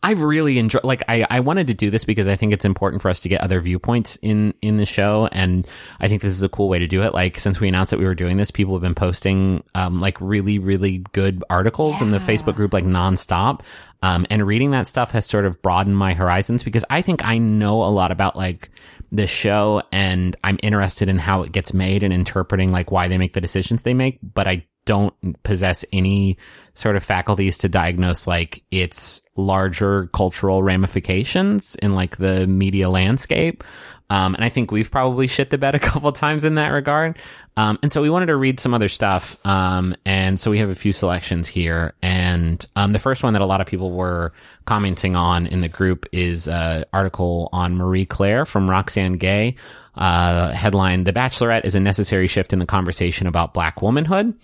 I 0.00 0.12
really 0.12 0.58
enjoy. 0.58 0.78
Like, 0.84 1.02
I 1.08 1.26
I 1.28 1.40
wanted 1.40 1.66
to 1.68 1.74
do 1.74 1.90
this 1.90 2.04
because 2.04 2.28
I 2.28 2.36
think 2.36 2.52
it's 2.52 2.64
important 2.64 3.02
for 3.02 3.08
us 3.08 3.20
to 3.20 3.28
get 3.28 3.40
other 3.40 3.60
viewpoints 3.60 4.16
in 4.22 4.54
in 4.62 4.76
the 4.76 4.86
show, 4.86 5.28
and 5.32 5.66
I 5.98 6.08
think 6.08 6.22
this 6.22 6.32
is 6.32 6.42
a 6.42 6.48
cool 6.48 6.68
way 6.68 6.78
to 6.78 6.86
do 6.86 7.02
it. 7.02 7.14
Like, 7.14 7.38
since 7.38 7.58
we 7.58 7.68
announced 7.68 7.90
that 7.90 7.98
we 7.98 8.06
were 8.06 8.14
doing 8.14 8.36
this, 8.36 8.50
people 8.52 8.74
have 8.74 8.82
been 8.82 8.94
posting 8.94 9.64
um 9.74 9.98
like 9.98 10.20
really 10.20 10.58
really 10.58 10.98
good 11.12 11.42
articles 11.50 12.00
in 12.00 12.10
the 12.10 12.18
Facebook 12.18 12.54
group 12.54 12.72
like 12.72 12.84
nonstop. 12.84 13.62
Um, 14.00 14.26
and 14.30 14.46
reading 14.46 14.70
that 14.70 14.86
stuff 14.86 15.10
has 15.10 15.26
sort 15.26 15.44
of 15.44 15.60
broadened 15.60 15.96
my 15.96 16.14
horizons 16.14 16.62
because 16.62 16.84
I 16.88 17.02
think 17.02 17.24
I 17.24 17.38
know 17.38 17.82
a 17.82 17.90
lot 17.90 18.12
about 18.12 18.36
like 18.36 18.70
the 19.10 19.26
show 19.26 19.82
and 19.90 20.36
I'm 20.44 20.58
interested 20.62 21.08
in 21.08 21.18
how 21.18 21.42
it 21.42 21.50
gets 21.50 21.74
made 21.74 22.02
and 22.04 22.12
interpreting 22.12 22.70
like 22.70 22.92
why 22.92 23.08
they 23.08 23.18
make 23.18 23.32
the 23.32 23.40
decisions 23.40 23.82
they 23.82 23.94
make, 23.94 24.20
but 24.22 24.46
I 24.46 24.66
don't 24.84 25.42
possess 25.42 25.84
any 25.92 26.38
sort 26.74 26.96
of 26.96 27.04
faculties 27.04 27.58
to 27.58 27.68
diagnose 27.68 28.26
like 28.26 28.62
its 28.70 29.20
larger 29.38 30.08
cultural 30.08 30.62
ramifications 30.62 31.76
in 31.76 31.94
like 31.94 32.16
the 32.18 32.46
media 32.46 32.90
landscape. 32.90 33.64
Um, 34.10 34.34
and 34.34 34.42
I 34.42 34.48
think 34.48 34.70
we've 34.70 34.90
probably 34.90 35.26
shit 35.26 35.50
the 35.50 35.58
bed 35.58 35.74
a 35.74 35.78
couple 35.78 36.10
times 36.12 36.44
in 36.44 36.56
that 36.56 36.68
regard. 36.68 37.18
Um, 37.56 37.78
and 37.82 37.90
so 37.92 38.00
we 38.00 38.10
wanted 38.10 38.26
to 38.26 38.36
read 38.36 38.58
some 38.58 38.72
other 38.72 38.88
stuff. 38.88 39.36
Um, 39.46 39.94
and 40.04 40.38
so 40.38 40.50
we 40.50 40.58
have 40.58 40.70
a 40.70 40.74
few 40.74 40.92
selections 40.92 41.46
here. 41.46 41.94
And 42.02 42.64
um, 42.74 42.92
the 42.92 42.98
first 42.98 43.22
one 43.22 43.34
that 43.34 43.42
a 43.42 43.46
lot 43.46 43.60
of 43.60 43.66
people 43.66 43.90
were 43.90 44.32
commenting 44.64 45.14
on 45.14 45.46
in 45.46 45.60
the 45.60 45.68
group 45.68 46.06
is 46.12 46.48
an 46.48 46.84
article 46.92 47.48
on 47.52 47.76
Marie 47.76 48.06
Claire 48.06 48.44
from 48.44 48.68
Roxane 48.68 49.18
Gay. 49.18 49.56
Uh, 49.94 50.52
headline: 50.52 51.02
The 51.02 51.12
Bachelorette 51.12 51.64
is 51.64 51.74
a 51.74 51.80
necessary 51.80 52.28
shift 52.28 52.52
in 52.52 52.60
the 52.60 52.66
conversation 52.66 53.26
about 53.26 53.52
Black 53.52 53.82
womanhood. 53.82 54.34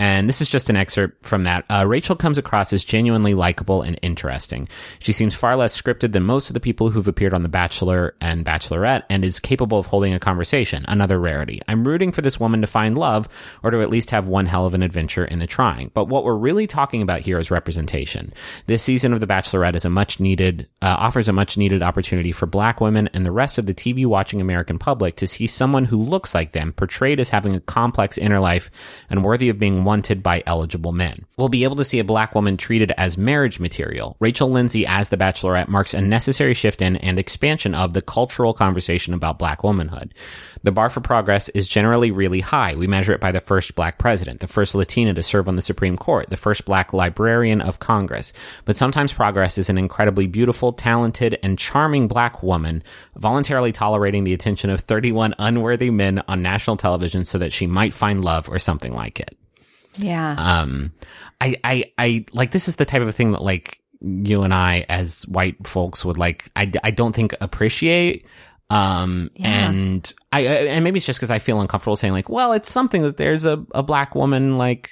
And 0.00 0.28
this 0.28 0.40
is 0.40 0.48
just 0.48 0.70
an 0.70 0.76
excerpt 0.76 1.26
from 1.26 1.42
that. 1.42 1.64
Uh, 1.68 1.84
Rachel 1.84 2.14
comes 2.14 2.38
across 2.38 2.72
as 2.72 2.84
genuinely 2.84 3.34
likable 3.34 3.82
and 3.82 3.98
interesting. 4.00 4.68
She 5.00 5.12
seems 5.12 5.34
far 5.34 5.56
less 5.56 5.80
scripted 5.80 6.12
than 6.12 6.22
most 6.22 6.50
of 6.50 6.54
the 6.54 6.60
people 6.60 6.90
who've 6.90 7.08
appeared 7.08 7.34
on 7.34 7.42
The 7.42 7.48
Bachelor 7.48 8.14
and 8.20 8.44
Bachelorette 8.44 9.02
and 9.10 9.24
is 9.24 9.40
capable 9.40 9.76
of 9.76 9.86
holding 9.86 10.14
a 10.14 10.20
conversation, 10.20 10.84
another 10.86 11.18
rarity. 11.18 11.60
I'm 11.66 11.86
rooting 11.86 12.12
for 12.12 12.22
this 12.22 12.38
woman 12.38 12.60
to 12.60 12.68
find 12.68 12.96
love 12.96 13.28
or 13.64 13.72
to 13.72 13.80
at 13.82 13.90
least 13.90 14.12
have 14.12 14.28
one 14.28 14.46
hell 14.46 14.66
of 14.66 14.74
an 14.74 14.84
adventure 14.84 15.24
in 15.24 15.40
the 15.40 15.48
trying. 15.48 15.90
But 15.94 16.04
what 16.04 16.22
we're 16.22 16.36
really 16.36 16.68
talking 16.68 17.02
about 17.02 17.22
here 17.22 17.40
is 17.40 17.50
representation. 17.50 18.32
This 18.66 18.84
season 18.84 19.12
of 19.12 19.18
The 19.18 19.26
Bachelorette 19.26 19.74
is 19.74 19.84
a 19.84 19.90
much 19.90 20.20
needed, 20.20 20.68
uh, 20.80 20.94
offers 20.96 21.28
a 21.28 21.32
much 21.32 21.58
needed 21.58 21.82
opportunity 21.82 22.30
for 22.30 22.46
black 22.46 22.80
women 22.80 23.08
and 23.14 23.26
the 23.26 23.32
rest 23.32 23.58
of 23.58 23.66
the 23.66 23.74
TV 23.74 24.06
watching 24.06 24.40
American 24.40 24.78
public 24.78 25.16
to 25.16 25.26
see 25.26 25.48
someone 25.48 25.86
who 25.86 26.00
looks 26.00 26.36
like 26.36 26.52
them 26.52 26.72
portrayed 26.72 27.18
as 27.18 27.30
having 27.30 27.56
a 27.56 27.60
complex 27.60 28.16
inner 28.16 28.38
life 28.38 28.70
and 29.10 29.24
worthy 29.24 29.48
of 29.48 29.58
being 29.58 29.87
wanted 29.88 30.22
by 30.22 30.42
eligible 30.44 30.92
men. 30.92 31.24
We'll 31.38 31.48
be 31.48 31.64
able 31.64 31.76
to 31.76 31.84
see 31.84 31.98
a 31.98 32.04
black 32.04 32.34
woman 32.34 32.58
treated 32.58 32.92
as 32.98 33.16
marriage 33.16 33.58
material. 33.58 34.18
Rachel 34.20 34.50
Lindsay 34.50 34.84
as 34.84 35.08
the 35.08 35.16
Bachelorette 35.16 35.68
marks 35.68 35.94
a 35.94 36.02
necessary 36.02 36.52
shift 36.52 36.82
in 36.82 36.96
and 36.96 37.18
expansion 37.18 37.74
of 37.74 37.94
the 37.94 38.02
cultural 38.02 38.52
conversation 38.52 39.14
about 39.14 39.38
black 39.38 39.64
womanhood. 39.64 40.12
The 40.62 40.72
bar 40.72 40.90
for 40.90 41.00
progress 41.00 41.48
is 41.50 41.66
generally 41.66 42.10
really 42.10 42.40
high. 42.40 42.74
We 42.74 42.86
measure 42.86 43.14
it 43.14 43.20
by 43.22 43.32
the 43.32 43.40
first 43.40 43.74
black 43.74 43.96
president, 43.96 44.40
the 44.40 44.46
first 44.46 44.74
Latina 44.74 45.14
to 45.14 45.22
serve 45.22 45.48
on 45.48 45.56
the 45.56 45.62
Supreme 45.62 45.96
Court, 45.96 46.28
the 46.28 46.36
first 46.36 46.66
black 46.66 46.92
librarian 46.92 47.62
of 47.62 47.78
Congress. 47.78 48.34
But 48.66 48.76
sometimes 48.76 49.14
progress 49.14 49.56
is 49.56 49.70
an 49.70 49.78
incredibly 49.78 50.26
beautiful, 50.26 50.74
talented, 50.74 51.38
and 51.42 51.58
charming 51.58 52.08
black 52.08 52.42
woman 52.42 52.82
voluntarily 53.16 53.72
tolerating 53.72 54.24
the 54.24 54.34
attention 54.34 54.68
of 54.68 54.80
31 54.80 55.34
unworthy 55.38 55.90
men 55.90 56.22
on 56.28 56.42
national 56.42 56.76
television 56.76 57.24
so 57.24 57.38
that 57.38 57.54
she 57.54 57.66
might 57.66 57.94
find 57.94 58.22
love 58.22 58.50
or 58.50 58.58
something 58.58 58.92
like 58.92 59.18
it 59.18 59.34
Yeah. 59.98 60.34
um 60.38 60.92
I, 61.40 61.56
I 61.64 61.92
i 61.98 62.24
like 62.32 62.50
this 62.52 62.68
is 62.68 62.76
the 62.76 62.84
type 62.84 63.02
of 63.02 63.14
thing 63.14 63.32
that 63.32 63.42
like 63.42 63.80
you 64.00 64.42
and 64.42 64.54
i 64.54 64.86
as 64.88 65.22
white 65.28 65.66
folks 65.66 66.04
would 66.04 66.18
like 66.18 66.48
i, 66.56 66.70
I 66.84 66.90
don't 66.92 67.14
think 67.14 67.34
appreciate 67.40 68.24
Um, 68.70 69.30
Yeah. 69.34 69.68
and 69.70 70.12
I, 70.32 70.40
I- 70.40 70.66
and 70.74 70.84
maybe 70.84 70.98
it's 70.98 71.06
just 71.06 71.18
because 71.18 71.30
I 71.30 71.38
feel 71.38 71.60
uncomfortable 71.62 71.96
saying 71.96 72.12
like, 72.12 72.28
well, 72.28 72.52
it's 72.52 72.70
something 72.70 73.00
that 73.02 73.16
there's 73.16 73.46
a, 73.46 73.64
a 73.74 73.82
black 73.82 74.14
woman 74.14 74.58
like 74.58 74.90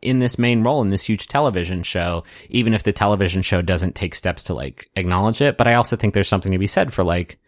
in 0.00 0.18
this 0.18 0.38
main 0.38 0.62
role 0.62 0.80
in 0.80 0.88
this 0.90 1.04
huge 1.04 1.26
television 1.28 1.82
show, 1.82 2.24
even 2.48 2.72
if 2.72 2.84
the 2.84 2.92
television 2.92 3.42
show 3.42 3.60
doesn't 3.60 3.94
take 3.94 4.14
steps 4.14 4.44
to 4.44 4.54
like 4.54 4.88
acknowledge 4.96 5.42
it. 5.42 5.58
But 5.58 5.66
I 5.66 5.74
also 5.74 5.94
think 5.96 6.14
there's 6.14 6.26
something 6.28 6.52
to 6.52 6.58
be 6.58 6.66
said 6.66 6.90
for 6.92 7.04
like, 7.04 7.38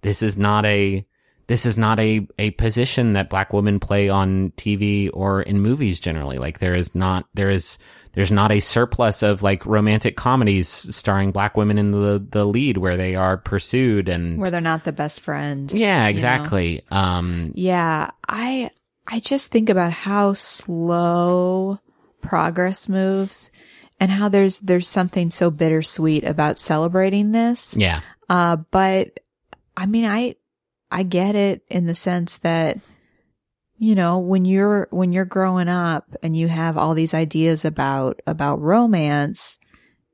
this 0.00 0.22
is 0.22 0.38
not 0.38 0.64
a, 0.64 1.04
this 1.50 1.66
is 1.66 1.76
not 1.76 1.98
a, 1.98 2.24
a 2.38 2.50
position 2.52 3.14
that 3.14 3.28
black 3.28 3.52
women 3.52 3.80
play 3.80 4.08
on 4.08 4.52
TV 4.56 5.10
or 5.12 5.42
in 5.42 5.60
movies 5.60 5.98
generally. 5.98 6.38
Like 6.38 6.60
there 6.60 6.76
is 6.76 6.94
not, 6.94 7.26
there 7.34 7.50
is, 7.50 7.76
there's 8.12 8.30
not 8.30 8.52
a 8.52 8.60
surplus 8.60 9.22
of 9.24 9.42
like 9.42 9.66
romantic 9.66 10.16
comedies 10.16 10.68
starring 10.68 11.32
black 11.32 11.56
women 11.56 11.76
in 11.76 11.90
the, 11.90 12.24
the 12.30 12.44
lead 12.46 12.76
where 12.78 12.96
they 12.96 13.16
are 13.16 13.36
pursued 13.36 14.08
and 14.08 14.38
Where 14.38 14.50
they're 14.50 14.60
not 14.60 14.84
the 14.84 14.92
best 14.92 15.20
friend. 15.20 15.72
yeah, 15.72 16.06
exactly. 16.06 16.82
Um, 16.90 17.50
Yeah, 17.56 18.10
I 18.28 18.70
I 19.08 19.18
just 19.18 19.50
think 19.50 19.70
about 19.70 19.90
how 19.92 20.34
slow 20.34 21.80
progress 22.20 22.88
moves 22.88 23.50
and 23.98 24.10
how 24.10 24.28
there's 24.28 24.60
there's 24.60 24.88
something 24.88 25.30
so 25.30 25.50
bittersweet 25.50 26.22
about 26.24 26.58
celebrating 26.58 27.32
this. 27.32 27.76
yeah, 27.76 28.00
Uh 28.28 28.56
but 28.70 29.18
I 29.76 29.86
mean 29.86 30.04
I 30.04 30.36
I 30.90 31.02
get 31.02 31.34
it 31.34 31.62
in 31.68 31.86
the 31.86 31.94
sense 31.94 32.38
that 32.38 32.78
you 33.80 33.94
know, 33.94 34.18
when 34.18 34.44
you're 34.44 34.88
when 34.90 35.10
you're 35.10 35.24
growing 35.24 35.68
up 35.68 36.04
and 36.22 36.36
you 36.36 36.48
have 36.48 36.76
all 36.76 36.92
these 36.92 37.14
ideas 37.14 37.64
about 37.64 38.20
about 38.26 38.60
romance 38.60 39.58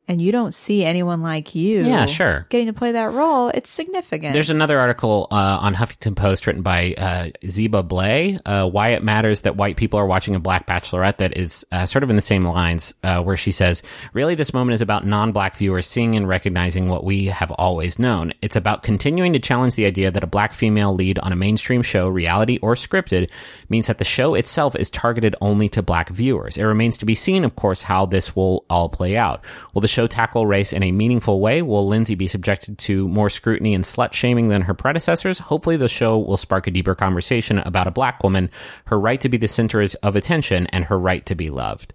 and 0.08 0.22
you 0.22 0.30
don't 0.30 0.54
see 0.54 0.84
anyone 0.84 1.20
like 1.20 1.54
you 1.54 1.84
yeah, 1.84 2.06
sure. 2.06 2.46
getting 2.48 2.68
to 2.68 2.72
play 2.72 2.92
that 2.92 3.12
role, 3.12 3.48
it's 3.48 3.70
significant. 3.70 4.32
There's 4.32 4.50
another 4.50 4.78
article 4.78 5.26
uh, 5.30 5.58
on 5.60 5.74
Huffington 5.74 6.14
Post 6.14 6.46
written 6.46 6.62
by 6.62 6.94
uh, 6.96 7.30
Zeba 7.44 7.86
Blay, 7.86 8.38
uh, 8.44 8.68
Why 8.68 8.90
It 8.90 9.02
Matters 9.02 9.42
That 9.42 9.56
White 9.56 9.76
People 9.76 9.98
Are 9.98 10.06
Watching 10.06 10.34
a 10.34 10.40
Black 10.40 10.66
Bachelorette, 10.66 11.18
that 11.18 11.36
is 11.36 11.66
uh, 11.72 11.86
sort 11.86 12.04
of 12.04 12.10
in 12.10 12.16
the 12.16 12.22
same 12.22 12.44
lines, 12.44 12.94
uh, 13.02 13.22
where 13.22 13.36
she 13.36 13.50
says, 13.50 13.82
Really, 14.12 14.34
this 14.34 14.54
moment 14.54 14.74
is 14.74 14.80
about 14.80 15.04
non 15.04 15.32
black 15.32 15.56
viewers 15.56 15.86
seeing 15.86 16.16
and 16.16 16.28
recognizing 16.28 16.88
what 16.88 17.04
we 17.04 17.26
have 17.26 17.50
always 17.52 17.98
known. 17.98 18.32
It's 18.42 18.56
about 18.56 18.82
continuing 18.82 19.32
to 19.32 19.38
challenge 19.38 19.74
the 19.74 19.86
idea 19.86 20.10
that 20.10 20.24
a 20.24 20.28
black 20.28 20.52
female 20.52 20.94
lead 20.94 21.18
on 21.18 21.32
a 21.32 21.36
mainstream 21.36 21.82
show, 21.82 22.08
reality 22.08 22.58
or 22.62 22.74
scripted, 22.74 23.30
means 23.68 23.88
that 23.88 23.98
the 23.98 24.04
show 24.04 24.34
itself 24.34 24.76
is 24.76 24.90
targeted 24.90 25.34
only 25.40 25.68
to 25.70 25.82
black 25.82 26.10
viewers. 26.10 26.56
It 26.56 26.64
remains 26.64 26.96
to 26.98 27.06
be 27.06 27.14
seen, 27.14 27.44
of 27.44 27.56
course, 27.56 27.82
how 27.82 28.06
this 28.06 28.36
will 28.36 28.64
all 28.70 28.88
play 28.88 29.16
out. 29.16 29.44
Will 29.74 29.80
the 29.80 29.95
show 29.96 30.06
tackle 30.06 30.46
race 30.46 30.74
in 30.74 30.82
a 30.82 30.92
meaningful 30.92 31.40
way? 31.40 31.62
Will 31.62 31.86
Lindsay 31.86 32.14
be 32.14 32.28
subjected 32.28 32.76
to 32.80 33.08
more 33.08 33.30
scrutiny 33.30 33.74
and 33.74 33.82
slut 33.82 34.12
shaming 34.12 34.48
than 34.48 34.60
her 34.62 34.74
predecessors? 34.74 35.38
Hopefully, 35.38 35.78
the 35.78 35.88
show 35.88 36.18
will 36.18 36.36
spark 36.36 36.66
a 36.66 36.70
deeper 36.70 36.94
conversation 36.94 37.58
about 37.60 37.86
a 37.86 37.90
black 37.90 38.22
woman, 38.22 38.50
her 38.86 39.00
right 39.00 39.20
to 39.22 39.30
be 39.30 39.38
the 39.38 39.48
center 39.48 39.86
of 40.02 40.14
attention, 40.14 40.66
and 40.66 40.84
her 40.84 40.98
right 40.98 41.24
to 41.24 41.34
be 41.34 41.48
loved. 41.48 41.94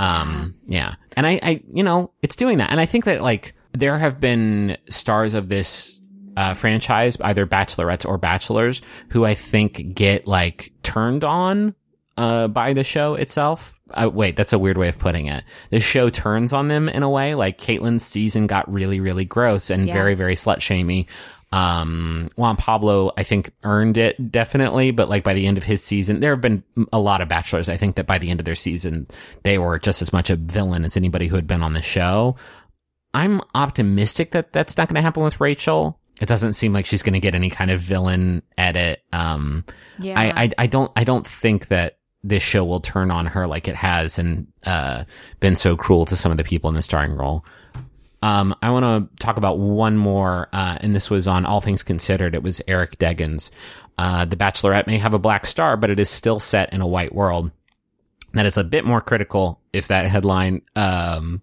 Um, 0.00 0.54
yeah. 0.66 0.96
And 1.16 1.24
I, 1.24 1.38
I, 1.40 1.62
you 1.72 1.84
know, 1.84 2.10
it's 2.20 2.36
doing 2.36 2.58
that. 2.58 2.70
And 2.70 2.80
I 2.80 2.86
think 2.86 3.04
that 3.04 3.22
like 3.22 3.54
there 3.72 3.96
have 3.96 4.18
been 4.18 4.76
stars 4.88 5.34
of 5.34 5.48
this 5.48 6.00
uh, 6.36 6.54
franchise, 6.54 7.16
either 7.20 7.46
bachelorettes 7.46 8.06
or 8.06 8.18
bachelors, 8.18 8.82
who 9.10 9.24
I 9.24 9.34
think 9.34 9.94
get 9.94 10.26
like 10.26 10.72
turned 10.82 11.22
on 11.22 11.74
uh, 12.16 12.48
by 12.48 12.72
the 12.72 12.84
show 12.84 13.14
itself. 13.14 13.74
Uh, 13.90 14.10
wait, 14.12 14.34
that's 14.36 14.52
a 14.52 14.58
weird 14.58 14.78
way 14.78 14.88
of 14.88 14.98
putting 14.98 15.26
it. 15.26 15.44
The 15.70 15.80
show 15.80 16.08
turns 16.08 16.52
on 16.52 16.68
them 16.68 16.88
in 16.88 17.02
a 17.02 17.10
way. 17.10 17.34
Like 17.34 17.58
Kaitlyn's 17.58 18.04
season 18.04 18.46
got 18.46 18.72
really, 18.72 19.00
really 19.00 19.24
gross 19.24 19.70
and 19.70 19.86
Yeah. 19.86 19.92
very, 19.94 20.14
very 20.14 20.34
slut 20.34 20.60
shamey. 20.60 21.06
Um, 21.52 22.28
Juan 22.36 22.56
Pablo, 22.56 23.12
I 23.16 23.22
think 23.22 23.50
earned 23.62 23.96
it 23.96 24.32
definitely, 24.32 24.90
but 24.90 25.08
like 25.08 25.22
by 25.22 25.34
the 25.34 25.46
end 25.46 25.56
of 25.58 25.64
his 25.64 25.82
season, 25.82 26.18
there 26.20 26.32
have 26.32 26.40
been 26.40 26.64
a 26.92 26.98
lot 26.98 27.20
of 27.20 27.28
bachelors. 27.28 27.68
I 27.68 27.76
think 27.76 27.96
that 27.96 28.06
by 28.06 28.18
the 28.18 28.30
end 28.30 28.40
of 28.40 28.44
their 28.44 28.56
season, 28.56 29.06
they 29.44 29.56
were 29.56 29.78
just 29.78 30.02
as 30.02 30.12
much 30.12 30.28
a 30.28 30.36
villain 30.36 30.84
as 30.84 30.96
anybody 30.96 31.28
who 31.28 31.36
had 31.36 31.46
been 31.46 31.62
on 31.62 31.72
the 31.72 31.82
show. 31.82 32.36
I'm 33.14 33.40
optimistic 33.54 34.32
that 34.32 34.52
that's 34.52 34.76
not 34.76 34.88
going 34.88 34.96
to 34.96 35.02
happen 35.02 35.22
with 35.22 35.40
Rachel. 35.40 35.98
It 36.20 36.26
doesn't 36.26 36.54
seem 36.54 36.72
like 36.72 36.86
she's 36.86 37.02
going 37.02 37.12
to 37.14 37.20
get 37.20 37.34
any 37.34 37.50
kind 37.50 37.70
of 37.70 37.80
villain 37.80 38.42
edit. 38.58 39.02
Um, 39.12 39.64
yeah. 39.98 40.18
I, 40.18 40.44
I, 40.44 40.50
I 40.58 40.66
don't, 40.66 40.90
I 40.96 41.04
don't 41.04 41.26
think 41.26 41.68
that 41.68 41.95
this 42.28 42.42
show 42.42 42.64
will 42.64 42.80
turn 42.80 43.10
on 43.10 43.26
her 43.26 43.46
like 43.46 43.68
it 43.68 43.76
has 43.76 44.18
and, 44.18 44.46
uh, 44.64 45.04
been 45.40 45.56
so 45.56 45.76
cruel 45.76 46.04
to 46.06 46.16
some 46.16 46.32
of 46.32 46.38
the 46.38 46.44
people 46.44 46.68
in 46.68 46.74
the 46.74 46.82
starring 46.82 47.12
role. 47.12 47.44
Um, 48.22 48.54
I 48.62 48.70
want 48.70 48.84
to 48.84 49.24
talk 49.24 49.36
about 49.36 49.58
one 49.58 49.96
more, 49.96 50.48
uh, 50.52 50.78
and 50.80 50.94
this 50.94 51.10
was 51.10 51.28
on 51.28 51.46
All 51.46 51.60
Things 51.60 51.82
Considered. 51.82 52.34
It 52.34 52.42
was 52.42 52.62
Eric 52.66 52.98
Deggans. 52.98 53.50
Uh, 53.98 54.24
the 54.24 54.36
Bachelorette 54.36 54.86
may 54.86 54.98
have 54.98 55.14
a 55.14 55.18
black 55.18 55.46
star, 55.46 55.76
but 55.76 55.90
it 55.90 56.00
is 56.00 56.10
still 56.10 56.40
set 56.40 56.72
in 56.72 56.80
a 56.80 56.86
white 56.86 57.14
world. 57.14 57.50
That 58.32 58.46
is 58.46 58.58
a 58.58 58.64
bit 58.64 58.84
more 58.84 59.00
critical 59.00 59.60
if 59.72 59.88
that 59.88 60.06
headline, 60.06 60.62
um, 60.74 61.40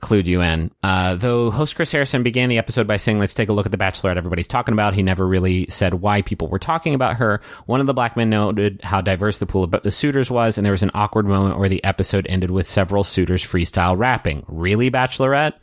clued 0.00 0.26
you 0.26 0.40
in. 0.40 0.70
Uh, 0.82 1.14
though 1.16 1.50
host 1.50 1.76
Chris 1.76 1.92
Harrison 1.92 2.22
began 2.22 2.48
the 2.48 2.58
episode 2.58 2.86
by 2.86 2.96
saying, 2.96 3.18
let's 3.18 3.34
take 3.34 3.48
a 3.48 3.52
look 3.52 3.66
at 3.66 3.72
the 3.72 3.78
Bachelorette 3.78 4.16
everybody's 4.16 4.48
talking 4.48 4.72
about. 4.72 4.94
He 4.94 5.02
never 5.02 5.26
really 5.26 5.66
said 5.68 5.94
why 5.94 6.22
people 6.22 6.48
were 6.48 6.58
talking 6.58 6.94
about 6.94 7.16
her. 7.16 7.40
One 7.66 7.80
of 7.80 7.86
the 7.86 7.94
black 7.94 8.16
men 8.16 8.30
noted 8.30 8.80
how 8.82 9.00
diverse 9.00 9.38
the 9.38 9.46
pool 9.46 9.64
of 9.64 9.82
the 9.82 9.90
suitors 9.90 10.30
was, 10.30 10.58
and 10.58 10.64
there 10.64 10.72
was 10.72 10.82
an 10.82 10.90
awkward 10.94 11.26
moment 11.26 11.58
where 11.58 11.68
the 11.68 11.84
episode 11.84 12.26
ended 12.28 12.50
with 12.50 12.66
several 12.66 13.04
suitors 13.04 13.44
freestyle 13.44 13.96
rapping. 13.96 14.44
Really, 14.48 14.90
Bachelorette? 14.90 15.54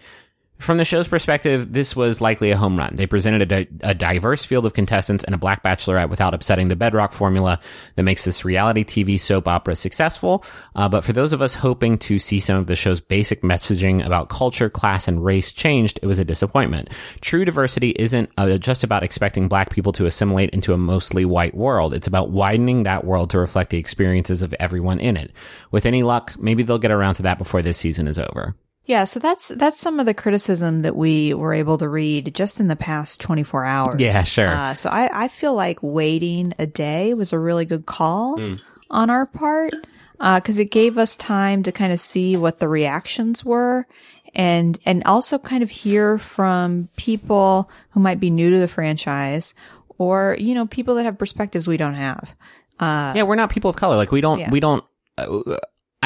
From 0.60 0.78
the 0.78 0.86
show's 0.86 1.08
perspective, 1.08 1.72
this 1.72 1.96
was 1.96 2.20
likely 2.20 2.50
a 2.50 2.58
home 2.58 2.78
run. 2.78 2.96
They 2.96 3.06
presented 3.06 3.44
a, 3.44 3.46
di- 3.46 3.68
a 3.82 3.94
diverse 3.94 4.44
field 4.44 4.66
of 4.66 4.74
contestants 4.74 5.24
and 5.24 5.36
a 5.36 5.38
black 5.38 5.62
bachelorette 5.62 6.10
without 6.10 6.34
upsetting 6.34 6.68
the 6.68 6.76
bedrock 6.76 7.14
formula 7.14 7.60
that 7.96 8.04
makes 8.04 8.26
this 8.26 8.44
reality 8.44 8.84
TV 8.84 9.20
soap 9.20 9.48
opera 9.48 9.76
successful. 9.76 10.44
Uh, 10.76 10.90
but 10.90 11.06
for 11.06 11.14
those 11.14 11.32
of 11.32 11.44
us 11.44 11.54
hoping 11.54 11.98
to 12.00 12.18
see 12.18 12.40
some 12.40 12.58
of 12.58 12.66
the 12.66 12.76
show's 12.76 13.00
basic 13.00 13.44
messaging 13.44 14.04
about 14.04 14.30
culture, 14.30 14.70
class, 14.70 15.08
and 15.08 15.24
race 15.24 15.54
changed, 15.54 16.00
it 16.02 16.08
was 16.08 16.20
a 16.20 16.26
disappointment. 16.26 16.90
True 17.22 17.46
diversity 17.46 17.92
isn't 17.92 18.30
uh, 18.38 18.58
just 18.58 18.84
about 18.84 19.04
expecting 19.04 19.48
black 19.48 19.70
people 19.70 19.92
to 19.94 20.08
assimilate 20.08 20.50
into 20.50 20.74
a 20.74 20.78
mostly 20.78 21.24
white 21.24 21.56
world. 21.56 21.94
It's 21.94 22.08
about 22.08 22.32
widening 22.32 22.84
that 22.84 23.06
world 23.06 23.30
to 23.30 23.40
reflect 23.40 23.70
the 23.70 23.78
experiences 23.78 24.42
of 24.42 24.56
everyone 24.60 25.00
in 25.00 25.18
it. 25.18 25.32
With 25.70 25.86
any 25.86 26.02
luck, 26.02 26.34
maybe 26.38 26.64
they'll 26.64 26.80
get 26.80 26.92
around 26.92 27.14
to 27.16 27.24
that 27.24 27.38
before 27.38 27.62
this 27.62 27.78
season 27.78 28.08
is 28.08 28.18
over. 28.18 28.56
Yeah, 28.88 29.04
so 29.04 29.20
that's 29.20 29.50
that's 29.50 29.78
some 29.78 30.00
of 30.00 30.06
the 30.06 30.14
criticism 30.14 30.82
that 30.82 30.96
we 30.96 31.34
were 31.34 31.54
able 31.54 31.78
to 31.78 31.90
read 31.90 32.34
just 32.34 32.62
in 32.62 32.68
the 32.68 32.78
past 32.78 33.20
24 33.20 33.66
hours. 33.66 34.00
Yeah, 34.00 34.24
sure. 34.24 34.48
Uh, 34.48 34.74
so 34.76 34.90
I, 34.90 35.26
I 35.26 35.28
feel 35.28 35.54
like 35.54 35.80
waiting 35.82 36.54
a 36.58 36.66
day 36.66 37.14
was 37.14 37.34
a 37.34 37.40
really 37.40 37.66
good 37.66 37.86
call 37.86 38.38
hmm. 38.40 38.56
on 38.90 39.10
our 39.10 39.26
part 39.26 39.74
uh, 40.22 40.40
because 40.40 40.58
it 40.58 40.72
gave 40.72 40.98
us 40.98 41.18
time 41.18 41.64
to 41.64 41.74
kind 41.74 41.92
of 41.92 42.00
see 42.00 42.38
what 42.38 42.60
the 42.60 42.70
reactions 42.70 43.44
were 43.44 43.86
and 44.34 44.80
and 44.86 45.04
also 45.04 45.38
kind 45.38 45.64
of 45.64 45.70
hear 45.70 46.18
from 46.18 46.88
people 46.96 47.70
who 47.90 48.00
might 48.00 48.22
be 48.22 48.30
new 48.30 48.52
to 48.52 48.60
the 48.60 48.70
franchise 48.70 49.54
or 49.98 50.38
you 50.40 50.54
know 50.54 50.66
people 50.66 50.96
that 50.96 51.04
have 51.04 51.18
perspectives 51.18 51.68
we 51.68 51.76
don't 51.76 51.96
have. 51.96 52.34
Uh, 52.80 53.12
yeah, 53.16 53.24
we're 53.24 53.36
not 53.36 53.50
people 53.50 53.70
of 53.70 53.76
color. 53.76 53.98
Like 53.98 54.12
we 54.14 54.22
don't, 54.22 54.40
Yeah. 54.40 54.50
we 54.50 54.60
don't. 54.62 54.86
Uh, 55.18 55.58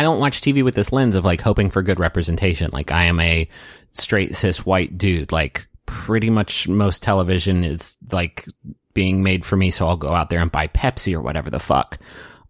I 0.02 0.04
don't 0.04 0.18
watch 0.18 0.42
TV 0.42 0.64
with 0.64 0.74
this 0.74 0.92
lens 0.92 1.14
of 1.14 1.26
like 1.26 1.42
hoping 1.42 1.70
for 1.70 1.84
good 1.84 2.00
representation. 2.00 2.72
Like 2.74 2.92
I 2.92 3.04
am 3.04 3.20
a 3.20 3.48
straight 3.92 4.36
cis 4.36 4.66
white 4.66 4.98
dude. 4.98 5.32
Like 5.32 5.68
pretty 5.86 6.32
much 6.32 6.68
most 6.68 7.04
television 7.04 7.64
is 7.64 8.00
like 8.12 8.48
being 8.96 9.22
made 9.22 9.46
for 9.46 9.56
me, 9.56 9.70
so 9.70 9.88
I'll 9.88 9.98
go 9.98 10.12
out 10.12 10.32
there 10.32 10.40
and 10.40 10.52
buy 10.52 10.66
Pepsi 10.70 11.14
or 11.14 11.22
whatever 11.22 11.52
the 11.52 11.60
fuck. 11.60 12.00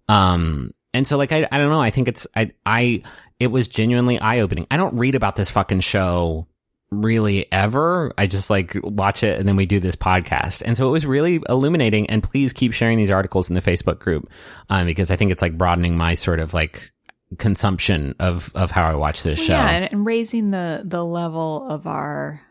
Um, 0.07 0.71
and 0.93 1.05
so 1.05 1.17
like 1.17 1.33
I, 1.33 1.45
I 1.51 1.57
don't 1.57 1.71
know. 1.71 1.81
I 1.81 1.89
think 1.89 2.07
it's 2.07 2.25
I, 2.33 2.51
I. 2.65 3.03
It 3.37 3.47
was 3.47 3.67
genuinely 3.67 4.17
eye 4.17 4.39
opening. 4.39 4.65
I 4.71 4.77
don't 4.77 4.97
read 4.97 5.15
about 5.15 5.35
this 5.35 5.49
fucking 5.49 5.81
show 5.81 6.47
really 6.89 7.51
ever. 7.51 8.13
I 8.17 8.27
just 8.27 8.49
like 8.49 8.77
watch 8.81 9.23
it 9.23 9.39
and 9.39 9.45
then 9.45 9.57
we 9.57 9.65
do 9.65 9.81
this 9.81 9.97
podcast. 9.97 10.61
And 10.65 10.77
so 10.77 10.87
it 10.87 10.91
was 10.91 11.05
really 11.05 11.41
illuminating. 11.49 12.09
And 12.09 12.23
please 12.23 12.53
keep 12.53 12.71
sharing 12.71 12.97
these 12.97 13.09
articles 13.09 13.49
in 13.49 13.55
the 13.55 13.61
Facebook 13.61 13.99
group 13.99 14.29
um, 14.69 14.85
because 14.85 15.11
I 15.11 15.17
think 15.17 15.31
it's 15.31 15.41
like 15.41 15.57
broadening 15.57 15.97
my 15.97 16.13
sort 16.13 16.39
of 16.39 16.53
like 16.53 16.93
consumption 17.37 18.15
of 18.19 18.51
of 18.55 18.71
how 18.71 18.85
I 18.85 18.95
watch 18.95 19.23
this 19.23 19.39
show. 19.43 19.53
Yeah, 19.53 19.87
and, 19.91 20.05
raising 20.05 20.51
the 20.51 20.81
the 20.83 21.03
level 21.03 21.67
of 21.69 21.87
our 21.87 22.41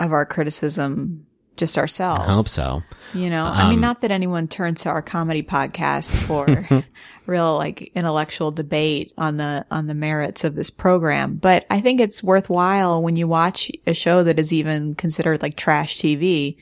of 0.00 0.12
our 0.12 0.26
criticism 0.26 1.26
just 1.56 1.76
ourselves. 1.76 2.20
I 2.20 2.32
hope 2.32 2.48
so. 2.48 2.82
You 3.14 3.28
know, 3.30 3.44
I 3.44 3.64
mean, 3.68 3.74
Um, 3.74 3.80
not 3.80 4.00
that 4.00 4.10
anyone 4.10 4.48
turns 4.48 4.82
to 4.82 4.88
our 4.88 5.02
comedy 5.02 5.42
podcast 5.42 6.16
for 6.16 6.84
real 7.26 7.56
like 7.58 7.92
intellectual 7.94 8.50
debate 8.50 9.12
on 9.18 9.36
the 9.36 9.64
on 9.70 9.86
the 9.86 9.94
merits 9.94 10.44
of 10.44 10.54
this 10.54 10.70
program, 10.70 11.34
but 11.34 11.66
I 11.70 11.80
think 11.80 12.00
it's 12.00 12.22
worthwhile 12.22 13.02
when 13.02 13.16
you 13.16 13.28
watch 13.28 13.70
a 13.86 13.94
show 13.94 14.24
that 14.24 14.38
is 14.38 14.52
even 14.52 14.94
considered 14.94 15.42
like 15.42 15.54
trash 15.56 15.98
TV 15.98 16.56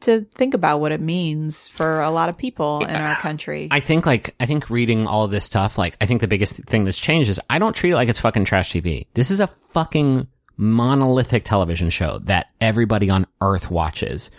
to 0.00 0.22
think 0.34 0.54
about 0.54 0.80
what 0.80 0.92
it 0.92 1.00
means 1.00 1.68
for 1.68 2.00
a 2.00 2.10
lot 2.10 2.28
of 2.28 2.36
people 2.36 2.84
in 2.84 2.94
our 2.94 3.16
country. 3.16 3.68
I 3.70 3.80
think 3.80 4.06
like 4.06 4.34
I 4.38 4.46
think 4.46 4.70
reading 4.70 5.06
all 5.06 5.24
of 5.24 5.30
this 5.30 5.44
stuff, 5.44 5.78
like 5.78 5.96
I 6.00 6.06
think 6.06 6.20
the 6.20 6.28
biggest 6.28 6.56
thing 6.64 6.84
that's 6.84 6.98
changed 6.98 7.28
is 7.28 7.40
I 7.50 7.58
don't 7.58 7.74
treat 7.74 7.92
it 7.92 7.96
like 7.96 8.08
it's 8.08 8.20
fucking 8.20 8.44
trash 8.44 8.72
TV. 8.72 9.06
This 9.14 9.30
is 9.30 9.40
a 9.40 9.46
fucking 9.46 10.28
monolithic 10.56 11.44
television 11.44 11.90
show 11.90 12.18
that 12.24 12.48
everybody 12.60 13.10
on 13.10 13.26
earth 13.40 13.70
watches. 13.70 14.30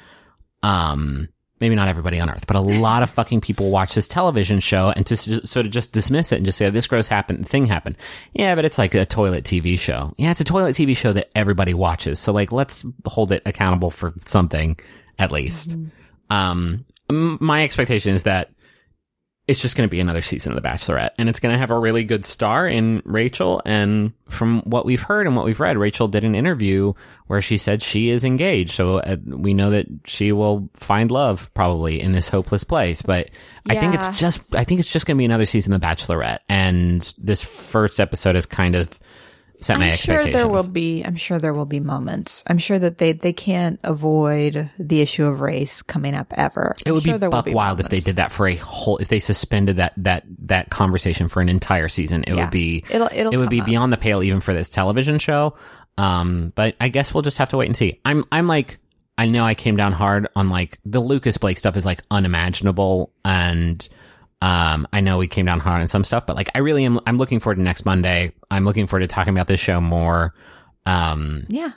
Um 0.64 1.30
maybe 1.60 1.76
not 1.76 1.90
everybody 1.90 2.20
on 2.20 2.30
earth, 2.30 2.48
but 2.48 2.56
a 2.56 2.60
lot 2.82 3.04
of 3.04 3.10
fucking 3.10 3.42
people 3.42 3.70
watch 3.70 3.94
this 3.96 4.08
television 4.08 4.60
show 4.60 4.94
and 4.96 5.06
to 5.08 5.18
sort 5.18 5.66
of 5.66 5.72
just 5.72 5.94
dismiss 5.94 6.32
it 6.32 6.38
and 6.38 6.46
just 6.46 6.58
say, 6.58 6.68
oh, 6.68 6.72
this 6.72 6.88
gross 6.88 7.08
happened, 7.08 7.48
thing 7.48 7.66
happened. 7.66 7.98
Yeah, 8.34 8.56
but 8.56 8.66
it's 8.66 8.78
like 8.78 8.96
a 8.96 9.06
toilet 9.06 9.44
TV 9.44 9.78
show. 9.78 10.14
Yeah, 10.18 10.32
it's 10.32 10.42
a 10.42 10.46
toilet 10.46 10.76
TV 10.76 10.96
show 10.96 11.12
that 11.14 11.30
everybody 11.36 11.74
watches. 11.74 12.20
So 12.20 12.32
like, 12.32 12.52
let's 12.52 12.86
hold 13.06 13.32
it 13.32 13.42
accountable 13.46 13.92
for 13.92 14.14
something 14.26 14.78
at 15.20 15.32
least. 15.32 15.76
Um, 16.32 16.86
m- 17.10 17.38
my 17.40 17.64
expectation 17.64 18.16
is 18.16 18.24
that 18.24 18.50
it's 19.48 19.64
just 19.64 19.76
going 19.76 19.90
to 19.90 19.92
be 19.92 20.00
another 20.00 20.22
season 20.22 20.56
of 20.56 20.62
The 20.62 20.68
Bachelorette, 20.68 21.10
and 21.18 21.28
it's 21.28 21.40
going 21.40 21.54
to 21.54 21.58
have 21.58 21.72
a 21.72 21.80
really 21.80 22.04
good 22.04 22.24
star 22.24 22.68
in 22.68 23.02
Rachel. 23.04 23.64
And 23.66 24.14
from 24.28 24.62
what 24.62 24.86
we've 24.86 25.02
heard 25.02 25.26
and 25.26 25.36
what 25.36 25.44
we've 25.44 25.60
read, 25.60 25.76
Rachel 25.76 26.08
did 26.08 26.24
an 26.24 26.36
interview 26.36 26.94
where 27.26 27.42
she 27.42 27.58
said 27.58 27.82
she 27.82 28.10
is 28.10 28.24
engaged. 28.24 28.70
So 28.70 29.00
uh, 29.00 29.18
we 29.26 29.56
know 29.56 29.72
that 29.72 29.88
she 30.06 30.32
will 30.32 30.70
find 30.76 31.10
love 31.10 31.52
probably 31.56 32.00
in 32.00 32.12
this 32.12 32.30
hopeless 32.30 32.64
place. 32.64 33.02
But 33.02 33.32
I 33.68 33.74
think 33.74 33.96
it's 33.96 34.20
just, 34.20 34.54
I 34.54 34.66
think 34.66 34.82
it's 34.82 34.92
just 34.94 35.08
going 35.08 35.18
to 35.18 35.20
be 35.20 35.26
another 35.26 35.48
season 35.48 35.74
of 35.74 35.82
The 35.82 35.88
Bachelorette, 35.88 36.40
and 36.48 37.02
this 37.20 37.44
first 37.44 38.00
episode 38.00 38.36
is 38.36 38.46
kind 38.46 38.76
of 38.76 39.00
set 39.62 39.78
my 39.78 39.90
I'm 39.90 39.96
sure 39.96 40.16
expectations. 40.16 40.34
there 40.34 40.48
will 40.48 40.68
be. 40.68 41.04
I'm 41.04 41.16
sure 41.16 41.40
there 41.40 41.54
will 41.54 41.66
be 41.66 41.80
moments. 41.80 42.44
I'm 42.48 42.58
sure 42.58 42.80
that 42.80 42.98
they 42.98 43.12
they 43.14 43.34
can't 43.34 43.80
avoid 43.84 44.70
the 44.80 45.02
issue 45.02 45.26
of 45.26 45.42
race 45.42 45.82
coming 45.82 46.16
up 46.16 46.34
ever. 46.38 46.76
It 46.86 46.92
would 46.92 47.04
I'm 47.08 47.12
sure 47.12 47.20
be 47.20 47.28
buck 47.28 47.48
wild 47.48 47.80
if 47.80 47.90
they 47.90 48.00
did 48.00 48.16
that 48.18 48.32
for 48.32 48.48
a 48.48 48.56
whole. 48.56 48.98
If 48.98 49.08
they 49.10 49.20
suspended 49.20 49.78
that 49.78 49.94
that 49.98 50.24
that 50.48 50.70
conversation 50.70 51.28
for 51.28 51.42
an 51.42 51.50
entire 51.50 51.88
season, 51.88 52.24
it 52.24 52.34
Yeah. 52.34 52.42
would 52.44 52.52
be 52.52 52.84
It'll- 52.90 53.10
it'll 53.12 53.34
it 53.34 53.38
would 53.38 53.50
be 53.50 53.60
up. 53.62 53.66
beyond 53.66 53.92
the 53.94 53.98
pale 53.98 54.24
even 54.24 54.42
for 54.42 54.54
this 54.54 54.70
television 54.70 55.20
show. 55.20 55.56
Um, 55.98 56.54
but 56.56 56.76
I 56.80 56.88
guess 56.90 57.14
we'll 57.14 57.24
just 57.24 57.40
have 57.40 57.50
to 57.50 57.58
wait 57.58 57.66
and 57.68 57.76
see. 57.76 58.00
I'm 58.06 58.24
I'm 58.32 58.48
like 58.48 58.78
I 59.18 59.26
know 59.26 59.44
I 59.44 59.54
came 59.56 59.76
down 59.76 59.92
hard 59.92 60.30
on 60.36 60.48
like 60.50 60.80
the 60.86 61.02
Lucas 61.02 61.38
Blake 61.38 61.58
stuff 61.58 61.76
is 61.76 61.86
like 61.86 62.02
unimaginable 62.10 63.12
and. 63.26 63.88
Um, 64.42 64.88
I 64.94 65.02
know 65.02 65.18
we 65.18 65.28
came 65.28 65.46
down 65.46 65.60
hard 65.60 65.82
on 65.82 65.88
some 65.88 66.04
stuff, 66.04 66.26
but 66.26 66.36
like 66.36 66.50
I 66.56 66.60
really 66.60 66.86
am. 66.86 67.00
I'm 67.06 67.18
looking 67.18 67.40
forward 67.40 67.56
to 67.56 67.62
next 67.62 67.86
Monday. 67.86 68.32
I'm 68.50 68.64
looking 68.66 68.88
forward 68.88 69.02
to 69.02 69.08
talking 69.08 69.34
about 69.34 69.48
this 69.48 69.60
show 69.60 69.82
more. 69.82 70.34
Um, 70.86 71.46
Yeah, 71.50 71.72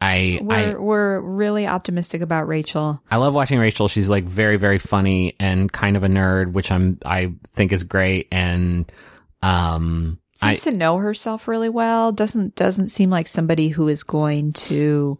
I 0.00 0.38
I 0.40 0.42
we're 0.42 0.80
we're 0.80 1.20
really 1.20 1.66
optimistic 1.66 2.20
about 2.20 2.48
Rachel. 2.48 3.00
I 3.10 3.16
love 3.16 3.34
watching 3.34 3.58
Rachel. 3.58 3.88
She's 3.88 4.08
like 4.08 4.24
very, 4.24 4.56
very 4.56 4.78
funny 4.78 5.36
and 5.38 5.72
kind 5.72 5.96
of 5.96 6.02
a 6.02 6.08
nerd, 6.08 6.52
which 6.52 6.72
I'm, 6.72 6.98
I 7.04 7.34
think 7.48 7.72
is 7.72 7.84
great. 7.84 8.28
And, 8.32 8.90
um, 9.42 10.18
I, 10.40 10.54
Seems 10.54 10.64
to 10.64 10.72
know 10.72 10.98
herself 10.98 11.48
really 11.48 11.68
well. 11.68 12.12
Doesn't 12.12 12.54
doesn't 12.54 12.88
seem 12.88 13.10
like 13.10 13.26
somebody 13.26 13.68
who 13.68 13.88
is 13.88 14.04
going 14.04 14.52
to 14.54 15.18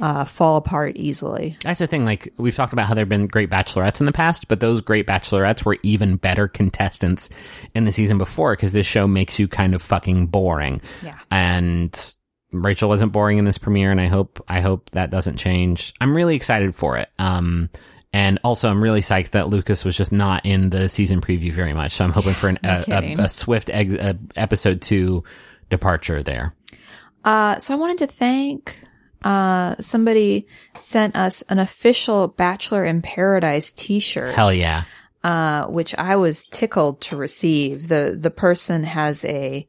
uh, 0.00 0.24
fall 0.24 0.56
apart 0.56 0.96
easily. 0.96 1.56
that's 1.62 1.80
the 1.80 1.86
thing. 1.86 2.04
Like 2.04 2.32
we've 2.36 2.54
talked 2.54 2.72
about 2.72 2.86
how 2.86 2.94
there've 2.94 3.08
been 3.08 3.26
great 3.26 3.50
bachelorettes 3.50 4.00
in 4.00 4.06
the 4.06 4.12
past, 4.12 4.48
but 4.48 4.60
those 4.60 4.80
great 4.80 5.06
bachelorettes 5.06 5.64
were 5.64 5.76
even 5.82 6.16
better 6.16 6.48
contestants 6.48 7.30
in 7.74 7.84
the 7.84 7.92
season 7.92 8.18
before 8.18 8.54
because 8.54 8.72
this 8.72 8.86
show 8.86 9.06
makes 9.06 9.38
you 9.38 9.48
kind 9.48 9.74
of 9.74 9.82
fucking 9.82 10.26
boring. 10.26 10.80
Yeah. 11.02 11.18
And 11.30 12.16
Rachel 12.52 12.88
wasn't 12.88 13.12
boring 13.12 13.38
in 13.38 13.44
this 13.44 13.58
premiere, 13.58 13.90
and 13.90 14.00
I 14.00 14.06
hope, 14.06 14.42
I 14.48 14.60
hope 14.60 14.90
that 14.90 15.10
doesn't 15.10 15.36
change. 15.36 15.92
I'm 16.00 16.16
really 16.16 16.36
excited 16.36 16.74
for 16.74 16.96
it. 16.98 17.10
Um, 17.18 17.68
and 18.12 18.38
also, 18.44 18.70
I'm 18.70 18.80
really 18.80 19.00
psyched 19.00 19.30
that 19.30 19.48
Lucas 19.48 19.84
was 19.84 19.96
just 19.96 20.12
not 20.12 20.46
in 20.46 20.70
the 20.70 20.88
season 20.88 21.20
preview 21.20 21.52
very 21.52 21.74
much. 21.74 21.92
So 21.92 22.04
I'm 22.04 22.12
hoping 22.12 22.32
for 22.32 22.48
an, 22.48 22.60
a, 22.62 22.84
a, 22.88 23.14
a 23.24 23.28
swift 23.28 23.70
ex, 23.72 23.92
a 23.94 24.16
episode 24.36 24.80
two 24.82 25.24
departure 25.68 26.22
there. 26.22 26.54
Uh, 27.24 27.58
so 27.58 27.74
I 27.74 27.76
wanted 27.76 27.98
to 27.98 28.06
thank 28.06 28.76
uh, 29.24 29.74
somebody 29.80 30.46
sent 30.78 31.16
us 31.16 31.42
an 31.48 31.58
official 31.58 32.28
Bachelor 32.28 32.84
in 32.84 33.02
Paradise 33.02 33.72
T-shirt. 33.72 34.34
Hell 34.34 34.52
yeah. 34.52 34.84
uh, 35.24 35.64
which 35.66 35.94
I 35.96 36.16
was 36.16 36.44
tickled 36.46 37.00
to 37.02 37.16
receive. 37.16 37.88
the 37.88 38.16
The 38.18 38.30
person 38.30 38.84
has 38.84 39.24
a 39.24 39.68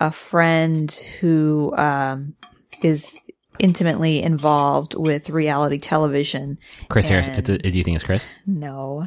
a 0.00 0.10
friend 0.10 0.90
who 1.20 1.74
um, 1.76 2.34
is 2.82 3.18
intimately 3.60 4.20
involved 4.22 4.94
with 4.94 5.30
reality 5.30 5.78
television. 5.78 6.58
Chris 6.88 7.08
Harris. 7.08 7.28
And- 7.28 7.38
It's 7.38 7.48
a, 7.50 7.58
do 7.58 7.70
you 7.78 7.84
think 7.84 7.94
it's 7.94 8.04
Chris? 8.04 8.28
No, 8.46 9.06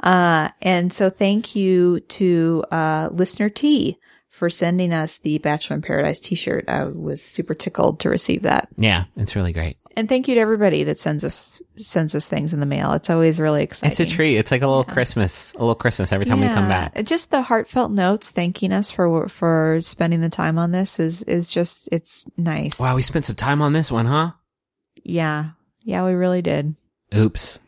uh, 0.00 0.48
and 0.62 0.92
so 0.92 1.10
thank 1.10 1.54
you 1.54 2.00
to 2.00 2.64
uh, 2.70 3.08
listener 3.12 3.48
T 3.50 3.98
for 4.34 4.50
sending 4.50 4.92
us 4.92 5.18
the 5.18 5.38
Bachelor 5.38 5.76
in 5.76 5.82
Paradise 5.82 6.20
T-shirt. 6.20 6.64
I 6.68 6.84
was 6.86 7.22
super 7.22 7.54
tickled 7.54 8.00
to 8.00 8.08
receive 8.08 8.42
that, 8.42 8.68
Yeah, 8.76 9.04
it's 9.16 9.36
really 9.36 9.52
great. 9.52 9.76
and 9.96 10.08
thank 10.08 10.26
you 10.26 10.34
to 10.34 10.40
everybody 10.40 10.82
that 10.84 10.98
sends 10.98 11.22
us 11.24 11.62
sends 11.76 12.14
us 12.16 12.26
things 12.26 12.52
in 12.52 12.58
the 12.60 12.66
mail. 12.66 12.92
It's 12.92 13.10
always 13.10 13.38
really 13.40 13.62
exciting. 13.62 13.92
It's 13.92 14.00
a 14.00 14.06
treat. 14.06 14.36
It's 14.36 14.50
like 14.50 14.62
a 14.62 14.66
little 14.66 14.82
Christmas, 14.84 15.54
a 15.54 15.58
little 15.58 15.74
Christmas 15.76 16.12
every 16.12 16.26
time 16.26 16.40
we 16.40 16.48
come 16.48 16.68
back. 16.68 17.00
Just 17.04 17.30
the 17.30 17.42
heartfelt 17.42 17.92
notes 17.92 18.32
thanking 18.32 18.72
us 18.72 18.90
for 18.90 19.28
for 19.28 19.78
spending 19.80 20.20
the 20.20 20.28
time 20.28 20.58
on 20.58 20.72
this 20.72 20.98
is 20.98 21.22
is 21.22 21.48
just 21.48 21.88
it's 21.92 22.28
nice. 22.36 22.80
Wow, 22.80 22.96
we 22.96 23.02
spent 23.02 23.24
some 23.26 23.36
time 23.36 23.62
on 23.62 23.72
this 23.72 23.90
one, 23.92 24.06
huh? 24.06 24.32
yeah. 25.04 25.50
Yeah, 25.86 26.04
we 26.06 26.12
really 26.14 26.40
did. 26.42 26.74
Oops. 27.14 27.60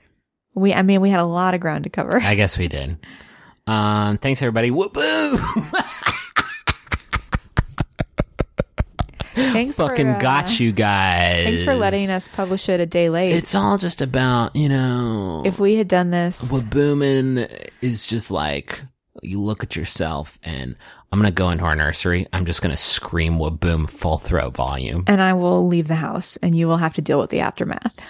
We 0.55 0.73
I 0.75 0.83
mean 0.83 1.01
we 1.01 1.11
had 1.11 1.21
a 1.21 1.25
lot 1.27 1.55
of 1.55 1.61
ground 1.61 1.85
to 1.85 1.91
cover. 1.91 2.17
I 2.19 2.35
guess 2.35 2.57
we 2.59 2.67
did. 2.67 2.99
Um, 3.69 4.19
thanks 4.19 4.41
everybody. 4.43 4.71
Whoopoo! 4.71 6.13
thanks 9.37 9.77
Fucking 9.77 10.07
for, 10.07 10.17
uh, 10.17 10.19
got 10.19 10.59
you 10.59 10.73
guys. 10.73 11.45
Thanks 11.45 11.63
for 11.63 11.75
letting 11.75 12.11
us 12.11 12.29
publish 12.29 12.69
it 12.69 12.81
a 12.81 12.87
day 12.87 13.09
late. 13.09 13.33
It's 13.33 13.55
all 13.55 13.79
just 13.79 14.03
about, 14.03 14.57
you 14.57 14.69
know, 14.69 15.43
if 15.45 15.59
we 15.59 15.77
had 15.77 15.89
done 15.89 16.11
this 16.11 16.51
what 16.51 16.69
booming 16.71 17.47
is 17.81 18.07
just 18.07 18.31
like 18.31 18.83
you 19.23 19.41
look 19.41 19.63
at 19.63 19.77
yourself 19.77 20.39
and 20.43 20.77
I'm 21.13 21.19
gonna 21.19 21.31
go 21.31 21.51
into 21.51 21.65
our 21.65 21.77
nursery. 21.77 22.27
I'm 22.33 22.47
just 22.47 22.63
gonna 22.63 22.77
scream 22.77 23.39
boom 23.39 23.87
full 23.87 24.19
throat 24.19 24.55
volume 24.55 25.05
and 25.07 25.23
I 25.23 25.35
will 25.35 25.67
leave 25.67 25.89
the 25.89 25.95
house 25.95 26.37
and 26.39 26.55
you 26.55 26.67
will 26.67 26.79
have 26.79 26.95
to 26.95 27.03
deal 27.03 27.21
with 27.21 27.31
the 27.31 27.41
aftermath. 27.41 28.01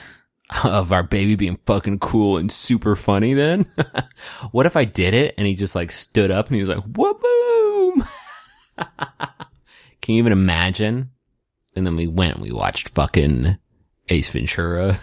of 0.64 0.92
our 0.92 1.02
baby 1.02 1.34
being 1.34 1.58
fucking 1.66 1.98
cool 1.98 2.36
and 2.38 2.50
super 2.52 2.94
funny. 2.96 3.34
Then 3.34 3.66
what 4.52 4.66
if 4.66 4.76
I 4.76 4.84
did 4.84 5.14
it 5.14 5.34
and 5.36 5.46
he 5.46 5.54
just 5.54 5.74
like 5.74 5.90
stood 5.90 6.30
up 6.30 6.46
and 6.48 6.56
he 6.56 6.62
was 6.62 6.74
like 6.74 6.84
Whaboom? 6.84 8.08
Can 10.02 10.14
you 10.14 10.18
even 10.20 10.32
imagine? 10.32 11.10
And 11.76 11.86
then 11.86 11.94
we 11.96 12.06
went 12.08 12.36
and 12.36 12.42
we 12.42 12.50
watched 12.52 12.94
fucking 12.94 13.58
Ace 14.08 14.30
Ventura 14.30 14.98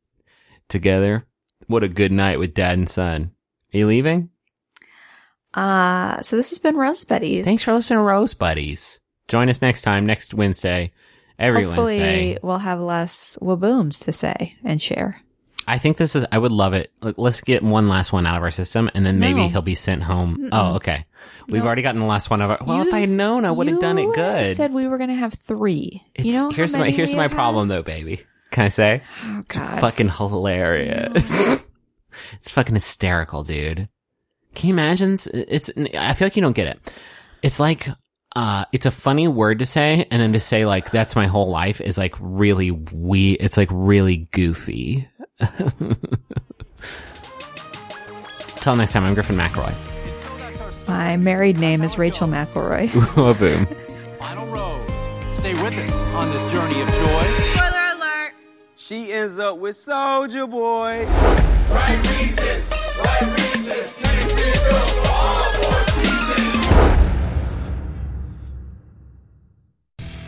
together. 0.68 1.26
What 1.66 1.82
a 1.82 1.88
good 1.88 2.12
night 2.12 2.38
with 2.38 2.54
dad 2.54 2.78
and 2.78 2.88
son. 2.88 3.32
Are 3.72 3.78
you 3.78 3.86
leaving? 3.86 4.30
Uh 5.52 6.20
so 6.22 6.36
this 6.36 6.50
has 6.50 6.58
been 6.58 6.76
Rose 6.76 7.04
Buddies. 7.04 7.44
Thanks 7.44 7.62
for 7.62 7.72
listening 7.72 7.98
to 7.98 8.04
Rose 8.04 8.34
Buddies. 8.34 9.00
Join 9.28 9.48
us 9.48 9.62
next 9.62 9.82
time, 9.82 10.04
next 10.04 10.34
Wednesday, 10.34 10.92
every 11.38 11.64
Hopefully 11.64 11.98
Wednesday. 11.98 12.38
we'll 12.42 12.58
have 12.58 12.80
less 12.80 13.38
whabooms 13.40 14.02
to 14.04 14.12
say 14.12 14.56
and 14.64 14.82
share. 14.82 15.20
I 15.66 15.78
think 15.78 15.96
this 15.96 16.14
is, 16.14 16.26
I 16.30 16.38
would 16.38 16.52
love 16.52 16.74
it. 16.74 16.92
Like, 17.00 17.14
let's 17.16 17.40
get 17.40 17.62
one 17.62 17.88
last 17.88 18.12
one 18.12 18.26
out 18.26 18.36
of 18.36 18.42
our 18.42 18.50
system 18.50 18.90
and 18.94 19.04
then 19.06 19.18
maybe 19.18 19.40
No. 19.40 19.48
he'll 19.48 19.62
be 19.62 19.74
sent 19.74 20.02
home. 20.02 20.48
Oh, 20.52 20.74
okay. 20.76 21.06
We've 21.48 21.64
already 21.64 21.82
gotten 21.82 22.00
the 22.00 22.06
last 22.06 22.28
one 22.30 22.42
of 22.42 22.50
our, 22.50 22.58
well, 22.64 22.86
if 22.86 22.92
I 22.92 23.00
had 23.00 23.08
known, 23.08 23.44
I 23.44 23.50
would 23.50 23.68
have 23.68 23.80
done 23.80 23.98
it 23.98 24.02
you 24.02 24.14
good. 24.14 24.56
Said 24.56 24.72
we 24.72 24.86
were 24.88 24.98
going 24.98 25.08
to 25.10 25.16
have 25.16 25.32
three. 25.34 26.02
It's, 26.14 26.26
you 26.26 26.32
know, 26.32 26.50
here's 26.50 26.76
my, 26.76 26.90
here's 26.90 27.14
my 27.14 27.28
problem 27.28 27.68
though, 27.68 27.82
baby. 27.82 28.20
Can 28.50 28.64
I 28.64 28.68
say? 28.68 29.02
Oh 29.24 29.38
It's 29.40 29.56
God! 29.56 29.80
fucking 29.80 30.10
hilarious. 30.10 31.64
it's 32.34 32.50
fucking 32.50 32.74
hysterical, 32.74 33.42
dude. 33.42 33.88
Can 34.54 34.68
you 34.68 34.74
imagine? 34.74 35.18
It's, 35.32 35.70
I 35.98 36.12
feel 36.14 36.26
like 36.26 36.36
you 36.36 36.42
don't 36.42 36.52
get 36.54 36.68
it. 36.68 36.94
It's 37.42 37.58
like, 37.58 37.88
uh, 38.36 38.64
it's 38.72 38.86
a 38.86 38.90
funny 38.90 39.28
word 39.28 39.60
to 39.60 39.66
say, 39.66 40.06
and 40.10 40.20
then 40.20 40.32
to 40.32 40.40
say 40.40 40.66
like, 40.66 40.90
that's 40.90 41.14
my 41.14 41.26
whole 41.26 41.50
life 41.50 41.80
is 41.80 41.96
like 41.96 42.14
really 42.20 42.70
we, 42.70 43.32
it's 43.32 43.56
like 43.56 43.68
really 43.70 44.28
goofy. 44.32 45.08
Till 48.56 48.76
next 48.76 48.92
time, 48.92 49.04
I'm 49.04 49.14
Griffin 49.14 49.36
McElroy. 49.36 49.74
My 50.88 51.16
married 51.16 51.58
name 51.58 51.82
is 51.82 51.96
Rachel 51.96 52.26
McElroy. 52.28 52.92
Boom. 53.38 53.66
Final 54.18 54.46
rose. 54.46 54.90
Stay 55.36 55.54
with 55.54 55.74
us 55.78 56.02
on 56.14 56.30
this 56.30 56.50
journey 56.50 56.80
of 56.80 56.88
joy. 56.88 57.24
Spoiler 57.52 57.92
alert! 57.94 58.32
She 58.76 59.12
ends 59.12 59.38
up 59.38 59.58
with 59.58 59.76
Soldier 59.76 60.46
Boy. 60.46 61.06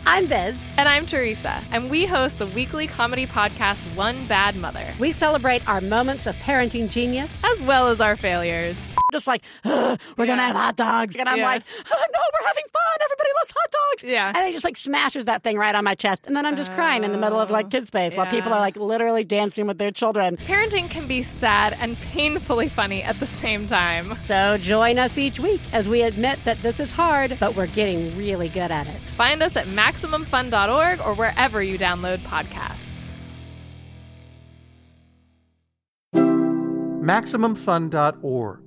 I'm 0.09 0.25
Biz. 0.27 0.55
And 0.77 0.87
I'm 0.87 1.05
Theresa, 1.05 1.61
and 1.69 1.89
we 1.89 2.05
host 2.05 2.39
the 2.39 2.47
weekly 2.47 2.87
comedy 2.87 3.27
podcast 3.27 3.77
One 3.93 4.25
Bad 4.27 4.55
Mother, 4.55 4.93
We 4.99 5.11
celebrate 5.11 5.67
our 5.67 5.81
moments 5.81 6.25
of 6.27 6.35
parenting 6.37 6.89
genius. 6.89 7.29
as 7.43 7.61
well 7.63 7.89
as 7.89 7.99
our 7.99 8.15
failures. 8.15 8.81
Just 9.17 9.27
like, 9.27 9.43
we're 9.65 9.97
gonna 10.25 10.41
have 10.43 10.55
hot 10.55 10.75
dogs, 10.75 11.15
and 11.17 11.27
I'm 11.27 11.37
Yeah. 11.37 11.45
like, 11.45 11.63
oh, 11.91 12.05
no, 12.13 12.19
we're 12.39 12.47
having 12.47 12.63
fun. 12.71 12.97
Everybody 13.03 13.29
loves 13.39 13.53
hot 13.55 13.71
dogs. 13.71 14.03
Yeah. 14.03 14.33
and 14.35 14.45
he 14.45 14.51
just 14.51 14.63
like 14.63 14.77
smashes 14.77 15.25
that 15.25 15.43
thing 15.43 15.57
right 15.57 15.73
on 15.75 15.83
my 15.83 15.95
chest, 15.95 16.21
and 16.25 16.35
then 16.35 16.45
I'm 16.45 16.55
just 16.55 16.71
crying 16.73 17.03
in 17.03 17.11
the 17.11 17.17
middle 17.17 17.39
of 17.39 17.49
like 17.51 17.69
kids 17.71 17.87
space 17.87 18.15
while 18.15 18.27
people 18.27 18.53
are 18.53 18.59
like 18.59 18.75
literally 18.77 19.23
dancing 19.23 19.65
with 19.67 19.77
their 19.79 19.91
children. 19.91 20.37
Parenting 20.37 20.89
can 20.89 21.07
be 21.07 21.21
sad 21.23 21.75
and 21.79 21.97
painfully 21.97 22.69
funny 22.69 23.01
at 23.03 23.19
the 23.19 23.25
same 23.27 23.67
time. 23.67 24.15
So 24.21 24.57
join 24.59 24.97
us 24.99 25.17
each 25.17 25.39
week 25.39 25.61
as 25.73 25.87
we 25.89 26.01
admit 26.03 26.39
that 26.45 26.61
this 26.61 26.79
is 26.79 26.91
hard, 26.91 27.37
but 27.39 27.55
we're 27.55 27.67
getting 27.67 28.15
really 28.17 28.49
good 28.49 28.71
at 28.71 28.87
it. 28.87 28.99
Find 29.17 29.41
us 29.41 29.55
at 29.55 29.65
MaximumFun.org 29.67 31.01
or 31.01 31.13
wherever 31.15 31.61
you 31.63 31.77
download 31.79 32.19
podcasts. 32.19 32.83
MaximumFun.org. 37.27 38.66